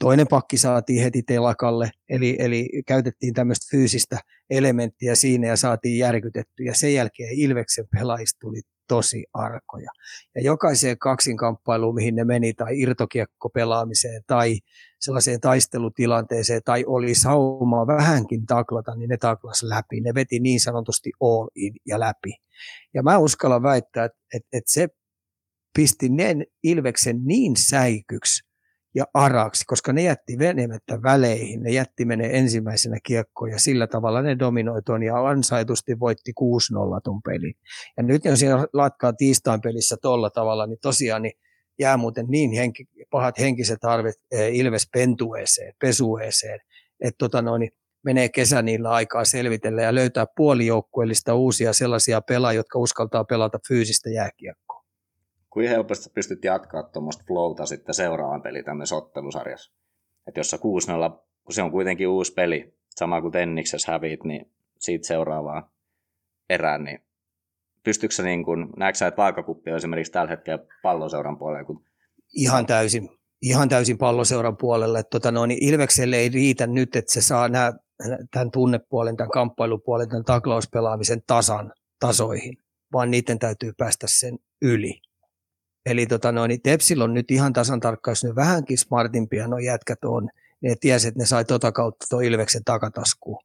Toinen 0.00 0.28
pakki 0.28 0.56
saatiin 0.56 1.02
heti 1.02 1.22
telakalle, 1.22 1.90
eli, 2.08 2.36
eli 2.38 2.68
käytettiin 2.86 3.34
tämmöistä 3.34 3.66
fyysistä 3.70 4.18
elementtiä 4.50 5.14
siinä 5.14 5.46
ja 5.46 5.56
saatiin 5.56 5.98
järkytetty. 5.98 6.62
Ja 6.64 6.74
sen 6.74 6.94
jälkeen 6.94 7.32
Ilveksen 7.32 7.84
pelaajista 7.98 8.38
tuli 8.40 8.60
tosi 8.88 9.24
arkoja. 9.32 9.90
Ja 10.34 10.42
jokaiseen 10.42 10.98
kaksinkamppailuun, 10.98 11.94
mihin 11.94 12.14
ne 12.14 12.24
meni, 12.24 12.54
tai 12.54 12.80
irtokiekkopelaamiseen, 12.80 14.22
tai 14.26 14.58
sellaiseen 15.00 15.40
taistelutilanteeseen, 15.40 16.60
tai 16.64 16.84
oli 16.86 17.14
saumaa 17.14 17.86
vähänkin 17.86 18.46
taklata, 18.46 18.94
niin 18.94 19.08
ne 19.08 19.16
taklas 19.16 19.62
läpi. 19.62 20.00
Ne 20.00 20.14
veti 20.14 20.40
niin 20.40 20.60
sanotusti 20.60 21.10
all 21.20 21.48
in 21.54 21.72
ja 21.86 22.00
läpi. 22.00 22.34
Ja 22.94 23.02
mä 23.02 23.18
uskallan 23.18 23.62
väittää, 23.62 24.04
että, 24.04 24.18
että, 24.34 24.48
että 24.52 24.72
se 24.72 24.88
pisti 25.76 26.08
ne 26.08 26.34
Ilveksen 26.62 27.24
niin 27.24 27.56
säikyksi, 27.56 28.48
ja 28.94 29.04
araksi, 29.14 29.64
koska 29.66 29.92
ne 29.92 30.02
jätti 30.02 30.38
venemättä 30.38 31.02
väleihin, 31.02 31.62
ne 31.62 31.70
jätti 31.70 32.04
menee 32.04 32.38
ensimmäisenä 32.38 32.98
kiekkoon 33.02 33.50
ja 33.50 33.58
sillä 33.58 33.86
tavalla 33.86 34.22
ne 34.22 34.38
dominoi 34.38 34.82
ton 34.82 35.02
ja 35.02 35.28
ansaitusti 35.28 36.00
voitti 36.00 36.32
6-0 36.40 37.00
ton 37.04 37.22
pelin. 37.22 37.54
Ja 37.96 38.02
nyt 38.02 38.24
jos 38.24 38.38
siinä 38.38 38.66
latkaa 38.72 39.12
tiistain 39.12 39.60
pelissä 39.60 39.96
tolla 40.02 40.30
tavalla, 40.30 40.66
niin 40.66 40.78
tosiaan 40.82 41.22
niin 41.22 41.32
jää 41.78 41.96
muuten 41.96 42.26
niin 42.28 42.52
henki, 42.52 42.84
pahat 43.10 43.38
henkiset 43.38 43.84
arvet 43.84 44.14
eh, 44.32 44.54
Ilves 44.54 44.88
pentueeseen, 44.92 45.72
pesueeseen, 45.80 46.60
että 47.00 47.18
tota 47.18 47.42
noin, 47.42 47.70
menee 48.04 48.28
kesä 48.28 48.62
niillä 48.62 48.90
aikaa 48.90 49.24
selvitellä 49.24 49.82
ja 49.82 49.94
löytää 49.94 50.26
puolijoukkueellista 50.36 51.34
uusia 51.34 51.72
sellaisia 51.72 52.20
pelaajia, 52.20 52.58
jotka 52.58 52.78
uskaltaa 52.78 53.24
pelata 53.24 53.58
fyysistä 53.68 54.10
jääkiekkoa 54.10 54.68
kuinka 55.58 55.70
helposti 55.70 56.10
pystyt 56.14 56.44
jatkaa 56.44 56.82
tuommoista 56.82 57.24
flowta 57.26 57.66
sitten 57.66 57.94
seuraavan 57.94 58.42
peli 58.42 58.62
tämmöisessä 58.62 58.96
ottelusarjassa. 58.96 59.72
Että 60.26 60.40
jos 60.40 60.50
sä 60.50 60.56
6-0, 60.56 60.60
kun 61.44 61.54
se 61.54 61.62
on 61.62 61.70
kuitenkin 61.70 62.08
uusi 62.08 62.32
peli, 62.32 62.74
sama 62.90 63.20
kuin 63.20 63.32
Tenniksessä 63.32 63.92
hävit, 63.92 64.24
niin 64.24 64.52
siitä 64.78 65.06
seuraavaan 65.06 65.70
erään, 66.50 66.84
niin 66.84 67.00
pystytkö 67.88 68.14
sä 68.14 68.22
niin 68.22 68.44
kuin, 68.44 68.66
näetkö 68.76 68.98
sä, 68.98 69.06
että 69.06 69.16
vaakakuppi 69.16 69.70
on 69.70 69.76
esimerkiksi 69.76 70.12
tällä 70.12 70.30
hetkellä 70.30 70.64
palloseuran 70.82 71.38
puolella? 71.38 71.64
Kun... 71.64 71.84
Ihan 72.34 72.66
täysin, 72.66 73.08
ihan 73.42 73.68
täysin 73.68 73.98
palloseuran 73.98 74.56
puolelle. 74.56 75.02
Tota 75.02 75.32
noin, 75.32 75.48
niin 75.48 75.64
Ilvekselle 75.64 76.16
ei 76.16 76.28
riitä 76.28 76.66
nyt, 76.66 76.96
että 76.96 77.12
se 77.12 77.20
saa 77.20 77.48
nämä, 77.48 77.72
tämän 78.30 78.50
tunnepuolen, 78.50 79.16
tämän 79.16 79.30
kamppailupuolen, 79.30 80.08
tämän 80.08 80.24
taklauspelaamisen 80.24 81.22
tasan 81.26 81.72
tasoihin, 82.00 82.58
vaan 82.92 83.10
niiden 83.10 83.38
täytyy 83.38 83.72
päästä 83.78 84.06
sen 84.10 84.38
yli. 84.62 85.00
Eli 85.86 86.06
tota 86.06 86.32
noin, 86.32 86.48
niin 86.48 86.62
Tepsillä 86.62 87.04
on 87.04 87.14
nyt 87.14 87.30
ihan 87.30 87.52
tasan 87.52 87.80
tarkkaan, 87.80 88.12
jos 88.12 88.24
ne 88.24 88.34
vähänkin 88.34 88.78
smartimpia 88.78 89.48
nuo 89.48 89.58
jätkät 89.58 90.04
on, 90.04 90.28
ne 90.60 90.74
tiesi, 90.80 91.08
että 91.08 91.20
ne 91.20 91.26
sai 91.26 91.44
tota 91.44 91.72
kautta 91.72 92.06
tuo 92.10 92.20
Ilveksen 92.20 92.64
takataskuun. 92.64 93.38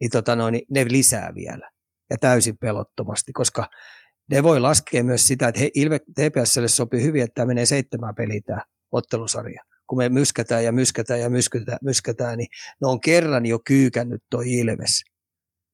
Niin, 0.00 0.10
tota 0.10 0.36
noin, 0.36 0.52
niin 0.52 0.66
ne 0.70 0.84
lisää 0.88 1.34
vielä 1.34 1.75
ja 2.10 2.16
täysin 2.20 2.58
pelottomasti, 2.58 3.32
koska 3.32 3.68
ne 4.30 4.42
voi 4.42 4.60
laskea 4.60 5.04
myös 5.04 5.26
sitä, 5.26 5.48
että 5.48 5.60
he, 5.60 5.70
Ilve, 5.74 5.98
TPSlle 5.98 6.68
sopii 6.68 7.02
hyvin, 7.02 7.22
että 7.22 7.34
tämä 7.34 7.46
menee 7.46 7.66
seitsemän 7.66 8.14
peliä 8.14 8.40
tämä 8.46 8.60
ottelusarja. 8.92 9.62
Kun 9.86 9.98
me 9.98 10.08
myskätään 10.08 10.64
ja 10.64 10.72
myskätään 10.72 11.20
ja 11.20 11.30
myskätään, 11.30 11.78
myskätään 11.82 12.38
niin 12.38 12.48
ne 12.80 12.86
on 12.86 13.00
kerran 13.00 13.46
jo 13.46 13.58
kyykännyt 13.66 14.22
tuo 14.30 14.42
Ilves. 14.44 15.04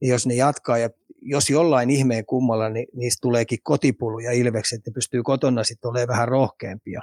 Niin 0.00 0.10
jos 0.10 0.26
ne 0.26 0.34
jatkaa 0.34 0.78
ja 0.78 0.90
jos 1.22 1.50
jollain 1.50 1.90
ihmeen 1.90 2.26
kummalla, 2.26 2.68
niin 2.68 2.86
niistä 2.94 3.18
tuleekin 3.22 3.58
kotipulu 3.62 4.18
ja 4.18 4.32
ilvekset, 4.32 4.76
että 4.76 4.90
ne 4.90 4.94
pystyy 4.94 5.22
kotona 5.22 5.64
sitten 5.64 5.88
olemaan 5.88 6.08
vähän 6.08 6.28
rohkeampia. 6.28 7.00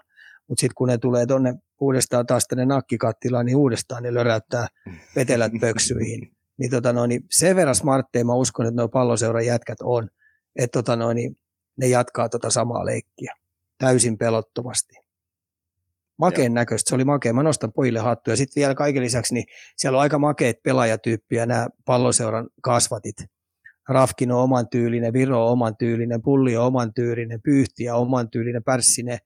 Mutta 0.47 0.61
sitten 0.61 0.76
kun 0.76 0.88
ne 0.88 0.97
tulee 0.97 1.26
tuonne 1.26 1.53
uudestaan 1.81 2.26
taas 2.26 2.45
tänne 2.47 2.65
nakkikattilaan, 2.65 3.45
niin 3.45 3.57
uudestaan 3.57 4.03
ne 4.03 4.14
löräyttää 4.14 4.68
vetelät 5.15 5.51
pöksyihin. 5.61 6.39
Niin, 6.60 6.72
tota 6.72 6.94
noin, 6.94 7.10
niin 7.10 7.26
sen 7.31 7.56
verran 7.56 7.76
smartteja 7.76 8.26
mä 8.26 8.34
uskon, 8.34 8.65
että 8.65 8.81
nuo 8.81 8.88
palloseuran 8.88 9.45
jätkät 9.45 9.77
on, 9.84 10.10
että 10.56 10.77
tota 10.80 10.95
noin, 10.95 11.15
niin 11.15 11.38
ne 11.77 11.88
jatkaa 11.88 12.30
tota 12.30 12.49
samaa 12.49 12.86
leikkiä 12.86 13.34
täysin 13.77 14.18
pelottomasti. 14.18 14.95
Makeen 16.18 16.53
näköistä, 16.53 16.90
se 16.90 16.95
oli 16.95 17.06
makea. 17.06 17.34
Mä 17.34 17.44
nostan 17.44 17.73
pojille 17.73 17.99
hattuja. 17.99 18.38
Sitten 18.38 18.61
vielä 18.61 18.76
kaiken 18.76 19.03
lisäksi, 19.03 19.34
niin 19.34 19.45
siellä 19.77 19.98
on 19.98 20.02
aika 20.02 20.19
makeet 20.19 20.64
pelaajatyyppiä, 20.64 21.45
nämä 21.45 21.68
palloseuran 21.86 22.48
kasvatit. 22.61 23.15
Rafkin 23.90 24.31
on 24.31 24.41
oman 24.41 24.69
tyylinen, 24.69 25.14
Viro 25.14 25.45
on 25.45 25.52
oman 25.52 25.77
tyylinen, 25.77 26.22
Pulli 26.22 26.57
on 26.57 26.65
oman 26.65 26.94
tyylinen, 26.94 27.41
Pyyhti 27.41 27.90
on 27.90 28.02
oman 28.02 28.30
tyylinen, 28.30 28.64
Pärssinen 28.64 29.19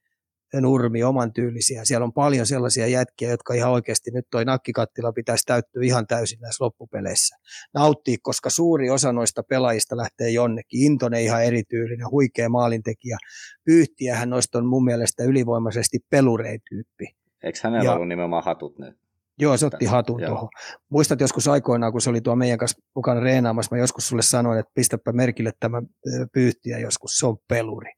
nurmi 0.61 1.03
oman 1.03 1.33
tyylisiä. 1.33 1.85
Siellä 1.85 2.05
on 2.05 2.13
paljon 2.13 2.45
sellaisia 2.45 2.87
jätkiä, 2.87 3.29
jotka 3.29 3.53
ihan 3.53 3.71
oikeasti 3.71 4.11
nyt 4.11 4.25
toi 4.31 4.45
nakkikattila 4.45 5.13
pitäisi 5.13 5.45
täyttyä 5.45 5.83
ihan 5.83 6.07
täysin 6.07 6.39
näissä 6.39 6.63
loppupeleissä. 6.63 7.35
Nauttii, 7.73 8.17
koska 8.17 8.49
suuri 8.49 8.89
osa 8.89 9.11
noista 9.11 9.43
pelaajista 9.43 9.97
lähtee 9.97 10.29
jonnekin. 10.29 10.81
Intonen 10.83 11.21
ihan 11.21 11.43
erityylinen, 11.43 12.11
huikea 12.11 12.49
maalintekijä. 12.49 13.17
Pyyhtiähän 13.65 14.29
noista 14.29 14.57
on 14.57 14.65
mun 14.65 14.83
mielestä 14.83 15.23
ylivoimaisesti 15.23 15.99
pelureityyppi. 16.09 17.15
Eikö 17.43 17.59
hänellä 17.63 17.85
ja, 17.85 17.93
ollut 17.93 18.07
nimenomaan 18.07 18.43
hatut 18.43 18.79
nyt? 18.79 18.97
Joo, 19.39 19.57
se 19.57 19.65
otti 19.65 19.85
hatun 19.85 20.21
tuohon. 20.25 20.49
Muistat 20.89 21.21
joskus 21.21 21.47
aikoinaan, 21.47 21.91
kun 21.91 22.01
se 22.01 22.09
oli 22.09 22.21
tuo 22.21 22.35
meidän 22.35 22.57
kanssa 22.57 22.81
mukana 22.95 23.19
reenaamassa, 23.19 23.75
mä 23.75 23.81
joskus 23.81 24.07
sulle 24.07 24.21
sanoin, 24.21 24.59
että 24.59 24.71
pistäpä 24.75 25.11
merkille 25.11 25.51
tämä 25.59 25.81
pyyhtiä 26.33 26.79
joskus, 26.79 27.17
se 27.17 27.25
on 27.25 27.37
peluri 27.47 27.91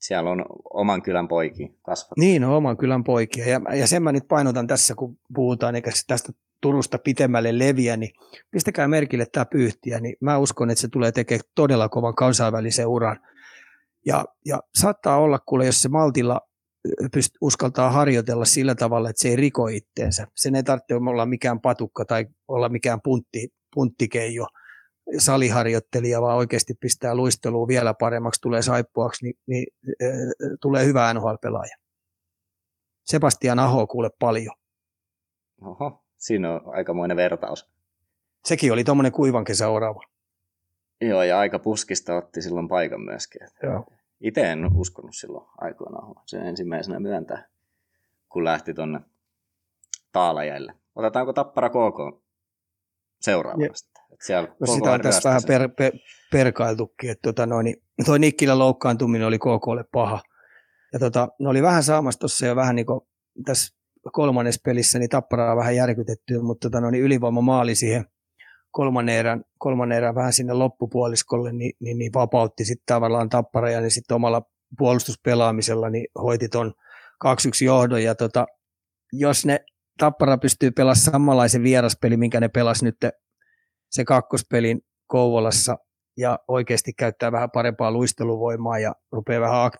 siellä 0.00 0.30
on 0.30 0.44
oman 0.74 1.02
kylän 1.02 1.28
poikia 1.28 1.68
kasvattu. 1.82 2.14
Niin, 2.16 2.44
on 2.44 2.54
oman 2.54 2.76
kylän 2.76 3.04
poikia. 3.04 3.48
Ja, 3.48 3.60
ja 3.74 3.86
sen 3.86 4.02
mä 4.02 4.12
nyt 4.12 4.28
painotan 4.28 4.66
tässä, 4.66 4.94
kun 4.94 5.18
puhutaan, 5.34 5.74
eikä 5.74 5.90
tästä 6.06 6.32
Turusta 6.60 6.98
pitemmälle 6.98 7.58
leviä, 7.58 7.96
niin 7.96 8.10
pistäkää 8.50 8.88
merkille 8.88 9.26
tämä 9.32 9.44
pyyhtiä, 9.44 10.00
niin 10.00 10.16
mä 10.20 10.38
uskon, 10.38 10.70
että 10.70 10.80
se 10.80 10.88
tulee 10.88 11.12
tekemään 11.12 11.44
todella 11.54 11.88
kovan 11.88 12.14
kansainvälisen 12.14 12.86
uran. 12.86 13.20
Ja, 14.06 14.24
ja 14.46 14.60
saattaa 14.78 15.18
olla, 15.18 15.38
kuule, 15.38 15.66
jos 15.66 15.82
se 15.82 15.88
maltilla 15.88 16.40
pyst- 17.16 17.38
uskaltaa 17.40 17.90
harjoitella 17.90 18.44
sillä 18.44 18.74
tavalla, 18.74 19.10
että 19.10 19.22
se 19.22 19.28
ei 19.28 19.36
riko 19.36 19.68
itteensä. 19.68 20.26
Sen 20.34 20.54
ei 20.54 20.62
tarvitse 20.62 20.94
olla 20.94 21.26
mikään 21.26 21.60
patukka 21.60 22.04
tai 22.04 22.26
olla 22.48 22.68
mikään 22.68 23.00
puntti, 23.00 23.48
punttikeijo, 23.74 24.46
saliharjoittelija, 25.18 26.22
vaan 26.22 26.36
oikeasti 26.36 26.74
pistää 26.80 27.14
luistelua 27.14 27.68
vielä 27.68 27.94
paremmaksi, 27.94 28.40
tulee 28.40 28.62
saippuaksi, 28.62 29.24
niin, 29.24 29.34
niin 29.46 29.66
äh, 30.02 30.10
tulee 30.60 30.84
hyvä 30.84 31.14
NHL-pelaaja. 31.14 31.76
Sebastian 33.04 33.58
Aho 33.58 33.86
kuule 33.86 34.10
paljon. 34.18 34.54
Oho, 35.62 36.04
siinä 36.18 36.52
on 36.52 36.60
aikamoinen 36.74 37.16
vertaus. 37.16 37.70
Sekin 38.44 38.72
oli 38.72 38.84
tuommoinen 38.84 39.12
kuivan 39.12 39.44
kesäorava. 39.44 40.02
Joo, 41.00 41.22
ja 41.22 41.38
aika 41.38 41.58
puskista 41.58 42.16
otti 42.16 42.42
silloin 42.42 42.68
paikan 42.68 43.00
myöskin. 43.00 43.40
Joo. 43.62 43.84
Itse 44.20 44.40
en 44.40 44.76
uskonut 44.76 45.16
silloin 45.16 45.46
aikoinaan 45.58 46.14
sen 46.26 46.46
ensimmäisenä 46.46 47.00
myöntää, 47.00 47.48
kun 48.28 48.44
lähti 48.44 48.74
tuonne 48.74 49.00
Taalajälle. 50.12 50.74
Otetaanko 50.94 51.32
Tappara 51.32 51.68
KK 51.68 52.22
seuraavasta? 53.20 54.00
Siellä 54.26 54.48
no 54.60 54.74
sitä 54.74 54.92
on 54.92 55.00
tässä 55.00 55.28
vähän 55.28 55.42
per, 55.46 55.68
per, 55.68 55.92
perkailtukin, 56.32 57.10
että 57.10 57.22
tota 57.22 57.46
noin, 57.46 57.64
niin 57.64 57.76
toi 58.04 58.18
Nikkilän 58.18 58.58
loukkaantuminen 58.58 59.26
oli 59.26 59.38
KKlle 59.38 59.84
paha. 59.92 60.20
Ja 60.92 60.98
tota, 60.98 61.28
ne 61.40 61.48
oli 61.48 61.62
vähän 61.62 61.82
saamassa 61.82 62.20
tuossa 62.20 62.46
jo 62.46 62.56
vähän 62.56 62.76
niin 62.76 62.86
kuin 62.86 63.00
tässä 63.44 63.76
kolmannessa 64.12 64.60
pelissä, 64.64 64.98
niin 64.98 65.08
Tapparaa 65.08 65.56
vähän 65.56 65.76
järkytetty, 65.76 66.38
mutta 66.38 66.70
tota, 66.70 66.80
no, 66.80 66.90
niin 66.90 67.04
ylivoima 67.04 67.40
maali 67.40 67.74
siihen 67.74 68.04
kolmannen 68.70 69.14
erän, 69.14 69.44
kolmannen 69.58 69.98
erän 69.98 70.14
vähän 70.14 70.32
sinne 70.32 70.52
loppupuoliskolle, 70.52 71.52
niin, 71.52 71.72
niin, 71.80 71.98
niin 71.98 72.12
vapautti 72.14 72.64
sitten 72.64 72.86
tavallaan 72.86 73.28
Tappara 73.28 73.70
ja 73.70 73.80
niin 73.80 73.90
sitten 73.90 74.14
omalla 74.14 74.42
puolustuspelaamisella 74.78 75.90
niin 75.90 76.06
hoiti 76.22 76.48
ton 76.48 76.74
2-1 77.26 77.28
johdon. 77.64 78.02
Ja 78.02 78.14
tota, 78.14 78.46
jos 79.12 79.46
ne 79.46 79.64
Tappara 80.00 80.38
pystyy 80.38 80.70
pelaamaan 80.70 80.96
samanlaisen 80.96 81.62
vieraspeli, 81.62 82.16
minkä 82.16 82.40
ne 82.40 82.48
pelasi 82.48 82.84
nyt 82.84 82.96
se 83.90 84.04
kakkospelin 84.04 84.80
Kouvolassa 85.06 85.78
ja 86.16 86.38
oikeasti 86.48 86.92
käyttää 86.92 87.32
vähän 87.32 87.50
parempaa 87.50 87.92
luisteluvoimaa 87.92 88.78
ja 88.78 88.94
rupeaa 89.12 89.40
vähän 89.40 89.70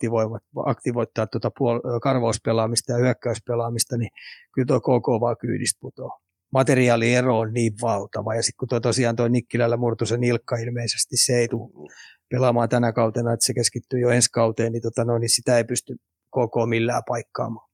aktivoittaa 0.67 1.27
tuota 1.27 1.49
puol- 1.49 2.01
karvauspelaamista 2.03 2.93
ja 2.93 2.99
hyökkäyspelaamista, 2.99 3.97
niin 3.97 4.11
kyllä 4.55 4.67
tuo 4.67 4.81
KK 4.81 5.07
vaan 5.21 5.37
kyydistä 5.41 5.79
putoaa. 5.81 6.19
Materiaaliero 6.53 7.39
on 7.39 7.53
niin 7.53 7.73
valtava 7.83 8.35
ja 8.35 8.43
sitten 8.43 8.57
kun 8.59 8.69
tuo 8.69 8.81
tosiaan 8.81 9.17
tuo 9.17 9.29
Nikkilällä 9.29 9.77
murtu 9.77 10.07
se 10.07 10.17
nilkka 10.17 10.57
ilmeisesti, 10.57 11.17
se 11.17 11.33
ei 11.33 11.49
tule 11.49 11.91
pelaamaan 12.31 12.69
tänä 12.69 12.93
kautena, 12.93 13.33
että 13.33 13.47
se 13.47 13.55
keskittyy 13.55 14.01
jo 14.01 14.11
ensi 14.11 14.29
kauteen, 14.33 14.73
niin, 14.73 14.83
tota, 14.83 15.05
no, 15.05 15.19
niin 15.19 15.31
sitä 15.31 15.57
ei 15.57 15.65
pysty 15.65 15.97
KK 16.29 16.69
millään 16.69 17.03
paikkaamaan. 17.07 17.70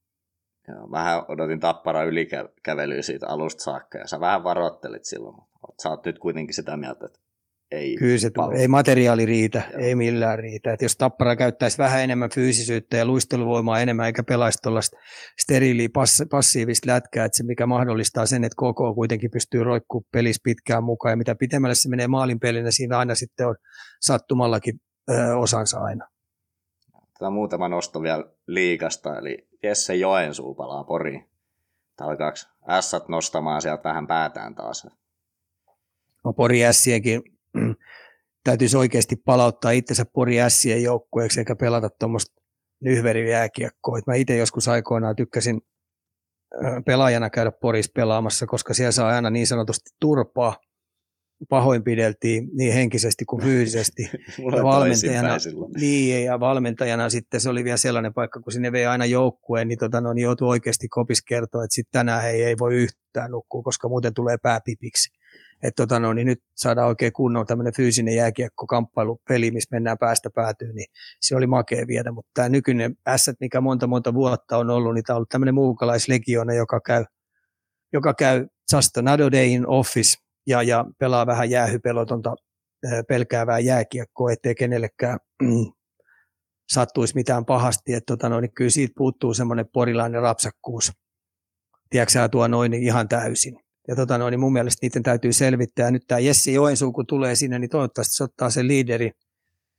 Joo, 0.67 0.91
vähän 0.91 1.23
odotin 1.27 1.59
tappara 1.59 2.03
ylikävelyä 2.03 3.01
siitä 3.01 3.27
alusta 3.27 3.63
saakka 3.63 3.97
ja 3.97 4.07
sä 4.07 4.19
vähän 4.19 4.43
varoittelit 4.43 5.05
silloin, 5.05 5.35
mutta 5.35 5.83
sä 5.83 5.89
oot 5.89 6.05
nyt 6.05 6.19
kuitenkin 6.19 6.55
sitä 6.55 6.77
mieltä, 6.77 7.05
että 7.05 7.19
ei 7.71 7.95
Kyllä 7.95 8.17
se 8.17 8.31
ei 8.57 8.67
materiaali 8.67 9.25
riitä, 9.25 9.61
Joo. 9.71 9.81
ei 9.81 9.95
millään 9.95 10.39
riitä. 10.39 10.73
Et 10.73 10.81
jos 10.81 10.97
Tappara 10.97 11.35
käyttäisi 11.35 11.77
vähän 11.77 12.03
enemmän 12.03 12.29
fyysisyyttä 12.29 12.97
ja 12.97 13.05
luisteluvoimaa 13.05 13.79
enemmän 13.79 14.05
eikä 14.05 14.23
pelaisi 14.23 14.59
tuollaista 14.61 14.97
steriiliä 15.41 15.89
pass- 15.93 16.27
passiivista 16.29 16.91
lätkää, 16.91 17.25
että 17.25 17.37
se 17.37 17.43
mikä 17.43 17.65
mahdollistaa 17.65 18.25
sen, 18.25 18.43
että 18.43 18.55
KK 18.55 18.95
kuitenkin 18.95 19.31
pystyy 19.31 19.63
roikkumaan 19.63 20.07
pelissä 20.11 20.41
pitkään 20.43 20.83
mukaan 20.83 21.11
ja 21.11 21.17
mitä 21.17 21.35
pitemmälle 21.35 21.75
se 21.75 21.89
menee 21.89 22.07
maalin 22.07 22.39
pelinä, 22.39 22.71
siinä 22.71 22.97
aina 22.97 23.15
sitten 23.15 23.47
on 23.47 23.55
sattumallakin 24.01 24.79
ö, 25.11 25.37
osansa 25.37 25.79
aina. 25.79 26.07
Tämä 27.19 27.29
muutama 27.29 27.69
nosto 27.69 28.01
vielä 28.01 28.23
liikasta, 28.47 29.17
eli 29.17 29.46
Jesse 29.63 29.95
Joensuu 29.95 30.55
palaa 30.55 30.83
Poriin. 30.83 31.29
Alkaako 31.99 32.37
ässät 32.69 33.07
nostamaan 33.07 33.61
sieltä 33.61 33.83
vähän 33.83 34.07
päätään 34.07 34.55
taas? 34.55 34.87
No 36.23 36.33
Pori 36.33 36.65
ässienkin 36.65 37.23
täytyisi 38.43 38.77
oikeasti 38.77 39.15
palauttaa 39.15 39.71
itsensä 39.71 40.05
Pori 40.05 40.41
ässien 40.41 40.83
joukkueeksi 40.83 41.39
eikä 41.39 41.55
pelata 41.55 41.89
tuommoista 41.89 42.41
nyhverijääkiekkoa. 42.79 43.99
Mä 44.07 44.15
itse 44.15 44.37
joskus 44.37 44.67
aikoinaan 44.67 45.15
tykkäsin 45.15 45.61
pelaajana 46.85 47.29
käydä 47.29 47.51
Porissa 47.51 47.91
pelaamassa, 47.95 48.45
koska 48.45 48.73
siellä 48.73 48.91
saa 48.91 49.09
aina 49.09 49.29
niin 49.29 49.47
sanotusti 49.47 49.89
turpaa 49.99 50.55
pahoinpideltiin 51.49 52.49
niin 52.53 52.73
henkisesti 52.73 53.25
kuin 53.25 53.41
fyysisesti. 53.41 54.03
ja 54.57 54.63
valmentajana, 54.63 55.37
niin, 55.79 56.25
ja 56.25 56.39
valmentajana 56.39 57.09
sitten 57.09 57.41
se 57.41 57.49
oli 57.49 57.63
vielä 57.63 57.77
sellainen 57.77 58.13
paikka, 58.13 58.39
kun 58.39 58.53
sinne 58.53 58.71
vei 58.71 58.85
aina 58.85 59.05
joukkueen, 59.05 59.67
niin, 59.67 59.79
tota, 59.79 60.01
no, 60.01 60.13
niin 60.13 60.23
joutui 60.23 60.47
oikeasti 60.47 60.87
kopis 60.87 61.21
kertoa, 61.21 61.63
että 61.63 61.75
sitten 61.75 61.99
tänään 61.99 62.23
he 62.23 62.29
ei 62.29 62.55
voi 62.59 62.75
yhtään 62.75 63.31
nukkua, 63.31 63.63
koska 63.63 63.89
muuten 63.89 64.13
tulee 64.13 64.37
pääpipiksi. 64.37 65.17
Että 65.63 65.83
tota, 65.83 65.99
no, 65.99 66.13
niin 66.13 66.27
nyt 66.27 66.43
saadaan 66.55 66.87
oikein 66.87 67.13
kunnon 67.13 67.45
tämmöinen 67.45 67.73
fyysinen 67.73 68.15
jääkiekko 68.15 68.67
kamppailupeli, 68.67 69.51
missä 69.51 69.75
mennään 69.75 69.97
päästä 69.97 70.29
päätyyn, 70.29 70.75
niin 70.75 70.87
se 71.21 71.35
oli 71.35 71.47
makea 71.47 71.87
viedä. 71.87 72.11
Mutta 72.11 72.31
tämä 72.33 72.49
nykyinen 72.49 72.95
S, 73.17 73.31
mikä 73.39 73.61
monta 73.61 73.87
monta 73.87 74.13
vuotta 74.13 74.57
on 74.57 74.69
ollut, 74.69 74.93
niin 74.93 75.03
tämä 75.03 75.15
on 75.15 75.17
ollut 75.17 75.29
tämmöinen 75.29 75.55
muukalaislegiona, 75.55 76.53
joka 76.53 76.79
käy, 76.79 77.05
joka 77.93 78.13
käy 78.13 78.47
just 78.73 78.97
another 78.97 79.31
day 79.31 79.45
in 79.45 79.67
office, 79.67 80.17
ja, 80.47 80.63
ja 80.63 80.85
pelaa 80.99 81.27
vähän 81.27 81.49
jäähypelotonta 81.49 82.35
pelkäävää 83.07 83.59
jääkiekkoa, 83.59 84.31
ettei 84.31 84.55
kenellekään 84.55 85.19
mm, 85.41 85.65
sattuisi 86.69 87.15
mitään 87.15 87.45
pahasti. 87.45 87.93
Että 87.93 88.13
tota, 88.13 88.29
no, 88.29 88.39
niin 88.39 88.53
kyllä 88.53 88.69
siitä 88.69 88.93
puuttuu 88.97 89.33
semmoinen 89.33 89.65
porilainen 89.73 90.21
rapsakkuus. 90.21 90.91
Tiedätkö 91.89 92.29
tuo 92.31 92.47
noin 92.47 92.71
niin 92.71 92.83
ihan 92.83 93.07
täysin. 93.07 93.59
Ja 93.87 93.95
tota, 93.95 94.17
no, 94.17 94.29
niin 94.29 94.39
mun 94.39 94.53
mielestä 94.53 94.85
niiden 94.85 95.03
täytyy 95.03 95.33
selvittää. 95.33 95.91
Nyt 95.91 96.03
tämä 96.07 96.19
Jessi 96.19 96.53
Joensuu, 96.53 96.91
kun 96.91 97.05
tulee 97.05 97.35
sinne, 97.35 97.59
niin 97.59 97.69
toivottavasti 97.69 98.13
se 98.13 98.23
ottaa 98.23 98.49
sen 98.49 98.67
liiderin, 98.67 99.11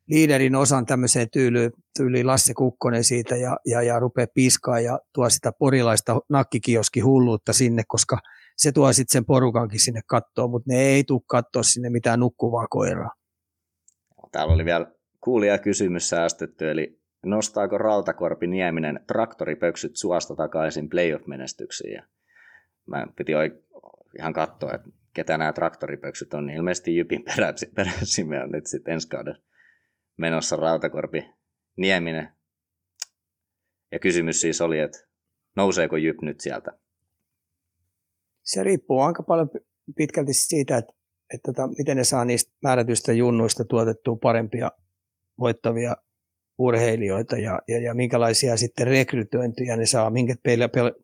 liiderin 0.07 0.57
osan 0.57 0.87
tämmöiseen 0.87 1.31
tyyliin, 1.31 1.71
tyyliin 1.97 2.27
Lasse 2.27 2.55
Kukkonen 2.55 3.05
siitä 3.05 3.37
ja, 3.37 3.57
ja, 3.67 3.83
ja 3.83 3.99
rupeaa 3.99 4.27
piskaa 4.35 4.81
ja 4.81 5.01
tuo 5.15 5.31
sitä 5.31 5.53
porilaista 5.59 6.21
nakkikioski 6.29 7.01
hulluutta 7.01 7.53
sinne, 7.53 7.83
koska– 7.89 8.19
se 8.59 8.73
tuo 8.73 8.93
sitten 8.93 9.13
sen 9.13 9.25
porukankin 9.25 9.81
sinne 9.81 10.01
kattoon, 10.07 10.51
mutta 10.51 10.73
ne 10.73 10.81
ei 10.81 11.05
tule 11.05 11.21
katsoa 11.27 11.63
sinne 11.63 11.91
mitään 11.91 12.21
nukkuvaa 12.21 12.67
koiraa. 12.71 13.11
Täällä 14.33 14.55
oli 14.55 14.65
vielä 14.65 14.93
kuulija 15.21 15.59
kysymys 15.59 16.09
säästetty, 16.09 16.71
eli 16.71 17.01
nostaako 17.27 17.79
Rautakorpi 17.79 18.47
Nieminen 18.47 19.01
traktoripöksyt 19.07 19.97
suosta 19.97 20.37
takaisin 20.37 20.89
playoff-menestyksiin? 20.89 22.03
Mä 22.87 23.07
piti 23.17 23.33
ihan 24.19 24.33
katsoa, 24.33 24.75
että 24.75 24.89
ketä 25.15 25.39
nämä 25.39 25.53
traktoripöksyt 25.53 26.35
on, 26.35 26.47
niin 26.47 26.57
ilmeisesti 26.57 26.97
Jypin 26.97 27.25
peräsimme 27.75 28.43
on 28.43 28.51
nyt 28.51 28.67
sitten 28.67 28.95
ensi 28.95 29.09
kauden 29.09 29.37
menossa 30.17 30.57
Rautakorpi 30.57 31.31
Nieminen. 31.77 32.33
Ja 33.93 33.99
kysymys 33.99 34.41
siis 34.41 34.61
oli, 34.61 34.79
että 34.79 34.99
nouseeko 35.57 35.97
Jyp 35.97 36.21
nyt 36.23 36.41
sieltä 36.41 36.73
se 38.49 38.63
riippuu 38.63 39.01
aika 39.01 39.23
paljon 39.23 39.51
pitkälti 39.97 40.35
siitä, 40.35 40.77
että, 40.77 40.93
että, 41.35 41.53
tota, 41.53 41.69
miten 41.79 41.97
ne 41.97 42.05
saa 42.05 42.25
niistä 42.25 42.53
määrätyistä 42.63 43.13
junnuista 43.13 43.65
tuotettua 43.65 44.17
parempia 44.23 44.71
voittavia 45.41 45.97
urheilijoita 46.59 47.37
ja, 47.37 47.59
ja, 47.69 47.81
ja 47.81 47.95
minkälaisia 47.95 48.57
sitten 48.57 48.87
rekrytointeja 48.87 49.77
ne 49.77 49.87
saa, 49.87 50.11
minkä 50.11 50.35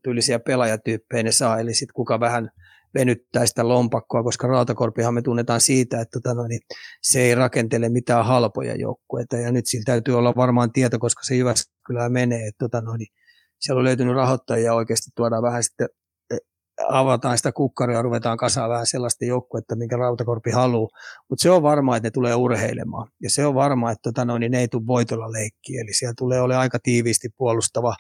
tyylisiä 0.02 0.38
pelaajatyyppejä 0.38 1.22
ne 1.22 1.32
saa, 1.32 1.60
eli 1.60 1.74
sitten 1.74 1.94
kuka 1.94 2.20
vähän 2.20 2.50
venyttää 2.94 3.46
sitä 3.46 3.68
lompakkoa, 3.68 4.22
koska 4.22 4.46
Rautakorpihan 4.46 5.14
me 5.14 5.22
tunnetaan 5.22 5.60
siitä, 5.60 6.00
että 6.00 6.20
tota 6.20 6.34
noin, 6.34 6.60
se 7.02 7.20
ei 7.20 7.34
rakentele 7.34 7.88
mitään 7.88 8.24
halpoja 8.24 8.74
joukkueita, 8.74 9.36
ja 9.36 9.52
nyt 9.52 9.66
sillä 9.66 9.84
täytyy 9.86 10.18
olla 10.18 10.34
varmaan 10.36 10.72
tieto, 10.72 10.98
koska 10.98 11.22
se 11.24 11.34
Jyväskylään 11.34 12.12
menee, 12.12 12.46
että 12.46 12.58
tota 12.58 12.80
noin, 12.80 13.06
siellä 13.60 13.78
on 13.78 13.84
löytynyt 13.84 14.14
rahoittajia 14.14 14.74
oikeasti 14.74 15.10
tuodaan 15.16 15.42
vähän 15.42 15.62
sitten 15.62 15.88
avataan 16.88 17.36
sitä 17.36 17.52
kukkaria 17.52 17.96
ja 17.96 18.02
ruvetaan 18.02 18.36
kasaan 18.36 18.70
vähän 18.70 18.86
sellaista 18.86 19.24
joukkuetta, 19.24 19.76
minkä 19.76 19.96
Rautakorpi 19.96 20.50
haluaa. 20.50 20.88
Mutta 21.28 21.42
se 21.42 21.50
on 21.50 21.62
varmaa, 21.62 21.96
että 21.96 22.06
ne 22.06 22.10
tulee 22.10 22.34
urheilemaan. 22.34 23.08
Ja 23.22 23.30
se 23.30 23.46
on 23.46 23.54
varmaa, 23.54 23.90
että 23.90 24.02
tota 24.02 24.24
noin, 24.24 24.40
niin 24.40 24.52
ne 24.52 24.60
ei 24.60 24.68
tule 24.68 24.86
voitolla 24.86 25.32
leikkiä. 25.32 25.80
Eli 25.80 25.92
siellä 25.92 26.14
tulee 26.18 26.40
olemaan 26.40 26.60
aika 26.60 26.78
tiiviisti 26.78 27.28
puolustava 27.36 27.96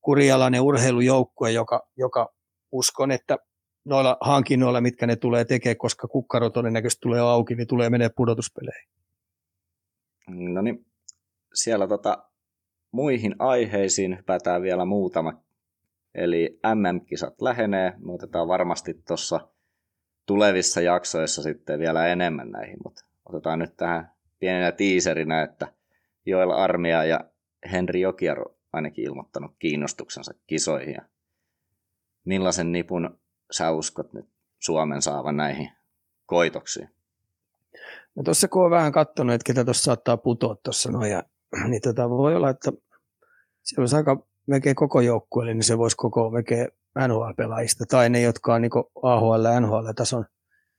kurialainen 0.00 0.60
urheilujoukkue, 0.60 1.52
joka, 1.52 1.88
joka 1.96 2.34
uskon, 2.72 3.10
että 3.10 3.38
noilla 3.84 4.16
hankinnoilla, 4.20 4.80
mitkä 4.80 5.06
ne 5.06 5.16
tulee 5.16 5.44
tekemään, 5.44 5.76
koska 5.76 6.08
kukkaro 6.08 6.50
todennäköisesti 6.50 7.00
tulee 7.00 7.20
auki, 7.20 7.54
niin 7.54 7.66
tulee 7.66 7.90
menee 7.90 8.10
pudotuspeleihin. 8.16 8.88
No 10.28 10.62
niin, 10.62 10.86
siellä 11.54 11.88
tota, 11.88 12.24
muihin 12.92 13.34
aiheisiin 13.38 14.18
hypätään 14.18 14.62
vielä 14.62 14.84
muutama 14.84 15.42
Eli 16.14 16.60
MM-kisat 16.74 17.42
lähenee, 17.42 17.92
me 17.98 18.12
otetaan 18.12 18.48
varmasti 18.48 19.02
tuossa 19.08 19.48
tulevissa 20.26 20.80
jaksoissa 20.80 21.42
sitten 21.42 21.78
vielä 21.78 22.06
enemmän 22.06 22.50
näihin, 22.50 22.76
mutta 22.84 23.04
otetaan 23.24 23.58
nyt 23.58 23.76
tähän 23.76 24.10
pienenä 24.38 24.72
tiiserinä, 24.72 25.42
että 25.42 25.72
Joel 26.26 26.50
Armia 26.50 27.04
ja 27.04 27.20
Henri 27.72 28.00
Jokiaro 28.00 28.56
ainakin 28.72 29.04
ilmoittanut 29.04 29.54
kiinnostuksensa 29.58 30.34
kisoihin. 30.46 30.94
Ja 30.94 31.02
millaisen 32.24 32.72
nipun 32.72 33.18
sä 33.50 33.70
uskot 33.70 34.12
nyt 34.12 34.26
Suomen 34.58 35.02
saavan 35.02 35.36
näihin 35.36 35.70
koitoksiin? 36.26 36.88
No 38.14 38.22
tuossa 38.22 38.48
kun 38.48 38.64
on 38.64 38.70
vähän 38.70 38.92
katsonut, 38.92 39.34
että 39.34 39.46
ketä 39.46 39.64
tuossa 39.64 39.84
saattaa 39.84 40.16
putoa 40.16 40.54
tuossa 40.54 40.90
noin, 40.90 41.12
niin 41.70 41.82
tota, 41.82 42.10
voi 42.10 42.36
olla, 42.36 42.50
että 42.50 42.72
siellä 43.62 43.82
olisi 43.82 43.96
aika 43.96 44.26
melkein 44.46 44.76
koko 44.76 45.00
joukkueelle, 45.00 45.54
niin 45.54 45.62
se 45.62 45.78
voisi 45.78 45.96
koko 45.96 46.30
melkein 46.30 46.68
NHL-pelaajista, 47.08 47.84
tai 47.88 48.10
ne, 48.10 48.20
jotka 48.20 48.54
on 48.54 48.62
niin 48.62 48.70
AHL 49.02 49.44
ja 49.44 49.60
NHL-tason 49.60 50.24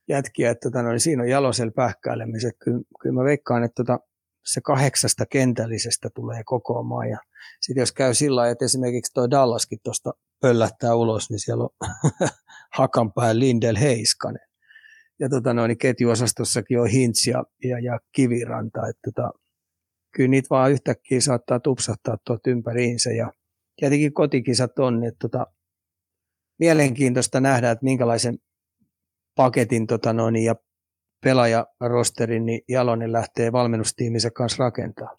jätkiä, 0.09 0.51
että 0.51 0.69
tota, 0.69 0.81
no, 0.81 0.89
niin 0.89 0.99
siinä 0.99 1.23
on 1.23 1.29
jalosel 1.29 1.71
pähkäilemiset. 1.71 2.55
Kyllä, 2.63 2.81
kyllä 3.01 3.13
mä 3.13 3.23
veikkaan, 3.23 3.63
että 3.63 3.83
tota, 3.83 3.99
se 4.45 4.61
kahdeksasta 4.61 5.25
kentällisestä 5.25 6.09
tulee 6.15 6.41
kokoamaan. 6.45 7.09
Ja 7.09 7.17
sitten 7.61 7.81
jos 7.81 7.91
käy 7.91 8.13
sillä 8.13 8.35
lailla, 8.35 8.51
että 8.51 8.65
esimerkiksi 8.65 9.13
tuo 9.13 9.29
Dallaskin 9.31 9.79
tuosta 9.83 10.13
pöllähtää 10.41 10.95
ulos, 10.95 11.29
niin 11.29 11.39
siellä 11.39 11.63
on 11.63 11.69
Hakanpää 12.77 13.39
Lindel 13.39 13.75
Heiskanen. 13.79 14.47
Ja 15.19 15.29
tota, 15.29 15.53
no, 15.53 15.67
niin 15.67 15.77
ketjuosastossakin 15.77 16.79
on 16.79 16.87
Hintz 16.87 17.27
ja, 17.27 17.43
ja, 17.63 17.79
ja 17.79 17.99
Kiviranta. 18.11 18.87
Että 18.87 19.11
tota, 19.11 19.31
kyllä 20.15 20.29
niitä 20.29 20.47
vaan 20.49 20.71
yhtäkkiä 20.71 21.21
saattaa 21.21 21.59
tupsahtaa 21.59 22.17
tuolta 22.25 22.49
ympäriinsä. 22.49 23.11
Ja 23.11 23.31
tietenkin 23.75 24.13
kotikisat 24.13 24.79
on, 24.79 25.03
että 25.03 25.17
tota, 25.21 25.47
mielenkiintoista 26.59 27.39
nähdä, 27.39 27.71
että 27.71 27.83
minkälaisen 27.83 28.37
paketin 29.35 29.87
tota 29.87 30.13
noin, 30.13 30.35
ja 30.35 30.55
pelaajarosterin 31.23 32.45
niin 32.45 32.61
Jalonen 32.69 33.11
lähtee 33.11 33.51
valmennustiiminsä 33.51 34.31
kanssa 34.31 34.63
rakentaa. 34.63 35.17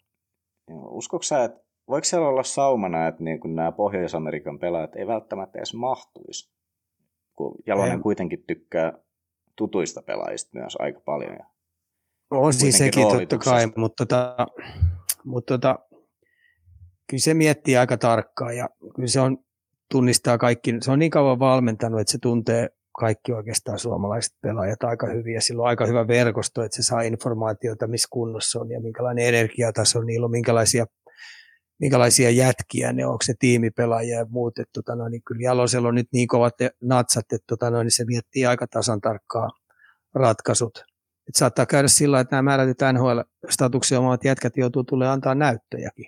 Uskotko 0.71 1.23
sä, 1.23 1.43
että 1.43 1.65
voiko 1.87 2.05
siellä 2.05 2.27
olla 2.27 2.43
saumana, 2.43 3.07
että 3.07 3.23
niin 3.23 3.39
kun 3.39 3.55
nämä 3.55 3.71
Pohjois-Amerikan 3.71 4.59
pelaajat 4.59 4.95
ei 4.95 5.07
välttämättä 5.07 5.59
edes 5.59 5.73
mahtuisi? 5.73 6.51
Kun 7.35 7.55
Jalonen 7.67 7.97
ei. 7.97 7.99
kuitenkin 7.99 8.43
tykkää 8.47 8.93
tutuista 9.55 10.01
pelaajista 10.01 10.59
myös 10.59 10.75
aika 10.79 10.99
paljon. 10.99 11.39
on 12.31 12.53
siis 12.53 12.77
sekin 12.77 13.07
totta 13.07 13.37
kai, 13.37 13.67
mutta, 13.75 14.05
tota, 14.05 14.47
mutta 15.25 15.53
tota, 15.53 15.79
kyllä 17.07 17.21
se 17.21 17.33
miettii 17.33 17.77
aika 17.77 17.97
tarkkaan 17.97 18.57
ja 18.57 18.69
kyllä 18.95 19.07
se 19.07 19.19
on, 19.19 19.37
tunnistaa 19.91 20.37
kaikki, 20.37 20.75
se 20.81 20.91
on 20.91 20.99
niin 20.99 21.11
kauan 21.11 21.39
valmentanut, 21.39 21.99
että 21.99 22.11
se 22.11 22.17
tuntee 22.21 22.69
kaikki 22.99 23.33
oikeastaan 23.33 23.79
suomalaiset 23.79 24.33
pelaajat 24.41 24.83
aika 24.83 25.07
hyvin 25.07 25.33
ja 25.33 25.41
sillä 25.41 25.61
on 25.61 25.67
aika 25.67 25.85
hyvä 25.85 26.07
verkosto, 26.07 26.63
että 26.63 26.75
se 26.75 26.83
saa 26.83 27.01
informaatiota, 27.01 27.87
missä 27.87 28.07
kunnossa 28.11 28.59
on 28.59 28.71
ja 28.71 28.81
minkälainen 28.81 29.27
energiataso 29.27 30.01
niillä 30.01 30.25
on, 30.25 30.31
minkälaisia, 30.31 30.85
minkälaisia 31.79 32.29
jätkiä 32.29 32.93
ne 32.93 33.05
on, 33.05 33.11
onko 33.11 33.23
se 33.23 33.33
tiimipelaajia 33.39 34.19
ja 34.19 34.25
muut. 34.29 34.59
Että, 34.59 34.71
tota, 34.73 34.95
no, 34.95 35.09
niin 35.09 35.21
kyllä 35.27 35.41
Jalosella 35.41 35.87
on 35.87 35.95
nyt 35.95 36.07
niin 36.13 36.27
kovat 36.27 36.53
natsat, 36.81 37.25
että 37.33 37.45
tota, 37.47 37.69
no, 37.69 37.83
niin 37.83 37.91
se 37.91 38.05
miettii 38.05 38.45
aika 38.45 38.67
tasan 38.67 39.01
tarkkaa 39.01 39.49
ratkaisut. 40.13 40.83
Et 41.27 41.35
saattaa 41.35 41.65
käydä 41.65 41.87
sillä 41.87 42.19
että 42.19 42.35
nämä 42.35 42.41
määrätyt 42.41 42.77
NHL-statuksia 42.93 43.99
omat 43.99 44.23
jätkät 44.23 44.57
joutuu 44.57 44.83
tulee 44.83 45.07
antaa 45.07 45.35
näyttöjäkin 45.35 46.05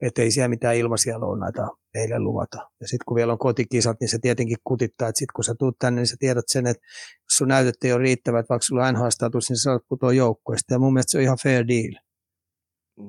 että 0.00 0.22
ei 0.22 0.30
siellä 0.30 0.48
mitään 0.48 0.76
ilmaisia 0.76 1.20
lounaita 1.20 1.68
heille 1.94 2.18
luvata. 2.18 2.56
Ja 2.80 2.88
sitten 2.88 3.04
kun 3.06 3.16
vielä 3.16 3.32
on 3.32 3.38
kotikisat, 3.38 3.96
niin 4.00 4.08
se 4.08 4.18
tietenkin 4.18 4.56
kutittaa, 4.64 5.08
että 5.08 5.18
sitten 5.18 5.34
kun 5.34 5.44
sä 5.44 5.54
tuut 5.58 5.78
tänne, 5.78 6.00
niin 6.00 6.06
sä 6.06 6.16
tiedät 6.18 6.44
sen, 6.46 6.66
että 6.66 6.82
jos 7.16 7.36
sun 7.36 7.48
näytöt 7.48 7.84
ei 7.84 7.92
ole 7.92 8.02
riittävät, 8.02 8.48
vaikka 8.48 8.62
sulla 8.62 8.86
on 8.86 8.94
NHL-status, 8.94 9.48
niin 9.48 9.56
sä 9.56 9.62
saat 9.62 9.82
putoa 9.88 10.12
joukkueesta. 10.12 10.74
Ja 10.74 10.78
mun 10.78 10.92
mielestä 10.92 11.10
se 11.10 11.18
on 11.18 11.24
ihan 11.24 11.38
fair 11.42 11.68
deal. 11.68 12.02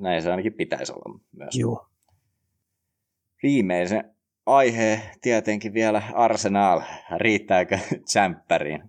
Näin 0.01 0.22
se 0.22 0.31
ainakin 0.31 0.53
pitäisi 0.53 0.93
olla 0.93 1.19
myös. 1.31 1.55
Joo. 1.55 1.88
Viimeisen 3.43 4.15
aihe 4.45 5.01
tietenkin 5.22 5.73
vielä 5.73 6.01
Arsenal. 6.13 6.81
Riittääkö 7.18 7.80
tsemppäriin? 8.05 8.84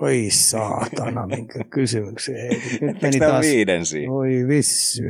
Oi 0.00 0.28
saatana, 0.30 1.26
minkä 1.26 1.64
kysymyksiä. 1.64 2.34
Nyt 2.80 3.02
meni 3.02 3.18
taas... 3.18 3.44
viiden 3.46 3.86
siinä? 3.86 4.12
Oi 4.12 4.48
vissy. 4.48 5.08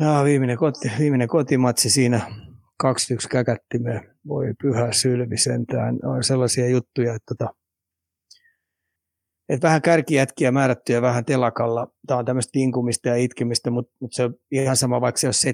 Ja 0.00 0.24
viimeinen, 0.24 0.56
koti, 0.56 0.90
viimeinen 0.98 1.28
kotimatsi 1.28 1.90
siinä 1.90 2.20
2-1 2.84 3.28
käkättimeen. 3.30 4.16
Voi 4.28 4.54
pyhä 4.62 4.92
sylvi 4.92 5.36
sentään. 5.36 5.98
On 6.02 6.24
sellaisia 6.24 6.68
juttuja, 6.68 7.14
että, 7.14 7.34
tota, 7.34 7.54
että 9.48 9.66
vähän 9.66 9.82
kärkijätkiä 9.82 10.52
määrättyjä 10.52 11.02
vähän 11.02 11.24
telakalla. 11.24 11.88
Tämä 12.06 12.18
on 12.18 12.24
tämmöistä 12.24 12.52
tinkumista 12.52 13.08
ja 13.08 13.16
itkemistä, 13.16 13.70
mutta, 13.70 13.92
mutta 14.00 14.16
se 14.16 14.24
on 14.24 14.34
ihan 14.50 14.76
sama, 14.76 15.00
vaikka 15.00 15.18
se 15.18 15.28
olisi 15.28 15.50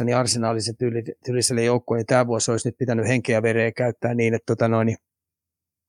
7-8, 0.00 0.04
niin 0.04 0.16
arsenaalisen 0.16 0.76
tyyliselle 1.24 1.64
joukkueen, 1.64 1.98
niin 1.98 2.06
tämä 2.06 2.26
vuosi 2.26 2.50
olisi 2.50 2.68
nyt 2.68 2.78
pitänyt 2.78 3.08
henkeä 3.08 3.42
vereä 3.42 3.72
käyttää 3.72 4.14
niin, 4.14 4.34
että 4.34 4.46
tota 4.46 4.68
noin, 4.68 4.96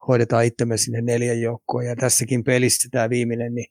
hoidetaan 0.07 0.45
itsemme 0.45 0.77
sinne 0.77 1.01
neljän 1.01 1.41
joukkoon. 1.41 1.85
Ja 1.85 1.95
tässäkin 1.95 2.43
pelissä 2.43 2.87
tämä 2.91 3.09
viimeinen, 3.09 3.55
niin 3.55 3.67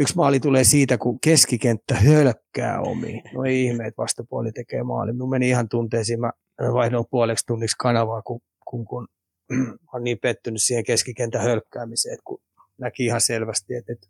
Yksi 0.00 0.16
maali 0.16 0.40
tulee 0.40 0.64
siitä, 0.64 0.98
kun 0.98 1.20
keskikenttä 1.20 1.94
hölkkää 1.94 2.80
omiin. 2.80 3.22
No 3.34 3.44
ei 3.44 3.64
ihme, 3.64 3.86
että 3.86 4.02
vastapuoli 4.02 4.52
tekee 4.52 4.82
maali. 4.82 5.12
Minun 5.12 5.30
meni 5.30 5.48
ihan 5.48 5.68
tunteisiin. 5.68 6.20
Mä 6.20 6.32
vaihdoin 6.72 7.04
puoleksi 7.10 7.46
tunniksi 7.46 7.76
kanavaa, 7.78 8.22
kun, 8.22 8.40
kun, 8.64 8.84
kun 8.84 9.08
olen 9.92 10.04
niin 10.04 10.18
pettynyt 10.18 10.62
siihen 10.62 10.84
keskikentän 10.84 11.42
hölkkäämiseen, 11.42 12.18
kun 12.24 12.40
näki 12.78 13.04
ihan 13.04 13.20
selvästi, 13.20 13.74
että, 13.74 13.92
että 13.92 14.06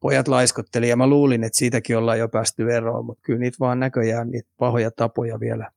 pojat 0.00 0.28
laiskotteli 0.28 0.88
ja 0.88 0.96
mä 0.96 1.06
luulin, 1.06 1.44
että 1.44 1.58
siitäkin 1.58 1.98
ollaan 1.98 2.18
jo 2.18 2.28
päästy 2.28 2.72
eroon, 2.72 3.04
mutta 3.04 3.22
kyllä 3.22 3.38
niitä 3.38 3.56
vaan 3.60 3.80
näköjään 3.80 4.30
niitä 4.30 4.50
pahoja 4.58 4.90
tapoja 4.90 5.40
vielä 5.40 5.70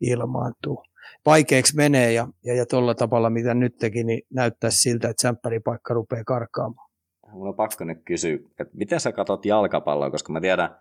ilmaantuu. 0.00 0.84
Vaikeaksi 1.26 1.76
menee 1.76 2.12
ja, 2.12 2.28
ja, 2.44 2.54
ja 2.54 2.66
tuolla 2.66 2.94
tavalla, 2.94 3.30
mitä 3.30 3.54
nyt 3.54 3.76
teki, 3.78 4.04
niin 4.04 4.22
näyttää 4.34 4.70
siltä, 4.70 5.08
että 5.08 5.22
sämppäripaikka 5.22 5.94
rupeaa 5.94 6.24
karkaamaan 6.24 6.89
mun 7.32 7.48
on 7.48 7.54
pakko 7.54 7.84
nyt 7.84 8.02
kysyä, 8.04 8.34
että 8.34 8.76
miten 8.76 9.00
sä 9.00 9.12
katot 9.12 9.46
jalkapalloa, 9.46 10.10
koska 10.10 10.32
mä 10.32 10.40
tiedän, 10.40 10.76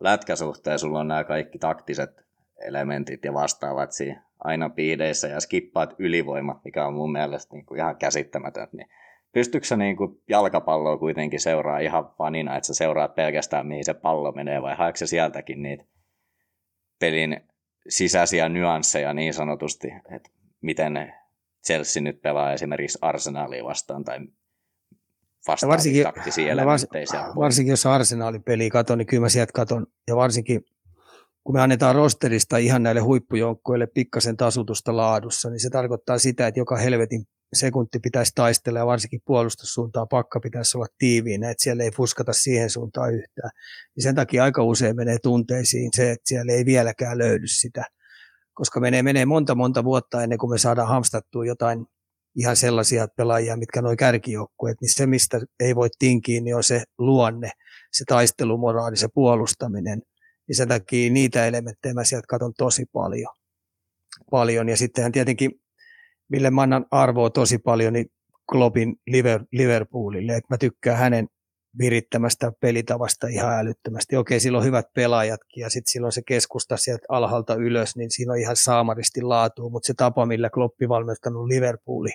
lätkäsuhteen 0.00 0.78
sulla 0.78 1.00
on 1.00 1.08
nämä 1.08 1.24
kaikki 1.24 1.58
taktiset 1.58 2.10
elementit 2.60 3.24
ja 3.24 3.34
vastaavat 3.34 3.92
siinä 3.92 4.22
aina 4.44 4.70
piideissä 4.70 5.28
ja 5.28 5.40
skippaat 5.40 5.94
ylivoimat, 5.98 6.64
mikä 6.64 6.86
on 6.86 6.94
mun 6.94 7.12
mielestä 7.12 7.54
niin 7.54 7.66
kuin 7.66 7.78
ihan 7.78 7.96
käsittämätöntä. 7.96 8.76
Niin 8.76 8.88
pystytkö 9.32 9.66
sä 9.66 9.76
niin 9.76 9.96
kuin 9.96 10.22
jalkapalloa 10.28 10.98
kuitenkin 10.98 11.40
seuraa 11.40 11.78
ihan 11.78 12.10
fanina, 12.18 12.56
että 12.56 12.66
sä 12.66 12.74
seuraat 12.74 13.14
pelkästään 13.14 13.66
mihin 13.66 13.84
se 13.84 13.94
pallo 13.94 14.32
menee 14.32 14.62
vai 14.62 14.76
haetko 14.76 15.06
sieltäkin 15.06 15.62
niitä 15.62 15.84
pelin 16.98 17.40
sisäisiä 17.88 18.48
nyansseja 18.48 19.14
niin 19.14 19.34
sanotusti, 19.34 19.88
että 20.16 20.30
miten 20.60 21.12
Chelsea 21.66 22.02
nyt 22.02 22.22
pelaa 22.22 22.52
esimerkiksi 22.52 22.98
Arsenalia 23.02 23.64
vastaan 23.64 24.04
tai 24.04 24.18
vastaavia 25.48 25.72
varsinkin, 25.72 26.02
taktisia 26.02 26.52
elementtejä. 26.52 27.06
Vars, 27.12 27.36
varsinkin 27.36 27.70
jos 27.70 27.86
arsenaalin 27.86 28.42
peli 28.42 28.70
katon, 28.70 28.98
niin 28.98 29.06
kyllä 29.06 29.20
mä 29.20 29.28
sieltä 29.28 29.52
katon. 29.52 29.86
Ja 30.08 30.16
varsinkin 30.16 30.60
kun 31.44 31.54
me 31.54 31.60
annetaan 31.60 31.94
rosterista 31.94 32.56
ihan 32.56 32.82
näille 32.82 33.00
huippujoukkoille 33.00 33.86
pikkasen 33.86 34.36
tasutusta 34.36 34.96
laadussa, 34.96 35.50
niin 35.50 35.60
se 35.60 35.70
tarkoittaa 35.70 36.18
sitä, 36.18 36.46
että 36.46 36.60
joka 36.60 36.76
helvetin 36.76 37.24
sekunti 37.52 37.98
pitäisi 37.98 38.32
taistella 38.34 38.78
ja 38.78 38.86
varsinkin 38.86 39.20
puolustussuuntaan 39.24 40.08
pakka 40.08 40.40
pitäisi 40.40 40.78
olla 40.78 40.86
tiiviinä, 40.98 41.50
että 41.50 41.62
siellä 41.62 41.84
ei 41.84 41.90
fuskata 41.90 42.32
siihen 42.32 42.70
suuntaan 42.70 43.14
yhtään. 43.14 43.50
Ja 43.96 44.02
sen 44.02 44.14
takia 44.14 44.44
aika 44.44 44.62
usein 44.62 44.96
menee 44.96 45.18
tunteisiin 45.22 45.90
se, 45.96 46.10
että 46.10 46.28
siellä 46.28 46.52
ei 46.52 46.64
vieläkään 46.64 47.18
löydy 47.18 47.46
sitä, 47.46 47.84
koska 48.54 48.80
menee, 48.80 49.02
menee 49.02 49.26
monta 49.26 49.54
monta 49.54 49.84
vuotta 49.84 50.22
ennen 50.22 50.38
kuin 50.38 50.50
me 50.50 50.58
saadaan 50.58 50.88
hamstattua 50.88 51.46
jotain 51.46 51.86
ihan 52.36 52.56
sellaisia 52.56 53.08
pelaajia, 53.16 53.56
mitkä 53.56 53.82
noin 53.82 53.96
kärkijoukkueet, 53.96 54.76
niin 54.80 54.94
se, 54.94 55.06
mistä 55.06 55.40
ei 55.60 55.76
voi 55.76 55.88
tinkiä, 55.98 56.40
niin 56.40 56.56
on 56.56 56.64
se 56.64 56.82
luonne, 56.98 57.50
se 57.92 58.04
taistelumoraali, 58.08 58.96
se 58.96 59.08
puolustaminen. 59.14 60.02
Ja 60.48 60.54
sen 60.54 60.68
takia 60.68 61.12
niitä 61.12 61.46
elementtejä 61.46 61.94
mä 61.94 62.04
sieltä 62.04 62.26
katson 62.28 62.52
tosi 62.58 62.84
paljon. 62.92 63.34
paljon. 64.30 64.68
Ja 64.68 64.76
sittenhän 64.76 65.12
tietenkin, 65.12 65.50
mille 66.28 66.50
mä 66.50 66.62
annan 66.62 66.86
arvoa 66.90 67.30
tosi 67.30 67.58
paljon, 67.58 67.92
niin 67.92 68.06
Kloppin 68.52 68.96
Liverpoolille. 69.52 70.36
että 70.36 70.54
mä 70.54 70.58
tykkään 70.58 70.98
hänen 70.98 71.28
virittämästä 71.78 72.52
pelitavasta 72.60 73.26
ihan 73.26 73.58
älyttömästi. 73.58 74.16
Okei, 74.16 74.40
sillä 74.40 74.58
on 74.58 74.64
hyvät 74.64 74.86
pelaajatkin 74.94 75.60
ja 75.60 75.70
sitten 75.70 75.92
silloin 75.92 76.12
se 76.12 76.22
keskusta 76.26 76.76
sieltä 76.76 77.06
alhaalta 77.08 77.54
ylös, 77.54 77.96
niin 77.96 78.10
siinä 78.10 78.32
on 78.32 78.38
ihan 78.38 78.56
saamaristi 78.56 79.22
laatua, 79.22 79.70
mutta 79.70 79.86
se 79.86 79.94
tapa, 79.96 80.26
millä 80.26 80.50
Kloppi 80.50 80.88
valmentanut 80.88 81.46
Liverpooli, 81.46 82.10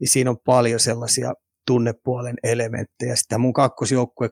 niin 0.00 0.08
siinä 0.08 0.30
on 0.30 0.38
paljon 0.44 0.80
sellaisia 0.80 1.34
tunnepuolen 1.66 2.36
elementtejä. 2.42 3.16
Sitten 3.16 3.40
mun 3.40 3.52
kakkosjoukkue, 3.52 4.30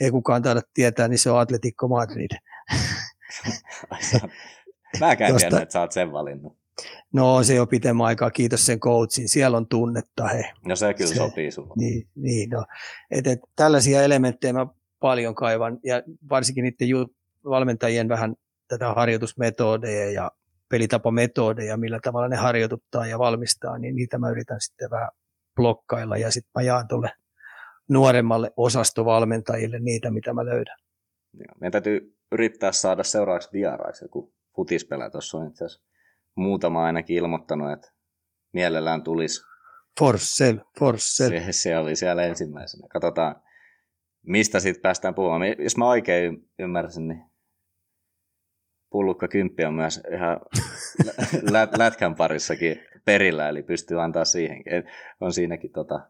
ei 0.00 0.10
kukaan 0.10 0.42
taida 0.42 0.60
tietää, 0.74 1.08
niin 1.08 1.18
se 1.18 1.30
on 1.30 1.40
Atletico 1.40 1.88
Madrid. 1.88 2.30
Mä 5.00 5.16
käyn 5.16 5.32
Josta... 5.32 5.62
että 5.62 5.72
sä 5.72 5.80
oot 5.80 5.92
sen 5.92 6.12
valinnut. 6.12 6.63
No 7.12 7.42
se 7.42 7.54
jo 7.54 7.66
pitemmän 7.66 8.06
aikaa, 8.06 8.30
kiitos 8.30 8.66
sen 8.66 8.80
coachin, 8.80 9.28
siellä 9.28 9.56
on 9.56 9.68
tunnetta 9.68 10.28
he. 10.28 10.52
No 10.66 10.76
se 10.76 10.94
kyllä 10.94 11.08
se, 11.10 11.14
sopii 11.14 11.50
sulle. 11.50 11.74
Niin, 11.76 12.08
niin 12.14 12.50
no. 12.50 12.64
et, 13.10 13.26
et, 13.26 13.40
tällaisia 13.56 14.02
elementtejä 14.02 14.52
mä 14.52 14.66
paljon 15.00 15.34
kaivan 15.34 15.78
ja 15.84 16.02
varsinkin 16.30 16.62
niiden 16.62 16.88
ju- 16.88 17.14
valmentajien 17.44 18.08
vähän 18.08 18.34
tätä 18.68 18.94
harjoitusmetodeja 18.94 20.10
ja 20.10 20.30
pelitapametodeja, 20.68 21.76
millä 21.76 21.98
tavalla 22.02 22.28
ne 22.28 22.36
harjoituttaa 22.36 23.06
ja 23.06 23.18
valmistaa, 23.18 23.78
niin 23.78 23.96
niitä 23.96 24.18
mä 24.18 24.30
yritän 24.30 24.60
sitten 24.60 24.90
vähän 24.90 25.08
blokkailla 25.56 26.16
ja 26.16 26.30
sitten 26.30 26.50
mä 26.54 26.62
jaan 26.62 26.88
tuolle 26.88 27.10
nuoremmalle 27.88 28.50
osastovalmentajille 28.56 29.78
niitä, 29.78 30.10
mitä 30.10 30.32
mä 30.32 30.44
löydän. 30.44 30.76
Meidän 31.60 31.72
täytyy 31.72 32.16
yrittää 32.32 32.72
saada 32.72 33.02
seuraavaksi 33.02 33.48
vieraaksi 33.52 34.04
joku 34.04 34.34
futispelä. 34.56 35.10
Tuossa 35.10 35.38
on 35.38 35.46
itse 35.46 35.64
asiassa 35.64 35.93
muutama 36.34 36.84
ainakin 36.84 37.16
ilmoittanut, 37.16 37.72
että 37.72 37.92
mielellään 38.52 39.02
tulisi. 39.02 39.42
Forssell, 40.00 40.58
Forssell. 40.78 41.30
Se, 41.30 41.46
se 41.50 41.78
oli 41.78 41.96
siellä 41.96 42.22
ensimmäisenä. 42.22 42.88
Katsotaan, 42.88 43.42
mistä 44.26 44.60
sitten 44.60 44.82
päästään 44.82 45.14
puhumaan. 45.14 45.42
Jos 45.58 45.76
mä 45.76 45.88
oikein 45.88 46.50
ymmärsin, 46.58 47.08
niin 47.08 47.24
pullukka 48.90 49.28
kymppi 49.28 49.64
on 49.64 49.74
myös 49.74 50.00
ihan 50.14 50.40
lät- 51.50 51.78
lätkän 51.82 52.14
parissakin 52.14 52.76
perillä, 53.04 53.48
eli 53.48 53.62
pystyy 53.62 54.02
antaa 54.02 54.24
siihenkin. 54.24 54.72
On 55.20 55.32
siinäkin 55.32 55.72
tota, 55.72 56.00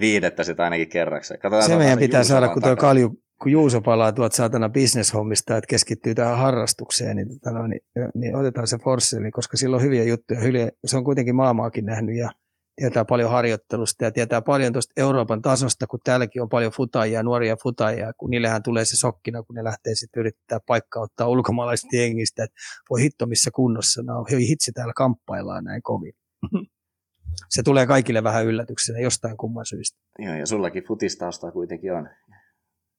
viidettä 0.00 0.44
sitten 0.44 0.64
ainakin 0.64 0.88
kerraksi. 0.88 1.34
Katsotaan, 1.34 1.70
se 1.70 1.76
meidän 1.76 1.98
pitää 1.98 2.24
saada, 2.24 2.48
kun 2.48 2.62
tuo 2.62 2.76
kalju, 2.76 3.22
kun 3.42 3.52
Juuso 3.52 3.80
palaa 3.80 4.12
tuot 4.12 4.32
saatana 4.32 4.68
bisneshommista, 4.68 5.56
että 5.56 5.68
keskittyy 5.68 6.14
tähän 6.14 6.38
harrastukseen, 6.38 7.16
niin, 7.16 7.28
tota 7.28 7.50
no, 7.50 7.66
niin, 7.66 7.80
niin 8.14 8.36
otetaan 8.36 8.66
se 8.66 8.78
Forsseli, 8.78 9.30
koska 9.30 9.56
sillä 9.56 9.76
on 9.76 9.82
hyviä 9.82 10.04
juttuja. 10.04 10.40
Hyviä, 10.40 10.70
se 10.84 10.96
on 10.96 11.04
kuitenkin 11.04 11.36
maamaakin 11.36 11.86
nähnyt 11.86 12.16
ja 12.16 12.30
tietää 12.76 13.04
paljon 13.04 13.30
harjoittelusta 13.30 14.04
ja 14.04 14.12
tietää 14.12 14.42
paljon 14.42 14.72
tuosta 14.72 14.92
Euroopan 14.96 15.42
tasosta, 15.42 15.86
kun 15.86 16.00
täälläkin 16.04 16.42
on 16.42 16.48
paljon 16.48 16.72
futajia, 16.72 17.22
nuoria 17.22 17.56
futajia, 17.62 18.12
kun 18.16 18.30
niillähän 18.30 18.62
tulee 18.62 18.84
se 18.84 18.96
sokkina, 18.96 19.42
kun 19.42 19.54
ne 19.54 19.64
lähtee 19.64 19.94
sitten 19.94 20.20
yrittää 20.20 20.58
paikkaa 20.66 21.02
ottaa 21.02 21.28
ulkomaalaisista 21.28 21.96
jengistä, 21.96 22.44
että 22.44 22.56
voi 22.90 23.02
hitto 23.02 23.26
missä 23.26 23.50
kunnossa, 23.54 24.02
no 24.02 24.24
hitsi 24.38 24.72
täällä 24.72 24.92
kamppaillaan 24.96 25.64
näin 25.64 25.82
kovin. 25.82 26.12
se 27.48 27.62
tulee 27.62 27.86
kaikille 27.86 28.22
vähän 28.22 28.46
yllätyksenä 28.46 28.98
jostain 28.98 29.36
kumman 29.36 29.66
syystä. 29.66 29.98
Joo, 30.18 30.34
ja 30.34 30.46
sullakin 30.46 30.84
futistausta 30.84 31.52
kuitenkin 31.52 31.92
on. 31.92 32.08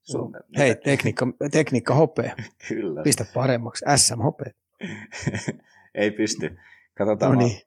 Sun, 0.04 0.34
Hei, 0.58 0.76
tekniikka, 0.76 1.28
tekniikka 1.52 1.96
hopea. 1.96 2.36
Kyllä. 2.68 3.04
Pistä 3.04 3.26
paremmaksi. 3.34 3.86
SM 3.96 4.22
hopea. 4.22 4.52
Ei 5.96 6.12
pysty. 6.12 6.58
Katsotaan. 6.98 7.32
No 7.32 7.38
niin. 7.40 7.62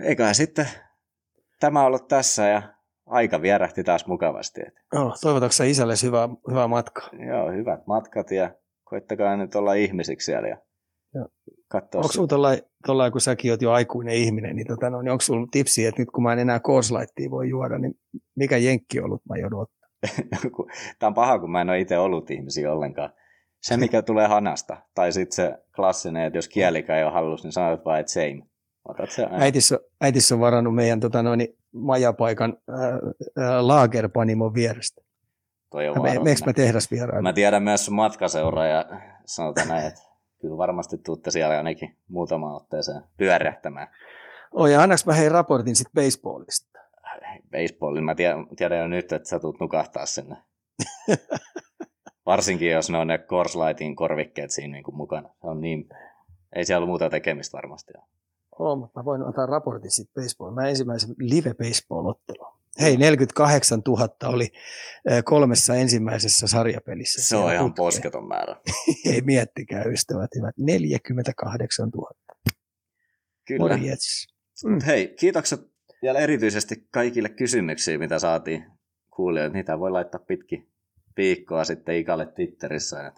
Eiköhän 0.00 0.34
sitten 0.34 0.68
tämä 1.60 1.84
ollut 1.84 2.08
tässä 2.08 2.46
ja 2.46 2.62
aika 3.06 3.42
vierähti 3.42 3.84
taas 3.84 4.06
mukavasti. 4.06 4.60
Joo, 4.92 5.14
toivotatko 5.22 5.64
isälle 5.64 5.94
hyvää, 6.02 6.28
hyvää 6.50 6.68
matkaa? 6.68 7.08
Joo, 7.28 7.52
hyvät 7.52 7.86
matkat 7.86 8.30
ja 8.30 8.54
koittakaa 8.84 9.36
nyt 9.36 9.54
olla 9.54 9.74
ihmisiksi 9.74 10.24
siellä 10.24 10.48
ja 10.48 10.58
Onko 11.94 12.08
sinulla 12.12 12.28
tuollainen, 12.86 13.12
kun 13.12 13.20
säkin 13.20 13.50
olet 13.50 13.62
jo 13.62 13.72
aikuinen 13.72 14.14
ihminen, 14.14 14.56
niin, 14.56 14.66
tota, 14.66 14.90
no, 14.90 15.02
niin 15.02 15.12
onko 15.12 15.20
sinulla 15.20 15.46
tipsi, 15.50 15.86
että 15.86 16.02
nyt 16.02 16.10
kun 16.10 16.22
mä 16.22 16.32
en 16.32 16.38
enää 16.38 16.60
kooslaittia 16.60 17.30
voi 17.30 17.48
juoda, 17.48 17.78
niin 17.78 17.94
mikä 18.36 18.56
jenkki 18.56 19.00
ollut 19.00 19.22
mä 19.28 19.36
joudun 19.36 19.60
ottaa? 19.62 19.77
Tämä 20.98 21.08
on 21.08 21.14
paha, 21.14 21.38
kun 21.38 21.50
mä 21.50 21.60
en 21.60 21.70
ole 21.70 21.80
itse 21.80 21.98
ollut 21.98 22.30
ihmisiä 22.30 22.72
ollenkaan. 22.72 23.10
Se, 23.60 23.76
mikä 23.76 24.02
tulee 24.02 24.26
hanasta, 24.26 24.76
tai 24.94 25.12
sitten 25.12 25.36
se 25.36 25.58
klassinen, 25.76 26.26
että 26.26 26.38
jos 26.38 26.48
kielikä 26.48 26.96
ei 26.96 27.04
ole 27.04 27.12
hallus, 27.12 27.44
niin 27.44 27.52
sanot 27.52 27.84
vaan, 27.84 28.00
että 28.00 28.12
same. 28.12 28.42
Otat 28.84 29.10
se 29.10 29.26
äitis, 29.30 29.72
on, 29.72 29.78
äitis 30.00 30.32
on 30.32 30.40
varannut 30.40 30.74
meidän 30.74 31.00
tota, 31.00 31.22
noin, 31.22 31.48
majapaikan 31.72 32.56
äh, 32.68 33.60
laagerpanimon 33.60 34.54
vierestä. 34.54 35.02
Toi 35.70 35.88
on 35.88 36.02
me, 36.02 36.18
Meekö 36.18 36.40
mä 36.46 36.52
tehdas 36.52 36.90
vieraan? 36.90 37.22
Mä 37.22 37.32
tiedän 37.32 37.62
myös 37.62 37.84
sun 37.84 37.94
matkaseura 37.94 38.66
ja 38.66 38.84
sanotaan 39.24 39.68
näin, 39.68 39.86
että 39.86 40.00
kyllä 40.40 40.56
varmasti 40.56 40.98
tuutte 40.98 41.30
siellä 41.30 41.56
ainakin 41.56 41.96
muutama 42.08 42.56
otteeseen 42.56 43.02
pyörähtämään. 43.16 43.88
Oi, 44.52 44.72
ja 44.72 44.82
annaks 44.82 45.06
mä 45.06 45.12
hei 45.12 45.28
raportin 45.28 45.76
sitten 45.76 46.04
baseballista? 46.04 46.77
Baseballin, 47.50 48.04
mä 48.04 48.14
tiedän, 48.14 48.46
tiedän 48.56 48.78
jo 48.78 48.88
nyt, 48.88 49.12
että 49.12 49.28
sä 49.28 49.38
tulet 49.38 49.60
nukahtaa 49.60 50.06
sinne. 50.06 50.36
Varsinkin, 52.26 52.70
jos 52.70 52.90
ne 52.90 52.98
on 52.98 53.06
ne 53.06 53.18
Corslightin 53.18 53.96
korvikkeet 53.96 54.50
siinä 54.50 54.72
niin 54.72 54.84
kuin 54.84 54.96
mukana. 54.96 55.28
Se 55.28 55.46
on 55.46 55.60
niin, 55.60 55.88
ei 56.56 56.64
siellä 56.64 56.84
ole 56.84 56.88
muuta 56.88 57.10
tekemistä 57.10 57.56
varmasti. 57.56 57.92
Oo, 58.58 58.76
mutta 58.76 59.00
mä 59.00 59.04
voin 59.04 59.22
antaa 59.22 59.46
raportin 59.46 59.90
sitten 59.90 60.22
baseball. 60.22 60.54
Mä 60.54 60.68
ensimmäisen 60.68 61.14
live 61.18 61.50
baseball-ottelu. 61.50 62.58
Hei, 62.80 62.96
48 62.96 63.82
000 63.88 64.08
oli 64.24 64.48
kolmessa 65.24 65.74
ensimmäisessä 65.74 66.46
sarjapelissä. 66.46 67.28
Se 67.28 67.36
on 67.36 67.52
ihan 67.52 67.74
posketon 67.74 68.28
määrä. 68.28 68.56
Ei 69.12 69.20
miettikää, 69.20 69.84
ystävät 69.84 70.30
hyvät. 70.36 70.54
48 70.58 71.88
000. 71.88 72.10
Kyllä. 73.46 73.76
Mm. 74.64 74.78
Hei, 74.86 75.14
kiitokset 75.20 75.60
vielä 76.02 76.18
erityisesti 76.18 76.86
kaikille 76.90 77.28
kysymyksiin, 77.28 78.00
mitä 78.00 78.18
saatiin 78.18 78.64
kuulijoilta. 79.10 79.54
Niitä 79.54 79.78
voi 79.78 79.90
laittaa 79.90 80.20
pitki 80.26 80.68
viikkoa 81.16 81.64
sitten 81.64 81.96
Ikalle 81.96 82.26
Twitterissä. 82.26 83.12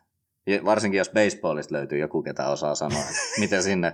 Varsinkin 0.64 0.98
jos 0.98 1.10
baseballista 1.10 1.74
löytyy 1.74 1.98
joku, 1.98 2.22
ketä 2.22 2.48
osaa 2.48 2.74
sanoa, 2.74 3.02
miten 3.40 3.62
sinne 3.62 3.92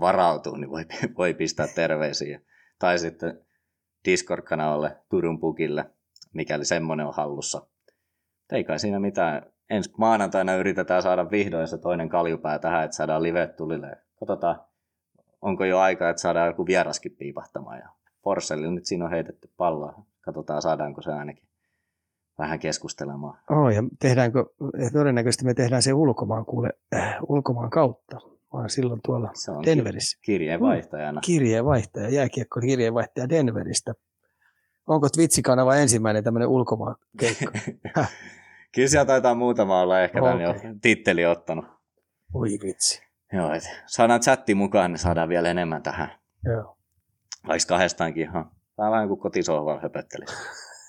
varautuu, 0.00 0.56
niin 0.56 0.70
voi, 0.70 0.84
voi 1.18 1.34
pistää 1.34 1.66
terveisiä. 1.66 2.40
Tai 2.78 2.98
sitten 2.98 3.40
Discord-kanavalle 4.04 4.96
Turun 5.08 5.40
Pukille, 5.40 5.90
mikäli 6.32 6.64
semmoinen 6.64 7.06
on 7.06 7.14
hallussa. 7.14 7.66
Ei 8.52 8.64
kai 8.64 8.78
siinä 8.78 9.00
mitään. 9.00 9.42
Ensi 9.70 9.90
maanantaina 9.98 10.56
yritetään 10.56 11.02
saada 11.02 11.30
vihdoin 11.30 11.68
se 11.68 11.78
toinen 11.78 12.08
kaljupää 12.08 12.58
tähän, 12.58 12.84
että 12.84 12.96
saadaan 12.96 13.22
live 13.22 13.46
tulille. 13.46 13.96
Katsotaan, 14.20 14.60
onko 15.42 15.64
jo 15.64 15.78
aika, 15.78 16.10
että 16.10 16.22
saadaan 16.22 16.46
joku 16.46 16.66
vieraskin 16.66 17.16
piipahtamaan. 17.18 17.78
Ja 17.78 17.88
Forcellilla 18.24 18.74
nyt 18.74 18.86
siinä 18.86 19.04
on 19.04 19.10
heitetty 19.10 19.50
palloa. 19.56 20.02
Katsotaan, 20.20 20.62
saadaanko 20.62 21.02
se 21.02 21.12
ainakin 21.12 21.48
vähän 22.38 22.58
keskustelemaan. 22.58 23.38
Oh, 23.50 23.68
ja 23.68 23.82
tehdäänkö, 24.00 24.44
todennäköisesti 24.92 25.44
me 25.44 25.54
tehdään 25.54 25.82
se 25.82 25.92
ulkomaan, 25.92 26.44
kuule, 26.44 26.70
äh, 26.94 27.16
ulkomaan 27.28 27.70
kautta 27.70 28.20
vaan 28.52 28.70
silloin 28.70 29.00
tuolla 29.04 29.30
se 29.34 29.50
on 29.50 29.64
Denverissä. 29.64 30.18
Kirjeenvaihtajana. 30.22 31.20
Kirjeenvaihtaja, 31.20 32.08
jääkiekko 32.08 32.60
kirjeenvaihtaja 32.60 33.28
Denveristä. 33.28 33.94
Onko 34.86 35.08
Twitch-kanava 35.08 35.76
ensimmäinen 35.76 36.24
tämmöinen 36.24 36.48
ulkomaan 36.48 36.96
keikka? 37.20 37.52
Kyllä 38.74 38.88
siellä 38.88 39.04
taitaa 39.04 39.34
muutama 39.34 39.80
olla 39.80 40.00
ehkä 40.00 40.20
okay. 40.20 40.32
tämän 40.32 40.44
jo 40.44 40.54
titteli 40.82 41.26
ottanut. 41.26 41.64
Oi 42.34 42.48
vitsi. 42.62 43.02
Joo, 43.32 43.52
et 43.52 43.62
saadaan 43.86 44.20
chatti 44.20 44.54
mukaan, 44.54 44.90
niin 44.92 44.98
saadaan 44.98 45.28
vielä 45.28 45.50
enemmän 45.50 45.82
tähän. 45.82 46.10
Joo. 46.44 46.77
Vaikka 47.48 47.68
kahdestaankin 47.68 48.22
ihan. 48.22 48.50
Vähän 48.78 48.92
vähän 48.92 49.08
kuin 49.08 49.20
kotisohvalla 49.20 49.80
höpöttelisi. 49.80 50.34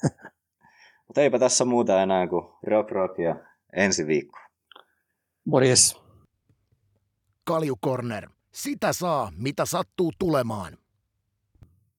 Mutta 1.08 1.22
eipä 1.22 1.40
tässä 1.40 1.66
muuta 1.66 2.02
enää 2.02 2.28
kuin 2.28 2.46
rock 2.64 2.92
rock 2.92 3.20
ja 3.20 3.36
ensi 3.74 4.08
viikko. 4.08 4.40
Morjes. 5.46 6.02
Kalju 7.44 7.76
Corner. 7.86 8.30
Sitä 8.52 8.94
saa, 8.94 9.32
mitä 9.38 9.66
sattuu 9.66 10.12
tulemaan. 10.20 10.78